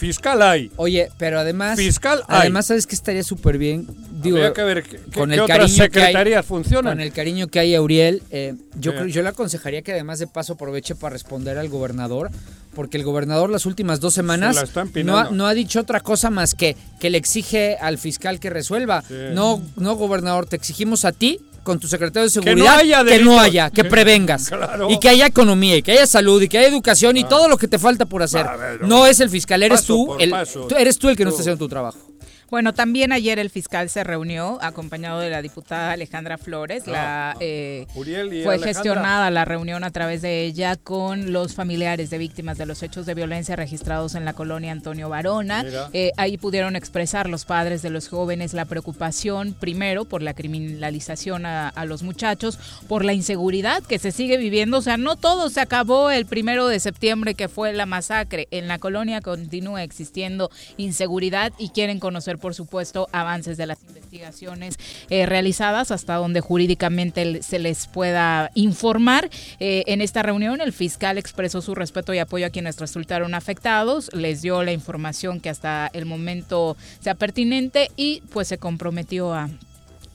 fiscal 0.00 0.42
hay. 0.42 0.70
Oye, 0.76 1.10
pero 1.18 1.38
además. 1.38 1.78
Fiscal 1.78 2.22
hay. 2.26 2.40
Además, 2.40 2.66
¿sabes 2.66 2.86
que 2.86 2.94
estaría 2.94 3.22
súper 3.22 3.58
bien? 3.58 3.86
Digo, 4.22 4.36
Habría 4.38 4.52
que 4.52 4.62
ver 4.64 4.82
qué- 4.82 4.98
con 5.14 5.28
qué 5.28 5.34
el 5.36 5.40
otras 5.40 5.78
hay- 5.78 6.42
funcionan. 6.42 6.94
Con 6.94 7.00
el 7.00 7.12
cariño 7.12 7.46
que 7.48 7.58
hay 7.60 7.74
a 7.74 7.80
Uriel, 7.82 8.22
eh, 8.30 8.54
yo, 8.78 8.92
Sí. 8.92 8.96
creo, 8.98 9.08
yo 9.08 9.22
le 9.22 9.28
aconsejaría 9.28 9.82
que 9.82 9.92
además 9.92 10.18
de 10.18 10.26
paso 10.26 10.54
aproveche 10.54 10.94
para 10.94 11.12
responder 11.12 11.56
al 11.58 11.68
gobernador, 11.68 12.30
porque 12.74 12.96
el 12.98 13.04
gobernador 13.04 13.50
las 13.50 13.66
últimas 13.66 14.00
dos 14.00 14.14
semanas 14.14 14.56
Se 14.56 14.62
la 14.62 14.66
está 14.66 15.02
no, 15.04 15.18
ha, 15.18 15.30
no 15.30 15.46
ha 15.46 15.54
dicho 15.54 15.80
otra 15.80 16.00
cosa 16.00 16.30
más 16.30 16.54
que 16.54 16.76
que 16.98 17.10
le 17.10 17.18
exige 17.18 17.76
al 17.80 17.98
fiscal 17.98 18.40
que 18.40 18.50
resuelva. 18.50 19.02
Sí. 19.06 19.14
No, 19.32 19.62
no, 19.76 19.94
gobernador, 19.96 20.46
te 20.46 20.56
exigimos 20.56 21.04
a 21.04 21.12
ti 21.12 21.40
con 21.62 21.78
tu 21.78 21.88
secretario 21.88 22.28
de 22.28 22.40
Que 22.40 22.54
no 22.54 22.64
seguridad 22.64 22.78
haya 22.78 23.04
que 23.04 23.22
no 23.22 23.40
haya, 23.40 23.70
que 23.70 23.84
prevengas. 23.84 24.48
Claro. 24.48 24.90
Y 24.90 24.98
que 24.98 25.08
haya 25.08 25.26
economía, 25.26 25.76
y 25.76 25.82
que 25.82 25.92
haya 25.92 26.06
salud, 26.06 26.40
y 26.42 26.48
que 26.48 26.58
haya 26.58 26.68
educación, 26.68 27.16
y 27.16 27.24
todo 27.24 27.48
lo 27.48 27.56
que 27.56 27.68
te 27.68 27.78
falta 27.78 28.06
por 28.06 28.22
hacer. 28.22 28.46
ver, 28.58 28.82
no 28.82 29.06
es 29.06 29.20
el 29.20 29.30
fiscal, 29.30 29.62
eres 29.62 29.80
paso 29.80 29.94
tú, 29.94 30.16
el, 30.18 30.30
paso. 30.30 30.68
eres 30.76 30.98
tú 30.98 31.08
el 31.08 31.16
que 31.16 31.24
no 31.24 31.30
está 31.30 31.42
haciendo 31.42 31.58
tu 31.58 31.68
trabajo. 31.68 32.09
Bueno, 32.50 32.74
también 32.74 33.12
ayer 33.12 33.38
el 33.38 33.48
fiscal 33.48 33.88
se 33.88 34.02
reunió 34.02 34.58
acompañado 34.60 35.20
de 35.20 35.30
la 35.30 35.40
diputada 35.40 35.92
Alejandra 35.92 36.36
Flores. 36.36 36.88
La, 36.88 37.36
eh, 37.38 37.86
Uriel 37.94 38.26
y 38.32 38.42
fue 38.42 38.54
Alejandra. 38.54 38.66
gestionada 38.66 39.30
la 39.30 39.44
reunión 39.44 39.84
a 39.84 39.92
través 39.92 40.20
de 40.20 40.42
ella 40.44 40.74
con 40.74 41.32
los 41.32 41.54
familiares 41.54 42.10
de 42.10 42.18
víctimas 42.18 42.58
de 42.58 42.66
los 42.66 42.82
hechos 42.82 43.06
de 43.06 43.14
violencia 43.14 43.54
registrados 43.54 44.16
en 44.16 44.24
la 44.24 44.32
colonia 44.32 44.72
Antonio 44.72 45.08
Varona. 45.08 45.62
Mira. 45.62 45.90
Eh, 45.92 46.10
ahí 46.16 46.38
pudieron 46.38 46.74
expresar 46.74 47.28
los 47.28 47.44
padres 47.44 47.82
de 47.82 47.90
los 47.90 48.08
jóvenes 48.08 48.52
la 48.52 48.64
preocupación, 48.64 49.54
primero, 49.54 50.04
por 50.04 50.20
la 50.20 50.34
criminalización 50.34 51.46
a, 51.46 51.68
a 51.68 51.84
los 51.84 52.02
muchachos, 52.02 52.58
por 52.88 53.04
la 53.04 53.12
inseguridad 53.12 53.80
que 53.84 54.00
se 54.00 54.10
sigue 54.10 54.38
viviendo. 54.38 54.78
O 54.78 54.82
sea, 54.82 54.96
no 54.96 55.14
todo 55.14 55.50
se 55.50 55.60
acabó 55.60 56.10
el 56.10 56.26
primero 56.26 56.66
de 56.66 56.80
septiembre, 56.80 57.34
que 57.34 57.48
fue 57.48 57.72
la 57.72 57.86
masacre. 57.86 58.48
En 58.50 58.66
la 58.66 58.80
colonia 58.80 59.20
continúa 59.20 59.84
existiendo 59.84 60.50
inseguridad 60.78 61.52
y 61.56 61.68
quieren 61.68 62.00
conocer 62.00 62.39
por 62.40 62.54
supuesto, 62.54 63.08
avances 63.12 63.56
de 63.56 63.66
las 63.66 63.78
investigaciones 63.86 64.76
eh, 65.08 65.26
realizadas 65.26 65.90
hasta 65.90 66.14
donde 66.16 66.40
jurídicamente 66.40 67.42
se 67.42 67.58
les 67.58 67.86
pueda 67.86 68.50
informar. 68.54 69.30
Eh, 69.60 69.84
en 69.86 70.00
esta 70.00 70.22
reunión, 70.22 70.60
el 70.60 70.72
fiscal 70.72 71.18
expresó 71.18 71.60
su 71.60 71.74
respeto 71.74 72.12
y 72.14 72.18
apoyo 72.18 72.46
a 72.46 72.50
quienes 72.50 72.78
resultaron 72.78 73.34
afectados, 73.34 74.10
les 74.12 74.42
dio 74.42 74.62
la 74.62 74.72
información 74.72 75.40
que 75.40 75.50
hasta 75.50 75.88
el 75.92 76.06
momento 76.06 76.76
sea 77.00 77.14
pertinente 77.14 77.90
y 77.96 78.22
pues 78.32 78.48
se 78.48 78.58
comprometió 78.58 79.32
a 79.32 79.48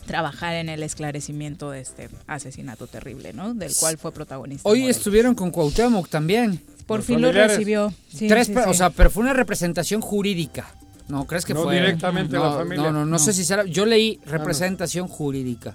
trabajar 0.05 0.55
en 0.55 0.69
el 0.69 0.83
esclarecimiento 0.83 1.71
de 1.71 1.81
este 1.81 2.09
asesinato 2.27 2.87
terrible, 2.87 3.33
¿no? 3.33 3.53
Del 3.53 3.73
cual 3.75 3.97
fue 3.97 4.11
protagonista. 4.11 4.67
Hoy 4.67 4.87
estuvieron 4.87 5.35
con 5.35 5.51
Cuauhtémoc 5.51 6.09
también. 6.09 6.61
Por 6.85 7.01
fin 7.01 7.21
lo 7.21 7.31
recibió. 7.31 7.93
Tres, 8.17 8.51
O 8.67 8.73
sea, 8.73 8.91
pero 8.91 9.09
fue 9.09 9.23
una 9.23 9.33
representación 9.33 10.01
jurídica. 10.01 10.67
No, 11.07 11.27
¿crees 11.27 11.45
que 11.45 11.53
no 11.53 11.63
fue? 11.63 11.75
directamente 11.75 12.35
no, 12.35 12.43
la 12.43 12.57
familia. 12.57 12.85
No, 12.85 12.91
no, 12.91 13.05
no, 13.05 13.19
sé 13.19 13.31
si 13.31 13.45
será. 13.45 13.63
Yo 13.65 13.85
leí 13.85 14.19
representación 14.25 15.07
jurídica, 15.07 15.73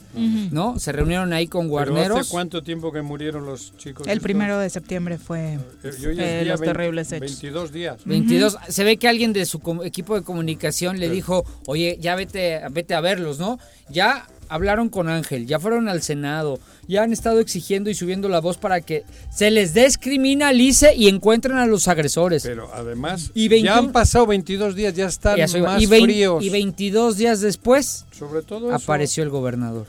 ¿no? 0.51 0.79
Se 0.79 0.93
reunieron 0.93 1.33
ahí 1.33 1.47
con 1.47 1.69
guarneros. 1.69 2.21
¿Hace 2.21 2.31
cuánto 2.31 2.63
tiempo 2.63 2.91
que 2.91 3.03
murieron 3.03 3.47
los 3.47 3.77
chicos? 3.77 4.07
El 4.09 4.21
primero 4.21 4.59
de 4.59 4.69
septiembre 4.71 5.19
fue 5.19 5.59
eh, 5.85 6.45
los 6.47 6.61
terribles 6.61 7.13
hechos. 7.13 7.41
22 7.41 7.73
días. 7.73 7.97
22. 8.05 8.59
Se 8.69 8.85
ve 8.85 8.97
que 8.97 9.09
alguien 9.09 9.33
de 9.33 9.47
su 9.47 9.61
equipo 9.85 10.15
de 10.15 10.23
comunicación 10.23 10.99
le 10.99 11.09
dijo, 11.09 11.45
oye, 11.67 11.97
ya 12.01 12.17
vete, 12.17 12.61
vete 12.71 12.95
a 12.95 13.01
verlos, 13.01 13.39
¿no? 13.39 13.59
Ya 13.89 14.27
hablaron 14.51 14.89
con 14.89 15.09
Ángel, 15.09 15.47
ya 15.47 15.59
fueron 15.59 15.89
al 15.89 16.03
Senado, 16.03 16.59
ya 16.89 17.03
han 17.03 17.13
estado 17.13 17.41
exigiendo 17.41 17.89
y 17.89 17.95
subiendo 17.95 18.29
la 18.29 18.41
voz 18.41 18.59
para 18.59 18.81
que 18.81 19.05
se 19.33 19.51
les 19.51 19.73
descriminalice 19.73 20.95
y 20.95 21.09
encuentren 21.09 21.57
a 21.57 21.67
los 21.67 21.89
agresores. 21.89 22.43
Pero 22.43 22.69
además, 22.75 23.31
ya 23.35 23.79
han 23.79 23.93
pasado 23.93 24.27
22 24.27 24.75
días, 24.75 24.95
ya 24.95 25.07
están 25.07 25.39
más 25.39 25.83
y 25.83 25.87
fríos. 25.87 26.45
Y 26.45 26.51
22 26.51 27.17
días 27.17 27.41
después, 27.41 28.05
Sobre 28.11 28.43
todo 28.43 28.75
apareció 28.75 29.23
el 29.23 29.31
gobernador. 29.31 29.87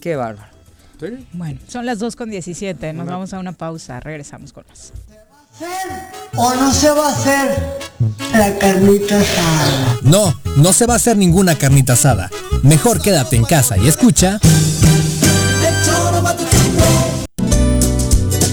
Qué 0.00 0.16
bárbaro. 0.16 0.58
Bueno, 1.32 1.60
son 1.68 1.86
las 1.86 1.98
2 2.00 2.16
con 2.16 2.30
17, 2.30 2.92
nos 2.92 3.06
vamos 3.06 3.32
a 3.32 3.38
una 3.38 3.52
pausa, 3.52 4.00
regresamos 4.00 4.52
con 4.52 4.64
más. 4.68 4.92
¿O 6.36 6.54
no 6.54 6.72
se 6.72 6.88
va 6.90 7.08
a 7.08 7.12
hacer 7.12 7.78
la 8.32 8.58
carnita 8.58 9.18
asada? 9.18 9.98
No, 10.02 10.40
no 10.56 10.72
se 10.72 10.86
va 10.86 10.94
a 10.94 10.96
hacer 10.98 11.16
ninguna 11.16 11.56
carnita 11.56 11.94
asada. 11.94 12.30
Mejor 12.62 13.00
quédate 13.00 13.34
en 13.34 13.44
casa 13.44 13.76
y 13.76 13.88
escucha. 13.88 14.38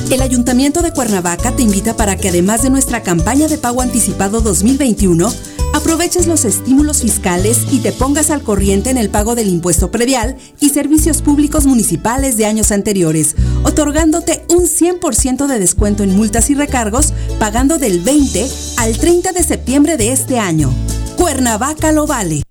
El 0.10 0.22
Ayuntamiento 0.22 0.82
de 0.82 0.94
Cuernavaca 0.94 1.52
te 1.52 1.62
invita 1.62 1.96
para 1.96 2.16
que 2.16 2.30
además 2.30 2.64
de 2.64 2.72
nuestra 2.72 3.04
campaña 3.04 3.48
de 3.48 3.58
pago 3.60 3.82
anticipado 3.82 4.42
2021, 4.42 5.32
aproveches 5.76 6.26
los 6.26 6.46
estímulos 6.46 7.02
fiscales 7.02 7.68
y 7.70 7.80
te 7.80 7.92
pongas 7.92 8.32
al 8.32 8.42
corriente 8.42 8.90
en 8.90 8.98
el 8.98 9.10
pago 9.10 9.36
del 9.36 9.50
impuesto 9.50 9.92
predial 9.92 10.38
y 10.62 10.70
servicios 10.70 11.22
públicos 11.22 11.66
municipales 11.66 12.38
de 12.38 12.46
años 12.46 12.72
anteriores, 12.72 13.36
otorgándote 13.64 14.46
un 14.48 14.64
100% 14.64 15.48
de 15.48 15.60
descuento 15.60 16.04
en 16.04 16.16
multas 16.16 16.50
y 16.50 16.56
recargos, 16.56 17.14
pagando 17.40 17.78
del 17.78 18.00
20 18.00 18.50
al 18.78 18.98
30 18.98 19.34
de 19.34 19.44
septiembre 19.44 19.98
de 19.98 20.14
este 20.14 20.40
año. 20.40 20.74
Cuernavaca 21.18 21.92
lo 21.92 22.08
vale. 22.08 22.44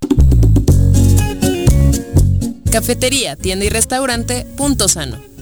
Cafetería, 2.70 3.36
tienda 3.36 3.64
y 3.64 3.70
restaurante 3.70 4.46
Punto 4.56 4.86
Sano. 4.86 5.33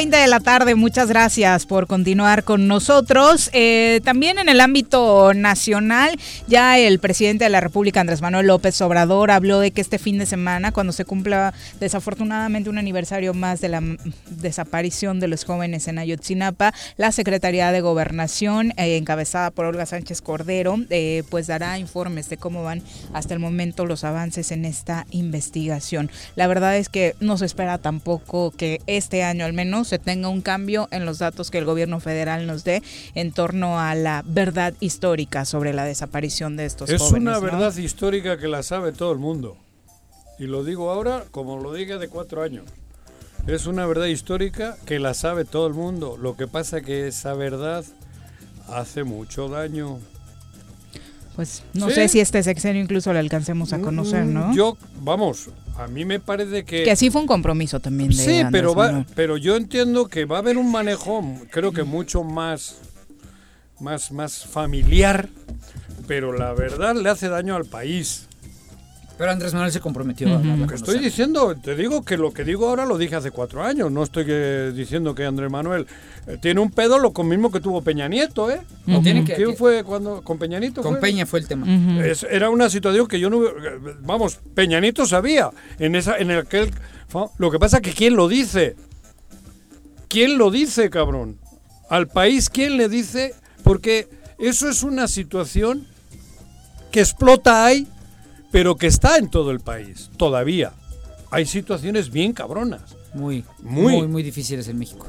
Dos 0.00 0.04
con 0.04 0.10
20 0.10 0.16
de 0.16 0.28
la 0.28 0.40
tarde, 0.40 0.74
muchas 0.76 1.08
gracias 1.08 1.66
por 1.66 1.86
continuar 1.86 2.42
con 2.42 2.66
nosotros. 2.66 3.50
Eh, 3.52 4.00
también 4.02 4.38
en 4.38 4.48
el 4.48 4.62
ámbito 4.62 5.34
nacional, 5.34 6.18
ya 6.48 6.78
el 6.78 7.00
presidente 7.00 7.44
de 7.44 7.50
la 7.50 7.60
República, 7.60 8.00
Andrés 8.00 8.22
Manuel 8.22 8.46
López 8.46 8.80
Obrador, 8.80 9.30
habló 9.30 9.60
de 9.60 9.72
que 9.72 9.82
este 9.82 9.98
fin 9.98 10.16
de 10.16 10.24
semana, 10.24 10.72
cuando 10.72 10.94
se 10.94 11.04
cumpla 11.04 11.52
desafortunadamente 11.80 12.70
un 12.70 12.78
aniversario 12.78 13.34
más 13.34 13.60
de 13.60 13.68
la 13.68 13.82
desaparición 14.30 15.20
de 15.20 15.28
los 15.28 15.44
jóvenes 15.44 15.86
en 15.86 15.98
Ayotzinapa, 15.98 16.72
la 16.96 17.12
Secretaría 17.12 17.70
de 17.70 17.82
Gobernación, 17.82 18.72
eh, 18.78 18.96
encabezada 18.96 19.50
por 19.50 19.66
Olga 19.66 19.84
Sánchez 19.84 20.22
Cordero, 20.22 20.76
eh, 20.88 21.24
pues 21.28 21.46
dará 21.46 21.78
informes 21.78 22.30
de 22.30 22.38
cómo 22.38 22.62
van 22.62 22.82
hasta 23.12 23.34
el 23.34 23.40
momento 23.40 23.84
los 23.84 24.04
avances 24.04 24.50
en 24.50 24.64
esta 24.64 25.06
investigación. 25.10 26.10
La 26.36 26.46
verdad 26.46 26.78
es 26.78 26.88
que 26.88 27.16
no 27.20 27.36
se 27.36 27.44
espera 27.44 27.76
tampoco 27.76 28.50
que 28.50 28.80
este 28.86 29.24
año 29.24 29.44
al 29.44 29.52
menos 29.52 29.89
se 29.90 29.98
tenga 29.98 30.28
un 30.28 30.40
cambio 30.40 30.88
en 30.92 31.04
los 31.04 31.18
datos 31.18 31.50
que 31.50 31.58
el 31.58 31.64
gobierno 31.64 32.00
federal 32.00 32.46
nos 32.46 32.64
dé 32.64 32.82
en 33.14 33.32
torno 33.32 33.78
a 33.80 33.94
la 33.94 34.22
verdad 34.24 34.72
histórica 34.80 35.44
sobre 35.44 35.72
la 35.74 35.84
desaparición 35.84 36.56
de 36.56 36.64
estos 36.64 36.88
es 36.88 37.00
jóvenes. 37.02 37.16
Es 37.16 37.22
una 37.22 37.32
¿no? 37.34 37.40
verdad 37.40 37.76
histórica 37.76 38.38
que 38.38 38.48
la 38.48 38.62
sabe 38.62 38.92
todo 38.92 39.12
el 39.12 39.18
mundo. 39.18 39.56
Y 40.38 40.44
lo 40.44 40.64
digo 40.64 40.90
ahora 40.90 41.24
como 41.30 41.58
lo 41.60 41.72
dije 41.74 41.98
de 41.98 42.08
cuatro 42.08 42.42
años. 42.42 42.64
Es 43.46 43.66
una 43.66 43.84
verdad 43.86 44.06
histórica 44.06 44.76
que 44.86 44.98
la 44.98 45.12
sabe 45.12 45.44
todo 45.44 45.66
el 45.66 45.74
mundo. 45.74 46.16
Lo 46.16 46.36
que 46.36 46.46
pasa 46.46 46.80
que 46.82 47.08
esa 47.08 47.34
verdad 47.34 47.84
hace 48.68 49.02
mucho 49.02 49.48
daño. 49.48 49.98
Pues 51.36 51.62
no 51.74 51.88
Sí. 51.88 51.94
sé 51.94 52.08
si 52.08 52.20
este 52.20 52.42
sexenio 52.42 52.82
incluso 52.82 53.12
le 53.12 53.18
alcancemos 53.18 53.72
a 53.72 53.80
conocer, 53.80 54.24
¿no? 54.26 54.48
Mm, 54.48 54.54
Yo, 54.54 54.76
vamos, 55.00 55.48
a 55.80 55.88
mí 55.88 56.04
me 56.04 56.20
parece 56.20 56.64
que... 56.64 56.84
Que 56.84 56.94
sí 56.94 57.10
fue 57.10 57.22
un 57.22 57.26
compromiso 57.26 57.80
también 57.80 58.10
de 58.10 58.16
Sí, 58.16 58.38
Andrés 58.38 58.50
pero, 58.52 58.74
va, 58.74 59.06
pero 59.14 59.36
yo 59.36 59.56
entiendo 59.56 60.08
que 60.08 60.26
va 60.26 60.36
a 60.36 60.38
haber 60.40 60.58
un 60.58 60.70
manejo, 60.70 61.24
creo 61.50 61.72
que 61.72 61.84
mucho 61.84 62.22
más, 62.22 62.76
más, 63.80 64.12
más 64.12 64.44
familiar, 64.44 65.28
pero 66.06 66.32
la 66.32 66.52
verdad 66.52 66.94
le 66.94 67.08
hace 67.08 67.28
daño 67.28 67.56
al 67.56 67.64
país. 67.64 68.26
Pero 69.20 69.32
Andrés 69.32 69.52
Manuel 69.52 69.70
se 69.70 69.80
comprometió 69.80 70.28
a 70.28 70.32
darla 70.38 70.54
a 70.54 70.56
Lo 70.56 70.66
que 70.66 70.76
estoy 70.76 70.98
diciendo, 70.98 71.54
te 71.54 71.76
digo 71.76 72.02
que 72.06 72.16
lo 72.16 72.32
que 72.32 72.42
digo 72.42 72.70
ahora 72.70 72.86
lo 72.86 72.96
dije 72.96 73.16
hace 73.16 73.30
cuatro 73.30 73.62
años. 73.62 73.92
No 73.92 74.02
estoy 74.02 74.24
que- 74.24 74.72
diciendo 74.74 75.14
que 75.14 75.26
Andrés 75.26 75.50
Manuel 75.50 75.86
eh, 76.26 76.38
tiene 76.40 76.58
un 76.62 76.70
pedo 76.70 76.98
lo 76.98 77.12
mismo 77.22 77.52
que 77.52 77.60
tuvo 77.60 77.82
Peña 77.82 78.08
Nieto, 78.08 78.50
¿eh? 78.50 78.62
Tiene 79.02 79.22
que- 79.26 79.34
¿Quién 79.34 79.50
que- 79.50 79.56
fue 79.58 79.84
cuando 79.84 80.22
con 80.22 80.38
Peña 80.38 80.58
Nieto? 80.58 80.80
Con 80.80 80.92
fue? 80.92 81.00
Peña 81.02 81.26
fue 81.26 81.40
el 81.40 81.46
tema. 81.48 81.66
Es- 82.02 82.22
era 82.30 82.48
una 82.48 82.70
situación 82.70 83.06
que 83.08 83.20
yo 83.20 83.28
no 83.28 83.42
vamos 84.00 84.38
Peña 84.54 84.80
Nieto 84.80 85.04
sabía 85.04 85.50
en 85.78 85.96
esa 85.96 86.16
en 86.16 86.30
aquel 86.30 86.70
lo 87.36 87.50
que 87.50 87.58
pasa 87.58 87.76
es 87.76 87.82
que 87.82 87.92
quién 87.92 88.16
lo 88.16 88.26
dice 88.26 88.74
quién 90.08 90.38
lo 90.38 90.50
dice 90.50 90.88
cabrón 90.88 91.36
al 91.90 92.08
país 92.08 92.48
quién 92.48 92.78
le 92.78 92.88
dice 92.88 93.34
porque 93.64 94.08
eso 94.38 94.66
es 94.70 94.82
una 94.82 95.08
situación 95.08 95.86
que 96.90 97.00
explota 97.00 97.66
ahí 97.66 97.86
pero 98.50 98.76
que 98.76 98.86
está 98.86 99.16
en 99.18 99.30
todo 99.30 99.50
el 99.50 99.60
país 99.60 100.10
todavía. 100.16 100.72
Hay 101.30 101.46
situaciones 101.46 102.10
bien 102.10 102.32
cabronas. 102.32 102.96
Muy, 103.14 103.44
Muy. 103.62 103.96
muy, 103.98 104.08
muy 104.08 104.22
difíciles 104.22 104.68
en 104.68 104.78
México. 104.78 105.06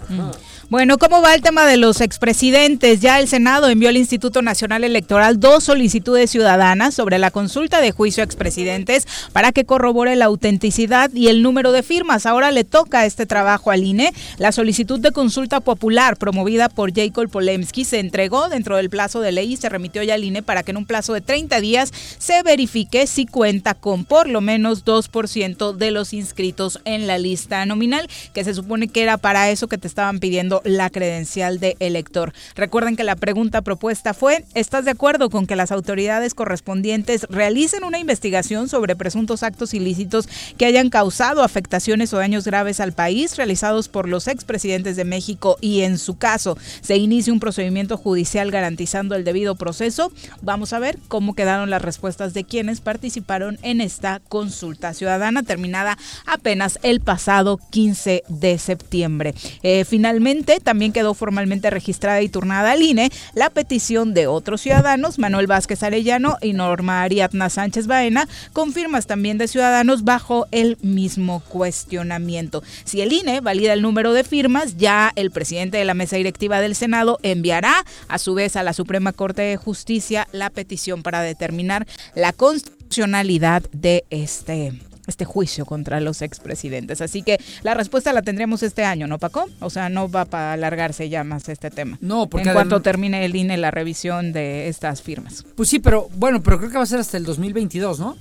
Bueno, 0.70 0.98
¿cómo 0.98 1.22
va 1.22 1.34
el 1.34 1.42
tema 1.42 1.66
de 1.66 1.78
los 1.78 2.02
expresidentes? 2.02 3.00
Ya 3.00 3.20
el 3.20 3.28
Senado 3.28 3.70
envió 3.70 3.90
al 3.90 3.98
Instituto 3.98 4.42
Nacional 4.42 4.84
Electoral 4.84 5.40
dos 5.40 5.64
solicitudes 5.64 6.30
ciudadanas 6.30 6.94
sobre 6.94 7.18
la 7.18 7.32
consulta 7.32 7.82
de 7.82 7.92
juicio 7.92 8.24
a 8.24 8.26
expresidentes 8.26 9.08
para 9.32 9.52
que 9.52 9.66
corrobore 9.66 10.16
la 10.16 10.26
autenticidad 10.26 11.12
y 11.14 11.28
el 11.28 11.42
número 11.44 11.72
de 11.72 11.84
firmas. 11.84 12.26
Ahora 12.26 12.52
le 12.52 12.64
toca 12.64 13.06
este 13.06 13.26
trabajo 13.26 13.72
al 13.72 13.84
INE. 13.84 14.14
La 14.38 14.52
solicitud 14.52 15.00
de 15.00 15.12
consulta 15.12 15.60
popular 15.60 16.18
promovida 16.18 16.70
por 16.70 16.94
Jacob 16.94 17.30
Polemski 17.30 17.86
se 17.86 18.00
entregó 18.00 18.50
dentro 18.50 18.78
del 18.78 18.90
plazo 18.90 19.22
de 19.22 19.32
ley 19.32 19.54
y 19.54 19.58
se 19.58 19.70
remitió 19.70 20.04
ya 20.04 20.16
al 20.16 20.24
INE 20.24 20.44
para 20.44 20.64
que 20.64 20.72
en 20.72 20.78
un 20.78 20.86
plazo 20.86 21.14
de 21.14 21.22
30 21.22 21.62
días 21.62 21.92
se 22.18 22.44
verifique 22.44 23.08
si 23.08 23.26
cuenta 23.26 23.74
con 23.74 24.06
por 24.06 24.28
lo 24.28 24.42
menos 24.42 24.86
2% 24.86 25.74
de 25.76 25.92
los 25.92 26.14
inscritos 26.14 26.80
en 26.86 27.08
la 27.08 27.18
lista 27.18 27.66
nominal, 27.66 28.10
que 28.34 28.41
se 28.44 28.54
supone 28.54 28.88
que 28.88 29.04
era 29.04 29.18
para 29.18 29.50
eso 29.50 29.68
que 29.68 29.78
te 29.78 29.88
estaban 29.88 30.20
pidiendo 30.20 30.62
la 30.66 30.90
credencial 30.90 31.60
de 31.60 31.76
elector. 31.80 32.34
Recuerden 32.56 32.96
que 32.96 33.04
la 33.04 33.16
pregunta 33.16 33.62
propuesta 33.62 34.14
fue, 34.14 34.46
¿estás 34.54 34.86
de 34.86 34.92
acuerdo 34.92 35.30
con 35.30 35.48
que 35.48 35.56
las 35.56 35.72
autoridades 35.72 36.34
correspondientes 36.34 37.26
realicen 37.30 37.84
una 37.84 38.00
investigación 38.00 38.70
sobre 38.70 38.96
presuntos 38.96 39.44
actos 39.44 39.74
ilícitos 39.74 40.28
que 40.58 40.66
hayan 40.66 40.90
causado 40.90 41.44
afectaciones 41.44 42.14
o 42.14 42.18
daños 42.18 42.46
graves 42.46 42.80
al 42.80 42.94
país 42.94 43.38
realizados 43.38 43.90
por 43.90 44.08
los 44.08 44.28
expresidentes 44.28 44.96
de 44.96 45.06
México 45.06 45.58
y 45.62 45.82
en 45.82 45.98
su 45.98 46.18
caso 46.18 46.58
se 46.82 46.98
inicie 46.98 47.34
un 47.34 47.40
procedimiento 47.40 47.98
judicial 47.98 48.52
garantizando 48.52 49.16
el 49.16 49.24
debido 49.24 49.56
proceso? 49.56 50.12
Vamos 50.42 50.74
a 50.74 50.80
ver 50.80 50.98
cómo 51.08 51.36
quedaron 51.36 51.70
las 51.70 51.82
respuestas 51.82 52.34
de 52.34 52.44
quienes 52.44 52.82
participaron 52.82 53.58
en 53.62 53.82
esta 53.82 54.22
consulta 54.30 54.94
ciudadana 54.94 55.44
terminada 55.44 55.98
apenas 56.26 56.80
el 56.84 57.02
pasado 57.02 57.60
15 57.72 58.24
de 58.40 58.58
septiembre. 58.58 59.34
Eh, 59.64 59.86
finalmente, 59.86 60.60
también 60.60 60.94
quedó 60.94 61.14
formalmente 61.14 61.70
registrada 61.70 62.22
y 62.22 62.30
turnada 62.30 62.72
al 62.72 62.82
INE 62.82 63.12
la 63.34 63.50
petición 63.50 64.14
de 64.14 64.28
otros 64.28 64.62
ciudadanos, 64.62 65.20
Manuel 65.20 65.48
Vázquez 65.48 65.84
Arellano 65.84 66.38
y 66.42 66.54
Norma 66.54 67.04
Ariadna 67.04 67.50
Sánchez 67.50 67.88
Baena, 67.88 68.28
con 68.54 68.74
firmas 68.74 69.08
también 69.08 69.38
de 69.38 69.48
ciudadanos 69.48 70.04
bajo 70.04 70.48
el 70.52 70.78
mismo 70.82 71.42
cuestionamiento. 71.50 72.64
Si 72.84 73.02
el 73.02 73.14
INE 73.14 73.42
valida 73.42 73.74
el 73.74 73.82
número 73.82 74.14
de 74.14 74.24
firmas, 74.24 74.78
ya 74.78 75.12
el 75.16 75.32
presidente 75.32 75.78
de 75.78 75.86
la 75.86 75.94
mesa 75.94 76.16
directiva 76.16 76.62
del 76.62 76.76
Senado 76.76 77.20
enviará 77.24 77.86
a 78.08 78.18
su 78.18 78.34
vez 78.34 78.56
a 78.56 78.64
la 78.64 78.74
Suprema 78.74 79.14
Corte 79.14 79.42
de 79.42 79.58
Justicia 79.58 80.28
la 80.32 80.50
petición 80.50 81.04
para 81.04 81.22
determinar 81.22 81.88
la 82.16 82.34
constitucionalidad 82.34 83.64
de 83.72 84.06
este 84.10 84.74
este 85.12 85.26
juicio 85.26 85.66
contra 85.66 86.00
los 86.00 86.22
expresidentes. 86.24 87.00
Así 87.02 87.22
que 87.22 87.40
la 87.62 87.76
respuesta 87.76 88.12
la 88.12 88.24
tendremos 88.24 88.64
este 88.64 88.84
año, 88.84 89.06
¿no, 89.06 89.20
Paco? 89.20 89.48
O 89.60 89.70
sea, 89.70 89.90
no 89.90 90.10
va 90.10 90.26
para 90.26 90.54
alargarse 90.54 91.08
ya 91.10 91.24
más 91.24 91.48
este 91.50 91.70
tema. 91.70 92.00
No, 92.02 92.28
porque 92.28 92.48
En 92.50 92.54
cuanto 92.56 92.82
termine 92.82 93.24
el 93.26 93.36
INE 93.36 93.58
la 93.58 93.70
revisión 93.72 94.34
de 94.34 94.68
estas 94.68 95.02
firmas. 95.02 95.46
Pues 95.56 95.70
sí, 95.70 95.80
pero 95.80 96.10
bueno, 96.16 96.42
pero 96.42 96.58
creo 96.58 96.72
que 96.72 96.78
va 96.78 96.84
a 96.84 96.88
ser 96.88 97.00
hasta 97.00 97.18
el 97.18 97.24
2022, 97.26 98.00
¿no? 98.00 98.18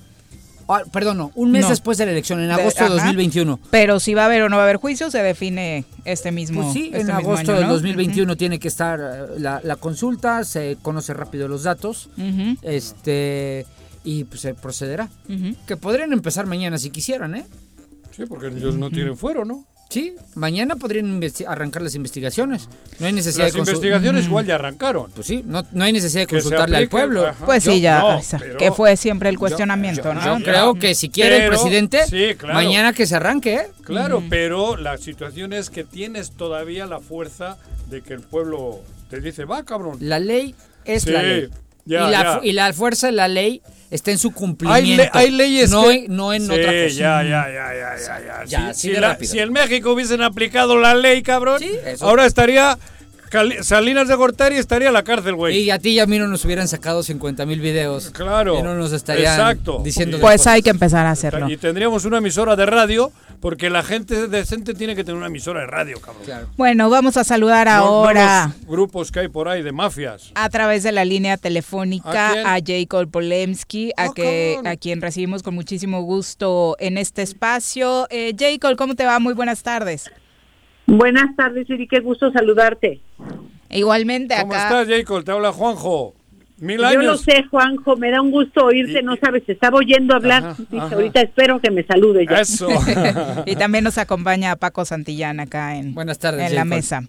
Ah, 0.69 0.83
perdón, 0.89 1.17
no, 1.17 1.31
un 1.35 1.51
mes 1.51 1.63
No. 1.63 1.69
después 1.69 1.97
de 1.97 2.05
la 2.05 2.11
elección, 2.13 2.39
en 2.39 2.47
De- 2.47 2.53
agosto 2.53 2.81
de 2.83 2.85
ajá. 2.85 2.95
2021. 2.95 3.59
Pero 3.71 3.99
si 3.99 4.13
va 4.13 4.21
a 4.21 4.25
haber 4.27 4.43
o 4.43 4.47
no 4.49 4.55
va 4.55 4.61
a 4.61 4.65
haber 4.65 4.77
juicio, 4.77 5.11
se 5.11 5.21
define 5.21 5.83
este 6.05 6.31
mismo. 6.31 6.61
Pues 6.61 6.73
sí, 6.73 6.85
este 6.93 6.99
en 7.01 7.07
mismo 7.07 7.19
agosto 7.19 7.51
del 7.53 7.63
¿no? 7.63 7.73
2021 7.73 8.37
tiene 8.37 8.57
que 8.57 8.69
estar 8.69 8.99
eh, 9.01 9.39
la, 9.39 9.59
la 9.65 9.75
consulta, 9.75 10.45
se 10.45 10.77
conoce 10.81 11.13
rápido 11.13 11.49
los 11.49 11.63
datos, 11.63 12.09
este 12.61 13.65
y 14.03 14.23
pues 14.25 14.41
se 14.41 14.53
procederá. 14.53 15.09
Ujú. 15.29 15.55
Que 15.67 15.77
podrían 15.77 16.13
empezar 16.13 16.45
mañana 16.47 16.77
si 16.77 16.89
quisieran, 16.89 17.35
¿eh? 17.35 17.45
sí 18.15 18.25
porque 18.25 18.47
ellos 18.47 18.75
no 18.75 18.89
tienen 18.89 19.15
fuero 19.17 19.45
no 19.45 19.65
Sí, 19.89 20.15
mañana 20.35 20.77
podrían 20.77 21.05
investi- 21.19 21.45
arrancar 21.45 21.81
las 21.81 21.95
investigaciones. 21.95 22.69
No 22.99 23.07
hay 23.07 23.11
necesidad 23.11 23.45
las 23.47 23.53
de 23.53 23.59
investigaciones 23.59 24.23
igual 24.25 24.45
ya 24.45 24.55
arrancaron 24.55 25.11
Pues 25.11 25.27
sí, 25.27 25.43
no, 25.45 25.65
no 25.73 25.83
hay 25.83 25.91
necesidad 25.91 26.21
de 26.21 26.27
consultarle 26.27 26.77
al 26.77 26.87
pueblo. 26.87 27.27
ajá. 27.27 27.45
Pues 27.45 27.65
Yo- 27.65 27.73
sí, 27.73 27.81
ya, 27.81 27.99
no, 27.99 28.21
pero- 28.39 28.57
que 28.57 28.71
fue 28.71 28.95
siempre 28.95 29.27
el 29.27 29.37
cuestionamiento, 29.37 30.13
¿no? 30.13 30.39
Yo 30.39 30.45
creo 30.45 30.75
que 30.75 30.95
si 30.95 31.09
quiere 31.09 31.43
el 31.43 31.49
presidente, 31.49 32.05
sí, 32.07 32.35
claro. 32.37 32.53
mañana 32.53 32.93
que 32.93 33.05
se 33.05 33.15
arranque, 33.17 33.53
¿eh? 33.55 33.67
Claro, 33.83 34.23
pero 34.29 34.77
la 34.77 34.97
situación 34.97 35.51
es 35.51 35.69
que 35.69 35.83
tienes 35.83 36.31
todavía 36.31 36.85
la 36.85 37.01
fuerza 37.01 37.57
de 37.89 38.01
que 38.01 38.13
el 38.13 38.21
pueblo 38.21 38.79
te 39.09 39.19
dice, 39.19 39.43
va, 39.43 39.63
cabrón. 39.63 39.97
La 39.99 40.19
ley 40.19 40.55
es 40.85 41.03
Sí, 41.03 41.11
la 41.11 41.21
ley. 41.21 41.49
ya, 41.83 42.07
y, 42.07 42.11
la, 42.11 42.23
ya. 42.23 42.39
y 42.43 42.53
la 42.53 42.71
fuerza 42.71 43.07
de 43.07 43.13
la 43.13 43.27
ley 43.27 43.61
está 43.91 44.09
en 44.11 44.17
su 44.17 44.29
Hay, 44.29 44.33
cumplimiento. 44.33 45.03
le- 45.03 45.09
hay 45.13 45.29
leyes 45.29 45.69
no, 45.69 45.83
que... 45.83 46.05
no 46.09 46.33
en 46.33 46.41
Sí, 46.47 46.51
otra 46.51 46.63
cosa. 46.71 46.87
Ya, 46.89 47.23
ya, 47.23 47.23
ya, 47.23 47.47
ya, 47.51 47.97
ya, 47.99 48.19
ya. 48.19 48.45
Ya, 48.45 48.73
Si- 48.73 48.87
si, 48.89 48.93
la- 48.95 49.09
rápido. 49.09 49.31
si 49.31 49.39
en 49.39 49.51
México 49.53 49.91
hubiesen 49.91 50.21
aplicado 50.23 50.77
la 50.79 50.95
ley, 50.95 51.21
cabrón, 51.21 51.61
eso. 51.85 52.05
ahora 52.07 52.25
estaría 52.25 52.77
Salinas 53.61 54.07
de 54.07 54.15
Gortari 54.15 54.57
estaría 54.57 54.89
en 54.89 54.93
la 54.93 55.03
cárcel, 55.03 55.35
güey. 55.35 55.57
Y 55.59 55.71
a 55.71 55.79
ti 55.79 55.91
y 55.91 55.99
a 55.99 56.05
mí 56.05 56.19
no 56.19 56.27
nos 56.27 56.43
hubieran 56.45 56.67
sacado 56.67 57.01
50 57.03 57.45
mil 57.45 57.59
videos. 57.61 58.09
Claro. 58.11 58.59
Y 58.59 58.61
no 58.61 58.75
nos 58.75 58.91
estarían 58.91 59.33
Exacto. 59.33 59.81
diciendo 59.83 60.19
Pues 60.19 60.41
cosas. 60.41 60.53
hay 60.53 60.61
que 60.61 60.69
empezar 60.69 61.05
a 61.05 61.11
hacerlo. 61.11 61.49
Y 61.49 61.57
tendríamos 61.57 62.05
una 62.05 62.17
emisora 62.17 62.55
de 62.55 62.65
radio, 62.65 63.11
porque 63.39 63.69
la 63.69 63.83
gente 63.83 64.27
decente 64.27 64.73
tiene 64.73 64.95
que 64.95 65.03
tener 65.03 65.17
una 65.17 65.27
emisora 65.27 65.61
de 65.61 65.67
radio, 65.67 65.99
cabrón. 66.01 66.47
Bueno, 66.57 66.89
vamos 66.89 67.17
a 67.17 67.23
saludar 67.23 67.67
No- 67.67 67.73
no 67.73 67.79
ahora. 67.83 68.53
los 68.59 68.67
grupos 68.67 69.11
que 69.11 69.21
hay 69.21 69.27
por 69.29 69.47
ahí 69.47 69.61
de 69.63 69.71
mafias. 69.71 70.31
a 70.35 70.49
través 70.49 70.83
de 70.83 70.91
la 70.91 71.05
línea 71.05 71.37
telefónica 71.37 72.33
¿A 72.45 72.55
a? 72.55 72.59
Jacob 72.65 73.09
Polemski, 73.09 73.91
a, 73.97 74.13
que, 74.13 74.59
a 74.65 74.75
quien 74.75 75.01
recibimos 75.01 75.41
con 75.41 75.55
muchísimo 75.55 76.01
gusto 76.03 76.75
en 76.79 76.97
este 76.97 77.21
espacio. 77.21 78.07
Eh, 78.09 78.35
Jacob, 78.37 78.75
¿cómo 78.77 78.95
te 78.95 79.05
va? 79.05 79.19
Muy 79.19 79.33
buenas 79.33 79.63
tardes. 79.63 80.11
Buenas 80.91 81.33
tardes, 81.37 81.67
Siri, 81.67 81.87
qué 81.87 82.01
gusto 82.01 82.31
saludarte. 82.33 82.99
Igualmente 83.69 84.35
¿Cómo 84.41 84.53
acá. 84.53 84.81
estás, 84.81 84.87
Jacob? 84.89 85.23
Te 85.23 85.31
habla 85.31 85.53
Juanjo. 85.53 86.13
Mil 86.57 86.79
Yo 86.79 86.85
años. 86.85 87.05
lo 87.05 87.17
sé, 87.17 87.43
Juanjo, 87.49 87.95
me 87.95 88.11
da 88.11 88.21
un 88.21 88.29
gusto 88.29 88.65
oírte, 88.65 89.01
no 89.01 89.15
sabes, 89.15 89.43
estaba 89.47 89.77
oyendo 89.77 90.13
hablar, 90.15 90.43
Ajá, 90.43 90.89
ahorita 90.93 91.21
espero 91.21 91.61
que 91.61 91.71
me 91.71 91.83
salude 91.83 92.27
ya. 92.29 92.41
Eso. 92.41 92.67
y 93.45 93.55
también 93.55 93.85
nos 93.85 93.97
acompaña 93.97 94.57
Paco 94.57 94.83
Santillán 94.83 95.39
acá 95.39 95.77
en, 95.77 95.95
Buenas 95.95 96.19
tardes, 96.19 96.49
en 96.49 96.55
la 96.55 96.65
mesa. 96.65 97.03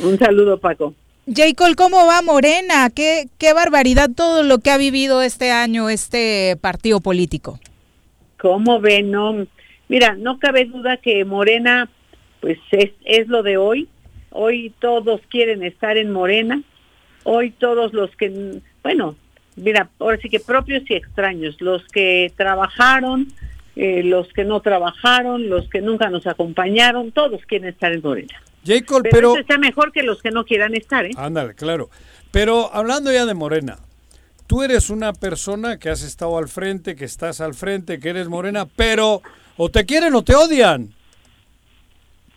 Un 0.00 0.18
saludo, 0.18 0.58
Paco. 0.58 0.94
Jacob, 1.32 1.76
¿cómo 1.76 2.04
va 2.04 2.22
Morena? 2.22 2.90
¿Qué, 2.90 3.28
qué 3.38 3.52
barbaridad 3.52 4.10
todo 4.14 4.42
lo 4.42 4.58
que 4.58 4.72
ha 4.72 4.76
vivido 4.76 5.22
este 5.22 5.52
año 5.52 5.88
este 5.88 6.58
partido 6.60 7.00
político. 7.00 7.60
¿Cómo 8.40 8.80
ven? 8.80 9.12
No, 9.12 9.46
mira, 9.88 10.16
no 10.18 10.40
cabe 10.40 10.64
duda 10.64 10.96
que 10.96 11.24
Morena, 11.24 11.88
pues 12.42 12.58
es, 12.72 12.90
es 13.04 13.28
lo 13.28 13.42
de 13.42 13.56
hoy. 13.56 13.88
Hoy 14.30 14.74
todos 14.80 15.20
quieren 15.30 15.62
estar 15.62 15.96
en 15.96 16.10
Morena. 16.10 16.60
Hoy 17.22 17.52
todos 17.52 17.92
los 17.94 18.14
que, 18.16 18.60
bueno, 18.82 19.14
mira, 19.54 19.88
ahora 20.00 20.18
sí 20.20 20.28
que 20.28 20.40
propios 20.40 20.82
y 20.90 20.94
extraños, 20.94 21.60
los 21.60 21.86
que 21.86 22.32
trabajaron, 22.36 23.28
eh, 23.76 24.02
los 24.02 24.26
que 24.32 24.44
no 24.44 24.60
trabajaron, 24.60 25.48
los 25.48 25.68
que 25.70 25.80
nunca 25.80 26.10
nos 26.10 26.26
acompañaron, 26.26 27.12
todos 27.12 27.40
quieren 27.46 27.68
estar 27.68 27.92
en 27.92 28.02
Morena. 28.02 28.42
Jacob, 28.66 29.02
Pero, 29.02 29.14
pero... 29.14 29.32
eso 29.32 29.40
está 29.40 29.58
mejor 29.58 29.92
que 29.92 30.02
los 30.02 30.20
que 30.20 30.32
no 30.32 30.44
quieran 30.44 30.74
estar, 30.74 31.06
¿eh? 31.06 31.12
Ándale, 31.16 31.54
claro. 31.54 31.90
Pero 32.32 32.74
hablando 32.74 33.12
ya 33.12 33.24
de 33.24 33.34
Morena, 33.34 33.78
tú 34.48 34.64
eres 34.64 34.90
una 34.90 35.12
persona 35.12 35.78
que 35.78 35.90
has 35.90 36.02
estado 36.02 36.38
al 36.38 36.48
frente, 36.48 36.96
que 36.96 37.04
estás 37.04 37.40
al 37.40 37.54
frente, 37.54 38.00
que 38.00 38.08
eres 38.08 38.28
Morena, 38.28 38.66
pero 38.66 39.22
o 39.56 39.68
te 39.68 39.86
quieren 39.86 40.14
o 40.14 40.22
te 40.22 40.34
odian. 40.34 40.92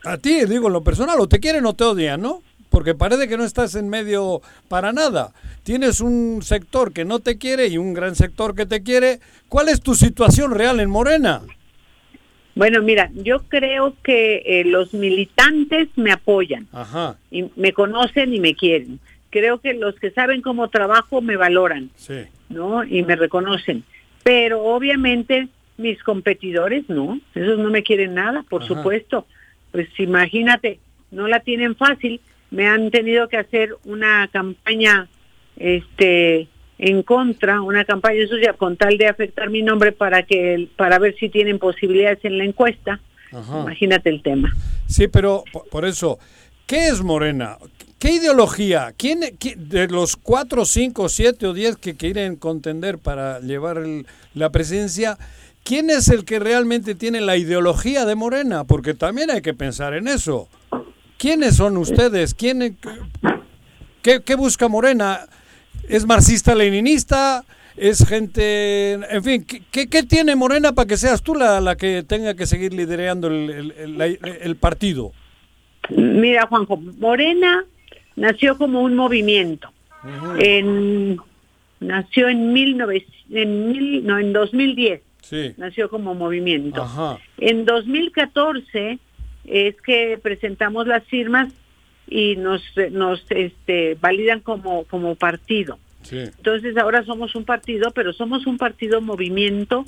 A 0.05 0.17
ti, 0.17 0.45
digo, 0.45 0.67
en 0.67 0.73
lo 0.73 0.83
personal, 0.83 1.19
o 1.19 1.27
te 1.27 1.39
quieren 1.39 1.65
o 1.65 1.73
te 1.73 1.83
odian, 1.83 2.21
¿no? 2.21 2.41
Porque 2.69 2.93
parece 2.93 3.27
que 3.27 3.37
no 3.37 3.43
estás 3.43 3.75
en 3.75 3.89
medio 3.89 4.41
para 4.67 4.91
nada. 4.91 5.33
Tienes 5.63 6.01
un 6.01 6.41
sector 6.43 6.93
que 6.93 7.05
no 7.05 7.19
te 7.19 7.37
quiere 7.37 7.67
y 7.67 7.77
un 7.77 7.93
gran 7.93 8.15
sector 8.15 8.55
que 8.55 8.65
te 8.65 8.83
quiere. 8.83 9.19
¿Cuál 9.49 9.69
es 9.69 9.81
tu 9.81 9.95
situación 9.95 10.51
real 10.51 10.79
en 10.79 10.89
Morena? 10.89 11.41
Bueno, 12.55 12.81
mira, 12.81 13.11
yo 13.13 13.43
creo 13.49 13.95
que 14.03 14.43
eh, 14.45 14.63
los 14.65 14.93
militantes 14.93 15.89
me 15.97 16.11
apoyan 16.11 16.67
Ajá, 16.71 17.17
y 17.29 17.49
me 17.57 17.73
conocen 17.73 18.33
y 18.33 18.39
me 18.39 18.55
quieren. 18.55 18.99
Creo 19.29 19.59
que 19.59 19.73
los 19.73 19.95
que 19.95 20.11
saben 20.11 20.41
cómo 20.41 20.69
trabajo 20.69 21.21
me 21.21 21.35
valoran, 21.35 21.89
sí. 21.95 22.21
¿no? 22.47 22.85
Y 22.85 23.03
me 23.03 23.17
reconocen. 23.17 23.83
Pero 24.23 24.63
obviamente 24.63 25.49
mis 25.77 26.01
competidores 26.03 26.85
no, 26.87 27.19
esos 27.33 27.59
no 27.59 27.69
me 27.69 27.83
quieren 27.83 28.13
nada, 28.13 28.43
por 28.49 28.63
Ajá. 28.63 28.73
supuesto. 28.73 29.27
Pues 29.75 29.89
imagínate, 29.99 30.79
no 31.11 31.27
la 31.27 31.41
tienen 31.41 31.75
fácil. 31.75 32.21
Me 32.49 32.65
han 32.65 32.91
tenido 32.91 33.27
que 33.27 33.35
hacer 33.35 33.75
una 33.83 34.29
campaña, 34.31 35.09
este, 35.57 36.47
en 36.77 37.03
contra, 37.03 37.59
una 37.59 37.83
campaña 37.83 38.25
suya 38.29 38.53
con 38.53 38.77
tal 38.77 38.97
de 38.97 39.07
afectar 39.07 39.49
mi 39.49 39.61
nombre 39.61 39.91
para 39.91 40.23
que, 40.23 40.69
para 40.77 40.97
ver 40.97 41.13
si 41.19 41.27
tienen 41.27 41.59
posibilidades 41.59 42.23
en 42.23 42.37
la 42.37 42.45
encuesta. 42.45 43.01
Ajá. 43.33 43.63
Imagínate 43.63 44.09
el 44.09 44.21
tema. 44.23 44.55
Sí, 44.87 45.09
pero 45.09 45.43
por, 45.71 45.83
eso, 45.83 46.19
¿qué 46.65 46.87
es 46.87 47.01
Morena? 47.03 47.57
¿Qué 47.99 48.13
ideología? 48.13 48.93
¿Quién, 48.97 49.23
qui- 49.37 49.57
de 49.57 49.87
los 49.89 50.15
cuatro, 50.15 50.63
cinco, 50.63 51.09
siete 51.09 51.47
o 51.47 51.53
diez 51.53 51.75
que 51.75 51.95
quieren 51.97 52.37
contender 52.37 52.97
para 52.97 53.41
llevar 53.41 53.79
el- 53.79 54.05
la 54.33 54.51
presidencia, 54.51 55.17
quién 55.65 55.89
es 55.89 56.07
el 56.07 56.23
que 56.23 56.39
realmente 56.39 56.95
tiene 56.95 57.19
la 57.19 57.35
ideología 57.35 58.05
de 58.05 58.15
Morena? 58.15 58.63
Porque 58.63 58.93
también 58.93 59.29
hay 59.31 59.41
que 59.41 59.53
pensar 59.53 59.93
en 59.93 60.07
eso. 60.07 60.47
¿Quiénes 61.17 61.57
son 61.57 61.75
ustedes? 61.75 62.33
¿Quién, 62.33 62.77
qué, 64.01 64.21
qué 64.23 64.35
busca 64.35 64.69
Morena? 64.69 65.21
¿Es 65.89 66.05
marxista-leninista? 66.05 67.43
¿Es 67.75 68.05
gente...? 68.07 68.93
En 68.93 69.23
fin, 69.23 69.45
¿qué, 69.71 69.87
qué, 69.87 70.03
tiene 70.03 70.35
Morena 70.35 70.71
para 70.73 70.87
que 70.87 70.95
seas 70.97 71.21
tú 71.21 71.35
la, 71.35 71.59
la 71.59 71.75
que 71.75 72.03
tenga 72.03 72.33
que 72.35 72.45
seguir 72.45 72.73
liderando 72.73 73.27
el, 73.27 73.73
el- 73.77 74.19
el 74.41 74.55
partido? 74.55 75.11
Mira, 75.89 76.47
Juanjo, 76.47 76.77
Morena 76.77 77.65
nació 78.15 78.57
como 78.57 78.81
un 78.81 78.95
movimiento. 78.95 79.69
En, 80.39 81.17
nació 81.79 82.29
en, 82.29 82.53
19, 82.53 83.05
en, 83.31 83.67
mil, 83.71 84.05
no, 84.05 84.19
en 84.19 84.33
2010, 84.33 85.01
Sí. 85.25 85.53
nació 85.57 85.89
como 85.89 86.13
movimiento. 86.13 86.83
Ajá. 86.83 87.17
En 87.39 87.65
2014 87.65 88.99
es 89.45 89.75
que 89.81 90.19
presentamos 90.21 90.85
las 90.85 91.03
firmas 91.05 91.51
y 92.07 92.35
nos, 92.35 92.61
nos 92.91 93.25
este, 93.29 93.95
validan 93.99 94.41
como, 94.41 94.83
como 94.83 95.15
partido. 95.15 95.79
Sí. 96.03 96.19
Entonces 96.19 96.77
ahora 96.77 97.03
somos 97.03 97.33
un 97.33 97.43
partido, 97.43 97.89
pero 97.89 98.13
somos 98.13 98.45
un 98.45 98.59
partido 98.59 99.01
movimiento 99.01 99.85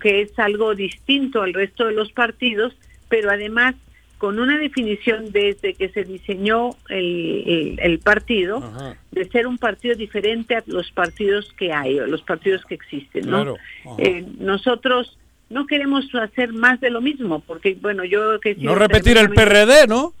que 0.00 0.22
es 0.22 0.38
algo 0.38 0.76
distinto 0.76 1.42
al 1.42 1.52
resto 1.52 1.86
de 1.86 1.94
los 1.94 2.12
partidos, 2.12 2.72
pero 3.08 3.30
además 3.30 3.74
con 4.22 4.38
una 4.38 4.56
definición 4.56 5.32
desde 5.32 5.74
que 5.74 5.88
se 5.88 6.04
diseñó 6.04 6.70
el, 6.88 7.42
el- 7.44 7.80
el 7.82 7.98
partido 7.98 8.58
Ajá. 8.58 8.96
de 9.10 9.28
ser 9.30 9.48
un 9.48 9.58
partido 9.58 9.96
diferente 9.96 10.54
a 10.54 10.62
los 10.66 10.92
partidos 10.92 11.52
que 11.58 11.72
hay, 11.72 11.98
o 11.98 12.06
los 12.06 12.22
partidos 12.22 12.64
que 12.64 12.76
existen, 12.76 13.28
¿no? 13.28 13.42
Claro. 13.42 13.56
Eh, 13.98 14.24
nosotros 14.38 15.18
no 15.50 15.66
queremos 15.66 16.04
hacer 16.14 16.52
más 16.52 16.80
de 16.80 16.90
lo 16.90 17.00
mismo, 17.00 17.40
porque 17.40 17.76
bueno, 17.82 18.04
yo 18.04 18.38
que 18.38 18.54
No 18.54 18.76
repetir 18.76 19.18
el 19.18 19.30
PRD, 19.30 19.88
¿no? 19.88 20.12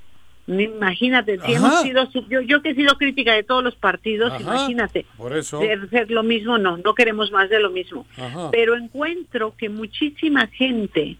Imagínate, 0.48 1.38
si 1.46 1.52
hemos 1.52 1.82
sido, 1.82 2.08
yo, 2.28 2.40
yo 2.40 2.60
que 2.60 2.70
he 2.70 2.74
sido 2.74 2.98
crítica 2.98 3.32
de 3.34 3.44
todos 3.44 3.62
los 3.62 3.76
partidos, 3.76 4.32
Ajá. 4.32 4.42
imagínate, 4.42 5.06
Por 5.16 5.36
eso. 5.36 5.60
ser, 5.60 5.88
ser 5.90 6.10
lo 6.10 6.24
mismo, 6.24 6.58
no, 6.58 6.76
no 6.76 6.94
queremos 6.96 7.30
más 7.30 7.48
de 7.50 7.60
lo 7.60 7.70
mismo. 7.70 8.04
Ajá. 8.16 8.50
Pero 8.50 8.76
encuentro 8.76 9.54
que 9.56 9.68
muchísima 9.68 10.48
gente 10.48 11.16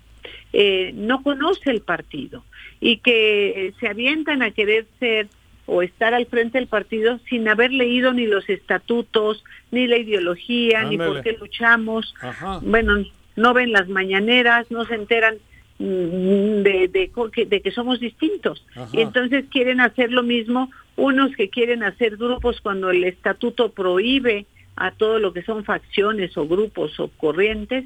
eh, 0.53 0.93
no 0.95 1.23
conoce 1.23 1.71
el 1.71 1.81
partido 1.81 2.45
y 2.81 2.99
que 2.99 3.69
eh, 3.69 3.75
se 3.81 3.89
avientan 3.89 4.43
a 4.43 4.51
querer 4.51 4.87
ser 4.99 5.29
o 5.67 5.83
estar 5.83 6.13
al 6.13 6.27
frente 6.27 6.59
del 6.59 6.67
partido 6.67 7.21
sin 7.29 7.49
haber 7.49 7.73
leído 7.73 8.13
ni 8.13 8.27
los 8.27 8.49
estatutos, 8.49 9.45
ni 9.71 9.87
la 9.87 9.97
ideología, 9.97 10.83
ni 10.85 10.99
por 10.99 11.23
qué 11.23 11.37
luchamos. 11.39 12.15
Ajá. 12.21 12.59
Bueno, 12.63 13.05
no 13.37 13.55
ven 13.55 13.73
las 13.73 13.89
mañaneras, 13.89 14.71
no 14.71 14.85
se 14.85 14.97
enteran 14.97 15.37
mm, 15.79 16.63
de, 16.63 16.91
de, 16.93 17.47
de 17.47 17.61
que 17.63 17.71
somos 17.71 18.01
distintos. 18.01 18.67
Ajá. 18.75 18.89
Y 18.93 19.01
entonces 19.01 19.45
quieren 19.51 19.81
hacer 19.81 20.11
lo 20.11 20.23
mismo, 20.23 20.71
unos 20.97 21.35
que 21.37 21.49
quieren 21.49 21.83
hacer 21.83 22.17
grupos 22.17 22.61
cuando 22.61 22.91
el 22.91 23.05
estatuto 23.05 23.71
prohíbe 23.71 24.47
a 24.77 24.91
todo 24.91 25.19
lo 25.19 25.33
que 25.33 25.43
son 25.43 25.65
facciones 25.65 26.37
o 26.37 26.47
grupos 26.47 26.99
o 26.99 27.09
corrientes, 27.09 27.85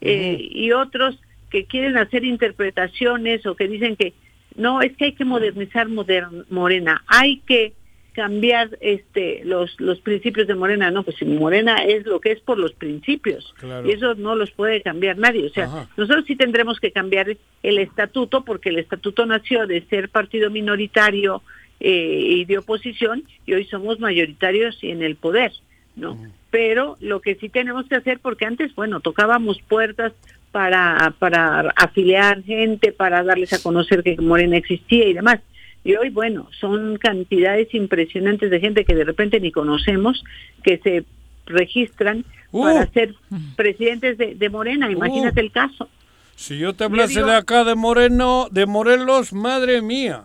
eh, 0.00 0.36
y 0.50 0.72
otros 0.72 1.18
que 1.54 1.66
quieren 1.66 1.96
hacer 1.96 2.24
interpretaciones 2.24 3.46
o 3.46 3.54
que 3.54 3.68
dicen 3.68 3.94
que 3.94 4.12
no, 4.56 4.82
es 4.82 4.96
que 4.96 5.04
hay 5.04 5.12
que 5.12 5.24
modernizar 5.24 5.88
modern- 5.88 6.44
Morena, 6.50 7.04
hay 7.06 7.36
que 7.46 7.74
cambiar 8.12 8.76
este 8.80 9.42
los 9.44 9.80
los 9.80 10.00
principios 10.00 10.48
de 10.48 10.56
Morena, 10.56 10.90
no, 10.90 11.04
pues 11.04 11.16
si 11.16 11.24
Morena 11.24 11.76
es 11.84 12.06
lo 12.06 12.18
que 12.20 12.32
es 12.32 12.40
por 12.40 12.58
los 12.58 12.72
principios 12.72 13.54
Claro. 13.60 13.88
y 13.88 13.92
eso 13.92 14.16
no 14.16 14.34
los 14.34 14.50
puede 14.50 14.82
cambiar 14.82 15.16
nadie, 15.16 15.46
o 15.46 15.50
sea, 15.50 15.66
Ajá. 15.66 15.88
nosotros 15.96 16.24
sí 16.26 16.34
tendremos 16.34 16.80
que 16.80 16.90
cambiar 16.90 17.36
el 17.62 17.78
estatuto 17.78 18.44
porque 18.44 18.70
el 18.70 18.78
estatuto 18.80 19.24
nació 19.26 19.68
de 19.68 19.82
ser 19.90 20.08
partido 20.08 20.50
minoritario 20.50 21.42
eh, 21.78 22.20
y 22.40 22.44
de 22.46 22.58
oposición 22.58 23.22
y 23.46 23.52
hoy 23.54 23.64
somos 23.66 24.00
mayoritarios 24.00 24.82
y 24.82 24.90
en 24.90 25.02
el 25.04 25.14
poder, 25.14 25.52
¿no? 25.94 26.16
Pero 26.50 26.96
lo 27.00 27.20
que 27.20 27.34
sí 27.36 27.48
tenemos 27.48 27.86
que 27.88 27.96
hacer, 27.96 28.18
porque 28.20 28.44
antes, 28.44 28.74
bueno, 28.74 28.98
tocábamos 29.00 29.60
puertas 29.68 30.12
para, 30.54 31.12
para 31.18 31.72
afiliar 31.74 32.40
gente, 32.44 32.92
para 32.92 33.24
darles 33.24 33.52
a 33.52 33.60
conocer 33.60 34.04
que 34.04 34.16
Morena 34.18 34.56
existía 34.56 35.04
y 35.08 35.12
demás. 35.12 35.40
Y 35.82 35.96
hoy, 35.96 36.10
bueno, 36.10 36.48
son 36.60 36.96
cantidades 36.96 37.74
impresionantes 37.74 38.52
de 38.52 38.60
gente 38.60 38.84
que 38.84 38.94
de 38.94 39.02
repente 39.02 39.40
ni 39.40 39.50
conocemos, 39.50 40.22
que 40.62 40.78
se 40.78 41.04
registran 41.46 42.24
Uh. 42.52 42.62
para 42.62 42.86
ser 42.92 43.16
presidentes 43.56 44.16
de, 44.16 44.36
de 44.36 44.48
Morena. 44.48 44.88
Imagínate 44.88 45.40
Uh. 45.40 45.44
el 45.44 45.50
caso. 45.50 45.88
Si 46.36 46.56
yo 46.56 46.72
te 46.72 46.84
hablase 46.84 47.24
de 47.24 47.34
acá 47.34 47.64
de 47.64 47.74
Moreno, 47.74 48.46
de 48.52 48.64
Morelos, 48.64 49.32
madre 49.32 49.82
mía. 49.82 50.22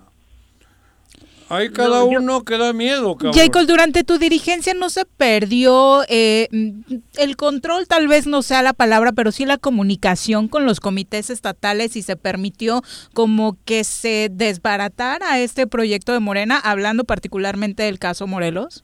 Hay 1.50 1.70
cada 1.70 1.90
No, 2.02 2.12
yo- 2.12 2.20
uno 2.20 2.44
que 2.44 2.58
da 2.58 2.74
miedo, 2.74 3.16
cabrón. 3.16 3.34
Jacob, 3.34 3.66
durante 3.66 4.04
tu 4.04 4.18
dirigencia 4.20 4.74
no 4.76 4.90
se 4.90 5.06
perdió 5.06 6.04
eh, 6.08 6.48
mm, 6.52 6.82
el 7.18 7.36
control, 7.36 7.88
tal 7.88 8.08
vez 8.08 8.28
no 8.28 8.42
sea 8.44 8.62
la 8.62 8.74
palabra, 8.74 9.12
pero 9.14 9.32
sí 9.32 9.46
la 9.46 9.58
comunicación 9.58 10.48
con 10.48 10.66
los 10.66 10.80
comités 10.80 11.30
estatales 11.30 11.96
y 11.96 12.04
se 12.04 12.16
permitió 12.16 12.82
como 13.14 13.58
que 13.66 13.84
se 13.84 14.30
desbaratara 14.32 15.40
este 15.40 15.66
proyecto 15.68 16.14
de 16.14 16.20
Morena, 16.20 16.58
hablando 16.60 17.04
particularmente 17.04 17.84
del 17.84 18.00
caso 18.00 18.28
Morelos. 18.28 18.84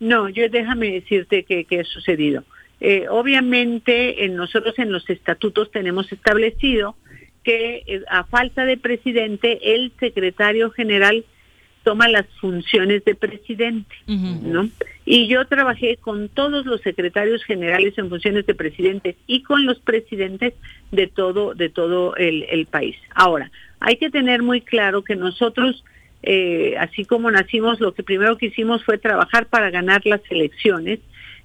No, 0.00 0.28
yo 0.28 0.48
déjame 0.48 0.92
decirte 0.92 1.44
que, 1.44 1.64
que 1.64 1.80
ha 1.80 1.84
sucedido. 1.84 2.44
Eh, 2.80 3.06
obviamente, 3.10 4.24
en 4.24 4.36
nosotros 4.36 4.78
en 4.78 4.92
los 4.92 5.08
estatutos 5.10 5.70
tenemos 5.72 6.12
establecido 6.12 6.94
que 7.42 7.82
eh, 7.86 8.02
a 8.10 8.24
falta 8.24 8.64
de 8.64 8.76
presidente, 8.76 9.74
el 9.74 9.92
secretario 9.98 10.70
general 10.70 11.24
toma 11.88 12.06
las 12.08 12.26
funciones 12.40 13.02
de 13.08 13.14
presidente, 13.14 13.94
¿no? 14.54 14.68
Y 15.06 15.26
yo 15.32 15.46
trabajé 15.46 15.96
con 15.96 16.28
todos 16.28 16.66
los 16.66 16.80
secretarios 16.82 17.42
generales 17.44 17.92
en 17.96 18.10
funciones 18.10 18.44
de 18.44 18.54
presidente 18.54 19.16
y 19.26 19.42
con 19.42 19.64
los 19.64 19.78
presidentes 19.90 20.52
de 20.92 21.06
todo 21.06 21.54
de 21.54 21.68
todo 21.70 22.14
el, 22.16 22.36
el 22.56 22.66
país. 22.66 22.96
Ahora, 23.14 23.50
hay 23.80 23.96
que 23.96 24.10
tener 24.10 24.42
muy 24.42 24.60
claro 24.60 25.02
que 25.02 25.16
nosotros 25.16 25.82
eh, 26.22 26.74
así 26.78 27.04
como 27.06 27.30
nacimos, 27.30 27.80
lo 27.80 27.92
que 27.94 28.02
primero 28.02 28.36
que 28.36 28.46
hicimos 28.46 28.84
fue 28.84 28.98
trabajar 28.98 29.46
para 29.46 29.70
ganar 29.70 30.00
las 30.04 30.20
elecciones 30.30 30.98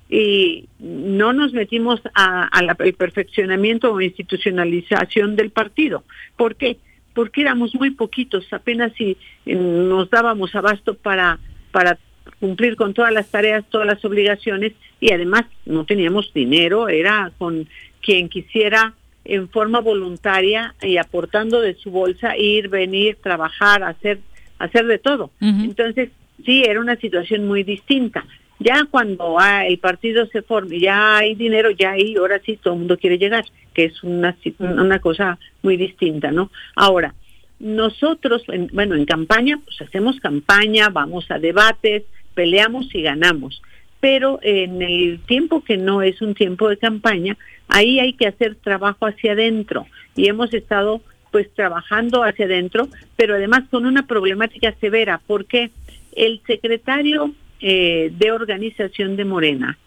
y 0.09 0.65
no 0.79 1.31
nos 1.31 1.53
metimos 1.53 2.01
a- 2.15 2.47
al 2.57 2.65
perfeccionamiento 3.05 3.93
o 3.93 4.01
institucionalización 4.01 5.35
del 5.37 5.51
partido. 5.51 6.03
¿Por 6.35 6.55
qué? 6.55 6.71
Porque 6.75 6.92
éramos 7.35 7.75
muy 7.75 7.91
poquitos, 7.91 8.51
apenas 8.51 8.93
si 8.97 9.17
eh, 9.45 9.55
nos 9.55 10.09
dábamos 10.09 10.55
abasto 10.55 10.95
para, 10.95 11.39
para 11.71 11.97
cumplir 12.39 12.75
con 12.75 12.93
todas 12.93 13.13
las 13.13 13.29
tareas, 13.29 13.65
todas 13.69 13.87
las 13.87 14.03
obligaciones 14.05 14.73
y 14.99 15.11
además 15.11 15.45
no 15.65 15.85
teníamos 15.85 16.33
dinero, 16.33 16.89
era 16.89 17.31
con 17.37 17.67
quien 18.01 18.29
quisiera 18.29 18.93
en 19.25 19.47
forma 19.49 19.79
voluntaria 19.79 20.75
y 20.81 20.97
aportando 20.97 21.61
de 21.61 21.75
su 21.75 21.91
bolsa 21.91 22.37
ir, 22.37 22.67
venir, 22.67 23.17
trabajar, 23.21 23.83
hacer 23.83 24.19
hacer 24.63 24.85
de 24.87 24.97
todo. 24.97 25.31
Entonces, 25.39 26.09
sí, 26.45 26.63
era 26.65 26.79
una 26.79 26.95
situación 26.95 27.47
muy 27.47 27.63
distinta. 27.63 28.25
Ya 28.59 28.85
cuando 28.89 29.37
ah, 29.39 29.65
el 29.65 29.77
partido 29.79 30.25
se 30.27 30.41
forma, 30.41 30.75
y 30.75 30.81
ya 30.81 31.17
hay 31.17 31.35
dinero, 31.35 31.71
ya 31.71 31.91
ahí, 31.91 32.15
ahora 32.15 32.39
sí, 32.45 32.57
todo 32.61 32.73
el 32.75 32.79
mundo 32.81 32.97
quiere 32.97 33.17
llegar, 33.17 33.45
que 33.73 33.85
es 33.85 34.03
una, 34.03 34.35
una 34.59 34.99
cosa 34.99 35.37
muy 35.63 35.75
distinta, 35.75 36.31
¿no? 36.31 36.49
Ahora, 36.75 37.13
nosotros, 37.59 38.43
en- 38.47 38.69
bueno, 38.73 38.95
en 38.95 39.05
campaña, 39.05 39.59
pues 39.63 39.81
hacemos 39.81 40.19
campaña, 40.19 40.89
vamos 40.89 41.29
a 41.31 41.39
debates, 41.39 42.03
peleamos 42.33 42.93
y 42.93 43.01
ganamos. 43.01 43.61
Pero 43.99 44.39
en 44.41 44.81
el 44.81 45.19
tiempo 45.25 45.63
que 45.63 45.77
no 45.77 46.01
es 46.01 46.21
un 46.21 46.33
tiempo 46.35 46.67
de 46.69 46.77
campaña, 46.77 47.37
ahí 47.69 47.99
hay 47.99 48.13
que 48.13 48.27
hacer 48.27 48.55
trabajo 48.55 49.05
hacia 49.05 49.31
adentro. 49.31 49.87
Y 50.15 50.27
hemos 50.27 50.53
estado 50.53 51.01
pues 51.31 51.51
trabajando 51.53 52.23
hacia 52.23 52.45
adentro, 52.45 52.89
pero 53.15 53.35
además 53.35 53.63
con 53.71 53.85
una 53.85 54.05
problemática 54.05 54.73
severa, 54.79 55.21
porque 55.25 55.71
el 56.15 56.41
secretario 56.45 57.31
eh, 57.63 58.11
de 58.13 58.31
organización 58.31 59.15
de 59.15 59.25
Morena 59.25 59.77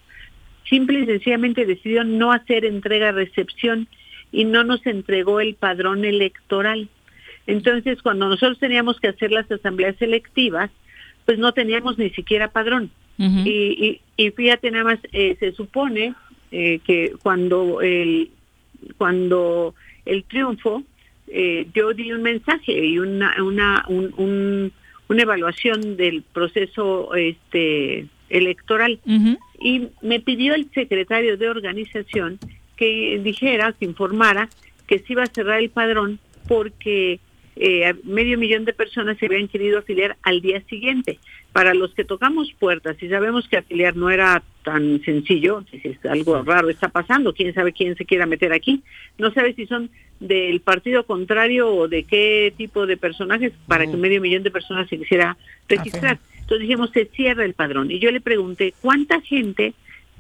simple 0.69 0.99
y 1.01 1.07
sencillamente 1.07 1.65
decidió 1.65 2.03
no 2.03 2.33
hacer 2.33 2.65
entrega-recepción 2.65 3.87
y 4.33 4.45
no 4.45 4.65
nos 4.65 4.85
entregó 4.85 5.41
el 5.41 5.55
padrón 5.55 6.05
electoral. 6.05 6.89
Entonces, 7.47 8.03
cuando 8.03 8.29
nosotros 8.29 8.59
teníamos 8.59 8.99
que 8.99 9.07
hacer 9.09 9.31
las 9.31 9.49
asambleas 9.49 9.95
selectivas, 9.99 10.71
pues 11.25 11.39
no 11.39 11.53
teníamos 11.53 11.99
ni 11.99 12.11
siquiera 12.11 12.49
padrón. 12.51 12.91
y, 13.47 14.01
y, 14.17 14.25
y 14.27 14.31
fíjate 14.33 14.71
nada 14.73 14.85
más, 14.85 14.99
eh, 15.13 15.37
se 15.39 15.53
supone 15.53 16.15
eh, 16.51 16.81
que 16.85 17.13
cuando 17.23 17.81
el, 17.81 18.31
cuando 18.99 19.75
el 20.05 20.25
triunfo, 20.25 20.83
eh, 21.29 21.67
yo 21.75 21.93
di 21.93 22.13
un 22.13 22.23
mensaje 22.23 22.73
y 22.73 22.99
una, 22.99 23.35
una, 23.43 23.85
un- 23.89 24.13
un- 24.17 24.73
una 25.09 25.23
evaluación 25.23 25.97
del 25.97 26.23
proceso 26.23 27.15
este, 27.15 28.07
electoral. 28.29 29.01
Y 29.59 29.89
me 30.03 30.21
pidió 30.21 30.55
el 30.55 30.71
secretario 30.73 31.37
de 31.37 31.49
organización 31.49 32.39
que 32.77 33.21
dijera, 33.23 33.73
que 33.73 33.85
informara 33.85 34.49
que 34.87 34.99
se 35.01 35.13
iba 35.13 35.23
a 35.23 35.27
cerrar 35.27 35.61
el 35.61 35.71
padrón 35.71 36.19
porque 36.47 37.19
eh, 37.57 37.95
medio 38.05 38.37
millón 38.37 38.67
de 38.67 38.75
personas 38.75 39.17
se 39.19 39.27
habían 39.27 39.49
querido 39.49 39.79
afiliar 39.79 40.17
al 40.23 40.41
día 40.43 40.61
siguiente. 40.69 41.19
Para 41.53 41.73
los 41.73 41.95
que 41.95 42.05
tocamos 42.05 42.53
puertas 42.59 43.03
y 43.03 43.09
sabemos 43.09 43.49
que 43.49 43.57
afiliar 43.57 43.97
no 43.97 44.11
era 44.11 44.43
tan 44.63 45.01
sencillo, 45.03 45.65
si 45.71 45.81
es 45.89 46.05
algo 46.05 46.43
raro 46.43 46.69
está 46.69 46.89
pasando, 46.89 47.33
quién 47.33 47.55
sabe 47.55 47.73
quién 47.73 47.97
se 47.97 48.05
quiera 48.05 48.27
meter 48.27 48.53
aquí, 48.53 48.83
no 49.17 49.33
sabe 49.33 49.55
si 49.55 49.67
son 49.67 49.89
del 50.21 50.61
partido 50.61 51.07
contrario 51.07 51.69
o 51.69 51.89
de 51.89 52.03
qué 52.03 52.53
tipo 52.57 52.87
de 52.87 52.97
personajes 52.97 53.53
para 53.67 53.87
que 53.87 53.97
medio 53.97 54.21
millón 54.21 54.43
de 54.43 54.51
personas 54.51 54.89
se 54.89 54.99
quisiera 54.99 55.37
registrar. 55.69 56.19
Entonces 56.41 56.61
dijimos, 56.61 56.91
se 56.91 57.07
cierra 57.07 57.45
el 57.45 57.55
padrón. 57.55 57.91
Y 57.91 57.99
yo 57.99 58.11
le 58.11 58.21
pregunté, 58.21 58.75
¿cuánta 58.81 59.21
gente 59.21 59.73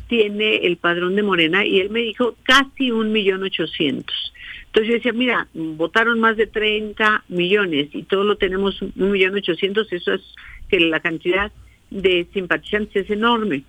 tiene 0.09 0.67
el 0.67 0.77
padrón 0.77 1.17
de 1.17 1.23
Morena? 1.23 1.65
Y 1.65 1.81
él 1.81 1.91
me 1.91 2.01
dijo, 2.01 2.37
casi 2.43 2.91
un 2.91 3.13
millón 3.13 3.43
ochocientos. 3.43 4.33
Entonces 4.67 4.89
yo 4.89 4.95
decía, 4.95 5.13
mira, 5.13 5.49
votaron 5.55 6.21
más 6.21 6.37
de 6.37 6.47
30 6.47 7.25
millones 7.29 7.89
y 7.93 8.03
todos 8.03 8.27
lo 8.27 8.37
tenemos 8.37 8.81
un 8.83 9.11
millón 9.11 9.35
ochocientos, 9.35 9.91
eso 9.93 10.13
es 10.13 10.23
que 10.69 10.81
la 10.81 11.01
cantidad 11.01 11.51
de 11.91 12.27
simpatizantes 12.33 13.05
es 13.05 13.11
enorme. 13.11 13.63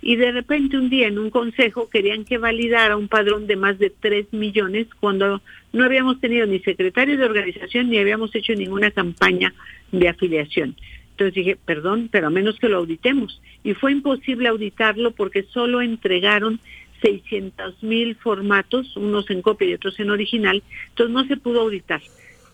Y 0.00 0.16
de 0.16 0.32
repente 0.32 0.76
un 0.76 0.90
día 0.90 1.08
en 1.08 1.18
un 1.18 1.30
consejo 1.30 1.88
querían 1.88 2.24
que 2.24 2.38
validara 2.38 2.96
un 2.96 3.08
padrón 3.08 3.46
de 3.46 3.56
más 3.56 3.78
de 3.78 3.90
3 3.90 4.32
millones 4.32 4.86
cuando 5.00 5.40
no 5.72 5.84
habíamos 5.84 6.20
tenido 6.20 6.46
ni 6.46 6.60
secretario 6.60 7.16
de 7.16 7.24
organización 7.24 7.88
ni 7.88 7.98
habíamos 7.98 8.34
hecho 8.34 8.54
ninguna 8.54 8.90
campaña 8.90 9.54
de 9.92 10.08
afiliación. 10.08 10.76
Entonces 11.14 11.34
dije, 11.34 11.56
perdón, 11.64 12.08
pero 12.10 12.26
a 12.26 12.30
menos 12.30 12.58
que 12.58 12.68
lo 12.68 12.78
auditemos. 12.78 13.40
Y 13.62 13.74
fue 13.74 13.92
imposible 13.92 14.48
auditarlo 14.48 15.12
porque 15.12 15.44
solo 15.44 15.80
entregaron 15.80 16.58
600 17.02 17.82
mil 17.84 18.16
formatos, 18.16 18.96
unos 18.96 19.30
en 19.30 19.40
copia 19.40 19.68
y 19.68 19.74
otros 19.74 20.00
en 20.00 20.10
original, 20.10 20.62
entonces 20.88 21.14
no 21.14 21.24
se 21.26 21.36
pudo 21.36 21.60
auditar. 21.60 22.02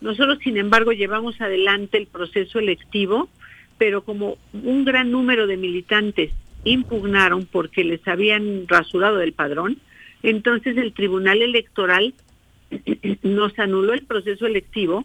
Nosotros, 0.02 0.38
sin 0.42 0.58
embargo, 0.58 0.92
llevamos 0.92 1.40
adelante 1.40 1.96
el 1.96 2.06
proceso 2.06 2.58
electivo, 2.58 3.30
pero 3.78 4.02
como 4.02 4.36
un 4.52 4.84
gran 4.84 5.10
número 5.10 5.46
de 5.46 5.56
militantes 5.56 6.32
impugnaron 6.64 7.46
porque 7.46 7.82
les 7.84 8.06
habían 8.06 8.66
rasurado 8.68 9.16
del 9.16 9.32
padrón, 9.32 9.78
entonces 10.22 10.76
el 10.76 10.92
Tribunal 10.92 11.40
Electoral 11.40 12.12
nos 13.22 13.58
anuló 13.58 13.94
el 13.94 14.02
proceso 14.02 14.46
electivo 14.46 15.04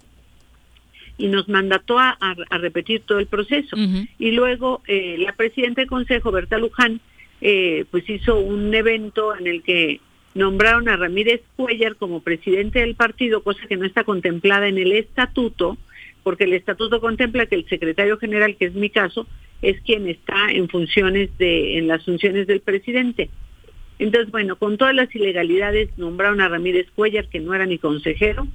y 1.17 1.27
nos 1.27 1.47
mandató 1.47 1.97
a, 1.99 2.17
a- 2.19 2.35
a 2.49 2.57
repetir 2.57 3.01
todo 3.05 3.19
el 3.19 3.27
proceso. 3.27 3.75
Y 4.19 4.31
luego 4.31 4.81
eh, 4.87 5.15
la 5.19 5.33
presidenta 5.33 5.81
del 5.81 5.89
Consejo, 5.89 6.31
Berta 6.31 6.57
Luján, 6.57 6.99
eh, 7.41 7.85
pues 7.91 8.09
hizo 8.09 8.39
un 8.39 8.73
evento 8.73 9.35
en 9.35 9.47
el 9.47 9.61
que 9.63 9.99
nombraron 10.33 10.89
a 10.89 10.97
Ramírez 10.97 11.41
Cuellar 11.55 11.95
como 11.95 12.21
presidente 12.21 12.79
del 12.79 12.95
partido, 12.95 13.43
cosa 13.43 13.65
que 13.67 13.77
no 13.77 13.85
está 13.85 14.03
contemplada 14.03 14.67
en 14.67 14.77
el 14.77 14.91
estatuto, 14.91 15.77
porque 16.23 16.43
el 16.45 16.53
estatuto 16.53 16.99
contempla 16.99 17.45
que 17.45 17.55
el 17.55 17.67
secretario 17.69 18.17
general, 18.17 18.55
que 18.57 18.65
es 18.65 18.73
mi 18.73 18.89
caso, 18.89 19.27
es 19.61 19.79
quien 19.81 20.07
está 20.09 20.51
en 20.51 20.67
funciones 20.69 21.29
de, 21.37 21.77
en 21.77 21.87
las 21.87 22.03
funciones 22.03 22.47
del 22.47 22.59
presidente. 22.59 23.29
Entonces, 23.99 24.29
bueno, 24.31 24.57
con 24.57 24.77
todas 24.77 24.93
las 24.93 25.13
ilegalidades 25.15 25.89
nombraron 25.97 26.41
a 26.41 26.49
Ramírez 26.49 26.87
Cuellar, 26.95 27.29
que 27.29 27.39
no 27.39 27.53
era 27.53 27.65
ni 27.65 27.77
consejero, 27.77 28.47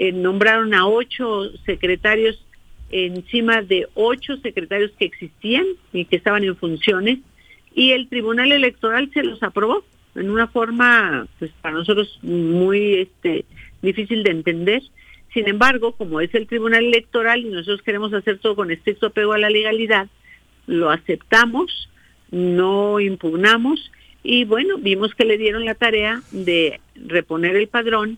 eh, 0.00 0.12
nombraron 0.12 0.72
a 0.72 0.86
ocho 0.86 1.50
secretarios 1.66 2.42
encima 2.90 3.60
de 3.60 3.86
ocho 3.92 4.38
secretarios 4.38 4.92
que 4.98 5.04
existían 5.04 5.66
y 5.92 6.06
que 6.06 6.16
estaban 6.16 6.42
en 6.42 6.56
funciones, 6.56 7.18
y 7.74 7.90
el 7.90 8.08
Tribunal 8.08 8.50
Electoral 8.50 9.10
se 9.12 9.22
los 9.22 9.42
aprobó 9.42 9.84
en 10.14 10.30
una 10.30 10.46
forma, 10.46 11.26
pues 11.38 11.50
para 11.60 11.74
nosotros 11.74 12.18
muy 12.22 12.94
este, 12.94 13.44
difícil 13.82 14.22
de 14.22 14.30
entender. 14.30 14.82
Sin 15.34 15.46
embargo, 15.46 15.92
como 15.92 16.22
es 16.22 16.34
el 16.34 16.46
Tribunal 16.46 16.86
Electoral 16.86 17.44
y 17.44 17.50
nosotros 17.50 17.82
queremos 17.82 18.14
hacer 18.14 18.38
todo 18.38 18.56
con 18.56 18.70
estricto 18.70 19.08
apego 19.08 19.34
a 19.34 19.38
la 19.38 19.50
legalidad, 19.50 20.08
lo 20.66 20.88
aceptamos, 20.88 21.90
no 22.30 23.00
impugnamos 23.00 23.92
y 24.22 24.44
bueno, 24.46 24.78
vimos 24.78 25.14
que 25.14 25.26
le 25.26 25.36
dieron 25.36 25.66
la 25.66 25.74
tarea 25.74 26.22
de 26.32 26.80
reponer 26.94 27.54
el 27.54 27.68
padrón, 27.68 28.16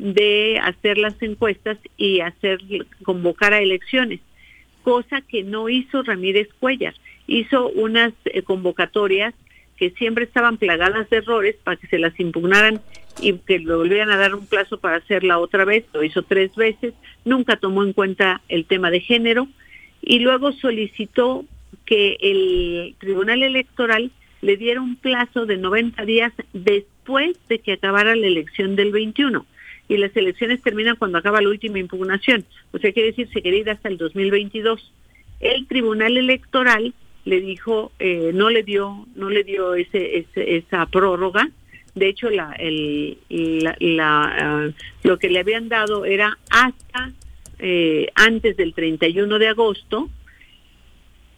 de 0.00 0.58
hacer 0.62 0.96
las 0.96 1.20
encuestas 1.22 1.76
y 1.98 2.20
hacer 2.20 2.58
convocar 3.04 3.52
a 3.52 3.60
elecciones, 3.60 4.20
cosa 4.82 5.20
que 5.20 5.42
no 5.42 5.68
hizo 5.68 6.02
Ramírez 6.02 6.48
Cuellar. 6.58 6.94
Hizo 7.26 7.68
unas 7.68 8.14
eh, 8.24 8.42
convocatorias 8.42 9.34
que 9.76 9.90
siempre 9.90 10.24
estaban 10.24 10.56
plagadas 10.56 11.08
de 11.10 11.18
errores 11.18 11.56
para 11.62 11.76
que 11.76 11.86
se 11.86 11.98
las 11.98 12.18
impugnaran 12.18 12.80
y 13.20 13.34
que 13.34 13.58
le 13.58 13.74
volvieran 13.74 14.10
a 14.10 14.16
dar 14.16 14.34
un 14.34 14.46
plazo 14.46 14.78
para 14.78 14.96
hacerla 14.96 15.38
otra 15.38 15.66
vez, 15.66 15.84
lo 15.92 16.02
hizo 16.02 16.22
tres 16.22 16.54
veces, 16.54 16.94
nunca 17.26 17.56
tomó 17.56 17.82
en 17.84 17.92
cuenta 17.92 18.40
el 18.48 18.64
tema 18.64 18.90
de 18.90 19.00
género 19.00 19.48
y 20.00 20.20
luego 20.20 20.52
solicitó 20.52 21.44
que 21.84 22.16
el 22.20 22.94
Tribunal 22.98 23.42
Electoral 23.42 24.10
le 24.40 24.56
diera 24.56 24.80
un 24.80 24.96
plazo 24.96 25.44
de 25.44 25.58
90 25.58 26.04
días 26.06 26.32
después 26.54 27.36
de 27.48 27.58
que 27.58 27.72
acabara 27.72 28.16
la 28.16 28.26
elección 28.26 28.76
del 28.76 28.92
21 28.92 29.44
y 29.90 29.96
las 29.98 30.16
elecciones 30.16 30.62
terminan 30.62 30.94
cuando 30.96 31.18
acaba 31.18 31.42
la 31.42 31.48
última 31.48 31.78
impugnación, 31.80 32.44
o 32.72 32.78
sea, 32.78 32.92
quiere 32.92 33.08
decir 33.10 33.28
se 33.32 33.42
quería 33.42 33.60
ir 33.60 33.70
hasta 33.70 33.88
el 33.88 33.98
2022. 33.98 34.92
El 35.40 35.66
Tribunal 35.66 36.16
Electoral 36.16 36.94
le 37.24 37.40
dijo, 37.40 37.90
eh, 37.98 38.30
no 38.32 38.50
le 38.50 38.62
dio, 38.62 39.06
no 39.16 39.28
le 39.30 39.42
dio 39.42 39.74
ese, 39.74 40.18
ese- 40.18 40.56
esa 40.56 40.86
prórroga. 40.86 41.50
De 41.96 42.06
hecho, 42.08 42.30
la, 42.30 42.52
el, 42.52 43.18
la, 43.28 43.76
la, 43.80 44.22
ah, 44.22 44.70
lo 45.02 45.18
que 45.18 45.28
le 45.28 45.40
habían 45.40 45.68
dado 45.68 46.04
era 46.04 46.38
hasta 46.50 47.10
eh, 47.58 48.08
antes 48.14 48.56
del 48.56 48.72
31 48.74 49.38
de 49.40 49.48
agosto 49.48 50.08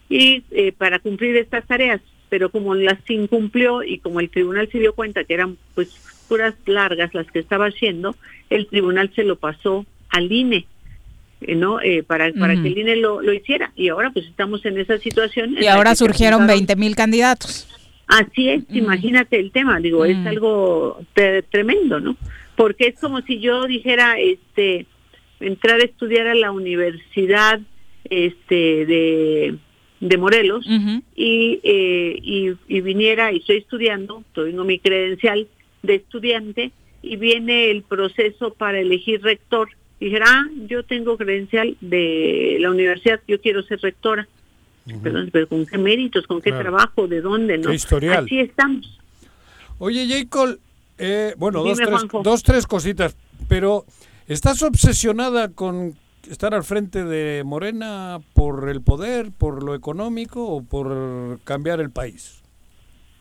y 0.09 0.43
eh, 0.51 0.71
para 0.73 0.99
cumplir 0.99 1.35
estas 1.37 1.65
tareas. 1.65 2.01
Pero 2.29 2.49
como 2.49 2.75
las 2.75 2.97
incumplió 3.09 3.83
y 3.83 3.99
como 3.99 4.19
el 4.19 4.29
tribunal 4.29 4.69
se 4.71 4.79
dio 4.79 4.93
cuenta 4.93 5.23
que 5.23 5.33
eran 5.33 5.57
pues 5.75 5.89
puras 6.27 6.53
largas 6.65 7.13
las 7.13 7.29
que 7.31 7.39
estaba 7.39 7.67
haciendo, 7.67 8.15
el 8.49 8.67
tribunal 8.67 9.11
se 9.15 9.23
lo 9.23 9.35
pasó 9.37 9.85
al 10.09 10.31
INE. 10.31 10.65
eh, 11.41 11.55
¿no? 11.55 11.81
Eh, 11.81 12.03
para, 12.03 12.31
para 12.33 12.53
que 12.61 12.67
el 12.69 12.77
INE 12.77 12.95
lo, 12.97 13.21
lo 13.21 13.33
hiciera. 13.33 13.71
Y 13.75 13.89
ahora 13.89 14.11
pues 14.11 14.25
estamos 14.27 14.65
en 14.65 14.77
esa 14.77 14.97
situación. 14.97 15.55
Y 15.59 15.67
ahora 15.67 15.93
surgieron 15.95 16.41
juntaron- 16.41 16.59
20 16.67 16.75
mil 16.77 16.95
candidatos. 16.95 17.67
Así 18.07 18.49
es, 18.49 18.63
imagínate 18.69 19.39
el 19.39 19.51
tema, 19.51 19.79
digo, 19.79 20.03
es 20.05 20.17
algo 20.27 20.99
tremendo, 21.49 21.99
¿no? 22.01 22.17
Porque 22.55 22.87
es 22.87 22.99
como 22.99 23.21
si 23.21 23.39
yo 23.39 23.65
dijera, 23.65 24.19
este, 24.19 24.85
entrar 25.39 25.79
a 25.79 25.83
estudiar 25.85 26.27
a 26.27 26.35
la 26.35 26.51
universidad, 26.51 27.59
este, 28.09 28.85
de, 28.85 29.55
de 30.01 30.17
Morelos 30.17 30.65
y, 31.15 31.59
eh, 31.63 32.19
y, 32.21 32.51
y 32.67 32.81
viniera 32.81 33.31
y 33.31 33.37
estoy 33.37 33.57
estudiando, 33.57 34.23
tengo 34.35 34.63
mi 34.65 34.79
credencial 34.79 35.47
de 35.83 35.95
estudiante 35.95 36.71
y 37.01 37.17
viene 37.17 37.69
el 37.69 37.83
proceso 37.83 38.53
para 38.53 38.79
elegir 38.79 39.21
rector. 39.21 39.69
Y 39.99 40.05
dijera, 40.05 40.25
ah, 40.27 40.47
yo 40.67 40.83
tengo 40.83 41.17
credencial 41.17 41.77
de 41.81 42.57
la 42.59 42.71
universidad, 42.71 43.21
yo 43.27 43.39
quiero 43.39 43.61
ser 43.63 43.79
rectora. 43.81 44.27
Perdón, 45.01 45.29
pero 45.31 45.47
¿con 45.47 45.65
qué 45.65 45.77
méritos? 45.77 46.27
¿Con 46.27 46.41
qué 46.41 46.49
Claro. 46.49 46.63
trabajo? 46.63 47.07
¿De 47.07 47.21
dónde? 47.21 47.57
¿no? 47.57 47.69
¿Qué 47.69 47.75
historial? 47.75 48.25
Así 48.25 48.39
estamos. 48.39 48.99
Oye, 49.77 50.05
Jacob, 50.07 50.57
eh, 50.97 51.33
bueno, 51.37 51.63
Dime, 51.63 51.85
dos 51.85 52.01
tres, 52.09 52.23
dos, 52.23 52.43
tres 52.43 52.67
cositas, 52.67 53.15
pero 53.47 53.85
¿estás 54.27 54.61
obsesionada 54.61 55.49
con 55.49 55.93
estar 56.29 56.53
al 56.53 56.63
frente 56.63 57.03
de 57.05 57.43
Morena 57.45 58.19
por 58.33 58.69
el 58.69 58.81
poder, 58.81 59.31
por 59.37 59.63
lo 59.63 59.73
económico 59.73 60.45
o 60.47 60.63
por 60.63 61.39
cambiar 61.43 61.79
el 61.79 61.89
país? 61.89 62.41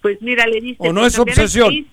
Pues 0.01 0.21
mira, 0.21 0.47
le 0.49 0.61
dice... 0.61 0.77
¿O 0.81 0.93
no 0.93 1.07
es 1.07 1.17
obsesión? 1.19 1.87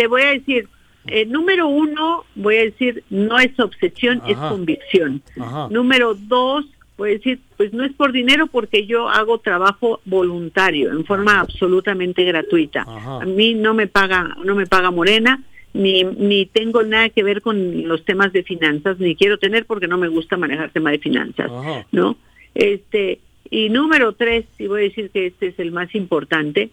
Te 0.00 0.06
voy 0.06 0.22
a 0.22 0.30
decir, 0.30 0.66
eh, 1.08 1.26
número 1.26 1.68
uno, 1.68 2.24
voy 2.34 2.56
a 2.56 2.62
decir, 2.62 3.04
no 3.10 3.38
es 3.38 3.60
obsesión, 3.60 4.22
es 4.26 4.38
convicción. 4.38 5.20
Ajá. 5.38 5.68
Número 5.70 6.14
dos, 6.14 6.64
voy 6.96 7.10
a 7.10 7.12
decir, 7.12 7.38
pues 7.58 7.74
no 7.74 7.84
es 7.84 7.92
por 7.92 8.10
dinero 8.10 8.46
porque 8.46 8.86
yo 8.86 9.10
hago 9.10 9.40
trabajo 9.40 10.00
voluntario, 10.06 10.90
en 10.90 11.04
forma 11.04 11.38
absolutamente 11.38 12.24
gratuita. 12.24 12.86
Ajá. 12.88 13.20
A 13.20 13.26
mí 13.26 13.52
no 13.52 13.74
me 13.74 13.88
paga, 13.88 14.34
no 14.42 14.54
me 14.54 14.66
paga 14.66 14.90
Morena, 14.90 15.42
ni, 15.74 16.02
ni 16.02 16.46
tengo 16.46 16.82
nada 16.82 17.10
que 17.10 17.24
ver 17.24 17.42
con 17.42 17.86
los 17.86 18.02
temas 18.06 18.32
de 18.32 18.42
finanzas, 18.42 18.98
ni 18.98 19.16
quiero 19.16 19.36
tener 19.36 19.66
porque 19.66 19.86
no 19.86 19.98
me 19.98 20.08
gusta 20.08 20.38
manejar 20.38 20.70
tema 20.70 20.92
de 20.92 20.98
finanzas, 20.98 21.50
¿no? 21.92 22.16
Este, 22.54 23.20
y 23.50 23.68
número 23.68 24.14
tres, 24.14 24.46
y 24.58 24.66
voy 24.66 24.80
a 24.80 24.84
decir 24.84 25.10
que 25.10 25.26
este 25.26 25.48
es 25.48 25.58
el 25.58 25.72
más 25.72 25.94
importante, 25.94 26.70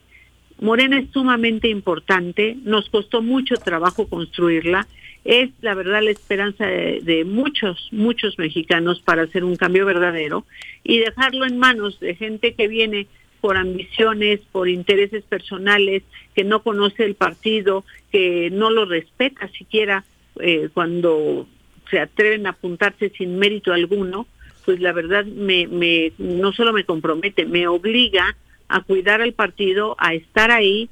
Morena 0.60 1.00
es 1.00 1.10
sumamente 1.12 1.68
importante, 1.68 2.58
nos 2.64 2.90
costó 2.90 3.22
mucho 3.22 3.56
trabajo 3.56 4.08
construirla, 4.08 4.88
es 5.24 5.50
la 5.62 5.76
verdad 5.76 6.02
la 6.02 6.12
esperanza 6.12 6.66
de, 6.66 7.02
de 7.02 7.26
muchos, 7.26 7.90
muchos 7.92 8.40
mexicanos 8.40 9.02
para 9.02 9.24
hacer 9.24 9.44
un 9.44 9.56
cambio 9.56 9.86
verdadero 9.86 10.46
y 10.84 11.00
dejarlo 11.00 11.46
en 11.46 11.58
manos 11.58 12.00
de 12.00 12.16
gente 12.16 12.54
que 12.54 12.68
viene 12.68 13.08
por 13.42 13.58
ambiciones, 13.58 14.40
por 14.52 14.68
intereses 14.68 15.24
personales, 15.24 16.04
que 16.36 16.44
no 16.44 16.64
conoce 16.64 17.06
el 17.06 17.16
partido, 17.16 17.84
que 18.12 18.50
no 18.52 18.72
lo 18.72 18.86
respeta 18.86 19.48
siquiera 19.50 20.06
eh, 20.40 20.70
cuando 20.74 21.48
se 21.90 22.00
atreven 22.00 22.48
a 22.48 22.52
apuntarse 22.52 23.10
sin 23.10 23.38
mérito 23.38 23.74
alguno, 23.74 24.28
pues 24.66 24.80
la 24.80 24.92
verdad 24.92 25.26
me, 25.26 25.68
me 25.68 26.12
no 26.18 26.52
solo 26.52 26.74
me 26.74 26.84
compromete, 26.84 27.46
me 27.46 27.68
obliga 27.68 28.36
a 28.70 28.82
cuidar 28.82 29.22
al 29.22 29.34
partido, 29.34 29.96
a 30.00 30.14
estar 30.14 30.52
ahí 30.52 30.90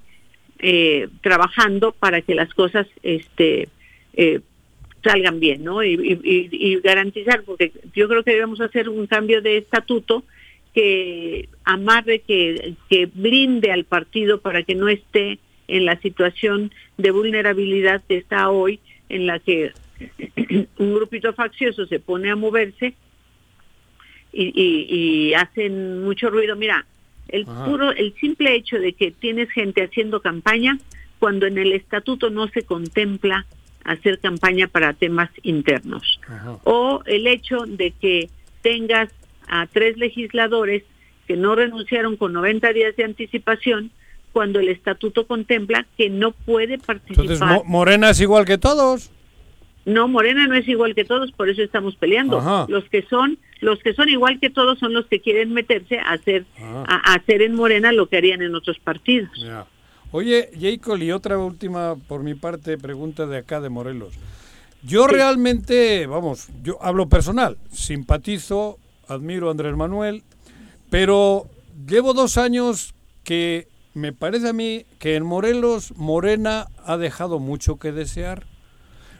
eh, 0.60 1.08
trabajando 1.22 1.92
para 1.92 2.22
que 2.22 2.34
las 2.36 2.54
cosas 2.54 2.88
este 3.04 3.68
eh, 4.14 4.40
salgan 5.04 5.40
bien, 5.40 5.64
¿no? 5.64 5.84
Y, 5.84 5.94
y- 5.94 6.50
y- 6.52 6.80
garantizar, 6.80 7.44
porque 7.44 7.72
yo 7.94 8.08
creo 8.08 8.24
que 8.24 8.32
debemos 8.32 8.60
hacer 8.62 8.90
un 8.90 9.06
cambio 9.08 9.42
de 9.42 9.58
estatuto 9.58 10.24
que 10.74 11.48
amarre, 11.64 12.20
que, 12.20 12.74
que 12.90 13.06
blinde 13.06 13.72
al 13.72 13.84
partido 13.86 14.42
para 14.42 14.64
que 14.64 14.74
no 14.76 14.88
esté 14.90 15.38
en 15.68 15.86
la 15.86 16.00
situación 16.02 16.72
de 16.98 17.12
vulnerabilidad 17.12 18.02
que 18.08 18.18
está 18.18 18.50
hoy, 18.50 18.80
en 19.10 19.28
la 19.28 19.40
que 19.40 19.72
un 20.78 20.94
grupito 20.96 21.34
faccioso 21.34 21.86
se 21.86 22.00
pone 22.00 22.30
a 22.32 22.36
moverse 22.36 22.94
y, 24.34 24.44
y- 24.46 24.88
y 25.30 25.34
hacen 25.34 26.04
mucho 26.04 26.30
ruido. 26.30 26.56
Mira, 26.56 26.86
el 27.30 27.44
Ajá. 27.48 27.66
puro, 27.66 27.92
el 27.92 28.14
simple 28.20 28.56
hecho 28.56 28.78
de 28.78 28.94
que 28.94 29.12
tienes 29.12 29.50
gente 29.52 29.84
haciendo 29.84 30.22
campaña 30.22 30.78
cuando 31.20 31.46
en 31.48 31.58
el 31.58 31.74
estatuto 31.74 32.30
no 32.30 32.48
se 32.50 32.64
contempla 32.64 33.46
hacer 33.84 34.20
campaña 34.20 34.68
para 34.68 34.94
temas 34.94 35.30
internos 35.44 36.20
o 36.64 37.02
el 37.06 37.28
hecho 37.28 37.66
de 37.68 37.92
que 37.92 38.30
tengas 38.64 39.10
a 39.48 39.68
tres 39.68 39.96
legisladores 39.98 40.84
que 41.28 41.36
no 41.38 41.56
renunciaron 41.56 42.16
con 42.18 42.34
90 42.34 42.74
días 42.74 42.96
de 42.96 43.04
anticipación 43.04 43.92
cuando 44.32 44.60
el 44.60 44.70
estatuto 44.70 45.28
contempla 45.28 45.86
que 45.98 46.10
no 46.10 46.32
puede 46.32 46.78
participar. 46.80 47.26
Entonces, 47.26 47.48
Mo- 47.48 47.64
Morena 47.66 48.10
es 48.10 48.20
igual 48.20 48.46
que 48.46 48.58
todos. 48.58 49.12
No, 49.86 50.08
Morena 50.08 50.48
no 50.48 50.56
es 50.56 50.68
igual 50.68 50.96
que 50.96 51.06
todos, 51.06 51.32
por 51.32 51.48
eso 51.50 51.62
estamos 51.62 51.96
peleando. 51.96 52.40
Ajá. 52.40 52.66
Los 52.68 52.84
que 52.90 53.04
son, 53.04 53.38
los 53.61 53.80
que 53.80 53.94
son 53.94 54.10
igual 54.10 54.40
que 54.40 54.49
todos 54.49 54.77
son 54.80 54.94
los 54.94 55.06
que 55.07 55.22
quieren 55.22 55.53
meterse 55.53 55.98
a 55.99 56.11
hacer, 56.14 56.45
Ah. 56.61 56.84
a, 56.88 57.11
a 57.11 57.15
hacer 57.15 57.41
en 57.41 57.56
Morena 57.56 57.91
lo 57.91 58.07
que 58.07 58.18
harían 58.18 58.41
en 58.41 58.53
otros 58.56 58.77
partidos. 58.80 59.30
Ya. 59.38 59.65
Oye, 60.11 60.49
Jacob, 60.60 60.98
y 61.02 61.11
otra 61.11 61.38
última 61.38 61.95
por 62.07 62.23
mi 62.23 62.36
parte 62.36 62.77
pregunta 62.77 63.26
de 63.26 63.38
acá 63.38 63.60
de 63.60 63.69
Morelos. 63.69 64.14
Yo 64.84 65.07
realmente, 65.07 66.06
vamos, 66.06 66.48
yo 66.64 66.77
hablo 66.82 67.10
personal, 67.10 67.57
simpatizo, 67.72 68.77
admiro 69.07 69.48
a 69.48 69.52
Andrés 69.52 69.76
Manuel, 69.76 70.23
pero 70.90 71.48
llevo 71.88 72.14
dos 72.14 72.38
años 72.38 72.94
que 73.23 73.68
me 73.94 74.14
parece 74.14 74.49
a 74.49 74.53
mí 74.53 74.86
que 74.99 75.15
en 75.15 75.26
Morelos 75.26 75.94
Morena 75.98 76.68
ha 76.86 76.98
dejado 76.98 77.40
mucho 77.40 77.77
que 77.77 77.91
desear. 77.91 78.45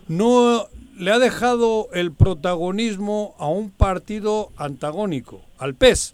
No 0.08 0.68
le 0.98 1.12
ha 1.12 1.20
dejado 1.20 1.90
el 1.94 2.12
protagonismo 2.12 3.36
a 3.38 3.48
un 3.48 3.70
partido 3.70 4.52
antagónico, 4.58 5.42
al 5.58 5.76
PES. 5.76 6.14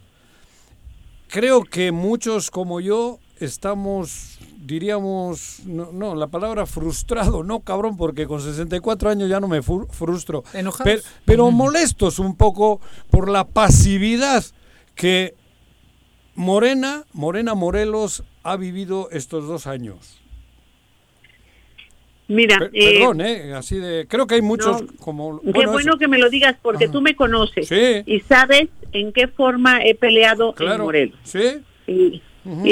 Creo 1.27 1.63
que 1.63 1.91
muchos 1.91 2.51
como 2.51 2.79
yo 2.79 3.19
estamos, 3.39 4.39
diríamos, 4.57 5.61
no, 5.65 5.91
no, 5.91 6.15
la 6.15 6.27
palabra 6.27 6.65
frustrado, 6.65 7.43
no 7.43 7.61
cabrón, 7.61 7.97
porque 7.97 8.27
con 8.27 8.41
64 8.41 9.09
años 9.09 9.29
ya 9.29 9.39
no 9.39 9.47
me 9.47 9.61
frustro. 9.61 10.43
Enojados. 10.53 10.83
Pero, 10.83 11.01
pero 11.25 11.51
molestos 11.51 12.19
un 12.19 12.35
poco 12.35 12.81
por 13.09 13.29
la 13.29 13.45
pasividad 13.45 14.43
que 14.95 15.35
Morena, 16.35 17.05
Morena 17.13 17.53
Morelos 17.53 18.23
ha 18.43 18.55
vivido 18.55 19.09
estos 19.11 19.47
dos 19.47 19.67
años. 19.67 20.20
Mira, 22.31 22.59
Per- 22.59 22.71
eh, 22.73 22.93
Perdón, 22.99 23.21
¿eh? 23.21 23.53
Así 23.53 23.77
de, 23.77 24.07
creo 24.07 24.25
que 24.27 24.35
hay 24.35 24.41
muchos 24.41 24.81
no, 24.81 24.87
como... 24.99 25.41
Qué 25.41 25.51
bueno, 25.51 25.71
bueno 25.73 25.89
eso. 25.91 25.99
que 25.99 26.07
me 26.07 26.17
lo 26.17 26.29
digas 26.29 26.55
porque 26.61 26.85
Ajá. 26.85 26.93
tú 26.93 27.01
me 27.01 27.15
conoces 27.15 27.67
Sí. 27.67 28.03
y 28.05 28.19
sabes 28.21 28.69
en 28.93 29.11
qué 29.11 29.27
forma 29.27 29.83
he 29.83 29.95
peleado 29.95 30.53
en 30.59 30.81
Morelos. 30.81 31.17
Sí. 31.23 31.59
Y, 31.87 32.21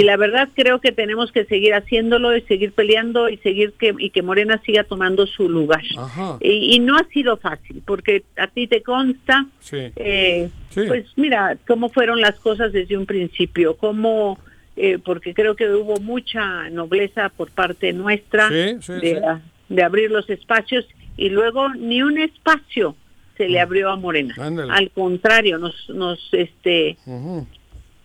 la 0.03 0.17
verdad 0.17 0.49
creo 0.55 0.79
que 0.81 0.91
tenemos 0.91 1.31
que 1.31 1.45
seguir 1.45 1.75
haciéndolo 1.75 2.35
y 2.35 2.41
seguir 2.43 2.71
peleando 2.71 3.29
y 3.29 3.37
seguir 3.37 3.73
que 3.73 3.93
y 3.99 4.09
que 4.09 4.23
Morena 4.23 4.59
siga 4.65 4.83
tomando 4.83 5.27
su 5.27 5.47
lugar. 5.47 5.83
Ajá. 5.95 6.37
Y, 6.41 6.73
y 6.75 6.79
no 6.79 6.97
ha 6.97 7.03
sido 7.13 7.37
fácil 7.37 7.83
porque 7.85 8.23
a 8.37 8.47
ti 8.47 8.65
te 8.65 8.81
consta, 8.81 9.45
Sí. 9.59 9.77
eh, 9.95 10.49
Sí. 10.71 10.81
pues 10.87 11.05
mira 11.17 11.55
cómo 11.67 11.89
fueron 11.89 12.19
las 12.19 12.39
cosas 12.39 12.71
desde 12.71 12.97
un 12.97 13.05
principio, 13.05 13.77
cómo 13.77 14.39
eh, 14.75 14.97
porque 15.03 15.33
creo 15.33 15.55
que 15.55 15.69
hubo 15.69 15.99
mucha 15.99 16.69
nobleza 16.69 17.29
por 17.29 17.51
parte 17.51 17.91
nuestra 17.93 18.49
Sí, 18.49 18.77
sí, 18.81 18.93
de, 18.93 18.99
sí. 19.01 19.15
a- 19.17 19.41
de 19.69 19.83
abrir 19.83 20.09
los 20.11 20.29
espacios 20.29 20.85
y 21.17 21.29
luego 21.29 21.69
ni 21.75 22.01
un 22.01 22.17
espacio 22.17 22.95
se 23.37 23.47
le 23.49 23.59
abrió 23.59 23.89
a 23.89 23.95
Morena. 23.95 24.33
Mm. 24.37 24.41
Ándale. 24.41 24.73
Al 24.73 24.91
contrario, 24.91 25.57
nos 25.57 25.89
nos 25.89 26.19
este 26.33 26.97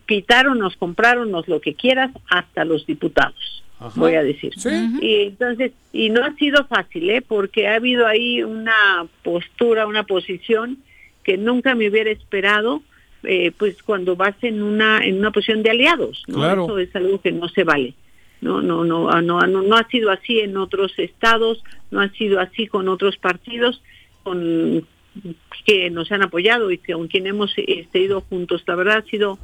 quitaron, 0.06 0.58
nos 0.58 0.76
compraron, 0.76 1.30
nos 1.30 1.48
lo 1.48 1.60
que 1.60 1.74
quieras, 1.74 2.10
hasta 2.28 2.64
los 2.64 2.86
diputados, 2.86 3.62
Ajá. 3.78 3.92
voy 3.98 4.14
a 4.14 4.22
decir. 4.22 4.52
Sí. 4.56 4.68
Y 5.00 5.22
entonces, 5.28 5.72
y 5.92 6.10
no 6.10 6.22
ha 6.24 6.34
sido 6.36 6.64
fácil, 6.66 7.08
¿eh? 7.10 7.22
porque 7.22 7.68
ha 7.68 7.76
habido 7.76 8.06
ahí 8.06 8.42
una 8.42 9.06
postura, 9.22 9.86
una 9.86 10.02
posición 10.04 10.78
que 11.22 11.38
nunca 11.38 11.74
me 11.74 11.88
hubiera 11.88 12.10
esperado, 12.10 12.82
eh, 13.26 13.52
pues 13.56 13.82
cuando 13.82 14.16
vas 14.16 14.34
en 14.42 14.62
una 14.62 15.04
en 15.04 15.18
una 15.18 15.30
posición 15.30 15.62
de 15.62 15.70
aliados, 15.70 16.22
¿no? 16.26 16.36
Claro. 16.36 16.64
Eso 16.64 16.78
es 16.78 16.96
algo 16.96 17.20
que 17.20 17.32
no 17.32 17.48
se 17.48 17.64
vale. 17.64 17.94
No, 18.40 18.60
no, 18.60 18.84
no, 18.84 19.08
ah, 19.10 19.22
no, 19.22 19.40
no, 19.40 19.62
no 19.62 19.76
ha 19.76 19.88
sido 19.88 20.10
así 20.10 20.40
en 20.40 20.56
otros 20.56 20.92
estados, 20.98 21.62
no 21.90 22.00
ha 22.00 22.10
sido 22.10 22.40
así 22.40 22.66
con 22.66 22.88
otros 22.88 23.16
partidos, 23.16 23.82
con 24.22 24.86
que 25.64 25.90
nos 25.90 26.10
han 26.12 26.22
apoyado 26.22 26.70
y 26.70 26.78
que 26.78 26.92
con 26.92 27.08
quien 27.08 27.26
hemos 27.26 27.54
este, 27.56 28.00
ido 28.00 28.20
juntos. 28.22 28.62
La 28.66 28.74
verdad 28.74 28.98
ha 28.98 29.10
sido 29.10 29.38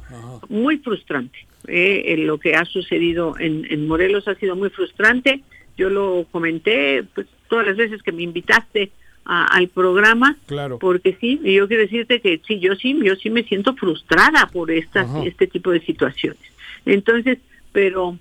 muy 0.49 0.77
frustrante. 0.77 1.39
eh, 1.67 2.03
en 2.13 2.27
lo 2.27 2.37
que 2.37 2.55
ha 2.55 2.65
sucedido 2.65 3.35
en, 3.39 3.65
en 3.69 3.87
Morelos 3.87 4.27
ha 4.27 4.35
sido 4.35 4.55
muy 4.55 4.69
frustrante. 4.69 5.41
Yo 5.77 5.89
lo 5.89 6.25
comenté 6.31 7.03
pues, 7.15 7.27
todas 7.49 7.65
las 7.67 7.77
veces 7.77 8.03
que 8.03 8.11
me 8.11 8.23
invitaste 8.23 8.91
a- 9.25 9.45
al 9.45 9.67
programa, 9.69 10.37
Claro. 10.47 10.79
porque 10.79 11.17
sí, 11.21 11.39
y 11.43 11.53
yo 11.55 11.67
quiero 11.67 11.83
decirte 11.83 12.21
que 12.21 12.41
sí, 12.47 12.59
yo 12.59 12.75
sí, 12.75 12.97
yo 13.03 13.15
sí 13.15 13.29
me 13.29 13.43
siento 13.43 13.75
frustrada 13.75 14.49
por 14.51 14.71
estas, 14.71 15.07
Ajá. 15.09 15.23
este 15.25 15.47
tipo 15.47 15.71
de 15.71 15.81
situaciones. 15.81 16.41
Entonces, 16.85 17.37
pero 17.71 18.17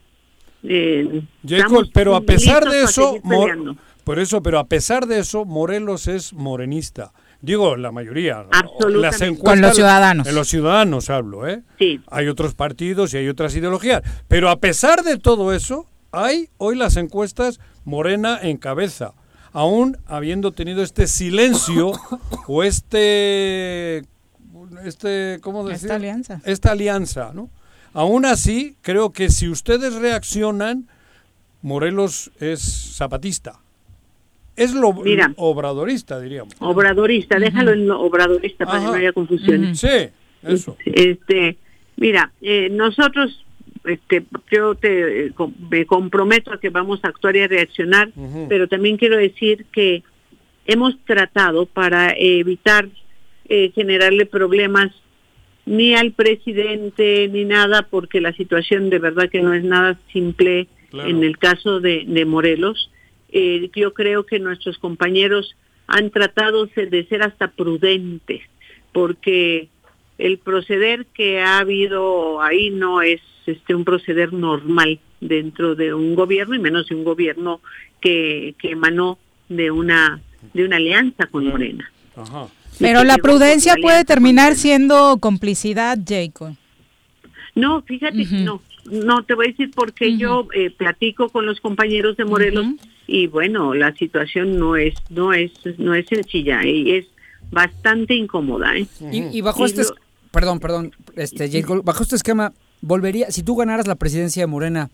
eh, 0.62 1.22
Jacob, 1.46 1.88
pero 1.92 2.14
a 2.14 2.20
pesar 2.20 2.64
de 2.68 2.82
eso, 2.82 3.16
por 4.04 4.18
eso, 4.18 4.42
pero 4.42 4.58
a 4.58 4.64
pesar 4.66 5.06
de 5.06 5.18
eso, 5.20 5.44
Morelos 5.44 6.06
es 6.08 6.32
morenista. 6.32 7.12
Digo, 7.42 7.76
la 7.76 7.90
mayoría. 7.90 8.42
¿no? 8.42 8.48
Absolutamente. 8.52 9.26
Las 9.30 9.38
Con 9.38 9.60
los 9.62 9.74
ciudadanos. 9.74 10.26
En 10.26 10.34
los 10.34 10.48
ciudadanos 10.48 11.08
hablo, 11.08 11.48
¿eh? 11.48 11.62
Sí. 11.78 11.98
Hay 12.10 12.28
otros 12.28 12.54
partidos 12.54 13.14
y 13.14 13.16
hay 13.16 13.28
otras 13.28 13.56
ideologías. 13.56 14.02
Pero 14.28 14.50
a 14.50 14.56
pesar 14.60 15.02
de 15.04 15.16
todo 15.16 15.54
eso, 15.54 15.86
hay 16.12 16.48
hoy 16.58 16.76
las 16.76 16.96
encuestas 16.98 17.58
Morena 17.86 18.38
en 18.42 18.58
cabeza. 18.58 19.14
Aún 19.52 19.96
habiendo 20.06 20.52
tenido 20.52 20.82
este 20.82 21.06
silencio 21.06 21.92
o 22.46 22.62
este. 22.62 24.04
este 24.84 25.38
¿Cómo 25.42 25.64
decir? 25.66 25.86
Esta 25.86 25.96
alianza. 25.96 26.40
esta 26.44 26.72
alianza, 26.72 27.32
¿no? 27.34 27.50
Aún 27.92 28.24
así, 28.24 28.76
creo 28.82 29.12
que 29.12 29.30
si 29.30 29.48
ustedes 29.48 29.94
reaccionan, 29.94 30.86
Morelos 31.62 32.30
es 32.38 32.60
zapatista. 32.96 33.58
Es 34.56 34.74
lo 34.74 34.92
Mira. 34.92 35.32
obradorista, 35.36 36.20
diríamos. 36.20 36.54
Obradorista, 36.58 37.38
déjalo 37.38 37.72
en 37.72 37.88
lo 37.88 38.00
obradorista 38.00 38.66
para 38.66 38.80
que 38.80 38.84
no 38.84 38.92
haya 38.92 39.12
confusiones. 39.12 39.78
Sí, 39.80 40.10
eso. 40.42 40.76
Este, 40.84 41.56
mira, 41.96 42.32
eh, 42.40 42.68
nosotros, 42.70 43.44
este, 43.84 44.24
yo 44.50 44.74
te 44.74 45.26
eh, 45.26 45.32
me 45.70 45.86
comprometo 45.86 46.52
a 46.52 46.60
que 46.60 46.70
vamos 46.70 47.00
a 47.02 47.08
actuar 47.08 47.36
y 47.36 47.40
a 47.40 47.48
reaccionar, 47.48 48.10
pero 48.48 48.68
también 48.68 48.96
quiero 48.96 49.16
decir 49.16 49.66
que 49.72 50.02
hemos 50.66 50.98
tratado 51.04 51.66
para 51.66 52.14
evitar 52.16 52.88
eh, 53.48 53.72
generarle 53.74 54.26
problemas 54.26 54.92
ni 55.66 55.94
al 55.94 56.12
presidente 56.12 57.28
ni 57.32 57.44
nada, 57.44 57.86
porque 57.90 58.20
la 58.20 58.32
situación 58.32 58.90
de 58.90 58.98
verdad 58.98 59.28
que 59.30 59.42
no 59.42 59.54
es 59.54 59.64
nada 59.64 59.98
simple 60.12 60.68
Claro. 60.90 61.08
en 61.08 61.22
el 61.22 61.38
caso 61.38 61.80
de, 61.80 62.04
de 62.06 62.24
Morelos. 62.24 62.90
Eh, 63.30 63.70
yo 63.74 63.94
creo 63.94 64.26
que 64.26 64.40
nuestros 64.40 64.76
compañeros 64.78 65.56
han 65.86 66.10
tratado 66.10 66.66
de 66.66 67.06
ser 67.08 67.22
hasta 67.22 67.48
prudentes, 67.48 68.42
porque 68.92 69.68
el 70.18 70.38
proceder 70.38 71.06
que 71.06 71.40
ha 71.40 71.58
habido 71.58 72.42
ahí 72.42 72.70
no 72.70 73.02
es 73.02 73.20
este 73.52 73.74
un 73.74 73.84
proceder 73.84 74.32
normal 74.32 74.98
dentro 75.20 75.74
de 75.74 75.92
un 75.94 76.14
gobierno 76.14 76.54
y 76.54 76.58
menos 76.58 76.88
de 76.88 76.94
un 76.94 77.04
gobierno 77.04 77.60
que, 78.00 78.54
que 78.58 78.70
emanó 78.72 79.18
de 79.48 79.70
una 79.70 80.20
de 80.54 80.64
una 80.64 80.76
alianza 80.76 81.26
con 81.26 81.46
Morena. 81.46 81.90
Ajá. 82.16 82.46
Pero 82.78 83.04
la 83.04 83.18
prudencia 83.18 83.74
puede 83.80 84.04
terminar 84.06 84.54
siendo 84.54 85.18
complicidad, 85.20 85.98
Jacob. 86.08 86.54
No, 87.54 87.82
fíjate, 87.82 88.24
no, 88.30 88.62
no 88.90 89.22
te 89.24 89.34
voy 89.34 89.46
a 89.46 89.50
decir 89.50 89.70
porque 89.74 90.16
yo 90.16 90.46
eh, 90.54 90.70
platico 90.70 91.28
con 91.28 91.44
los 91.44 91.60
compañeros 91.60 92.16
de 92.16 92.24
Morelos 92.24 92.66
y 93.06 93.26
bueno, 93.26 93.74
la 93.74 93.92
situación 93.96 94.58
no 94.58 94.76
es 94.76 94.94
no 95.10 95.32
es 95.34 95.50
no 95.78 95.94
es 95.94 96.06
sencilla 96.06 96.64
y 96.64 96.92
es 96.92 97.06
bastante 97.50 98.14
incómoda. 98.14 98.76
¿eh? 98.76 98.86
Y, 99.12 99.38
y 99.38 99.40
bajo 99.42 99.62
Y 99.64 99.70
este... 99.70 99.82
lo- 99.82 99.94
Perdón, 100.30 100.60
perdón, 100.60 100.92
este, 101.16 101.50
Jacob, 101.50 101.82
bajo 101.84 102.04
este 102.04 102.14
esquema, 102.14 102.52
volvería, 102.80 103.30
si 103.30 103.42
tú 103.42 103.56
ganaras 103.56 103.86
la 103.86 103.94
presidencia 103.94 104.42
de 104.42 104.46
Morena, 104.46 104.90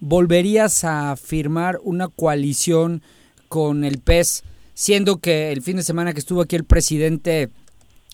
¿volverías 0.00 0.84
a 0.84 1.16
firmar 1.16 1.78
una 1.82 2.08
coalición 2.08 3.02
con 3.48 3.84
el 3.84 3.98
PES, 3.98 4.44
siendo 4.74 5.18
que 5.18 5.52
el 5.52 5.62
fin 5.62 5.76
de 5.76 5.82
semana 5.82 6.12
que 6.12 6.20
estuvo 6.20 6.42
aquí 6.42 6.56
el 6.56 6.64
presidente 6.64 7.50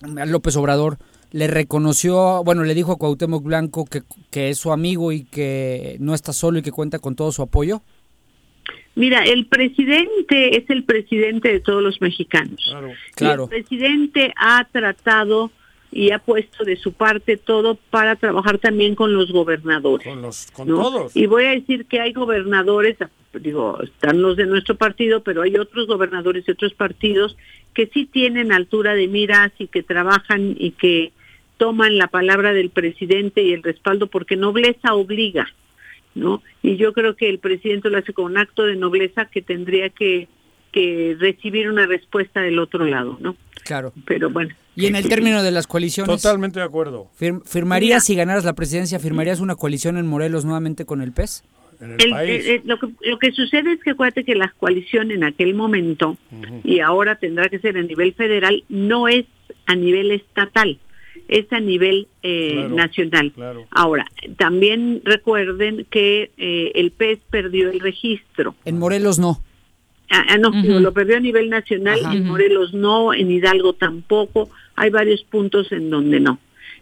López 0.02 0.56
Obrador 0.56 0.98
le 1.30 1.46
reconoció, 1.46 2.44
bueno, 2.44 2.62
le 2.64 2.74
dijo 2.74 2.92
a 2.92 2.98
Cuauhtémoc 2.98 3.42
Blanco 3.42 3.86
que, 3.86 4.02
que 4.30 4.50
es 4.50 4.58
su 4.58 4.72
amigo 4.72 5.12
y 5.12 5.24
que 5.24 5.96
no 5.98 6.14
está 6.14 6.32
solo 6.32 6.58
y 6.58 6.62
que 6.62 6.72
cuenta 6.72 6.98
con 6.98 7.16
todo 7.16 7.32
su 7.32 7.42
apoyo? 7.42 7.82
Mira, 8.94 9.24
el 9.24 9.46
presidente 9.46 10.58
es 10.58 10.68
el 10.68 10.84
presidente 10.84 11.50
de 11.50 11.60
todos 11.60 11.82
los 11.82 12.00
mexicanos. 12.02 12.60
Claro. 13.14 13.48
Y 13.50 13.54
el 13.54 13.62
presidente 13.62 14.34
ha 14.36 14.68
tratado 14.70 15.50
y 15.92 16.10
ha 16.10 16.18
puesto 16.18 16.64
de 16.64 16.76
su 16.76 16.94
parte 16.94 17.36
todo 17.36 17.76
para 17.90 18.16
trabajar 18.16 18.58
también 18.58 18.94
con 18.94 19.12
los 19.12 19.30
gobernadores. 19.30 20.08
Con 20.08 20.22
los, 20.22 20.50
con 20.50 20.68
¿no? 20.68 20.76
todos. 20.76 21.14
Y 21.14 21.26
voy 21.26 21.44
a 21.44 21.50
decir 21.50 21.84
que 21.84 22.00
hay 22.00 22.12
gobernadores, 22.14 22.96
digo, 23.34 23.78
están 23.82 24.22
los 24.22 24.36
de 24.36 24.46
nuestro 24.46 24.74
partido, 24.74 25.22
pero 25.22 25.42
hay 25.42 25.56
otros 25.56 25.86
gobernadores 25.86 26.46
de 26.46 26.52
otros 26.52 26.72
partidos 26.72 27.36
que 27.74 27.88
sí 27.92 28.06
tienen 28.06 28.52
altura 28.52 28.94
de 28.94 29.06
miras 29.06 29.52
y 29.58 29.68
que 29.68 29.82
trabajan 29.82 30.56
y 30.58 30.72
que 30.72 31.12
toman 31.58 31.98
la 31.98 32.08
palabra 32.08 32.52
del 32.52 32.70
presidente 32.70 33.42
y 33.42 33.52
el 33.52 33.62
respaldo 33.62 34.06
porque 34.06 34.36
nobleza 34.36 34.94
obliga, 34.94 35.46
¿no? 36.14 36.42
Y 36.62 36.76
yo 36.76 36.92
creo 36.92 37.16
que 37.16 37.28
el 37.28 37.38
presidente 37.38 37.90
lo 37.90 37.98
hace 37.98 38.12
con 38.12 38.24
un 38.24 38.38
acto 38.38 38.64
de 38.64 38.76
nobleza 38.76 39.26
que 39.26 39.42
tendría 39.42 39.90
que, 39.90 40.26
que 40.72 41.16
recibir 41.18 41.68
una 41.68 41.86
respuesta 41.86 42.40
del 42.40 42.58
otro 42.58 42.84
lado, 42.86 43.18
¿no? 43.20 43.36
Claro. 43.64 43.92
Pero 44.06 44.30
bueno. 44.30 44.54
Y 44.74 44.86
en 44.86 44.96
el 44.96 45.08
término 45.08 45.42
de 45.42 45.50
las 45.50 45.66
coaliciones... 45.66 46.22
Totalmente 46.22 46.58
de 46.58 46.64
acuerdo. 46.64 47.08
fir- 47.20 47.42
¿Firmarías, 47.44 48.04
si 48.04 48.14
ganaras 48.14 48.44
la 48.44 48.54
presidencia, 48.54 48.98
firmarías 48.98 49.40
una 49.40 49.54
coalición 49.54 49.98
en 49.98 50.06
Morelos 50.06 50.44
nuevamente 50.44 50.84
con 50.86 51.02
el 51.02 51.12
PES? 51.12 51.44
En 51.80 51.92
El- 52.00 52.12
el- 52.14 52.30
el- 52.46 52.62
lo, 52.64 52.78
que, 52.78 52.86
lo 53.02 53.18
que 53.18 53.32
sucede 53.32 53.72
es 53.72 53.80
que 53.82 53.90
acuérdate 53.90 54.24
que 54.24 54.34
la 54.34 54.52
coalición 54.58 55.10
en 55.10 55.24
aquel 55.24 55.54
momento, 55.54 56.16
y 56.64 56.80
ahora 56.80 57.16
tendrá 57.16 57.48
que 57.48 57.58
ser 57.58 57.76
a 57.76 57.82
nivel 57.82 58.14
federal, 58.14 58.64
no 58.68 59.08
es 59.08 59.26
a 59.66 59.74
nivel 59.74 60.10
estatal, 60.12 60.78
es 61.28 61.52
a 61.52 61.60
nivel 61.60 62.08
eh, 62.22 62.52
Claro, 62.54 62.74
nacional. 62.74 63.32
claro. 63.32 63.66
Ahora, 63.70 64.06
también 64.38 65.02
recuerden 65.04 65.86
que 65.90 66.30
eh, 66.38 66.72
el 66.76 66.92
PES 66.92 67.18
perdió 67.30 67.70
el 67.70 67.80
registro. 67.80 68.54
En 68.64 68.78
Morelos 68.78 69.18
no. 69.18 69.40
Ah, 70.12 70.26
ah, 70.28 70.38
no, 70.38 70.50
lo 70.52 70.92
perdió 70.92 71.16
a 71.16 71.20
nivel 71.20 71.48
nacional, 71.48 71.98
Ajá. 72.04 72.14
en 72.14 72.26
Morelos 72.26 72.74
no, 72.74 73.14
en 73.14 73.30
Hidalgo 73.30 73.72
tampoco, 73.72 74.50
hay 74.76 74.90
varios 74.90 75.22
puntos 75.24 75.72
en 75.72 75.88
donde 75.88 76.20
no, 76.20 76.38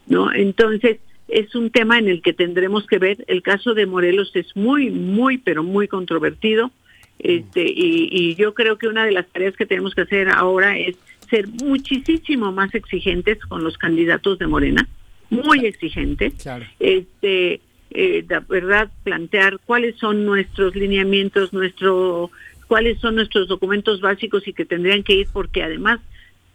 ¿no? 0.08 0.32
Entonces, 0.32 0.98
es 1.28 1.54
un 1.54 1.70
tema 1.70 1.98
en 1.98 2.08
el 2.08 2.22
que 2.22 2.32
tendremos 2.32 2.86
que 2.86 2.98
ver, 2.98 3.24
el 3.28 3.42
caso 3.42 3.74
de 3.74 3.86
Morelos 3.86 4.32
es 4.34 4.56
muy, 4.56 4.90
muy, 4.90 5.38
pero 5.38 5.62
muy 5.62 5.86
controvertido, 5.86 6.72
este, 7.20 7.62
y, 7.62 8.08
y 8.10 8.34
yo 8.34 8.52
creo 8.52 8.78
que 8.78 8.88
una 8.88 9.04
de 9.04 9.12
las 9.12 9.28
tareas 9.28 9.56
que 9.56 9.66
tenemos 9.66 9.94
que 9.94 10.00
hacer 10.00 10.28
ahora 10.28 10.76
es 10.76 10.96
ser 11.30 11.46
muchísimo 11.46 12.50
más 12.50 12.74
exigentes 12.74 13.38
con 13.44 13.62
los 13.62 13.78
candidatos 13.78 14.38
de 14.40 14.48
Morena, 14.48 14.88
muy 15.30 15.64
exigentes, 15.64 16.34
este, 16.80 17.60
eh, 17.92 18.24
de 18.26 18.40
verdad 18.48 18.90
plantear 19.04 19.58
cuáles 19.64 19.96
son 19.96 20.26
nuestros 20.26 20.74
lineamientos, 20.74 21.52
nuestro, 21.52 22.30
cuáles 22.70 23.00
son 23.00 23.16
nuestros 23.16 23.48
documentos 23.48 24.00
básicos 24.00 24.46
y 24.46 24.52
que 24.52 24.64
tendrían 24.64 25.02
que 25.02 25.14
ir 25.16 25.26
porque 25.32 25.64
además 25.64 25.98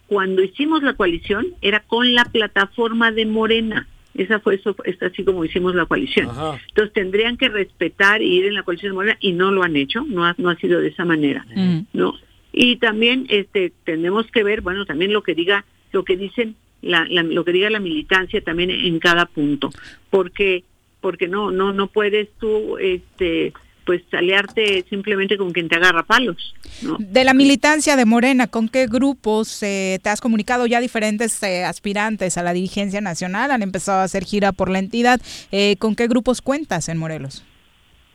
cuando 0.07 0.41
hicimos 0.41 0.81
la 0.81 0.93
coalición 0.93 1.45
era 1.61 1.81
con 1.81 2.13
la 2.15 2.23
plataforma 2.23 3.11
de 3.11 3.25
Morena. 3.25 3.85
Esa 4.13 4.39
fue 4.39 4.55
eso, 4.55 4.73
es 4.85 5.01
así 5.03 5.25
como 5.25 5.43
hicimos 5.43 5.75
la 5.75 5.85
coalición. 5.85 6.29
Entonces 6.69 6.93
tendrían 6.93 7.35
que 7.35 7.49
respetar 7.49 8.21
y 8.21 8.27
ir 8.37 8.45
en 8.45 8.53
la 8.53 8.63
coalición 8.63 8.91
de 8.91 8.95
Morena 8.95 9.17
y 9.19 9.33
no 9.33 9.51
lo 9.51 9.61
han 9.63 9.75
hecho, 9.75 10.05
no 10.07 10.23
ha, 10.23 10.33
no 10.37 10.49
ha 10.49 10.55
sido 10.55 10.79
de 10.79 10.87
esa 10.87 11.03
manera, 11.03 11.45
¿no? 11.91 12.13
Y 12.53 12.77
también 12.77 13.25
este 13.27 13.73
tenemos 13.83 14.25
que 14.31 14.43
ver, 14.43 14.61
bueno, 14.61 14.85
también 14.85 15.11
lo 15.11 15.21
que 15.21 15.35
diga, 15.35 15.65
lo 15.91 16.05
que 16.05 16.15
dicen 16.15 16.55
la, 16.81 17.05
la- 17.09 17.23
lo 17.23 17.43
que 17.43 17.51
diga 17.51 17.69
la 17.69 17.81
militancia 17.81 18.39
también 18.39 18.69
en 18.71 18.99
cada 18.99 19.25
punto, 19.25 19.69
porque 20.09 20.63
porque 21.01 21.27
no 21.27 21.51
no 21.51 21.73
no 21.73 21.87
puedes 21.87 22.29
tú 22.39 22.77
este 22.77 23.51
pues 23.85 24.01
aliarte 24.11 24.83
simplemente 24.89 25.37
con 25.37 25.51
quien 25.51 25.69
te 25.69 25.75
agarra 25.75 26.03
palos, 26.03 26.55
¿no? 26.81 26.97
De 26.99 27.23
la 27.23 27.33
militancia 27.33 27.95
de 27.95 28.05
Morena, 28.05 28.47
¿con 28.47 28.67
qué 28.67 28.87
grupos 28.87 29.61
eh, 29.63 29.99
te 30.01 30.09
has 30.09 30.21
comunicado? 30.21 30.65
Ya 30.65 30.81
diferentes 30.81 31.41
eh, 31.43 31.63
aspirantes 31.63 32.37
a 32.37 32.43
la 32.43 32.53
dirigencia 32.53 33.01
nacional 33.01 33.51
han 33.51 33.61
empezado 33.61 33.99
a 33.99 34.03
hacer 34.03 34.23
gira 34.23 34.51
por 34.51 34.69
la 34.69 34.79
entidad. 34.79 35.21
Eh, 35.51 35.75
¿Con 35.77 35.95
qué 35.95 36.07
grupos 36.07 36.41
cuentas 36.41 36.89
en 36.89 36.97
Morelos? 36.97 37.45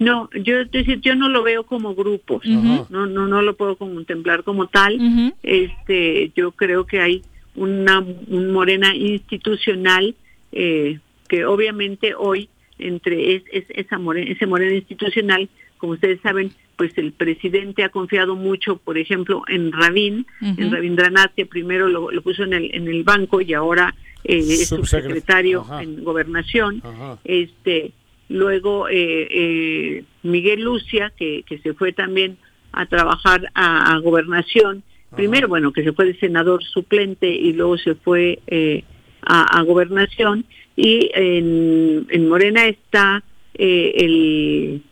No, 0.00 0.30
yo 0.32 0.60
es 0.60 0.70
decir, 0.70 1.00
yo 1.02 1.14
no 1.14 1.28
lo 1.28 1.42
veo 1.42 1.64
como 1.64 1.94
grupos, 1.94 2.44
no, 2.46 2.86
no, 2.88 3.06
no 3.06 3.42
lo 3.42 3.54
puedo 3.54 3.76
contemplar 3.76 4.44
como 4.44 4.66
tal. 4.66 5.34
Este, 5.42 6.32
yo 6.34 6.52
creo 6.52 6.86
que 6.86 7.00
hay 7.00 7.22
una 7.54 7.98
un 7.98 8.50
Morena 8.50 8.96
institucional 8.96 10.14
eh, 10.52 11.00
que 11.28 11.44
obviamente 11.44 12.14
hoy 12.14 12.48
entre 12.80 13.34
es, 13.36 13.42
es- 13.52 13.64
esa 13.70 13.98
morena, 13.98 14.30
ese 14.30 14.46
Morena 14.46 14.74
institucional, 14.74 15.48
como 15.78 15.94
ustedes 15.94 16.20
saben, 16.20 16.50
pues 16.76 16.96
el 16.98 17.12
presidente 17.12 17.84
ha 17.84 17.88
confiado 17.90 18.36
mucho, 18.36 18.76
por 18.76 18.98
ejemplo, 18.98 19.42
en 19.48 19.72
Rabín, 19.72 20.26
en 20.40 20.66
Ujú. 20.66 20.74
Rabindranath, 20.74 21.34
que 21.34 21.46
primero 21.46 21.88
lo, 21.88 22.10
lo 22.10 22.22
puso 22.22 22.44
en 22.44 22.52
el 22.54 22.74
en 22.74 22.88
el 22.88 23.02
banco 23.04 23.40
y 23.40 23.52
ahora 23.54 23.94
eh, 24.24 24.38
es 24.38 24.70
Subsecre- 24.70 24.76
subsecretario 24.76 25.60
Ajá. 25.62 25.82
en 25.82 26.02
gobernación 26.04 26.82
Ajá. 26.84 27.18
este 27.24 27.92
luego 28.28 28.88
eh, 28.88 29.26
eh, 29.30 30.04
Miguel 30.22 30.62
Lucia 30.62 31.12
que, 31.16 31.42
que 31.46 31.58
se 31.58 31.74
fue 31.74 31.92
también 31.92 32.36
a 32.72 32.86
trabajar 32.86 33.50
a, 33.54 33.92
a 33.94 33.98
gobernación 33.98 34.82
primero 35.16 35.48
bueno 35.48 35.72
que 35.72 35.82
se 35.82 35.92
fue 35.92 36.04
de 36.06 36.14
senador 36.18 36.62
suplente 36.62 37.28
y 37.28 37.52
luego 37.54 37.76
se 37.78 37.94
fue 37.96 38.38
eh, 38.46 38.84
a, 39.22 39.58
a 39.58 39.62
gobernación 39.62 40.44
y 40.76 41.10
en, 41.14 42.06
en 42.10 42.28
Morena 42.28 42.66
está 42.66 43.22
eh, 43.54 43.92
el 43.96 44.82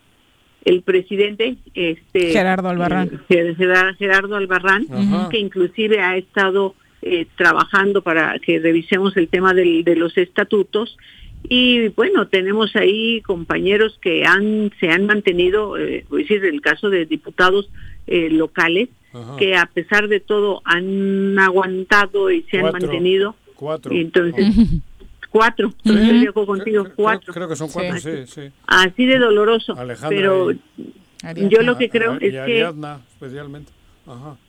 el 0.64 0.82
presidente 0.82 1.56
este 1.74 2.32
Gerardo 2.32 2.68
Albarrán. 2.68 3.20
eh, 3.30 3.54
Gerardo, 3.56 3.94
Gerardo 3.98 4.36
Albarrán 4.36 4.86
que 5.30 5.38
inclusive 5.38 6.00
ha 6.00 6.16
estado 6.16 6.74
eh, 7.00 7.26
trabajando 7.36 8.02
para 8.02 8.38
que 8.40 8.58
revisemos 8.58 9.16
el 9.16 9.28
tema 9.28 9.54
del- 9.54 9.84
de 9.84 9.96
los 9.96 10.18
estatutos 10.18 10.96
y 11.48 11.88
bueno 11.90 12.26
tenemos 12.26 12.74
ahí 12.76 13.22
compañeros 13.22 13.98
que 14.02 14.24
han 14.26 14.72
se 14.80 14.90
han 14.90 15.06
mantenido 15.06 15.78
eh, 15.78 16.04
voy 16.10 16.22
a 16.22 16.24
decir 16.24 16.44
el 16.44 16.60
caso 16.60 16.90
de 16.90 17.06
diputados 17.06 17.70
eh, 18.06 18.28
locales 18.30 18.88
Ajá. 19.14 19.36
que 19.38 19.56
a 19.56 19.66
pesar 19.66 20.08
de 20.08 20.20
todo 20.20 20.60
han 20.64 21.38
aguantado 21.38 22.30
y 22.30 22.42
se 22.50 22.58
han 22.58 22.72
mantenido 22.72 23.36
Cuatro. 23.54 23.92
entonces 23.94 24.44
cuatro. 25.38 25.72
Contigo 26.46 26.86
Creo 27.32 27.48
que 27.48 27.56
son 27.56 27.68
cuatro, 27.70 27.98
sí, 27.98 28.26
sí. 28.26 28.50
así 28.66 29.06
de 29.06 29.18
doloroso 29.18 29.76
Alejandra 29.78 30.08
pero 30.18 30.50
y- 30.52 31.48
yo 31.48 31.62
lo 31.62 31.76
que 31.78 31.88
creo 31.90 32.14
es 32.14 32.20
que 32.32 32.38
Ariadna, 32.40 33.00
especialmente. 33.12 33.72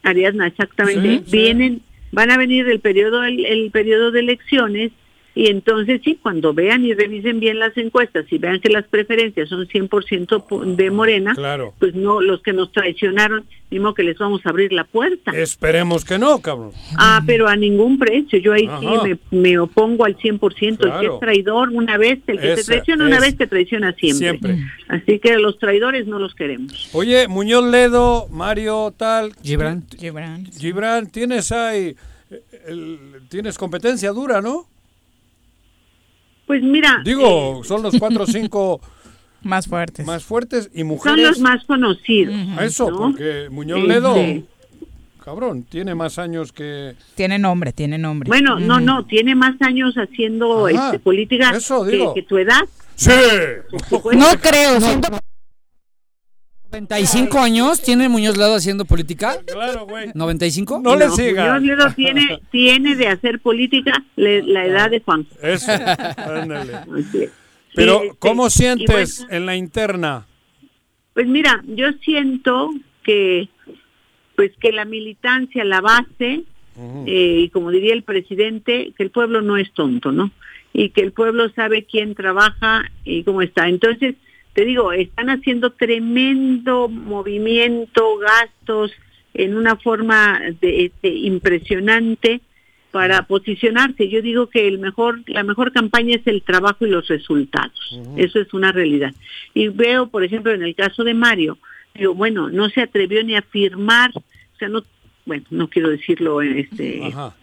Ariadna, 0.03 0.47
exactamente. 0.47 1.23
Vienen, 1.31 1.81
van 2.11 2.31
a 2.31 2.37
venir 2.37 2.67
el 2.69 2.79
periodo, 2.79 3.23
el, 3.23 3.45
el 3.45 3.71
periodo 3.71 4.11
de 4.11 4.19
elecciones 4.21 4.91
y 5.35 5.47
entonces 5.47 6.01
sí, 6.03 6.17
cuando 6.21 6.53
vean 6.53 6.83
y 6.85 6.93
revisen 6.93 7.39
bien 7.39 7.59
las 7.59 7.75
encuestas 7.77 8.25
y 8.31 8.37
vean 8.37 8.59
que 8.59 8.69
las 8.69 8.85
preferencias 8.85 9.47
son 9.49 9.67
100% 9.67 10.45
po- 10.47 10.65
de 10.65 10.91
Morena, 10.91 11.33
Claro. 11.35 11.73
pues 11.79 11.93
no, 11.95 12.19
los 12.21 12.41
que 12.41 12.51
nos 12.53 12.71
traicionaron, 12.71 13.45
mismo 13.71 13.93
que 13.93 14.01
les 14.03 14.17
vamos 14.17 14.41
a 14.45 14.49
abrir 14.49 14.73
la 14.73 14.83
puerta. 14.83 15.31
Esperemos 15.31 16.03
que 16.03 16.17
no, 16.17 16.39
cabrón. 16.41 16.71
Ah, 16.97 17.21
pero 17.27 17.47
a 17.47 17.55
ningún 17.55 17.99
precio. 17.99 18.39
Yo 18.39 18.53
ahí 18.53 18.63
sí 18.79 18.85
Ajá. 18.87 19.03
me, 19.03 19.19
me 19.29 19.59
opongo 19.59 20.05
al 20.05 20.17
100%. 20.17 20.71
El 20.71 20.77
que 20.77 20.97
Claro. 20.99 21.13
es 21.13 21.19
traidor 21.19 21.69
una 21.69 21.97
vez, 21.97 22.19
el 22.27 22.37
que 22.39 22.47
te 22.47 22.53
Esa 22.53 22.71
traiciona 22.71 23.05
una 23.05 23.19
vez, 23.19 23.37
te 23.37 23.45
traiciona 23.45 23.93
siempre. 23.93 24.17
Siempre. 24.55 24.57
Así 24.87 25.19
que 25.19 25.37
los 25.37 25.59
traidores 25.59 26.07
no 26.07 26.17
los 26.17 26.33
queremos. 26.33 26.89
Oye, 26.93 27.27
Muñoz 27.27 27.65
Ledo, 27.69 28.27
Mario, 28.31 28.91
tal. 28.97 29.33
Gibran. 29.43 29.85
Gibran. 29.97 30.45
Gibran, 30.51 31.07
tienes 31.11 31.51
ahí. 31.51 31.95
el- 32.67 32.99
tienes 33.29 33.57
competencia 33.57 34.11
dura, 34.11 34.41
¿no? 34.41 34.67
Pues 36.49 36.63
mira, 36.63 37.01
Digo, 37.05 37.61
son 37.63 37.83
los 37.83 37.95
cuatro 37.99 38.23
o 38.23 38.25
cinco 38.25 38.81
más 39.43 39.67
fuertes. 39.67 40.03
más 40.07 40.23
fuertes 40.23 40.71
y 40.73 40.79
son 40.79 40.87
mujeres. 40.87 41.27
los 41.27 41.39
más 41.41 41.63
conocidos. 41.65 42.33
Eso, 42.59 42.89
¿no? 42.89 42.97
porque 42.97 43.49
Muñoz 43.51 43.77
Este, 43.81 43.87
Ledo, 43.87 44.15
cabrón, 45.23 45.61
tiene 45.61 45.93
más 45.93 46.17
años 46.17 46.51
que. 46.51 46.95
Tiene 47.13 47.37
nombre, 47.37 47.71
tiene 47.71 47.99
nombre. 47.99 48.27
Bueno, 48.29 48.59
no, 48.59 48.79
no, 48.79 49.05
tiene 49.05 49.35
más 49.35 49.61
años 49.61 49.93
haciendo 49.93 50.65
Ajá, 50.65 50.85
este, 50.87 50.97
política 50.97 51.51
eso 51.51 51.85
que, 51.85 51.91
digo. 51.91 52.13
que 52.15 52.23
tu 52.23 52.39
edad. 52.39 52.61
¡Sí! 52.95 53.11
No 53.91 54.25
creo, 54.41 54.81
siento 54.81 55.09
95 56.71 57.39
años 57.39 57.81
tiene 57.81 58.09
Muñoz 58.09 58.37
Ledo 58.37 58.55
haciendo 58.55 58.85
política. 58.85 59.37
Claro, 59.45 59.85
güey. 59.87 60.11
95. 60.13 60.81
No 60.83 60.95
le 60.95 61.09
siga. 61.09 61.53
Muñoz 61.59 61.77
Ledo 61.77 61.93
tiene, 61.95 62.39
tiene 62.51 62.95
de 62.95 63.07
hacer 63.07 63.39
política 63.39 64.03
le- 64.15 64.43
la 64.43 64.65
edad 64.65 64.89
de 64.91 64.99
Juan. 64.99 65.25
Eso, 65.41 65.71
ándale. 66.17 66.73
Es. 66.97 67.31
Pero, 67.75 68.01
Sí, 68.01 68.09
¿cómo 68.19 68.49
sientes 68.49 69.19
bueno, 69.19 69.33
en 69.37 69.45
la 69.45 69.55
interna? 69.55 70.25
Pues 71.13 71.27
mira, 71.27 71.63
yo 71.67 71.87
siento 72.03 72.69
que 73.03 73.49
pues 74.35 74.51
que 74.61 74.71
la 74.71 74.85
militancia, 74.85 75.65
la 75.65 75.81
base, 75.81 76.43
eh, 77.05 77.41
y 77.43 77.49
como 77.49 77.71
diría 77.71 77.93
el 77.93 78.03
presidente, 78.03 78.93
que 78.95 79.03
el 79.03 79.11
pueblo 79.11 79.41
no 79.41 79.57
es 79.57 79.71
tonto, 79.73 80.11
¿no? 80.13 80.31
Y 80.71 80.91
que 80.91 81.01
el 81.01 81.11
pueblo 81.11 81.49
sabe 81.49 81.83
quién 81.83 82.15
trabaja 82.15 82.89
y 83.03 83.23
cómo 83.23 83.41
está. 83.41 83.67
Entonces, 83.67 84.15
te 84.53 84.65
digo, 84.65 84.91
están 84.91 85.29
haciendo 85.29 85.71
tremendo 85.71 86.89
movimiento, 86.89 88.17
gastos 88.17 88.91
en 89.33 89.55
una 89.55 89.75
forma 89.75 90.39
de, 90.59 90.91
de 91.01 91.09
impresionante 91.09 92.41
para 92.91 93.23
posicionarse. 93.23 94.09
Yo 94.09 94.21
digo 94.21 94.47
que 94.47 94.67
el 94.67 94.79
mejor, 94.79 95.21
la 95.27 95.43
mejor 95.43 95.71
campaña 95.71 96.15
es 96.15 96.25
el 96.25 96.41
trabajo 96.41 96.85
y 96.85 96.89
los 96.89 97.07
resultados. 97.07 97.99
Eso 98.17 98.39
es 98.39 98.53
una 98.53 98.71
realidad. 98.71 99.13
Y 99.53 99.67
veo, 99.67 100.07
por 100.07 100.23
ejemplo, 100.23 100.51
en 100.51 100.63
el 100.63 100.75
caso 100.75 101.03
de 101.03 101.13
Mario, 101.13 101.57
digo, 101.93 102.13
bueno, 102.13 102.49
no 102.49 102.69
se 102.69 102.81
atrevió 102.81 103.23
ni 103.23 103.35
a 103.35 103.41
firmar, 103.41 104.11
o 104.15 104.23
sea, 104.57 104.69
no, 104.69 104.83
bueno, 105.25 105.45
no 105.51 105.69
quiero 105.69 105.89
decirlo, 105.89 106.41
este, 106.41 107.05
Ajá. 107.05 107.35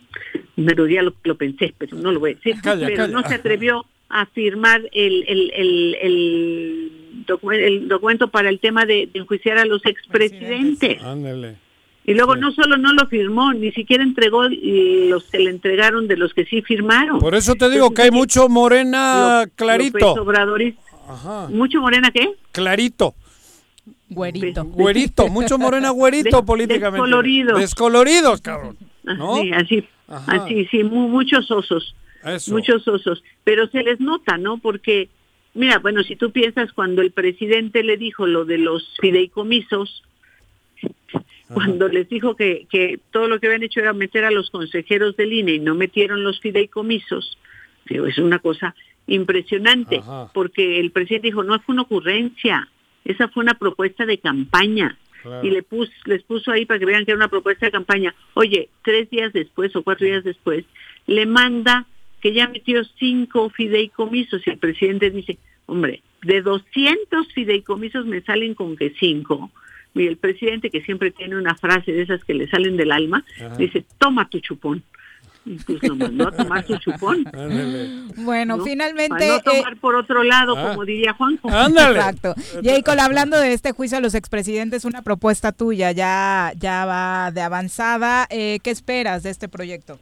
pero 0.56 0.86
ya 0.86 1.02
lo, 1.02 1.14
lo 1.22 1.36
pensé, 1.36 1.72
pero 1.78 1.96
no 1.96 2.10
lo 2.10 2.20
voy 2.20 2.32
a 2.32 2.34
decir. 2.34 2.56
Calla, 2.62 2.86
pero 2.86 3.04
calla. 3.04 3.12
no 3.12 3.28
se 3.28 3.34
atrevió 3.34 3.86
a 4.08 4.26
firmar 4.26 4.82
el, 4.92 5.24
el, 5.26 5.52
el, 5.54 5.96
el, 6.00 6.92
docu- 7.26 7.54
el 7.54 7.88
documento 7.88 8.28
para 8.28 8.48
el 8.48 8.60
tema 8.60 8.84
de, 8.86 9.08
de 9.12 9.18
enjuiciar 9.20 9.58
a 9.58 9.64
los 9.64 9.84
expresidentes. 9.86 11.02
Ándale. 11.02 11.56
Y 12.04 12.14
luego 12.14 12.36
no 12.36 12.52
solo 12.52 12.76
no 12.76 12.92
lo 12.92 13.06
firmó, 13.08 13.52
ni 13.52 13.72
siquiera 13.72 14.04
entregó 14.04 14.46
y 14.48 15.08
los 15.08 15.24
que 15.24 15.40
le 15.40 15.50
entregaron 15.50 16.06
de 16.06 16.16
los 16.16 16.32
que 16.34 16.44
sí 16.44 16.62
firmaron. 16.62 17.18
Por 17.18 17.34
eso 17.34 17.56
te 17.56 17.68
digo 17.68 17.90
que 17.90 18.02
hay 18.02 18.10
mucho 18.12 18.48
morena 18.48 19.40
López 19.40 19.54
clarito. 19.56 20.14
Ajá. 21.08 21.48
¿Mucho 21.48 21.80
morena 21.80 22.10
qué? 22.12 22.30
Clarito. 22.52 23.14
Güerito. 24.08 24.64
Güerito, 24.64 25.28
mucho 25.28 25.58
morena 25.58 25.90
güerito 25.90 26.44
políticamente. 26.46 27.02
descoloridos. 27.02 27.58
Descoloridos, 27.60 28.40
cabrón. 28.40 28.76
¿No? 29.02 29.36
Sí, 29.42 29.50
así, 29.52 29.84
Ajá. 30.08 30.32
así, 30.44 30.64
sí, 30.70 30.84
mu- 30.84 31.08
muchos 31.08 31.50
osos. 31.50 31.94
Eso. 32.26 32.52
Muchos 32.52 32.86
osos. 32.88 33.22
Pero 33.44 33.68
se 33.68 33.82
les 33.82 34.00
nota, 34.00 34.36
¿no? 34.36 34.58
Porque, 34.58 35.08
mira, 35.54 35.78
bueno, 35.78 36.02
si 36.02 36.16
tú 36.16 36.32
piensas 36.32 36.72
cuando 36.72 37.02
el 37.02 37.12
presidente 37.12 37.82
le 37.82 37.96
dijo 37.96 38.26
lo 38.26 38.44
de 38.44 38.58
los 38.58 38.96
fideicomisos, 39.00 40.02
cuando 41.52 41.88
les 41.88 42.08
dijo 42.08 42.34
que, 42.34 42.66
que 42.70 42.98
todo 43.12 43.28
lo 43.28 43.38
que 43.38 43.46
habían 43.46 43.62
hecho 43.62 43.80
era 43.80 43.92
meter 43.92 44.24
a 44.24 44.32
los 44.32 44.50
consejeros 44.50 45.16
del 45.16 45.32
INE 45.32 45.54
y 45.54 45.58
no 45.60 45.74
metieron 45.74 46.24
los 46.24 46.40
fideicomisos, 46.40 47.38
digo, 47.88 48.06
es 48.06 48.18
una 48.18 48.40
cosa 48.40 48.74
impresionante, 49.06 49.98
Ajá. 49.98 50.30
porque 50.34 50.80
el 50.80 50.90
presidente 50.90 51.28
dijo, 51.28 51.44
no 51.44 51.58
fue 51.60 51.74
una 51.74 51.82
ocurrencia, 51.82 52.68
esa 53.04 53.28
fue 53.28 53.44
una 53.44 53.54
propuesta 53.54 54.04
de 54.04 54.18
campaña. 54.18 54.98
Claro. 55.22 55.46
Y 55.46 55.50
le 55.50 55.62
pus, 55.62 55.90
les 56.04 56.22
puso 56.22 56.50
ahí 56.50 56.66
para 56.66 56.78
que 56.78 56.86
vean 56.86 57.04
que 57.04 57.12
era 57.12 57.16
una 57.16 57.28
propuesta 57.28 57.66
de 57.66 57.72
campaña. 57.72 58.14
Oye, 58.34 58.68
tres 58.82 59.08
días 59.10 59.32
después 59.32 59.74
o 59.74 59.82
cuatro 59.82 60.06
días 60.06 60.24
después, 60.24 60.64
le 61.06 61.26
manda 61.26 61.86
que 62.20 62.32
ya 62.32 62.48
metió 62.48 62.82
cinco 62.98 63.50
fideicomisos 63.50 64.46
y 64.46 64.50
el 64.50 64.58
presidente 64.58 65.10
dice, 65.10 65.38
hombre, 65.66 66.02
de 66.22 66.42
200 66.42 67.32
fideicomisos 67.32 68.06
me 68.06 68.20
salen 68.22 68.54
con 68.54 68.76
que 68.76 68.94
cinco. 68.98 69.50
Y 69.94 70.06
el 70.06 70.16
presidente, 70.18 70.70
que 70.70 70.82
siempre 70.82 71.10
tiene 71.10 71.36
una 71.36 71.54
frase 71.54 71.92
de 71.92 72.02
esas 72.02 72.22
que 72.24 72.34
le 72.34 72.48
salen 72.48 72.76
del 72.76 72.92
alma, 72.92 73.24
Ajá. 73.40 73.56
dice, 73.56 73.84
toma 73.98 74.28
tu 74.28 74.40
chupón. 74.40 74.82
Y 75.46 75.54
pues 75.58 75.80
mandó 75.96 76.26
a 76.26 76.32
tomar 76.32 76.66
su 76.66 76.76
chupón. 76.78 77.24
Bueno, 78.16 78.56
¿no? 78.56 78.64
finalmente... 78.64 79.14
Para 79.16 79.36
no 79.36 79.40
tomar 79.42 79.72
eh, 79.74 79.76
por 79.80 79.94
otro 79.94 80.24
lado, 80.24 80.56
Ah. 80.56 80.70
como 80.70 80.84
diría 80.84 81.12
Juanjo. 81.12 81.48
Exacto. 81.48 82.34
Jacob, 82.64 82.98
hablando 82.98 83.38
de 83.38 83.52
este 83.52 83.70
juicio 83.72 83.98
a 83.98 84.00
los 84.00 84.14
expresidentes, 84.14 84.84
una 84.84 85.02
propuesta 85.02 85.52
tuya 85.52 85.92
ya, 85.92 86.52
ya 86.58 86.84
va 86.84 87.30
de 87.30 87.42
avanzada. 87.42 88.26
Eh, 88.30 88.58
¿Qué 88.64 88.70
esperas 88.70 89.22
de 89.22 89.30
este 89.30 89.48
proyecto? 89.48 89.98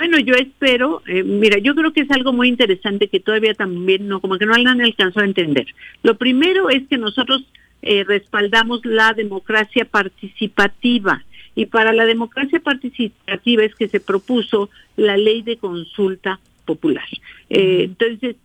Bueno, 0.00 0.18
yo 0.18 0.32
espero, 0.32 1.02
eh, 1.06 1.22
mira, 1.22 1.58
yo 1.58 1.74
creo 1.74 1.92
que 1.92 2.00
es 2.00 2.10
algo 2.10 2.32
muy 2.32 2.48
interesante 2.48 3.08
que 3.08 3.20
todavía 3.20 3.52
también 3.52 4.08
no, 4.08 4.18
como 4.22 4.38
que 4.38 4.46
no 4.46 4.54
han 4.54 4.66
alcanzado 4.66 5.20
a 5.20 5.28
entender. 5.28 5.66
Lo 6.02 6.16
primero 6.16 6.70
es 6.70 6.88
que 6.88 6.96
nosotros 6.96 7.44
eh, 7.82 8.02
respaldamos 8.04 8.80
la 8.86 9.12
democracia 9.12 9.84
participativa 9.84 11.22
y 11.54 11.66
para 11.66 11.92
la 11.92 12.06
democracia 12.06 12.60
participativa 12.60 13.62
es 13.62 13.74
que 13.74 13.88
se 13.88 14.00
propuso 14.00 14.70
la 14.96 15.18
ley 15.18 15.42
de 15.42 15.58
consulta 15.58 16.40
popular. 16.64 17.04
Eh, 17.50 17.82
Entonces, 17.84 18.36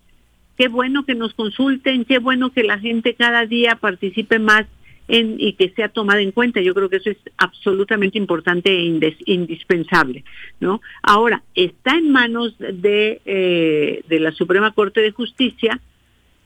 qué 0.58 0.68
bueno 0.68 1.06
que 1.06 1.16
nos 1.16 1.34
consulten, 1.36 2.04
qué 2.04 2.20
bueno 2.20 2.50
que 2.50 2.64
la 2.64 2.80
gente 2.80 3.14
cada 3.14 3.46
día 3.46 3.78
participe 3.78 4.40
más 4.40 4.66
en, 5.08 5.36
y 5.40 5.54
que 5.54 5.70
sea 5.70 5.90
tomada 5.90 6.22
en 6.22 6.32
cuenta. 6.32 6.62
Yo 6.62 6.74
creo 6.74 6.90
que 6.90 6.98
eso 6.98 7.10
es 7.12 7.18
absolutamente 7.38 8.18
importante 8.18 8.72
e 8.72 8.82
indes- 8.86 9.18
indispensable, 9.26 10.24
¿no? 10.60 10.82
Ahora 11.04 11.44
está 11.54 11.98
en 11.98 12.12
manos 12.12 12.56
de 12.58 13.22
eh, 13.26 14.02
de 14.08 14.20
la 14.20 14.32
Suprema 14.32 14.72
Corte 14.72 15.02
de 15.02 15.12
Justicia 15.12 15.80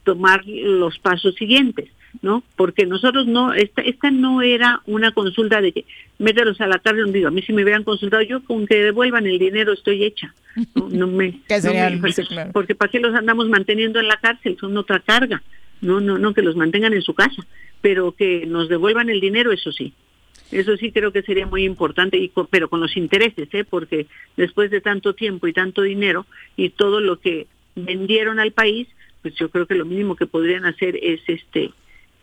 tomar 0.03 0.43
los 0.45 0.97
pasos 0.99 1.35
siguientes, 1.35 1.89
¿no? 2.21 2.43
Porque 2.55 2.85
nosotros 2.85 3.27
no, 3.27 3.53
esta, 3.53 3.81
esta 3.81 4.09
no 4.11 4.41
era 4.41 4.81
una 4.87 5.11
consulta 5.11 5.61
de 5.61 5.71
que 5.71 5.85
mételos 6.17 6.59
a 6.61 6.67
la 6.67 6.79
cárcel, 6.79 7.11
digo, 7.13 7.27
a 7.27 7.31
mí 7.31 7.41
si 7.43 7.53
me 7.53 7.63
hubieran 7.63 7.83
consultado 7.83 8.23
yo 8.23 8.43
con 8.43 8.65
que 8.65 8.75
devuelvan 8.83 9.27
el 9.27 9.37
dinero 9.37 9.73
estoy 9.73 10.03
hecha. 10.03 10.33
No, 10.75 10.89
no 10.89 11.07
me, 11.07 11.39
no 11.49 12.01
claro. 12.27 12.51
porque 12.53 12.75
para 12.75 12.91
qué 12.91 12.99
los 12.99 13.13
andamos 13.13 13.47
manteniendo 13.49 13.99
en 13.99 14.07
la 14.07 14.17
cárcel, 14.17 14.57
son 14.59 14.75
otra 14.77 14.99
carga. 14.99 15.41
No, 15.81 15.99
no, 16.01 16.17
no 16.17 16.33
que 16.33 16.41
los 16.41 16.55
mantengan 16.55 16.93
en 16.93 17.01
su 17.01 17.13
casa, 17.13 17.45
pero 17.81 18.11
que 18.11 18.45
nos 18.45 18.67
devuelvan 18.69 19.09
el 19.09 19.19
dinero, 19.21 19.51
eso 19.51 19.71
sí. 19.71 19.93
Eso 20.51 20.75
sí 20.77 20.91
creo 20.91 21.11
que 21.11 21.21
sería 21.21 21.45
muy 21.45 21.63
importante, 21.63 22.17
y 22.17 22.29
con- 22.29 22.47
pero 22.47 22.69
con 22.69 22.79
los 22.79 22.97
intereses, 22.97 23.47
¿eh? 23.53 23.63
porque 23.63 24.07
después 24.35 24.71
de 24.71 24.81
tanto 24.81 25.13
tiempo 25.13 25.47
y 25.47 25.53
tanto 25.53 25.81
dinero 25.83 26.25
y 26.57 26.69
todo 26.69 26.99
lo 27.01 27.19
que 27.19 27.47
vendieron 27.75 28.39
al 28.39 28.51
país, 28.51 28.87
pues 29.21 29.35
yo 29.35 29.49
creo 29.49 29.67
que 29.67 29.75
lo 29.75 29.85
mínimo 29.85 30.15
que 30.15 30.25
podrían 30.25 30.65
hacer 30.65 30.97
es 31.01 31.21
este 31.27 31.71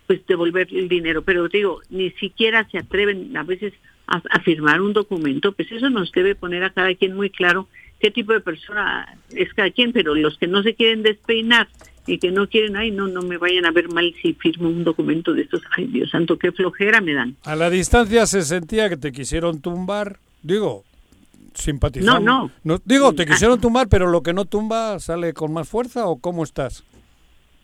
pues 0.07 0.25
devolver 0.27 0.69
el 0.73 0.89
dinero. 0.89 1.23
Pero 1.23 1.49
digo, 1.49 1.81
ni 1.91 2.11
siquiera 2.13 2.69
se 2.71 2.79
atreven 2.79 3.37
a 3.37 3.43
veces 3.43 3.73
a, 4.07 4.23
a 4.31 4.41
firmar 4.41 4.81
un 4.81 4.93
documento, 4.93 5.53
pues 5.53 5.71
eso 5.73 5.91
nos 5.91 6.13
debe 6.13 6.35
poner 6.35 6.63
a 6.65 6.71
cada 6.71 6.95
quien 6.95 7.15
muy 7.17 7.29
claro 7.31 7.69
qué 8.01 8.11
tipo 8.11 8.33
de 8.33 8.41
persona 8.41 9.19
es 9.35 9.53
cada 9.55 9.71
quien, 9.71 9.93
pero 9.93 10.15
los 10.15 10.37
que 10.39 10.47
no 10.47 10.63
se 10.63 10.75
quieren 10.75 11.03
despeinar 11.03 11.69
y 12.07 12.19
que 12.19 12.31
no 12.31 12.49
quieren, 12.49 12.77
ay, 12.77 12.91
no, 12.91 13.09
no 13.09 13.23
me 13.23 13.37
vayan 13.37 13.67
a 13.67 13.71
ver 13.71 13.89
mal 13.89 14.15
si 14.23 14.35
firmo 14.35 14.69
un 14.69 14.85
documento 14.85 15.33
de 15.33 15.43
estos, 15.43 15.63
ay, 15.77 15.87
Dios 15.87 16.11
santo, 16.11 16.39
qué 16.39 16.53
flojera 16.53 17.01
me 17.01 17.15
dan. 17.15 17.37
A 17.45 17.57
la 17.57 17.71
distancia 17.71 18.27
se 18.27 18.43
sentía 18.43 18.89
que 18.89 18.97
te 18.97 19.13
quisieron 19.13 19.61
tumbar. 19.61 20.19
Digo, 20.43 20.85
simpatizamos. 21.55 22.23
No, 22.23 22.51
no. 22.65 22.81
Digo, 22.85 23.13
te 23.13 23.27
quisieron 23.27 23.61
tumbar, 23.61 23.89
pero 23.89 24.11
lo 24.11 24.23
que 24.23 24.33
no 24.33 24.45
tumba 24.45 24.99
sale 25.01 25.33
con 25.33 25.53
más 25.53 25.69
fuerza 25.69 26.07
o 26.07 26.17
cómo 26.19 26.45
estás. 26.45 26.85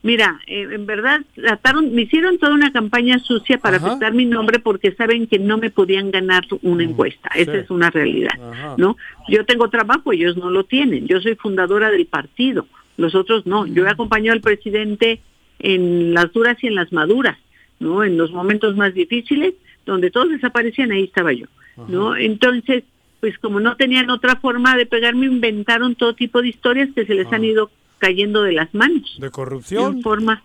Mira, 0.05 0.41
eh, 0.49 0.67
en 0.73 0.85
verdad 0.85 1.21
trataron, 1.35 1.95
me 1.95 2.03
hicieron 2.03 2.39
toda 2.39 2.55
una 2.55 2.73
campaña 2.73 3.21
sucia 3.21 3.59
para 3.59 3.77
afectar 3.77 4.13
mi 4.13 4.25
nombre 4.25 4.59
porque 4.59 4.93
saben 4.97 5.29
que 5.29 5.39
no 5.39 5.59
me 5.59 5.71
podían 5.71 6.11
ganar 6.11 6.43
una 6.63 6.83
encuesta. 6.83 7.31
Esa 7.37 7.55
es 7.55 7.71
una 7.71 7.89
realidad, 7.89 8.33
¿no? 8.79 8.97
Yo 9.29 9.47
tengo 9.47 9.71
trabajo, 9.71 10.13
ellos 10.13 10.37
no 10.37 10.51
lo 10.51 10.65
tienen. 10.65 11.07
Yo 11.07 11.21
soy 11.21 11.37
fundadora 11.37 11.91
del 11.91 12.07
partido, 12.07 12.67
los 12.97 13.15
otros 13.15 13.47
no. 13.47 13.67
Yo 13.67 13.87
he 13.87 13.91
acompañado 13.91 14.35
al 14.35 14.41
presidente 14.41 15.21
en 15.59 16.15
las 16.15 16.33
duras 16.33 16.57
y 16.63 16.67
en 16.67 16.75
las 16.75 16.93
maduras, 16.93 17.39
¿no? 17.79 18.05
En 18.05 18.17
los 18.17 18.33
momentos 18.33 18.77
más 18.77 18.95
difíciles, 18.95 19.55
donde 19.87 20.11
todos 20.11 20.31
desaparecían, 20.31 20.93
ahí 20.93 21.05
estaba 21.05 21.33
yo, 21.33 21.47
¿no? 21.89 22.17
Entonces, 22.17 22.85
pues 23.21 23.39
como 23.39 23.61
no 23.61 23.77
tenían 23.77 24.11
otra 24.11 24.37
forma 24.37 24.77
de 24.77 24.87
pegarme, 24.87 25.27
inventaron 25.27 25.95
todo 25.95 26.15
tipo 26.15 26.43
de 26.43 26.49
historias 26.49 26.89
que 26.95 27.07
se 27.07 27.15
les 27.15 27.33
han 27.33 27.45
ido 27.45 27.71
cayendo 27.99 28.43
de 28.43 28.53
las 28.53 28.75
manos. 28.75 29.17
De 29.21 29.31
corrupción. 29.31 29.97
En 29.97 30.03
forma 30.03 30.43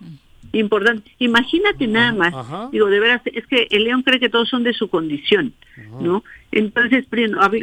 importante. 0.52 1.10
Imagínate 1.18 1.88
nada 1.88 2.12
más. 2.12 2.70
Digo, 2.70 2.86
de 2.86 3.00
veras, 3.00 3.22
es 3.26 3.46
que 3.46 3.66
el 3.70 3.84
león 3.84 4.02
cree 4.02 4.20
que 4.20 4.28
todos 4.28 4.48
son 4.48 4.62
de 4.62 4.72
su 4.72 4.88
condición, 4.88 5.52
¿no? 6.00 6.22
Entonces, 6.52 7.06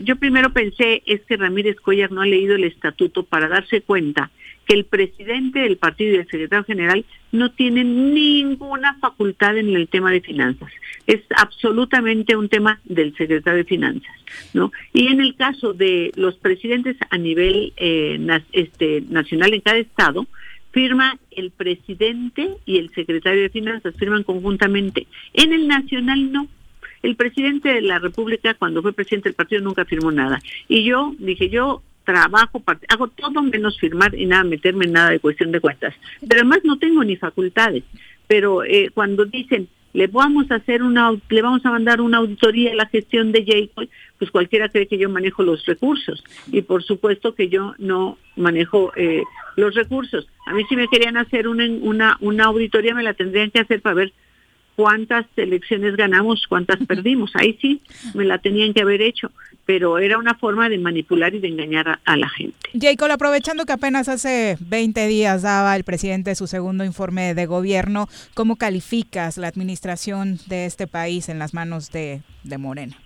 yo 0.04 0.18
primero 0.18 0.52
pensé, 0.52 1.02
es 1.06 1.22
que 1.22 1.38
Ramírez 1.38 1.80
Cuellar 1.80 2.12
no 2.12 2.22
ha 2.22 2.26
leído 2.26 2.56
el 2.56 2.66
estatuto 2.66 3.24
para 3.24 3.48
darse 3.48 3.82
cuenta 3.82 4.30
que 4.66 4.74
el 4.74 4.86
presidente 4.86 5.60
del 5.60 5.78
partido 5.78 6.14
y 6.14 6.18
el 6.18 6.28
secretario 6.28 6.66
general 6.66 7.06
no 7.32 7.52
tienen 7.52 8.14
ninguna 8.14 8.98
facultad 9.00 9.58
en 9.58 9.76
el 9.76 9.88
tema 9.88 10.12
de 10.12 10.22
finanzas. 10.22 10.72
Es 11.06 11.22
absolutamente 11.38 12.36
un 12.36 12.50
tema 12.50 12.80
del 12.86 13.16
secretario 13.16 13.58
de 13.58 13.70
finanzas, 13.70 14.16
¿no? 14.54 14.72
Y 14.94 15.08
en 15.08 15.22
el 15.22 15.36
caso 15.36 15.74
de 15.74 16.12
los 16.16 16.36
presidentes 16.38 16.98
a 17.10 17.18
nivel 17.18 17.74
eh, 17.78 18.20
este, 18.54 19.04
nacional 19.10 19.54
en 19.54 19.62
cada 19.62 19.78
estado, 19.78 20.26
firma 20.72 21.18
el 21.32 21.52
presidente 21.52 22.50
y 22.66 22.80
el 22.80 22.92
secretario 22.94 23.44
de 23.44 23.50
finanzas, 23.50 23.96
firman 23.98 24.24
conjuntamente. 24.24 25.08
En 25.34 25.54
el 25.54 25.68
nacional 25.68 26.32
no. 26.32 26.48
El 27.02 27.16
presidente 27.16 27.70
de 27.70 27.82
la 27.82 28.00
República, 28.00 28.56
cuando 28.56 28.82
fue 28.82 28.92
presidente 28.92 29.30
del 29.30 29.36
partido, 29.36 29.62
nunca 29.62 29.86
firmó 29.86 30.12
nada. 30.12 30.42
Y 30.68 30.84
yo 30.84 31.14
dije, 31.20 31.50
yo 31.50 31.84
trabajo, 32.06 32.64
hago 32.88 33.08
todo 33.10 33.42
menos 33.42 33.78
firmar 33.80 34.16
y 34.16 34.26
nada, 34.26 34.44
meterme 34.44 34.86
en 34.86 34.94
nada 34.94 35.10
de 35.10 35.20
cuestión 35.20 35.52
de 35.52 35.60
cuentas. 35.60 35.94
Pero 36.22 36.42
además 36.42 36.60
no 36.64 36.78
tengo 36.78 37.04
ni 37.04 37.18
facultades. 37.18 37.84
Pero 38.28 38.64
eh, 38.64 38.90
cuando 38.94 39.26
dicen, 39.26 39.68
le 39.96 40.08
vamos 40.08 40.52
a 40.52 40.56
hacer 40.56 40.84
una, 40.84 41.12
le 41.30 41.42
vamos 41.42 41.66
a 41.66 41.72
mandar 41.72 42.02
una 42.02 42.18
auditoría 42.18 42.72
a 42.72 42.76
la 42.76 42.86
gestión 42.88 43.32
de 43.32 43.46
Jacob, 43.46 43.88
pues 44.20 44.30
cualquiera 44.30 44.68
cree 44.68 44.88
que 44.88 44.98
yo 44.98 45.10
manejo 45.10 45.42
los 45.42 45.66
recursos. 45.66 46.24
Y 46.52 46.62
por 46.62 46.84
supuesto 46.84 47.34
que 47.34 47.48
yo 47.48 47.76
no 47.78 48.18
manejo 48.36 48.92
eh, 48.96 49.24
los 49.56 49.74
recursos. 49.74 50.28
A 50.48 50.54
mí 50.54 50.64
si 50.68 50.76
me 50.76 50.90
querían 50.90 51.16
hacer 51.16 51.48
una, 51.48 51.66
una, 51.66 52.18
una 52.20 52.46
auditoría 52.46 52.94
me 52.94 53.04
la 53.04 53.14
tendrían 53.14 53.52
que 53.52 53.60
hacer 53.60 53.82
para 53.82 53.96
ver 53.96 54.14
cuántas 54.76 55.26
elecciones 55.38 55.96
ganamos, 55.96 56.46
cuántas 56.48 56.86
perdimos. 56.86 57.32
Ahí 57.36 57.58
sí 57.62 57.82
me 58.14 58.26
la 58.26 58.40
tenían 58.40 58.74
que 58.74 58.82
haber 58.82 59.02
hecho, 59.02 59.32
pero 59.66 59.98
era 59.98 60.18
una 60.18 60.36
forma 60.36 60.70
de 60.70 60.78
manipular 60.78 61.34
y 61.34 61.40
de 61.40 61.48
engañar 61.48 62.00
a, 62.04 62.18
la 62.18 62.30
gente. 62.30 62.58
Jacob, 62.80 63.12
aprovechando 63.12 63.66
que 63.66 63.74
apenas 63.74 64.08
hace 64.10 64.58
20 64.60 65.08
días 65.08 65.42
daba 65.42 65.76
el 65.76 65.84
presidente 65.84 66.36
su 66.36 66.48
segundo 66.48 66.84
informe 66.84 67.34
de 67.34 67.46
gobierno, 67.46 68.08
¿cómo 68.34 68.58
calificas 68.58 69.38
la 69.38 69.48
administración 69.48 70.38
de 70.48 70.66
este 70.66 70.88
país 70.88 71.30
en 71.30 71.40
las 71.40 71.54
manos 71.54 71.92
de, 71.92 72.22
de 72.44 72.58
Morena? 72.58 72.98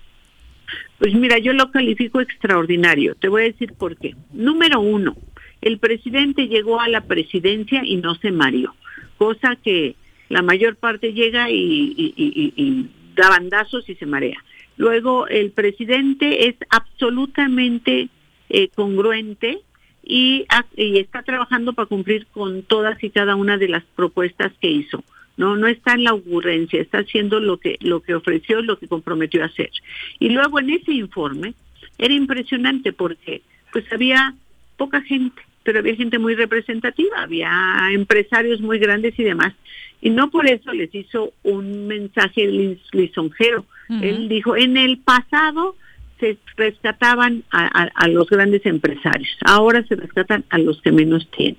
Pues 0.98 1.14
mira, 1.14 1.38
yo 1.40 1.53
lo 1.53 1.72
califico 1.72 2.19
extraordinario. 2.19 3.15
Te 3.15 3.30
voy 3.30 3.44
a 3.44 3.45
decir 3.45 3.73
por 3.73 3.98
qué. 3.98 4.15
Número 4.31 4.81
uno, 4.81 5.15
el 5.61 5.80
presidente 5.80 6.48
llegó 6.48 6.80
a 6.80 6.88
la 6.88 7.02
presidencia 7.02 7.81
y 7.84 7.98
no 7.98 8.15
se 8.15 8.31
mareó, 8.31 8.76
cosa 9.18 9.56
que 9.57 9.95
la 10.30 10.41
mayor 10.41 10.76
parte 10.76 11.14
llega 11.14 11.49
y, 11.49 12.90
da 13.15 13.30
bandazos 13.30 13.90
y 13.90 13.95
se 13.95 14.06
marea. 14.06 14.44
Luego, 14.80 15.27
el 15.27 15.51
presidente 15.51 16.47
es 16.47 16.56
absolutamente 16.69 18.07
eh, 18.49 18.69
congruente 18.69 19.60
y, 20.01 20.45
está 20.77 21.22
trabajando 21.22 21.73
para 21.73 21.85
cumplir 21.85 22.27
con 22.27 22.64
todas 22.64 23.03
y 23.03 23.10
cada 23.10 23.35
una 23.35 23.57
de 23.57 23.68
las 23.68 23.84
propuestas 23.84 24.53
que 24.61 24.72
hizo. 24.72 25.03
No, 25.35 25.57
no 25.57 25.68
está 25.68 25.95
en 25.95 26.06
la 26.06 26.14
ocurrencia, 26.14 26.81
está 26.81 26.99
haciendo 26.99 27.41
lo 27.41 27.57
que, 27.57 27.76
lo 27.81 27.99
que 27.99 28.15
ofreció, 28.15 28.61
lo 28.61 28.80
que 28.80 28.88
comprometió 28.88 29.43
a 29.43 29.47
hacer. 29.47 29.69
Y 30.18 30.30
luego 30.30 30.61
en 30.61 30.69
ese 30.69 30.93
informe 30.93 31.56
era 31.97 32.14
impresionante 32.14 32.93
porque 32.93 33.41
pues 33.73 33.84
había 33.91 34.34
poca 34.77 35.01
gente, 35.01 35.41
pero 35.64 35.80
había 35.80 35.97
gente 35.97 36.19
muy 36.19 36.35
representativa, 36.35 37.22
había 37.22 37.51
empresarios 37.91 38.61
muy 38.61 38.80
grandes 38.80 39.19
y 39.19 39.23
demás. 39.26 39.53
Y 39.99 40.10
no 40.10 40.31
por 40.31 40.47
eso 40.47 40.72
les 40.72 40.95
hizo 40.95 41.34
un 41.43 41.85
mensaje 41.88 42.47
lisonjero. 42.93 43.65
Él 43.90 44.30
dijo, 44.30 44.56
en 44.56 44.78
el 44.78 44.99
pasado 44.99 45.76
se 46.20 46.38
rescataban 46.57 47.44
a, 47.49 48.07
los 48.07 48.30
grandes 48.30 48.66
empresarios, 48.66 49.30
ahora 49.45 49.84
se 49.88 49.95
rescatan 49.95 50.44
a 50.49 50.57
los 50.57 50.82
que 50.82 50.91
menos 50.91 51.28
tienen, 51.32 51.57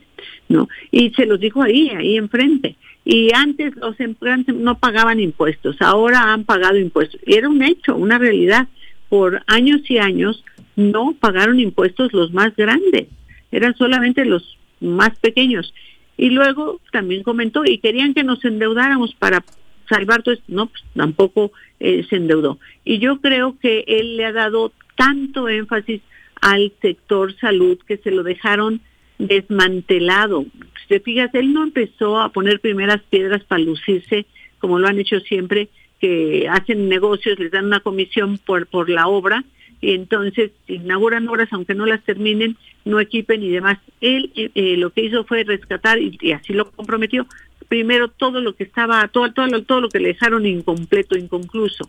¿no? 0.49 0.69
Y 0.91 1.11
se 1.11 1.27
los 1.27 1.41
dijo 1.41 1.63
ahí, 1.63 1.89
ahí 1.91 2.17
enfrente. 2.17 2.77
Y 3.05 3.33
antes 3.35 3.75
los 3.77 3.99
empresarios 3.99 4.57
no 4.57 4.79
pagaban 4.79 5.19
impuestos, 5.19 5.77
ahora 5.81 6.33
han 6.33 6.45
pagado 6.45 6.79
impuestos. 6.79 7.21
Y 7.27 7.35
era 7.35 7.49
un 7.49 7.63
hecho, 7.63 7.97
una 7.97 8.19
realidad. 8.19 8.69
Por 9.09 9.43
años 9.49 9.81
y 9.91 9.99
años 9.99 10.45
no 10.77 11.17
pagaron 11.19 11.59
impuestos 11.59 12.13
los 12.13 12.33
más 12.33 12.55
grandes, 12.55 13.09
eran 13.51 13.75
solamente 13.77 14.25
los 14.25 14.57
más 14.81 15.19
pequeños. 15.19 15.75
Y 16.17 16.31
luego 16.31 16.81
también 16.93 17.23
comentó, 17.23 17.65
y 17.65 17.79
querían 17.79 18.15
que 18.15 18.23
nos 18.23 18.45
endeudáramos 18.45 19.15
para 19.15 19.43
salvar 19.91 20.23
todo 20.23 20.35
esto. 20.35 20.47
No, 20.49 20.67
pues 20.67 20.83
tampoco 20.95 21.53
eh, 21.81 22.07
se 22.09 22.17
endeudó. 22.17 22.59
Y 22.85 22.99
yo 22.99 23.21
creo 23.21 23.59
que 23.61 23.85
él 23.87 24.17
le 24.17 24.25
ha 24.25 24.33
dado 24.33 24.73
tanto 24.97 25.51
énfasis 25.51 26.01
al 26.41 26.73
sector 26.81 27.37
salud 27.37 27.79
que 27.87 27.99
se 27.99 28.11
lo 28.11 28.23
dejaron 28.23 28.81
desmantelado. 29.19 30.47
Si 30.81 30.89
te 30.89 31.01
fijas, 31.01 31.31
él 31.35 31.53
no 31.53 31.63
empezó 31.65 32.19
a 32.19 32.31
poner 32.31 32.61
primeras 32.61 33.03
piedras 33.03 33.45
para 33.45 33.63
lucirse, 33.63 34.25
como 34.59 34.79
lo 34.79 34.89
han 34.89 34.99
hecho 34.99 35.21
siempre, 35.21 35.69
que 36.01 36.49
hacen 36.49 36.89
negocios, 36.89 37.39
les 37.39 37.51
dan 37.51 37.67
una 37.67 37.81
comisión 37.81 38.39
por, 38.39 38.67
por 38.67 38.89
la 38.89 39.07
obra, 39.07 39.45
y 39.83 39.93
entonces 39.93 40.53
inauguran 40.67 41.29
obras 41.29 41.49
aunque 41.53 41.75
no 41.75 41.87
las 41.87 42.03
terminen, 42.05 42.57
no 42.85 43.01
equipen 43.01 43.43
y 43.43 43.51
demás. 43.51 43.79
Él 44.01 44.31
eh, 44.35 44.51
eh, 44.55 44.77
lo 44.77 44.91
que 44.91 45.05
hizo 45.05 45.25
fue 45.25 45.45
rescatar 45.45 45.99
y, 45.99 46.33
así 46.33 46.53
lo 46.53 46.71
comprometió. 46.71 47.27
Primero 47.71 48.09
todo 48.09 48.41
lo 48.41 48.57
que 48.57 48.65
estaba, 48.65 49.07
todo, 49.07 49.33
todo, 49.33 49.47
lo, 49.47 49.63
todo 49.63 49.81
lo 49.81 49.89
que 49.89 50.01
le 50.01 50.09
dejaron 50.09 50.45
incompleto, 50.45 51.17
inconcluso. 51.17 51.89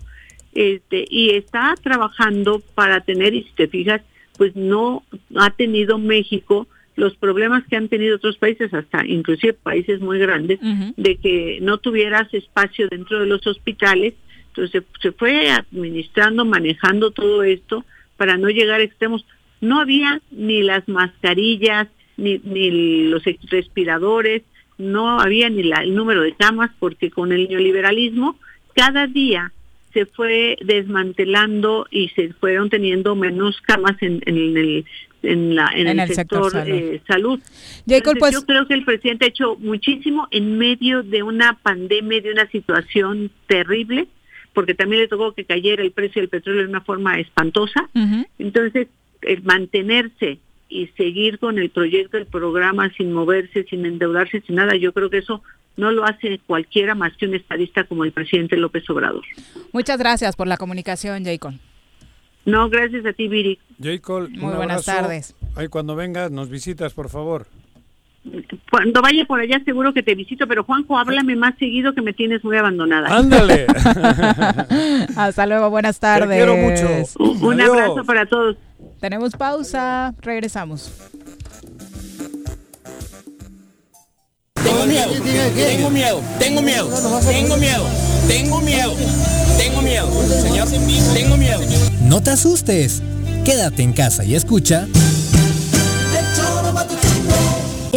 Este, 0.54 1.06
y 1.10 1.32
está 1.32 1.74
trabajando 1.82 2.62
para 2.76 3.02
tener, 3.02 3.34
y 3.34 3.44
si 3.44 3.52
te 3.56 3.68
fijas, 3.68 4.02
pues 4.38 4.56
no 4.56 5.04
ha 5.36 5.50
tenido 5.50 5.98
México 5.98 6.68
los 6.96 7.16
problemas 7.16 7.66
que 7.68 7.78
han 7.78 7.88
tenido 7.88 8.18
otros 8.18 8.38
países, 8.38 8.72
hasta 8.76 9.06
inclusive 9.08 9.54
países 9.54 10.02
muy 10.02 10.20
grandes, 10.20 10.60
de 10.98 11.16
que 11.18 11.58
no 11.62 11.80
tuvieras 11.80 12.32
espacio 12.32 12.88
dentro 12.90 13.20
de 13.20 13.26
los 13.26 13.48
hospitales, 13.48 14.14
entonces 14.50 14.84
se 15.02 15.12
fue 15.14 15.50
administrando, 15.50 16.46
manejando 16.46 17.10
todo 17.10 17.42
esto 17.42 17.86
para 18.18 18.38
no 18.38 18.50
llegar 18.50 18.82
a 18.82 18.84
extremos. 18.84 19.26
No 19.62 19.80
había 19.80 20.22
ni 20.30 20.62
las 20.62 20.88
mascarillas, 20.88 21.88
ni, 22.18 22.40
ni 22.44 23.08
los 23.08 23.24
respiradores, 23.50 24.44
no 24.82 25.20
había 25.20 25.50
ni 25.50 25.64
la, 25.64 25.84
el 25.84 25.96
número 25.96 26.22
de 26.22 26.34
camas, 26.34 26.72
porque 26.80 27.10
con 27.10 27.32
el 27.32 27.48
neoliberalismo 27.48 28.38
cada 28.74 29.08
día 29.08 29.52
se 29.94 30.06
fue 30.06 30.58
desmantelando 30.64 31.88
y 31.92 32.10
se 32.10 32.34
fueron 32.34 32.70
teniendo 32.70 33.16
menos 33.16 33.60
camas 33.62 33.98
en, 34.02 34.22
el 34.26 34.86
en, 35.24 35.56
la, 35.56 35.72
en, 35.76 36.00
el, 36.00 36.10
sector, 36.14 36.52
salud. 37.08 37.40
Eh, 37.88 38.02
pues 38.20 38.34
yo 38.34 38.46
creo 38.46 38.68
que 38.68 38.74
el 38.74 38.86
presidente 38.86 39.26
ha 39.26 39.28
hecho 39.28 39.56
muchísimo 39.58 40.28
en 40.32 40.58
medio 40.58 41.04
de 41.04 41.24
una 41.24 41.60
pandemia, 41.62 42.22
de 42.22 42.32
una 42.32 42.50
situación 42.50 43.32
terrible, 43.48 44.08
porque 44.54 44.74
también 44.74 45.02
le 45.02 45.08
tocó 45.08 45.34
que 45.34 45.46
cayera 45.46 45.84
el 45.84 45.92
precio 45.92 46.22
del 46.22 46.30
petróleo 46.30 46.64
de 46.64 46.70
una 46.70 46.82
forma 46.82 47.20
espantosa. 47.20 47.90
Entonces, 48.40 48.88
el 49.22 49.44
mantenerse 49.44 50.40
y 50.72 50.88
seguir 50.96 51.38
con 51.38 51.60
el 51.60 51.70
proyecto, 51.70 52.18
el 52.18 52.26
programa 52.26 52.90
sin 52.98 53.12
moverse, 53.12 53.66
sin 53.70 53.86
endeudarse, 53.86 54.42
sin 54.42 54.56
nada, 54.56 54.76
yo 54.78 54.94
creo 54.94 55.10
que 55.10 55.18
eso 55.18 55.44
no 55.76 55.92
lo 55.92 56.06
hace 56.06 56.40
cualquiera 56.48 56.96
más 56.96 57.16
que 57.18 57.28
un 57.28 57.36
estadista 57.36 57.84
como 57.84 58.06
el 58.06 58.14
presidente 58.14 58.56
López 58.56 58.90
Obrador. 58.90 59.24
Muchas 59.74 59.98
gracias 59.98 60.36
por 60.36 60.48
la 60.48 60.58
comunicación, 60.58 61.26
Jacob. 61.26 61.54
No, 62.46 62.70
gracias 62.70 63.06
a 63.06 63.14
ti, 63.14 63.28
Viri. 63.28 63.60
Jacob, 63.82 64.30
muy 64.30 64.56
buenas 64.56 64.86
tardes. 64.86 65.36
Ahí 65.56 65.68
cuando 65.68 65.96
vengas 65.96 66.32
nos 66.32 66.50
visitas, 66.50 66.94
por 66.94 67.10
favor. 67.10 67.48
Cuando 68.70 69.02
vaya 69.02 69.26
por 69.26 69.40
allá 69.40 69.60
seguro 69.66 69.94
que 69.94 70.04
te 70.04 70.14
visito, 70.14 70.48
pero 70.48 70.64
Juanjo, 70.64 70.98
háblame 70.98 71.36
más 71.36 71.56
seguido 71.58 71.94
que 71.94 72.02
me 72.02 72.14
tienes 72.14 72.44
muy 72.44 72.56
abandonada. 72.56 73.10
Ándale. 73.18 73.66
Hasta 75.16 75.48
luego, 75.48 75.70
buenas 75.72 76.00
tardes. 76.00 76.30
Te 76.30 76.36
quiero 76.36 76.56
mucho. 76.56 77.44
Un 77.46 77.60
abrazo 77.60 78.04
para 78.06 78.26
todos. 78.28 78.58
Tenemos 79.02 79.34
pausa, 79.34 80.14
regresamos. 80.22 80.92
Tengo 84.64 84.86
miedo, 84.86 85.12
tengo 85.56 85.90
miedo, 85.90 86.22
tengo 86.38 86.62
miedo, 86.62 86.88
tengo 87.28 87.58
miedo, 87.58 87.86
tengo 88.28 88.62
miedo, 88.62 88.94
tengo 89.58 89.82
miedo, 89.82 90.08
señor, 90.44 90.68
tengo 91.16 91.36
miedo. 91.36 91.62
No 92.04 92.22
te 92.22 92.30
asustes. 92.30 93.02
Quédate 93.44 93.82
en 93.82 93.94
casa 93.94 94.24
y 94.24 94.36
escucha. 94.36 94.88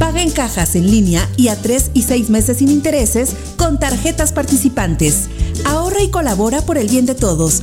Paga 0.00 0.22
en 0.22 0.30
cajas 0.30 0.76
en 0.76 0.90
línea 0.90 1.28
y 1.36 1.48
a 1.48 1.56
3 1.56 1.90
y 1.92 2.02
6 2.02 2.30
meses 2.30 2.56
sin 2.56 2.70
intereses 2.70 3.36
con 3.58 3.78
tarjetas 3.78 4.32
participantes. 4.32 5.28
Ahorra 5.66 6.00
y 6.02 6.08
colabora 6.08 6.62
por 6.62 6.78
el 6.78 6.88
bien 6.88 7.04
de 7.04 7.14
todos, 7.14 7.62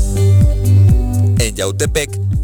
En 1.38 1.54
Yautepec 1.54 2.25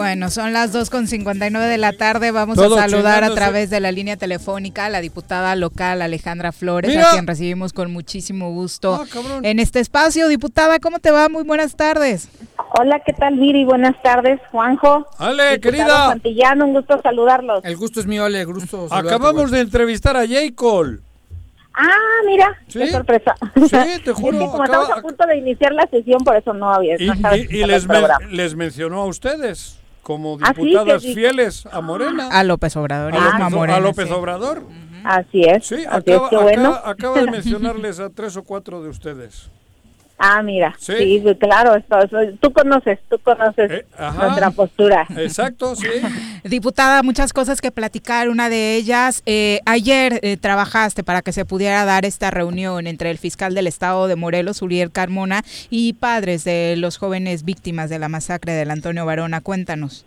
Bueno, 0.00 0.30
son 0.30 0.54
las 0.54 0.72
2.59 0.74 1.68
de 1.68 1.76
la 1.76 1.92
tarde. 1.92 2.30
Vamos 2.30 2.56
Todo 2.56 2.78
a 2.78 2.88
saludar 2.88 3.22
a 3.22 3.34
través 3.34 3.68
de 3.68 3.80
la 3.80 3.92
línea 3.92 4.16
telefónica 4.16 4.86
a 4.86 4.88
la 4.88 5.02
diputada 5.02 5.54
local 5.56 6.00
Alejandra 6.00 6.52
Flores, 6.52 6.88
Mira. 6.90 7.08
a 7.08 7.12
quien 7.12 7.26
recibimos 7.26 7.74
con 7.74 7.92
muchísimo 7.92 8.50
gusto 8.50 8.94
Ah, 8.94 9.40
en 9.42 9.58
este 9.58 9.78
espacio. 9.78 10.28
Diputada, 10.28 10.78
¿cómo 10.78 11.00
te 11.00 11.10
va? 11.10 11.28
Muy 11.28 11.42
buenas 11.42 11.76
tardes. 11.76 12.28
Hola, 12.78 13.00
¿qué 13.04 13.12
tal, 13.12 13.38
Viri? 13.38 13.66
Buenas 13.66 13.94
tardes, 14.02 14.40
Juanjo. 14.50 15.06
Ale, 15.18 15.58
Diputado 15.58 15.60
querida. 15.60 16.06
Santillán, 16.08 16.62
un 16.62 16.72
gusto 16.72 16.98
saludarlos. 17.02 17.62
El 17.66 17.76
gusto 17.76 18.00
es 18.00 18.06
mío, 18.06 18.24
Ale, 18.24 18.42
gusto. 18.46 18.86
Acabamos 18.90 19.50
de 19.50 19.60
entrevistar 19.60 20.16
a 20.16 20.20
J. 20.26 20.36
Cole. 20.54 21.00
Ah, 21.74 21.86
mira, 22.26 22.56
Sí. 22.68 22.78
qué 22.78 22.90
sorpresa. 22.90 23.34
Sí, 23.54 24.02
te 24.02 24.12
juro, 24.14 24.38
Es 24.38 24.44
que 24.44 24.50
como 24.50 24.62
acaba- 24.62 24.82
estamos 24.84 24.98
a 24.98 25.02
punto 25.02 25.26
de 25.26 25.36
iniciar 25.36 25.72
la 25.72 25.86
sesión, 25.88 26.24
por 26.24 26.36
eso 26.36 26.54
no 26.54 26.72
había 26.72 26.96
Y, 26.98 27.06
no 27.06 27.14
y- 27.14 27.18
men- 27.58 28.36
les 28.36 28.54
mencionó 28.56 29.02
a 29.02 29.04
ustedes 29.04 29.76
como 30.02 30.38
Ah, 30.42 30.52
diputadas 30.52 31.02
que 31.02 31.08
sí. 31.08 31.14
fieles 31.14 31.66
a 31.66 31.80
Morena. 31.80 32.28
A 32.30 32.44
López 32.44 32.76
Obrador 32.76 33.14
y 33.14 33.16
a 33.16 33.48
Morena, 33.50 33.76
a 33.76 33.80
López 33.80 34.06
sí. 34.08 34.12
Obrador. 34.12 34.64
Así 35.04 35.42
es. 35.42 35.66
Sí, 35.66 35.74
así 35.76 36.10
es, 36.10 36.16
acaba, 36.16 36.30
qué 36.30 36.36
bueno. 36.36 36.70
acaba- 36.74 36.90
acaba 36.90 37.20
de 37.22 37.30
mencionarles 37.30 38.00
a 38.00 38.10
tres 38.10 38.36
o 38.36 38.42
cuatro 38.44 38.82
de 38.82 38.88
ustedes. 38.90 39.50
Ah, 40.22 40.42
mira, 40.42 40.74
Sí. 40.78 40.92
sí, 40.98 41.22
claro, 41.38 41.74
esto, 41.76 41.98
eso- 41.98 42.36
tú 42.40 42.52
conoces, 42.52 42.98
tú 43.08 43.18
conoces 43.20 43.70
Eh, 43.70 43.86
nuestra 44.18 44.50
postura. 44.50 45.06
Exacto, 45.16 45.74
sí. 45.74 45.86
Diputada, 46.44 47.02
muchas 47.02 47.32
cosas 47.32 47.62
que 47.62 47.70
platicar. 47.70 48.28
Una 48.28 48.50
de 48.50 48.76
ellas, 48.76 49.22
eh, 49.24 49.60
ayer 49.64 50.20
eh, 50.22 50.36
trabajaste 50.36 51.02
para 51.04 51.22
que 51.22 51.32
se 51.32 51.46
pudiera 51.46 51.86
dar 51.86 52.04
esta 52.04 52.30
reunión 52.30 52.86
entre 52.86 53.10
el 53.10 53.16
fiscal 53.16 53.54
del 53.54 53.66
estado 53.66 54.08
de 54.08 54.16
Morelos, 54.16 54.60
Uriel 54.60 54.92
Carmona, 54.92 55.42
y 55.70 55.94
padres 55.94 56.44
de 56.44 56.74
los 56.76 56.98
jóvenes 56.98 57.44
víctimas 57.46 57.88
de 57.88 57.98
la 57.98 58.10
masacre 58.10 58.52
del 58.52 58.70
Antonio 58.70 59.06
Varona. 59.06 59.40
Cuéntanos. 59.40 60.04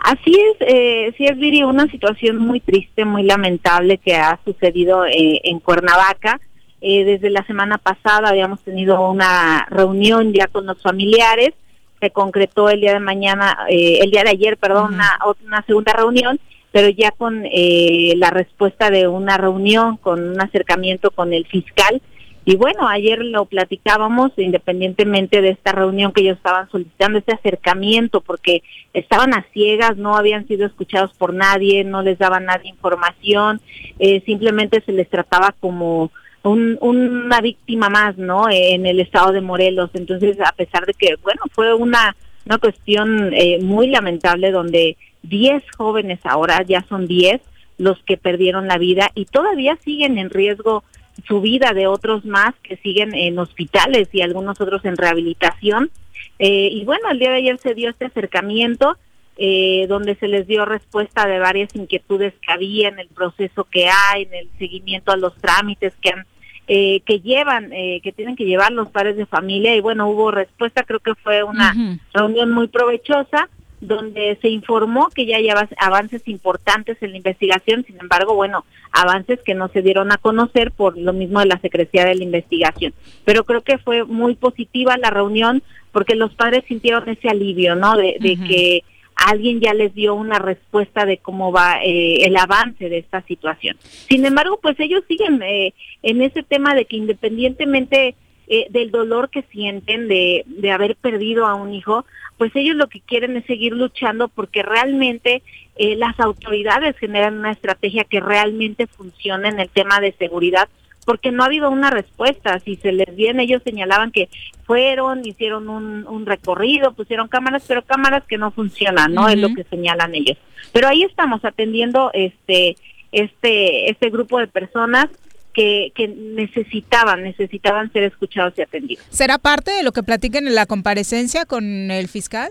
Así 0.00 0.32
es, 0.34 0.56
eh, 0.68 1.12
sí 1.18 1.26
es, 1.26 1.36
Viri, 1.36 1.64
una 1.64 1.86
situación 1.90 2.38
muy 2.38 2.60
triste, 2.60 3.04
muy 3.04 3.24
lamentable 3.24 3.98
que 3.98 4.14
ha 4.16 4.38
sucedido 4.44 5.04
eh, 5.04 5.40
en 5.44 5.60
Cuernavaca. 5.60 6.40
Eh, 6.86 7.02
desde 7.06 7.30
la 7.30 7.42
semana 7.46 7.78
pasada 7.78 8.28
habíamos 8.28 8.60
tenido 8.60 9.08
una 9.08 9.66
reunión 9.70 10.34
ya 10.34 10.48
con 10.48 10.66
los 10.66 10.82
familiares, 10.82 11.54
se 11.98 12.10
concretó 12.10 12.68
el 12.68 12.82
día 12.82 12.92
de 12.92 13.00
mañana, 13.00 13.56
eh, 13.70 14.00
el 14.02 14.10
día 14.10 14.22
de 14.22 14.28
ayer, 14.28 14.58
perdón, 14.58 14.92
una, 14.92 15.18
una 15.46 15.62
segunda 15.62 15.94
reunión, 15.94 16.38
pero 16.72 16.90
ya 16.90 17.10
con 17.10 17.46
eh, 17.46 18.12
la 18.18 18.28
respuesta 18.28 18.90
de 18.90 19.08
una 19.08 19.38
reunión, 19.38 19.96
con 19.96 20.28
un 20.28 20.38
acercamiento 20.38 21.10
con 21.10 21.32
el 21.32 21.46
fiscal. 21.46 22.02
Y 22.44 22.56
bueno, 22.56 22.86
ayer 22.86 23.24
lo 23.24 23.46
platicábamos, 23.46 24.32
independientemente 24.36 25.40
de 25.40 25.48
esta 25.48 25.72
reunión 25.72 26.12
que 26.12 26.20
ellos 26.20 26.36
estaban 26.36 26.68
solicitando, 26.68 27.18
este 27.18 27.32
acercamiento, 27.32 28.20
porque 28.20 28.62
estaban 28.92 29.32
a 29.32 29.46
ciegas, 29.54 29.96
no 29.96 30.16
habían 30.16 30.46
sido 30.46 30.66
escuchados 30.66 31.14
por 31.16 31.32
nadie, 31.32 31.82
no 31.82 32.02
les 32.02 32.18
daban 32.18 32.44
nadie 32.44 32.68
información, 32.68 33.62
eh, 33.98 34.22
simplemente 34.26 34.82
se 34.84 34.92
les 34.92 35.08
trataba 35.08 35.54
como 35.58 36.10
un, 36.44 36.78
una 36.80 37.40
víctima 37.40 37.88
más, 37.88 38.16
¿no? 38.16 38.48
En 38.50 38.86
el 38.86 39.00
estado 39.00 39.32
de 39.32 39.40
Morelos. 39.40 39.90
Entonces, 39.94 40.38
a 40.40 40.52
pesar 40.52 40.86
de 40.86 40.94
que, 40.94 41.16
bueno, 41.22 41.42
fue 41.52 41.74
una, 41.74 42.14
una 42.46 42.58
cuestión 42.58 43.32
eh, 43.34 43.58
muy 43.60 43.88
lamentable 43.88 44.50
donde 44.50 44.96
10 45.22 45.62
jóvenes 45.76 46.20
ahora, 46.24 46.62
ya 46.62 46.84
son 46.88 47.06
10 47.06 47.40
los 47.78 47.98
que 48.04 48.16
perdieron 48.16 48.68
la 48.68 48.78
vida 48.78 49.10
y 49.14 49.24
todavía 49.24 49.76
siguen 49.84 50.18
en 50.18 50.30
riesgo 50.30 50.84
su 51.26 51.40
vida 51.40 51.72
de 51.72 51.86
otros 51.86 52.24
más 52.24 52.54
que 52.62 52.76
siguen 52.76 53.14
en 53.14 53.38
hospitales 53.38 54.08
y 54.12 54.20
algunos 54.20 54.60
otros 54.60 54.84
en 54.84 54.96
rehabilitación. 54.96 55.90
Eh, 56.38 56.68
y 56.70 56.84
bueno, 56.84 57.10
el 57.10 57.18
día 57.18 57.30
de 57.30 57.36
ayer 57.36 57.58
se 57.58 57.74
dio 57.74 57.90
este 57.90 58.06
acercamiento 58.06 58.96
eh, 59.36 59.86
donde 59.88 60.14
se 60.16 60.28
les 60.28 60.46
dio 60.46 60.64
respuesta 60.64 61.26
de 61.26 61.40
varias 61.40 61.74
inquietudes 61.74 62.34
que 62.34 62.52
había 62.52 62.88
en 62.88 63.00
el 63.00 63.08
proceso 63.08 63.64
que 63.64 63.88
hay, 63.88 64.22
en 64.24 64.34
el 64.34 64.48
seguimiento 64.58 65.10
a 65.10 65.16
los 65.16 65.34
trámites 65.36 65.92
que 66.00 66.10
han 66.10 66.24
eh, 66.66 67.00
que 67.00 67.20
llevan, 67.20 67.72
eh, 67.72 68.00
que 68.02 68.12
tienen 68.12 68.36
que 68.36 68.44
llevar 68.44 68.72
los 68.72 68.88
padres 68.88 69.16
de 69.16 69.26
familia 69.26 69.76
y 69.76 69.80
bueno, 69.80 70.08
hubo 70.08 70.30
respuesta, 70.30 70.82
creo 70.82 71.00
que 71.00 71.14
fue 71.14 71.42
una 71.42 71.74
reunión 72.12 72.52
muy 72.52 72.68
provechosa 72.68 73.48
donde 73.86 74.38
se 74.40 74.48
informó 74.48 75.08
que 75.14 75.26
ya 75.26 75.36
hay 75.36 75.48
avances 75.78 76.26
importantes 76.26 76.96
en 77.02 77.10
la 77.10 77.16
investigación, 77.18 77.84
sin 77.84 77.98
embargo, 78.00 78.34
bueno, 78.34 78.64
avances 78.92 79.40
que 79.44 79.54
no 79.54 79.68
se 79.68 79.82
dieron 79.82 80.12
a 80.12 80.16
conocer 80.16 80.70
por 80.70 80.96
lo 80.96 81.12
mismo 81.12 81.40
de 81.40 81.46
la 81.46 81.58
secrecía 81.58 82.04
de 82.04 82.14
la 82.14 82.24
investigación. 82.24 82.94
Pero 83.24 83.44
creo 83.44 83.62
que 83.62 83.78
fue 83.78 84.04
muy 84.04 84.34
positiva 84.34 84.96
la 84.96 85.10
reunión 85.10 85.62
porque 85.92 86.14
los 86.14 86.34
padres 86.34 86.64
sintieron 86.66 87.08
ese 87.08 87.28
alivio, 87.28 87.76
¿no? 87.76 87.96
De, 87.96 88.16
que 88.20 88.82
alguien 89.16 89.60
ya 89.60 89.74
les 89.74 89.94
dio 89.94 90.14
una 90.14 90.38
respuesta 90.38 91.06
de 91.06 91.18
cómo 91.18 91.52
va 91.52 91.82
eh, 91.82 92.24
el 92.24 92.36
avance 92.36 92.88
de 92.88 92.98
esta 92.98 93.22
situación. 93.22 93.76
Sin 93.82 94.24
embargo, 94.26 94.58
pues 94.60 94.78
ellos 94.80 95.02
siguen 95.08 95.42
eh, 95.42 95.72
en 96.02 96.22
ese 96.22 96.42
tema 96.42 96.74
de 96.74 96.84
que 96.84 96.96
independientemente 96.96 98.16
eh, 98.46 98.66
del 98.70 98.90
dolor 98.90 99.30
que 99.30 99.42
sienten 99.50 100.06
de, 100.08 100.44
de 100.46 100.70
haber 100.70 100.96
perdido 100.96 101.46
a 101.46 101.54
un 101.54 101.72
hijo, 101.72 102.04
pues 102.36 102.54
ellos 102.54 102.76
lo 102.76 102.88
que 102.88 103.00
quieren 103.00 103.36
es 103.36 103.46
seguir 103.46 103.72
luchando 103.72 104.28
porque 104.28 104.62
realmente 104.62 105.42
eh, 105.76 105.96
las 105.96 106.18
autoridades 106.20 106.96
generan 106.98 107.38
una 107.38 107.52
estrategia 107.52 108.04
que 108.04 108.20
realmente 108.20 108.86
funcione 108.86 109.48
en 109.48 109.60
el 109.60 109.68
tema 109.68 110.00
de 110.00 110.12
seguridad 110.18 110.68
porque 111.04 111.30
no 111.30 111.42
ha 111.42 111.46
habido 111.46 111.70
una 111.70 111.90
respuesta. 111.90 112.58
Si 112.60 112.76
se 112.76 112.92
les 112.92 113.14
viene, 113.14 113.44
ellos 113.44 113.62
señalaban 113.64 114.10
que 114.10 114.28
fueron, 114.64 115.26
hicieron 115.26 115.68
un, 115.68 116.06
un 116.06 116.26
recorrido, 116.26 116.92
pusieron 116.92 117.28
cámaras, 117.28 117.64
pero 117.66 117.82
cámaras 117.82 118.24
que 118.24 118.38
no 118.38 118.50
funcionan, 118.50 119.12
¿no? 119.12 119.28
Es 119.28 119.38
lo 119.38 119.54
que 119.54 119.64
señalan 119.64 120.14
ellos. 120.14 120.38
Pero 120.72 120.88
ahí 120.88 121.02
estamos 121.02 121.44
atendiendo 121.44 122.10
este 122.14 122.76
este 123.12 123.90
este 123.90 124.10
grupo 124.10 124.38
de 124.38 124.48
personas 124.48 125.08
que, 125.52 125.92
que, 125.94 126.08
necesitaban, 126.08 127.22
necesitaban 127.22 127.92
ser 127.92 128.02
escuchados 128.02 128.54
y 128.56 128.62
atendidos. 128.62 129.04
¿Será 129.10 129.38
parte 129.38 129.70
de 129.70 129.84
lo 129.84 129.92
que 129.92 130.02
platiquen 130.02 130.48
en 130.48 130.56
la 130.56 130.66
comparecencia 130.66 131.44
con 131.44 131.92
el 131.92 132.08
fiscal? 132.08 132.50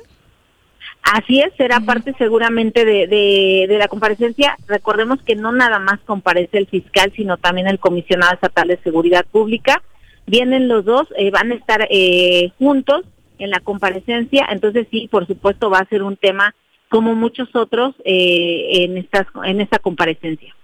Así 1.03 1.41
es, 1.41 1.53
será 1.57 1.81
parte 1.81 2.15
seguramente 2.17 2.85
de, 2.85 3.07
de, 3.07 3.77
la 3.77 3.89
comparecencia. 3.89 4.57
Recordemos 4.67 5.21
que 5.21 5.35
no 5.35 5.51
nada 5.51 5.77
más 5.77 5.99
comparece 6.05 6.57
el 6.57 6.67
fiscal, 6.67 7.11
sino 7.15 7.37
también 7.37 7.67
el 7.67 7.77
comisionado 7.77 8.33
estatal 8.33 8.69
de 8.69 8.77
seguridad 8.77 9.25
pública. 9.29 9.83
Vienen 10.25 10.69
los 10.69 10.85
dos, 10.85 11.07
eh, 11.17 11.29
van 11.29 11.51
a 11.51 11.55
estar 11.55 11.87
eh, 11.89 12.51
juntos 12.57 13.05
en 13.37 13.49
la 13.49 13.59
comparecencia, 13.59 14.47
entonces 14.49 14.87
sí, 14.91 15.09
por 15.11 15.27
supuesto, 15.27 15.69
va 15.69 15.79
a 15.79 15.89
ser 15.89 16.03
un 16.03 16.15
tema 16.15 16.55
como 16.87 17.15
muchos 17.15 17.53
otros 17.53 17.95
eh, 18.05 18.83
en, 18.83 18.97
estas, 18.97 19.27
en 19.43 19.59
esta 19.59 19.79
comparecencia. 19.79 20.55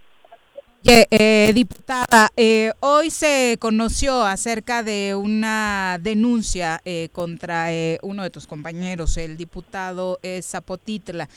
Eh, 0.86 1.52
diputada, 1.54 2.30
eh, 2.38 2.72
hoy 2.80 3.10
se 3.10 3.58
conoció 3.60 4.24
acerca 4.24 4.82
de 4.82 5.14
una 5.14 5.98
denuncia 6.00 6.80
eh, 6.86 7.10
contra 7.12 7.74
eh, 7.74 8.00
uno 8.02 8.24
de 8.24 8.30
tus 8.30 8.48
compañeros, 8.48 9.18
el 9.18 9.36
diputado 9.36 10.20
Zapotitla. 10.42 11.28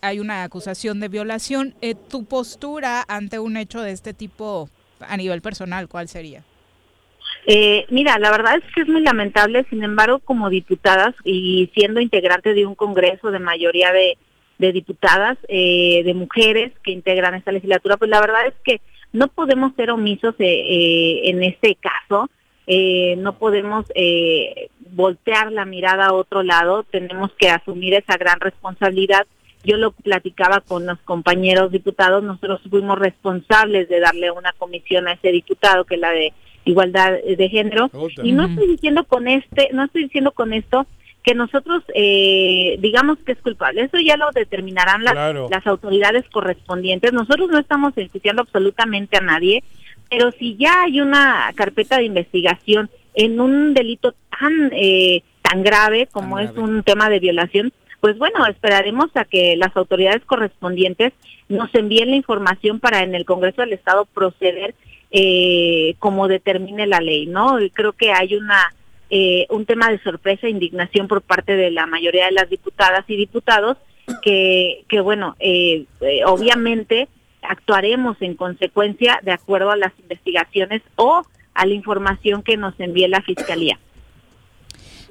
hay 0.00 0.18
una 0.18 0.42
acusación 0.42 0.98
de 0.98 1.08
violación. 1.08 1.74
¿Tu 2.08 2.24
postura 2.24 3.04
ante 3.06 3.38
un 3.38 3.56
hecho 3.56 3.80
de 3.82 3.92
este 3.92 4.14
tipo 4.14 4.68
a 5.00 5.16
nivel 5.16 5.42
personal, 5.42 5.88
cuál 5.88 6.08
sería? 6.08 6.42
mira, 7.88 8.18
la 8.18 8.30
verdad 8.30 8.56
es 8.56 8.74
que 8.74 8.82
es 8.82 8.88
muy 8.88 9.00
lamentable, 9.00 9.64
sin 9.68 9.82
embargo, 9.82 10.20
como 10.20 10.48
diputadas 10.48 11.14
y 11.24 11.70
siendo 11.74 12.00
integrante 12.00 12.54
de 12.54 12.66
un 12.66 12.74
Congreso 12.74 13.30
de 13.30 13.38
mayoría 13.38 13.92
de 13.92 14.16
de 14.58 14.72
diputadas, 14.72 15.38
eh, 15.48 16.02
de 16.04 16.14
mujeres 16.14 16.72
que 16.82 16.92
integran 16.92 17.34
esta 17.34 17.52
legislatura, 17.52 17.96
pues 17.96 18.10
la 18.10 18.20
verdad 18.20 18.46
es 18.46 18.54
que 18.64 18.80
no 19.12 19.28
podemos 19.28 19.74
ser 19.74 19.90
omisos 19.90 20.34
eh, 20.38 20.44
eh, 20.46 21.20
en 21.24 21.42
este 21.42 21.76
caso, 21.76 22.30
no 23.18 23.38
podemos 23.38 23.84
voltear 24.92 25.52
la 25.52 25.66
mirada 25.66 26.06
a 26.06 26.12
otro 26.14 26.42
lado, 26.42 26.84
tenemos 26.84 27.30
que 27.38 27.50
asumir 27.50 27.92
esa 27.92 28.16
gran 28.16 28.40
responsabilidad. 28.40 29.26
Yo 29.64 29.76
lo 29.76 29.90
platicaba 29.90 30.60
con 30.60 30.86
los 30.86 30.98
compañeros 31.00 31.70
diputados, 31.70 32.22
nosotros 32.22 32.60
fuimos 32.70 32.98
responsables 32.98 33.88
de 33.88 34.00
darle 34.00 34.30
una 34.30 34.52
comisión 34.52 35.06
a 35.06 35.12
ese 35.12 35.32
diputado, 35.32 35.84
que 35.84 35.96
es 35.96 36.00
la 36.00 36.12
de 36.12 36.32
igualdad 36.64 37.12
de 37.12 37.48
género, 37.48 37.90
y 38.22 38.32
no 38.32 38.46
estoy 38.46 38.68
diciendo 38.68 39.04
con 39.04 39.28
este, 39.28 39.68
no 39.72 39.84
estoy 39.84 40.04
diciendo 40.04 40.30
con 40.30 40.54
esto 40.54 40.86
que 41.22 41.34
nosotros 41.34 41.84
eh, 41.94 42.76
digamos 42.80 43.18
que 43.18 43.32
es 43.32 43.38
culpable. 43.38 43.82
Eso 43.82 43.98
ya 43.98 44.16
lo 44.16 44.30
determinarán 44.32 45.04
las, 45.04 45.14
las 45.50 45.66
autoridades 45.66 46.24
correspondientes. 46.30 47.12
Nosotros 47.12 47.48
no 47.50 47.58
estamos 47.58 47.92
enjuiciando 47.96 48.42
absolutamente 48.42 49.18
a 49.18 49.20
nadie, 49.20 49.62
pero 50.10 50.32
si 50.32 50.56
ya 50.56 50.82
hay 50.82 51.00
una 51.00 51.52
carpeta 51.54 51.98
de 51.98 52.04
investigación 52.04 52.90
en 53.14 53.40
un 53.40 53.74
delito 53.74 54.14
tan 54.30 54.70
eh, 54.72 55.22
tan 55.42 55.62
grave 55.62 56.08
como 56.10 56.38
es 56.38 56.50
un 56.56 56.82
tema 56.82 57.08
de 57.08 57.20
violación, 57.20 57.72
pues 58.00 58.18
bueno, 58.18 58.44
esperaremos 58.46 59.10
a 59.14 59.24
que 59.24 59.54
las 59.56 59.76
autoridades 59.76 60.24
correspondientes 60.24 61.12
nos 61.48 61.72
envíen 61.74 62.10
la 62.10 62.16
información 62.16 62.80
para 62.80 63.02
en 63.02 63.14
el 63.14 63.24
Congreso 63.24 63.62
del 63.62 63.74
Estado 63.74 64.06
proceder 64.06 64.74
eh, 65.12 65.94
como 65.98 66.26
determine 66.26 66.86
la 66.86 67.00
ley, 67.00 67.26
¿no? 67.26 67.60
Y 67.60 67.70
creo 67.70 67.92
que 67.92 68.12
hay 68.12 68.34
una 68.34 68.72
eh, 69.14 69.46
un 69.50 69.66
tema 69.66 69.90
de 69.90 69.98
sorpresa 69.98 70.46
e 70.46 70.50
indignación 70.50 71.06
por 71.06 71.20
parte 71.20 71.54
de 71.54 71.70
la 71.70 71.84
mayoría 71.84 72.24
de 72.24 72.32
las 72.32 72.48
diputadas 72.48 73.04
y 73.08 73.16
diputados 73.16 73.76
que, 74.22 74.86
que 74.88 75.00
bueno, 75.00 75.36
eh, 75.38 75.84
eh, 76.00 76.24
obviamente 76.24 77.08
actuaremos 77.42 78.16
en 78.22 78.36
consecuencia 78.36 79.20
de 79.22 79.32
acuerdo 79.32 79.70
a 79.70 79.76
las 79.76 79.92
investigaciones 79.98 80.80
o 80.96 81.24
a 81.52 81.66
la 81.66 81.74
información 81.74 82.42
que 82.42 82.56
nos 82.56 82.72
envíe 82.80 83.06
la 83.06 83.20
Fiscalía. 83.20 83.78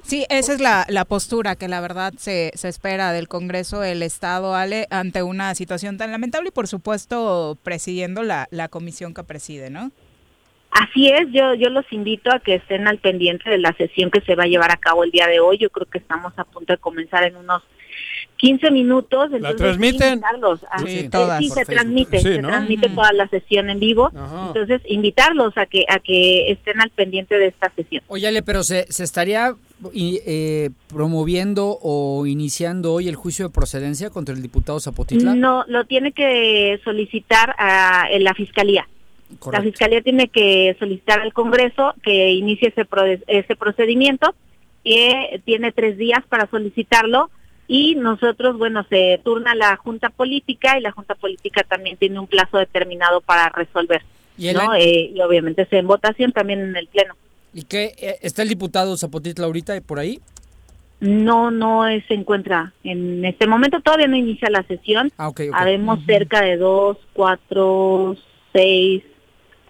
Sí, 0.02 0.26
esa 0.30 0.52
es 0.52 0.60
la, 0.60 0.84
la 0.88 1.04
postura 1.04 1.54
que 1.54 1.68
la 1.68 1.80
verdad 1.80 2.12
se, 2.18 2.50
se 2.56 2.68
espera 2.68 3.12
del 3.12 3.28
Congreso 3.28 3.78
del 3.78 4.02
Estado, 4.02 4.56
Ale, 4.56 4.88
ante 4.90 5.22
una 5.22 5.54
situación 5.54 5.96
tan 5.96 6.10
lamentable 6.10 6.48
y 6.48 6.52
por 6.52 6.66
supuesto 6.66 7.56
presidiendo 7.62 8.24
la, 8.24 8.48
la 8.50 8.66
comisión 8.66 9.14
que 9.14 9.22
preside, 9.22 9.70
¿no? 9.70 9.92
Así 10.72 11.08
es, 11.08 11.28
yo, 11.32 11.54
yo 11.54 11.68
los 11.68 11.84
invito 11.92 12.32
a 12.32 12.40
que 12.40 12.54
estén 12.54 12.88
al 12.88 12.98
pendiente 12.98 13.50
de 13.50 13.58
la 13.58 13.74
sesión 13.74 14.10
que 14.10 14.22
se 14.22 14.34
va 14.34 14.44
a 14.44 14.46
llevar 14.46 14.70
a 14.70 14.78
cabo 14.78 15.04
el 15.04 15.10
día 15.10 15.26
de 15.26 15.38
hoy. 15.38 15.58
Yo 15.58 15.68
creo 15.68 15.86
que 15.86 15.98
estamos 15.98 16.32
a 16.36 16.44
punto 16.44 16.72
de 16.72 16.78
comenzar 16.78 17.24
en 17.24 17.36
unos 17.36 17.62
15 18.38 18.70
minutos. 18.70 19.30
¿La 19.38 19.54
transmiten? 19.54 20.22
sí, 20.78 21.08
sí, 21.38 21.48
se 21.50 21.64
transmite, 21.66 22.20
se 22.20 22.38
transmite 22.38 22.88
toda 22.88 23.12
la 23.12 23.28
sesión 23.28 23.70
en 23.70 23.80
vivo. 23.80 24.10
Entonces, 24.48 24.80
invitarlos 24.86 25.56
a 25.58 25.66
que 25.66 25.84
a 25.88 25.98
que 25.98 26.50
estén 26.50 26.80
al 26.80 26.90
pendiente 26.90 27.38
de 27.38 27.48
esta 27.48 27.70
sesión. 27.76 28.02
Óyale, 28.08 28.42
pero 28.42 28.62
se, 28.62 28.90
se 28.90 29.04
estaría 29.04 29.54
eh, 29.94 30.70
promoviendo 30.88 31.78
o 31.82 32.26
iniciando 32.26 32.94
hoy 32.94 33.08
el 33.08 33.16
juicio 33.16 33.48
de 33.48 33.52
procedencia 33.52 34.10
contra 34.10 34.34
el 34.34 34.42
diputado 34.42 34.80
Zapotitla. 34.80 35.34
No, 35.34 35.64
lo 35.68 35.84
tiene 35.84 36.12
que 36.12 36.80
solicitar 36.82 37.54
a, 37.58 38.06
en 38.10 38.24
la 38.24 38.34
Fiscalía. 38.34 38.88
La 39.50 39.62
Fiscalía 39.62 40.02
tiene 40.02 40.28
que 40.28 40.76
solicitar 40.78 41.20
al 41.20 41.32
Congreso 41.32 41.94
que 42.02 42.32
inicie 42.32 42.68
ese, 42.68 42.86
ese 43.26 43.56
procedimiento 43.56 44.34
y 44.84 45.38
tiene 45.44 45.72
tres 45.72 45.96
días 45.96 46.22
para 46.28 46.48
solicitarlo 46.50 47.30
y 47.68 47.94
nosotros, 47.94 48.58
bueno, 48.58 48.84
se 48.90 49.20
turna 49.24 49.54
la 49.54 49.76
Junta 49.76 50.10
Política 50.10 50.78
y 50.78 50.82
la 50.82 50.92
Junta 50.92 51.14
Política 51.14 51.62
también 51.62 51.96
tiene 51.96 52.18
un 52.18 52.26
plazo 52.26 52.58
determinado 52.58 53.20
para 53.20 53.48
resolver. 53.50 54.02
¿Y, 54.36 54.52
¿no? 54.52 54.74
Eh, 54.74 55.12
y 55.14 55.20
obviamente 55.20 55.66
se 55.66 55.78
en 55.78 55.86
votación 55.86 56.32
también 56.32 56.60
en 56.60 56.76
el 56.76 56.86
Pleno. 56.88 57.14
¿Y 57.54 57.62
qué? 57.62 57.94
Eh, 57.98 58.18
¿Está 58.22 58.42
el 58.42 58.48
diputado 58.48 58.96
Zapotitla 58.96 59.46
ahorita 59.46 59.80
por 59.80 59.98
ahí? 59.98 60.20
No, 61.00 61.50
no 61.50 61.84
se 62.06 62.14
encuentra 62.14 62.72
en 62.84 63.24
este 63.24 63.46
momento, 63.46 63.80
todavía 63.80 64.06
no 64.06 64.16
inicia 64.16 64.50
la 64.50 64.62
sesión. 64.64 65.10
Ah, 65.16 65.28
ok, 65.28 65.40
ok. 65.48 65.54
Habemos 65.54 66.04
cerca 66.06 66.42
de 66.42 66.56
dos, 66.56 66.96
cuatro, 67.12 68.16
seis, 68.52 69.02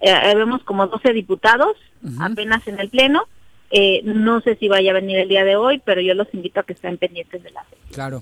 eh, 0.03 0.35
vemos 0.35 0.63
como 0.63 0.87
12 0.87 1.13
diputados 1.13 1.77
apenas 2.19 2.67
en 2.67 2.79
el 2.79 2.89
Pleno. 2.89 3.23
Eh, 3.71 4.01
no 4.03 4.41
sé 4.41 4.55
si 4.57 4.67
vaya 4.67 4.91
a 4.91 4.93
venir 4.93 5.17
el 5.17 5.29
día 5.29 5.43
de 5.43 5.55
hoy, 5.55 5.81
pero 5.83 5.99
yo 6.01 6.13
los 6.13 6.27
invito 6.33 6.59
a 6.59 6.63
que 6.63 6.73
estén 6.73 6.97
pendientes 6.97 7.41
de 7.41 7.49
la 7.51 7.63
sesión. 7.63 7.89
Claro. 7.91 8.21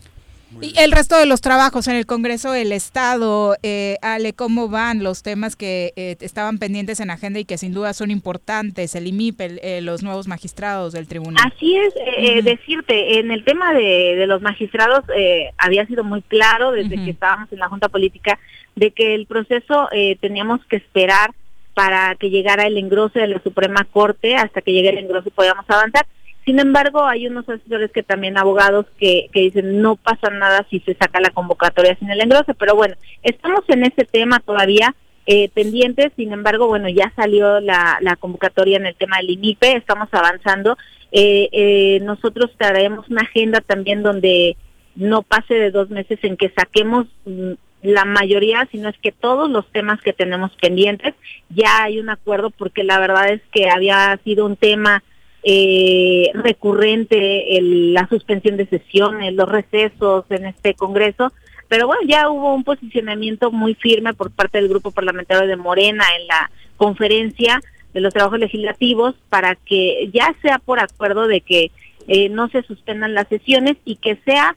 Y 0.60 0.78
el 0.78 0.92
resto 0.92 1.18
de 1.18 1.26
los 1.26 1.40
trabajos 1.40 1.88
en 1.88 1.96
el 1.96 2.06
Congreso 2.06 2.52
del 2.52 2.74
Estado, 2.74 3.56
eh, 3.64 3.98
Ale, 4.02 4.34
¿cómo 4.34 4.68
van 4.68 5.02
los 5.02 5.24
temas 5.24 5.56
que 5.56 5.94
eh, 5.96 6.18
estaban 6.20 6.58
pendientes 6.58 7.00
en 7.00 7.10
agenda 7.10 7.40
y 7.40 7.46
que 7.46 7.58
sin 7.58 7.74
duda 7.74 7.94
son 7.94 8.12
importantes? 8.12 8.94
El 8.96 9.08
IMIP, 9.08 9.40
el, 9.40 9.60
eh, 9.64 9.80
los 9.80 10.04
nuevos 10.04 10.28
magistrados 10.28 10.92
del 10.92 11.08
tribunal. 11.08 11.42
Así 11.54 11.78
es, 11.78 11.94
eh, 12.18 12.40
Ujú. 12.40 12.44
decirte, 12.44 13.20
en 13.20 13.32
el 13.32 13.46
tema 13.46 13.74
de, 13.74 14.16
de 14.18 14.28
los 14.28 14.42
magistrados 14.42 15.06
eh, 15.16 15.52
había 15.58 15.86
sido 15.88 16.04
muy 16.04 16.22
claro 16.22 16.72
desde 16.72 16.96
que 17.02 17.12
estábamos 17.12 17.52
en 17.54 17.60
la 17.60 17.70
Junta 17.70 17.88
Política 17.88 18.38
de 18.76 18.92
que 18.92 19.16
el 19.16 19.28
proceso 19.28 19.88
eh, 19.94 20.18
teníamos 20.20 20.60
que 20.66 20.76
esperar 20.76 21.32
para 21.74 22.16
que 22.16 22.30
llegara 22.30 22.68
el 22.68 22.78
engrose 22.78 23.20
de 23.20 23.28
la 23.28 23.42
Suprema 23.42 23.88
Corte, 23.92 24.36
hasta 24.36 24.62
que 24.62 24.74
llegue 24.74 24.90
el 24.90 24.98
engrose 25.00 25.32
podíamos 25.32 25.66
avanzar. 25.70 26.06
Sin 26.46 26.60
embargo, 26.60 27.06
hay 27.06 27.28
unos 27.28 27.48
asesores 27.48 27.92
que 27.92 28.04
también 28.04 28.38
abogados 28.38 28.88
que, 28.98 29.30
que 29.32 29.42
dicen 29.42 29.82
no 29.82 29.96
pasa 29.96 30.30
nada 30.32 30.66
si 30.70 30.80
se 30.80 30.96
saca 30.96 31.22
la 31.22 31.30
convocatoria 31.30 31.96
sin 31.98 32.10
el 32.10 32.22
engrose, 32.22 32.54
pero 32.56 32.76
bueno, 32.76 32.96
estamos 33.22 33.62
en 33.68 33.84
ese 33.84 34.06
tema 34.06 34.40
todavía 34.40 34.96
eh, 35.28 35.50
pendientes, 35.50 36.12
sin 36.16 36.34
embargo, 36.34 36.68
bueno, 36.68 36.90
ya 36.90 37.14
salió 37.16 37.60
la, 37.60 38.00
la 38.02 38.16
convocatoria 38.16 38.78
en 38.78 38.88
el 38.88 38.96
tema 38.96 39.18
del 39.18 39.30
INIPE, 39.30 39.76
estamos 39.76 40.10
avanzando. 40.12 40.78
Eh, 41.12 41.50
eh, 41.52 42.00
nosotros 42.02 42.52
traemos 42.58 43.08
una 43.10 43.22
agenda 43.22 43.62
también 43.62 44.02
donde 44.02 44.58
no 44.96 45.22
pase 45.22 45.54
de 45.54 45.72
dos 45.72 45.90
meses 45.90 46.20
en 46.24 46.38
que 46.38 46.50
saquemos 46.50 47.06
mm, 47.26 47.52
la 47.84 48.06
mayoría, 48.06 48.68
sino 48.72 48.90
es 48.90 48.98
que 49.00 49.12
todos 49.12 49.50
los 49.50 49.66
temas 49.72 50.00
que 50.02 50.14
tenemos 50.14 50.52
pendientes, 50.62 51.16
ya 51.50 51.84
hay 51.84 52.00
un 52.00 52.10
acuerdo 52.10 52.50
porque 52.52 52.84
la 52.84 53.00
verdad 53.00 53.30
es 53.30 53.42
que 53.52 53.70
había 53.70 54.20
sido 54.24 54.46
un 54.46 54.56
tema 54.56 55.04
eh, 55.44 56.30
recurrente 56.36 57.58
el- 57.58 57.94
la 57.96 58.08
suspensión 58.08 58.58
de 58.58 58.68
sesiones, 58.68 59.34
los 59.34 59.50
recesos 59.50 60.26
en 60.30 60.46
este 60.46 60.76
Congreso, 60.76 61.34
pero 61.68 61.88
bueno, 61.88 62.02
ya 62.08 62.30
hubo 62.30 62.54
un 62.54 62.64
posicionamiento 62.64 63.52
muy 63.52 63.74
firme 63.74 64.14
por 64.14 64.30
parte 64.30 64.60
del 64.60 64.68
Grupo 64.70 64.92
Parlamentario 64.92 65.48
de 65.48 65.56
Morena 65.56 66.04
en 66.20 66.28
la 66.28 66.52
conferencia 66.78 67.60
de 67.94 68.02
los 68.02 68.14
trabajos 68.14 68.38
legislativos 68.40 69.16
para 69.30 69.56
que 69.56 70.10
ya 70.14 70.34
sea 70.44 70.60
por 70.60 70.80
acuerdo 70.80 71.28
de 71.28 71.42
que 71.42 71.72
eh, 72.08 72.30
no 72.30 72.48
se 72.50 72.62
suspendan 72.62 73.14
las 73.16 73.28
sesiones 73.28 73.78
y 73.84 73.96
que 73.96 74.18
sea 74.26 74.56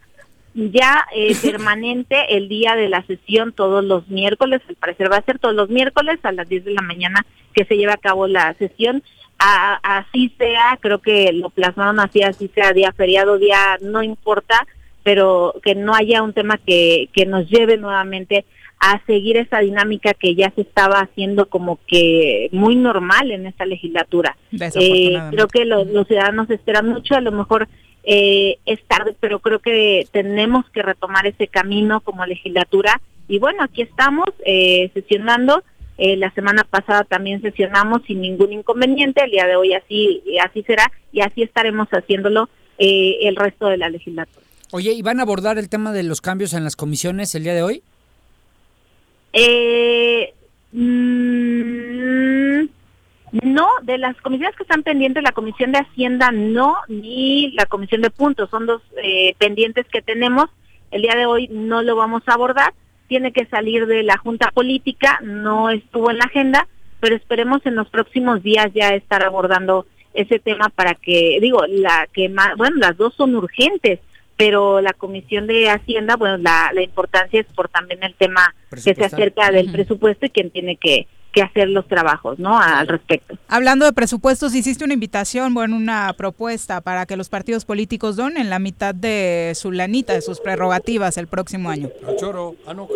ya 0.54 1.04
eh, 1.14 1.34
permanente 1.42 2.36
el 2.36 2.48
día 2.48 2.76
de 2.76 2.88
la 2.88 3.02
sesión 3.06 3.52
todos 3.52 3.84
los 3.84 4.08
miércoles, 4.08 4.60
al 4.68 4.76
parecer 4.76 5.10
va 5.10 5.16
a 5.16 5.22
ser 5.24 5.38
todos 5.38 5.54
los 5.54 5.68
miércoles 5.68 6.18
a 6.22 6.32
las 6.32 6.48
10 6.48 6.64
de 6.64 6.72
la 6.72 6.82
mañana 6.82 7.24
que 7.52 7.64
se 7.64 7.76
lleve 7.76 7.92
a 7.92 7.96
cabo 7.98 8.26
la 8.26 8.54
sesión. 8.54 9.02
A- 9.38 9.80
así 9.82 10.32
sea, 10.38 10.78
creo 10.80 11.00
que 11.00 11.32
lo 11.32 11.50
plasmaron 11.50 11.98
así, 12.00 12.22
así 12.22 12.48
sea 12.54 12.72
día 12.72 12.92
feriado, 12.92 13.38
día 13.38 13.78
no 13.82 14.02
importa, 14.02 14.66
pero 15.02 15.54
que 15.62 15.74
no 15.74 15.94
haya 15.94 16.22
un 16.22 16.32
tema 16.32 16.56
que, 16.58 17.08
que 17.12 17.26
nos 17.26 17.48
lleve 17.50 17.76
nuevamente 17.76 18.44
a 18.80 19.00
seguir 19.06 19.36
esa 19.36 19.60
dinámica 19.60 20.14
que 20.14 20.34
ya 20.34 20.50
se 20.54 20.60
estaba 20.62 21.00
haciendo 21.00 21.46
como 21.48 21.78
que 21.86 22.48
muy 22.52 22.76
normal 22.76 23.30
en 23.30 23.46
esta 23.46 23.64
legislatura. 23.66 24.36
Eh, 24.80 25.12
creo 25.30 25.48
que 25.48 25.64
lo- 25.64 25.84
los 25.84 26.06
ciudadanos 26.06 26.48
esperan 26.50 26.88
mucho, 26.88 27.14
a 27.14 27.20
lo 27.20 27.32
mejor 27.32 27.68
eh, 28.06 28.58
es 28.66 28.82
tarde, 28.84 29.14
pero 29.18 29.40
creo 29.40 29.60
que 29.60 30.06
tenemos 30.12 30.68
que 30.70 30.82
retomar 30.82 31.26
ese 31.26 31.48
camino 31.48 32.00
como 32.00 32.24
legislatura. 32.26 33.00
Y 33.28 33.38
bueno, 33.38 33.62
aquí 33.62 33.82
estamos 33.82 34.28
eh, 34.44 34.90
sesionando. 34.94 35.62
Eh, 35.96 36.16
la 36.16 36.30
semana 36.32 36.64
pasada 36.64 37.04
también 37.04 37.40
sesionamos 37.40 38.02
sin 38.06 38.20
ningún 38.20 38.52
inconveniente. 38.52 39.24
El 39.24 39.30
día 39.30 39.46
de 39.46 39.56
hoy 39.56 39.74
así 39.74 40.22
así 40.42 40.62
será 40.62 40.90
y 41.12 41.20
así 41.20 41.42
estaremos 41.42 41.88
haciéndolo 41.88 42.48
eh, 42.78 43.18
el 43.22 43.36
resto 43.36 43.68
de 43.68 43.76
la 43.76 43.88
legislatura. 43.88 44.44
Oye, 44.72 44.92
¿y 44.92 45.02
van 45.02 45.20
a 45.20 45.22
abordar 45.22 45.58
el 45.58 45.68
tema 45.68 45.92
de 45.92 46.02
los 46.02 46.20
cambios 46.20 46.52
en 46.52 46.64
las 46.64 46.74
comisiones 46.74 47.34
el 47.36 47.44
día 47.44 47.54
de 47.54 47.62
hoy? 47.62 47.82
Eh, 49.32 50.32
mm, 50.72 52.64
no, 53.42 53.66
de 53.82 53.98
las 53.98 54.16
comisiones 54.20 54.54
que 54.56 54.62
están 54.62 54.84
pendientes, 54.84 55.22
la 55.22 55.32
Comisión 55.32 55.72
de 55.72 55.78
Hacienda 55.78 56.30
no, 56.30 56.76
ni 56.86 57.50
la 57.52 57.66
Comisión 57.66 58.00
de 58.00 58.10
Puntos, 58.10 58.48
son 58.48 58.66
dos 58.66 58.80
eh, 59.02 59.34
pendientes 59.38 59.86
que 59.90 60.02
tenemos. 60.02 60.46
El 60.92 61.02
día 61.02 61.16
de 61.16 61.26
hoy 61.26 61.48
no 61.48 61.82
lo 61.82 61.96
vamos 61.96 62.22
a 62.26 62.34
abordar, 62.34 62.74
tiene 63.08 63.32
que 63.32 63.46
salir 63.46 63.86
de 63.86 64.04
la 64.04 64.18
Junta 64.18 64.52
Política, 64.52 65.18
no 65.22 65.70
estuvo 65.70 66.12
en 66.12 66.18
la 66.18 66.26
agenda, 66.26 66.68
pero 67.00 67.16
esperemos 67.16 67.66
en 67.66 67.74
los 67.74 67.88
próximos 67.88 68.40
días 68.42 68.70
ya 68.72 68.90
estar 68.90 69.24
abordando 69.24 69.86
ese 70.14 70.38
tema 70.38 70.68
para 70.68 70.94
que, 70.94 71.38
digo, 71.40 71.64
la 71.66 72.06
que 72.12 72.28
más, 72.28 72.56
bueno, 72.56 72.76
las 72.76 72.96
dos 72.96 73.14
son 73.14 73.34
urgentes, 73.34 73.98
pero 74.36 74.80
la 74.80 74.92
Comisión 74.92 75.48
de 75.48 75.70
Hacienda, 75.70 76.14
bueno, 76.14 76.38
la, 76.38 76.70
la 76.72 76.82
importancia 76.82 77.40
es 77.40 77.46
por 77.46 77.68
también 77.68 78.02
el 78.04 78.14
tema 78.14 78.54
que 78.70 78.94
se 78.94 79.04
acerca 79.04 79.50
del 79.50 79.72
presupuesto 79.72 80.26
y 80.26 80.30
quien 80.30 80.50
tiene 80.50 80.76
que, 80.76 81.08
que 81.34 81.42
hacer 81.42 81.68
los 81.68 81.86
trabajos, 81.88 82.38
¿no? 82.38 82.58
Al 82.58 82.86
respecto. 82.86 83.36
Hablando 83.48 83.84
de 83.84 83.92
presupuestos, 83.92 84.54
hiciste 84.54 84.84
una 84.84 84.94
invitación, 84.94 85.52
bueno, 85.52 85.76
una 85.76 86.14
propuesta 86.16 86.80
para 86.80 87.06
que 87.06 87.16
los 87.16 87.28
partidos 87.28 87.64
políticos 87.64 88.14
donen 88.14 88.48
la 88.48 88.60
mitad 88.60 88.94
de 88.94 89.52
su 89.56 89.72
lanita, 89.72 90.12
de 90.12 90.22
sus 90.22 90.38
prerrogativas 90.38 91.18
el 91.18 91.26
próximo 91.26 91.70
año. 91.70 91.90
A 92.06 92.14
choro. 92.14 92.54
Ah, 92.66 92.72
no, 92.72 92.88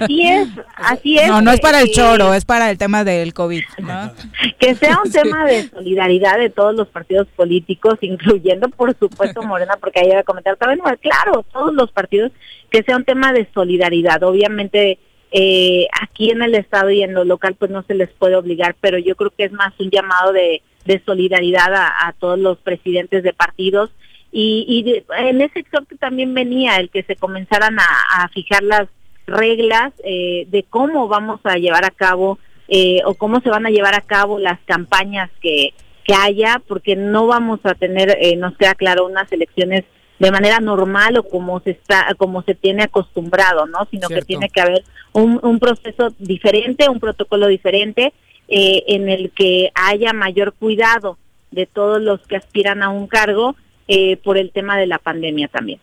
Así 0.00 0.22
es, 0.22 0.48
así 0.76 1.18
es. 1.18 1.26
No, 1.26 1.42
no 1.42 1.50
es 1.50 1.60
para 1.60 1.80
el 1.80 1.88
eh, 1.88 1.92
choro, 1.92 2.34
es 2.34 2.44
para 2.44 2.70
el 2.70 2.78
tema 2.78 3.02
del 3.02 3.34
COVID, 3.34 3.64
¿no? 3.78 4.12
que 4.60 4.76
sea 4.76 5.00
un 5.04 5.10
tema 5.10 5.44
de 5.44 5.68
solidaridad 5.68 6.38
de 6.38 6.50
todos 6.50 6.74
los 6.74 6.86
partidos 6.88 7.26
políticos, 7.34 7.98
incluyendo 8.00 8.68
por 8.68 8.96
supuesto 8.96 9.42
Morena, 9.42 9.76
porque 9.80 10.00
ahí 10.00 10.10
iba 10.10 10.20
a 10.20 10.24
comentar 10.24 10.56
también, 10.56 10.78
bueno, 10.80 10.96
claro, 11.02 11.44
todos 11.52 11.74
los 11.74 11.90
partidos, 11.90 12.30
que 12.70 12.84
sea 12.84 12.96
un 12.96 13.04
tema 13.04 13.32
de 13.32 13.48
solidaridad. 13.52 14.22
Obviamente 14.22 15.00
eh, 15.32 15.86
aquí 16.00 16.30
en 16.30 16.42
el 16.42 16.54
Estado 16.54 16.90
y 16.90 17.02
en 17.02 17.14
lo 17.14 17.24
local 17.24 17.54
pues 17.58 17.70
no 17.70 17.82
se 17.82 17.94
les 17.94 18.10
puede 18.10 18.36
obligar, 18.36 18.76
pero 18.80 18.98
yo 18.98 19.16
creo 19.16 19.30
que 19.30 19.44
es 19.44 19.52
más 19.52 19.72
un 19.78 19.90
llamado 19.90 20.32
de, 20.32 20.62
de 20.84 21.02
solidaridad 21.04 21.74
a, 21.74 22.08
a 22.08 22.12
todos 22.12 22.38
los 22.38 22.58
presidentes 22.58 23.22
de 23.22 23.32
partidos. 23.32 23.90
Y, 24.32 24.64
y 24.68 24.82
de- 24.82 25.04
en 25.18 25.40
ese 25.40 25.60
exhorto 25.60 25.96
también 25.98 26.34
venía 26.34 26.76
el 26.76 26.90
que 26.90 27.02
se 27.04 27.16
comenzaran 27.16 27.78
a, 27.78 28.22
a 28.22 28.28
fijar 28.28 28.62
las 28.62 28.88
reglas 29.26 29.92
eh, 30.04 30.46
de 30.48 30.62
cómo 30.64 31.08
vamos 31.08 31.40
a 31.44 31.56
llevar 31.56 31.84
a 31.84 31.90
cabo 31.90 32.38
eh, 32.68 33.00
o 33.04 33.14
cómo 33.14 33.40
se 33.40 33.48
van 33.50 33.66
a 33.66 33.70
llevar 33.70 33.94
a 33.94 34.00
cabo 34.02 34.38
las 34.38 34.58
campañas 34.66 35.30
que, 35.40 35.72
que 36.04 36.14
haya, 36.14 36.60
porque 36.68 36.96
no 36.96 37.26
vamos 37.26 37.60
a 37.64 37.74
tener, 37.74 38.16
eh, 38.20 38.36
nos 38.36 38.56
queda 38.56 38.74
claro, 38.74 39.06
unas 39.06 39.30
elecciones 39.32 39.84
de 40.18 40.30
manera 40.30 40.60
normal 40.60 41.18
o 41.18 41.22
como 41.22 41.60
se 41.60 41.70
está, 41.70 42.14
como 42.16 42.42
se 42.42 42.54
tiene 42.54 42.84
acostumbrado, 42.84 43.66
¿no? 43.66 43.86
Sino 43.90 44.08
que 44.08 44.22
tiene 44.22 44.48
que 44.48 44.60
haber 44.60 44.84
un, 45.12 45.38
un 45.42 45.58
proceso 45.58 46.08
diferente, 46.18 46.88
un 46.88 47.00
protocolo 47.00 47.46
diferente, 47.48 48.12
eh, 48.48 48.84
en 48.86 49.08
el 49.08 49.30
que 49.32 49.70
haya 49.74 50.12
mayor 50.12 50.52
cuidado 50.52 51.18
de 51.50 51.66
todos 51.66 52.00
los 52.00 52.20
que 52.26 52.36
aspiran 52.36 52.82
a 52.82 52.90
un 52.90 53.08
cargo 53.08 53.56
eh, 53.88 54.16
por 54.18 54.38
el 54.38 54.52
tema 54.52 54.78
de 54.78 54.86
la 54.86 54.98
pandemia 54.98 55.48
también. 55.48 55.80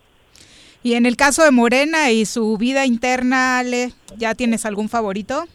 Y 0.82 0.94
en 0.94 1.06
el 1.06 1.16
caso 1.16 1.42
de 1.42 1.50
Morena 1.50 2.10
y 2.10 2.26
su 2.26 2.56
vida 2.58 2.86
interna, 2.86 3.58
Ale, 3.58 3.92
¿ya 4.16 4.34
tienes 4.34 4.66
algún 4.66 4.88
favorito? 4.88 5.46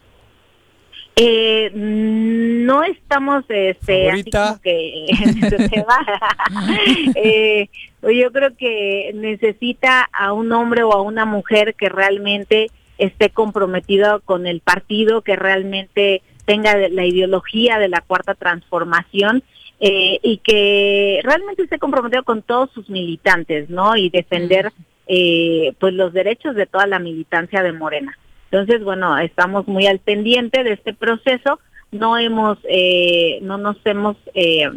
Eh, 1.22 1.70
no 1.74 2.82
estamos 2.84 3.44
este, 3.50 4.10
así 4.10 4.32
como 4.32 4.62
que. 4.62 5.06
Eh, 7.16 7.70
yo 8.02 8.32
creo 8.32 8.56
que 8.56 9.12
necesita 9.14 10.10
a 10.14 10.32
un 10.32 10.52
hombre 10.54 10.84
o 10.84 10.94
a 10.94 11.02
una 11.02 11.26
mujer 11.26 11.76
que 11.76 11.90
realmente 11.90 12.72
esté 12.98 13.32
comprometido 13.32 14.22
con 14.22 14.48
el 14.48 14.62
partido, 14.62 15.22
que 15.22 15.36
realmente 15.36 16.22
tenga 16.46 16.76
la 16.90 17.06
ideología 17.06 17.80
de 17.80 17.90
la 17.90 18.02
cuarta 18.02 18.34
transformación 18.34 19.44
eh, 19.82 20.20
y 20.24 20.38
que 20.38 21.20
realmente 21.24 21.64
esté 21.64 21.80
comprometido 21.80 22.24
con 22.24 22.44
todos 22.44 22.72
sus 22.72 22.90
militantes, 22.90 23.70
¿no? 23.70 23.98
Y 23.98 24.10
defender 24.10 24.72
eh, 25.08 25.74
pues 25.80 25.94
los 25.94 26.14
derechos 26.14 26.56
de 26.56 26.66
toda 26.66 26.88
la 26.88 27.00
militancia 27.00 27.62
de 27.62 27.74
Morena. 27.74 28.18
Entonces, 28.52 28.84
bueno, 28.84 29.18
estamos 29.20 29.68
muy 29.68 29.86
al 29.86 30.00
pendiente 30.00 30.64
de 30.64 30.74
este 30.74 30.94
proceso. 30.94 31.60
No 31.92 32.18
hemos, 32.18 32.58
eh, 32.68 33.40
no 33.42 33.58
nos 33.58 33.78
hemos 33.86 34.18
eh, 34.34 34.70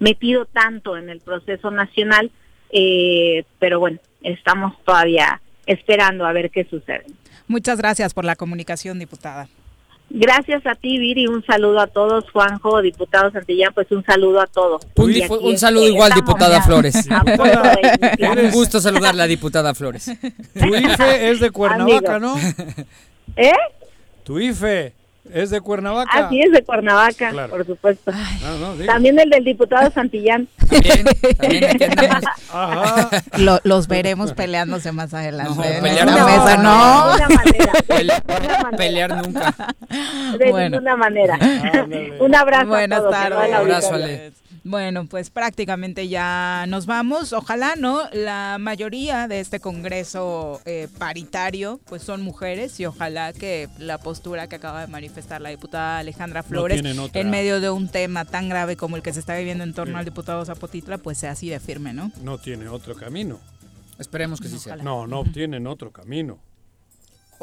metido 0.00 0.46
tanto 0.46 0.96
en 0.96 1.10
el 1.10 1.20
proceso 1.20 1.70
nacional, 1.70 2.30
eh, 2.70 3.44
pero 3.58 3.80
bueno, 3.80 3.98
estamos 4.22 4.74
todavía 4.84 5.40
esperando 5.66 6.26
a 6.26 6.32
ver 6.32 6.50
qué 6.50 6.64
sucede. 6.64 7.04
Muchas 7.46 7.78
gracias 7.78 8.14
por 8.14 8.24
la 8.24 8.36
comunicación, 8.36 8.98
diputada. 8.98 9.48
Gracias 10.10 10.66
a 10.66 10.74
ti, 10.74 10.98
Viri, 10.98 11.26
un 11.26 11.44
saludo 11.44 11.80
a 11.80 11.86
todos, 11.86 12.24
Juanjo, 12.30 12.80
diputado 12.80 13.30
Santillán, 13.30 13.74
pues 13.74 13.90
un 13.90 14.02
saludo 14.04 14.40
a 14.40 14.46
todos. 14.46 14.86
Un, 14.96 15.12
un 15.42 15.58
saludo 15.58 15.82
este, 15.82 15.92
igual, 15.92 16.12
diputada 16.14 16.62
Flores. 16.62 17.06
Un 18.42 18.50
gusto 18.50 18.80
saludarla, 18.80 19.26
diputada 19.26 19.74
Flores. 19.74 20.10
Tu 20.58 20.74
IFE 20.74 21.30
es 21.30 21.40
de 21.40 21.50
Cuernavaca, 21.50 22.18
¿no? 22.18 22.36
¿Eh? 23.36 23.52
Tu 24.24 24.38
IFE 24.40 24.92
es 25.32 25.50
de 25.50 25.60
Cuernavaca. 25.60 26.26
Así 26.26 26.40
es 26.40 26.50
de 26.52 26.62
Cuernavaca, 26.62 27.30
Claro. 27.30 27.50
por 27.50 27.66
supuesto. 27.66 28.12
No, 28.12 28.58
no, 28.58 28.74
digo. 28.74 28.86
También 28.86 29.18
el 29.18 29.28
del 29.30 29.44
diputado 29.44 29.90
Santillán. 29.90 30.48
Ajá. 32.52 33.10
Lo- 33.36 33.60
los 33.64 33.88
veremos 33.88 34.32
peleándose 34.32 34.92
más 34.92 35.12
adelante. 35.14 35.54
No, 35.54 35.62
pelear 35.82 36.08
esta 36.08 36.20
no. 36.20 36.26
mesa, 36.26 36.56
no. 36.56 37.06
De 37.06 37.18
ninguna 37.18 37.28
manera. 37.28 37.72
Pelear, 37.86 38.76
pelear 38.76 39.26
nunca. 39.26 39.54
De 40.38 40.50
Bueno. 40.50 40.70
ninguna 40.70 40.96
manera. 40.96 41.38
Un 42.20 42.34
abrazo 42.34 42.66
Buenas 42.68 43.02
tardes. 43.10 43.50
la 43.50 43.56
Abrazo. 43.58 43.94
Ale. 43.94 44.32
Bueno, 44.68 45.06
pues 45.06 45.30
prácticamente 45.30 46.08
ya 46.08 46.66
nos 46.68 46.84
vamos. 46.84 47.32
Ojalá, 47.32 47.74
¿no? 47.74 48.02
La 48.12 48.58
mayoría 48.60 49.26
de 49.26 49.40
este 49.40 49.60
Congreso 49.60 50.60
eh, 50.66 50.88
paritario, 50.98 51.80
pues 51.86 52.02
son 52.02 52.20
mujeres 52.20 52.78
y 52.78 52.84
ojalá 52.84 53.32
que 53.32 53.70
la 53.78 53.96
postura 53.96 54.46
que 54.46 54.56
acaba 54.56 54.82
de 54.82 54.86
manifestar 54.88 55.40
la 55.40 55.48
diputada 55.48 56.00
Alejandra 56.00 56.42
Flores 56.42 56.82
en 57.14 57.30
medio 57.30 57.60
de 57.60 57.70
un 57.70 57.88
tema 57.88 58.26
tan 58.26 58.50
grave 58.50 58.76
como 58.76 58.96
el 58.96 59.02
que 59.02 59.14
se 59.14 59.20
está 59.20 59.38
viviendo 59.38 59.64
en 59.64 59.72
torno 59.72 59.96
al 59.96 60.04
diputado 60.04 60.44
Zapotitla, 60.44 60.98
pues 60.98 61.16
sea 61.16 61.30
así 61.30 61.48
de 61.48 61.60
firme, 61.60 61.94
¿no? 61.94 62.12
No 62.22 62.36
tiene 62.36 62.68
otro 62.68 62.94
camino. 62.94 63.40
Esperemos 63.98 64.38
que 64.38 64.48
sí 64.48 64.58
sea. 64.58 64.76
No, 64.76 65.06
no 65.06 65.24
tienen 65.24 65.66
otro 65.66 65.92
camino. 65.92 66.38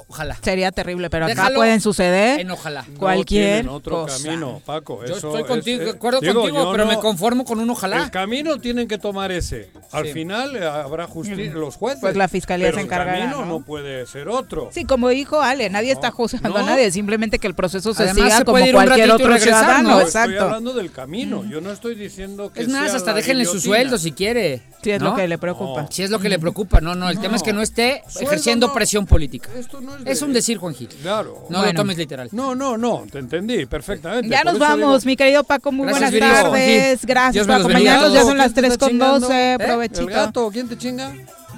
Ojalá. 0.08 0.38
Sería 0.42 0.72
terrible, 0.72 1.10
pero 1.10 1.26
acá 1.26 1.52
pueden 1.56 1.80
suceder 1.80 2.40
en 2.42 2.52
ojalá. 2.52 2.86
cualquier 2.98 3.64
no 3.66 3.76
otro 3.76 4.04
cosa. 4.04 4.22
camino, 4.24 4.62
Paco. 4.66 5.00
Yo 5.06 5.16
eso 5.16 5.28
estoy 5.30 5.42
es- 5.42 5.48
contigo, 5.48 5.82
eh, 5.82 5.86
de 5.86 5.92
acuerdo 5.92 6.20
digo, 6.20 6.42
contigo, 6.42 6.64
yo 6.66 6.72
pero 6.72 6.86
no- 6.86 6.92
me 6.92 6.98
conformo 7.00 7.46
con 7.46 7.60
un 7.60 7.70
ojalá. 7.70 8.04
El 8.04 8.12
camino 8.12 8.58
tienen 8.60 8.88
que 8.88 8.98
tomar 8.98 9.32
ese. 9.32 9.70
Al 9.92 10.08
Sí. 10.08 10.14
final 10.14 10.56
eh, 10.58 10.66
habrá 10.66 11.08
justicia, 11.08 11.54
los 11.54 11.76
jueces. 11.78 12.02
Pues 12.02 12.16
la 12.18 12.28
fiscalía 12.28 12.68
pero 12.68 12.78
se 12.80 12.84
encargará, 12.84 13.18
El 13.18 13.24
camino 13.30 13.46
¿no? 13.46 13.60
no 13.60 13.66
puede 13.66 14.06
ser 14.06 14.28
otro. 14.28 14.70
Sí, 14.74 14.84
como 14.86 15.08
dijo 15.10 15.42
Ale, 15.42 15.70
nadie 15.70 15.92
está 15.94 16.12
juzgando 16.12 16.50
no. 16.60 16.66
a 16.66 16.68
nadie, 16.68 16.92
simplemente 16.92 17.40
que 17.40 17.48
el 17.48 17.56
proceso 17.56 17.94
se 17.94 18.04
Además, 18.04 18.24
siga 18.26 18.38
se 18.40 18.46
como 18.46 18.58
cualquier 18.72 19.12
otro 19.12 19.28
regresar, 19.28 19.42
ciudadano, 19.64 19.90
¿no? 19.92 20.02
Estoy 20.02 20.22
exacto. 20.24 20.44
hablando 20.44 20.74
del 20.74 20.92
camino. 20.92 21.46
Yo 21.46 21.62
no 21.62 21.72
estoy 21.72 21.96
diciendo 21.96 22.52
que 22.52 22.62
Es 22.64 22.68
más, 22.68 22.88
sea 22.90 22.98
hasta 22.98 23.12
la 23.12 23.18
déjenle 23.18 23.46
su 23.46 23.60
sueldo 23.62 23.98
si 23.98 24.12
quiere. 24.12 24.62
Sí, 24.84 24.92
es 24.92 25.02
lo 25.02 25.16
que 25.16 25.28
le 25.28 25.38
preocupa. 25.40 25.88
Si 25.90 26.04
es 26.04 26.12
lo 26.12 26.20
que 26.20 26.30
le 26.30 26.38
preocupa, 26.38 26.80
no, 26.80 26.94
no. 26.94 27.10
El 27.10 27.20
tema 27.20 27.38
es 27.38 27.42
que 27.44 27.54
no 27.54 27.62
esté 27.62 28.04
ejerciendo 28.20 28.72
presión 28.74 29.08
política. 29.08 29.50
Esto 29.58 29.82
no 29.86 29.96
es, 29.96 30.04
de- 30.04 30.12
Es 30.12 30.22
un 30.22 30.34
decir, 30.34 30.58
Juan 30.58 30.74
Gil. 30.74 30.90
Claro. 31.02 31.46
No 31.50 31.64
lo 31.66 31.74
tomes 31.74 31.98
literal. 31.98 32.30
No, 32.32 32.54
no, 32.56 32.78
no, 32.78 33.06
te 33.12 33.20
entendí 33.20 33.66
perfectamente. 33.66 34.28
Ya 34.30 34.42
Por 34.42 34.52
nos 34.54 34.60
vamos, 34.60 35.02
digo- 35.04 35.10
mi 35.12 35.16
querido 35.16 35.44
Paco, 35.44 35.72
muy 35.72 35.88
Gracias, 35.88 36.12
buenas 36.12 36.30
Viri. 36.34 36.44
tardes. 36.44 37.06
Gracias 37.06 37.46
por 37.48 37.56
acompañarnos, 37.56 38.12
ya 38.14 38.20
todos. 38.20 38.28
son 38.30 38.38
las 38.38 38.48
¿Quién 38.48 38.56
te 38.56 38.62
3 38.62 38.74
está 38.74 38.86
con 38.86 38.92
chingando? 38.92 39.20
12, 39.22 39.54
¿Eh? 39.54 39.58
provechito. 39.60 40.02
¿El 40.02 40.10
gato? 40.10 40.50
¿Quién 40.52 40.68
te 40.70 40.78
chinga? 40.78 41.14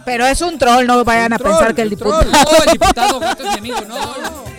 Pero 0.05 0.25
es 0.25 0.39
un 0.41 0.57
troll, 0.57 0.85
no 0.85 1.03
vayan 1.03 1.33
a 1.33 1.37
troll, 1.37 1.51
pensar 1.57 1.75
que 1.75 1.81
el 1.81 1.89
diputado... 1.89 2.23
No, 2.23 2.63
el 2.65 2.71
diputado 2.71 3.19
gato 3.19 3.43
es 3.43 3.51
mi 3.61 3.71
amigo, 3.71 3.81
no. 3.89 4.56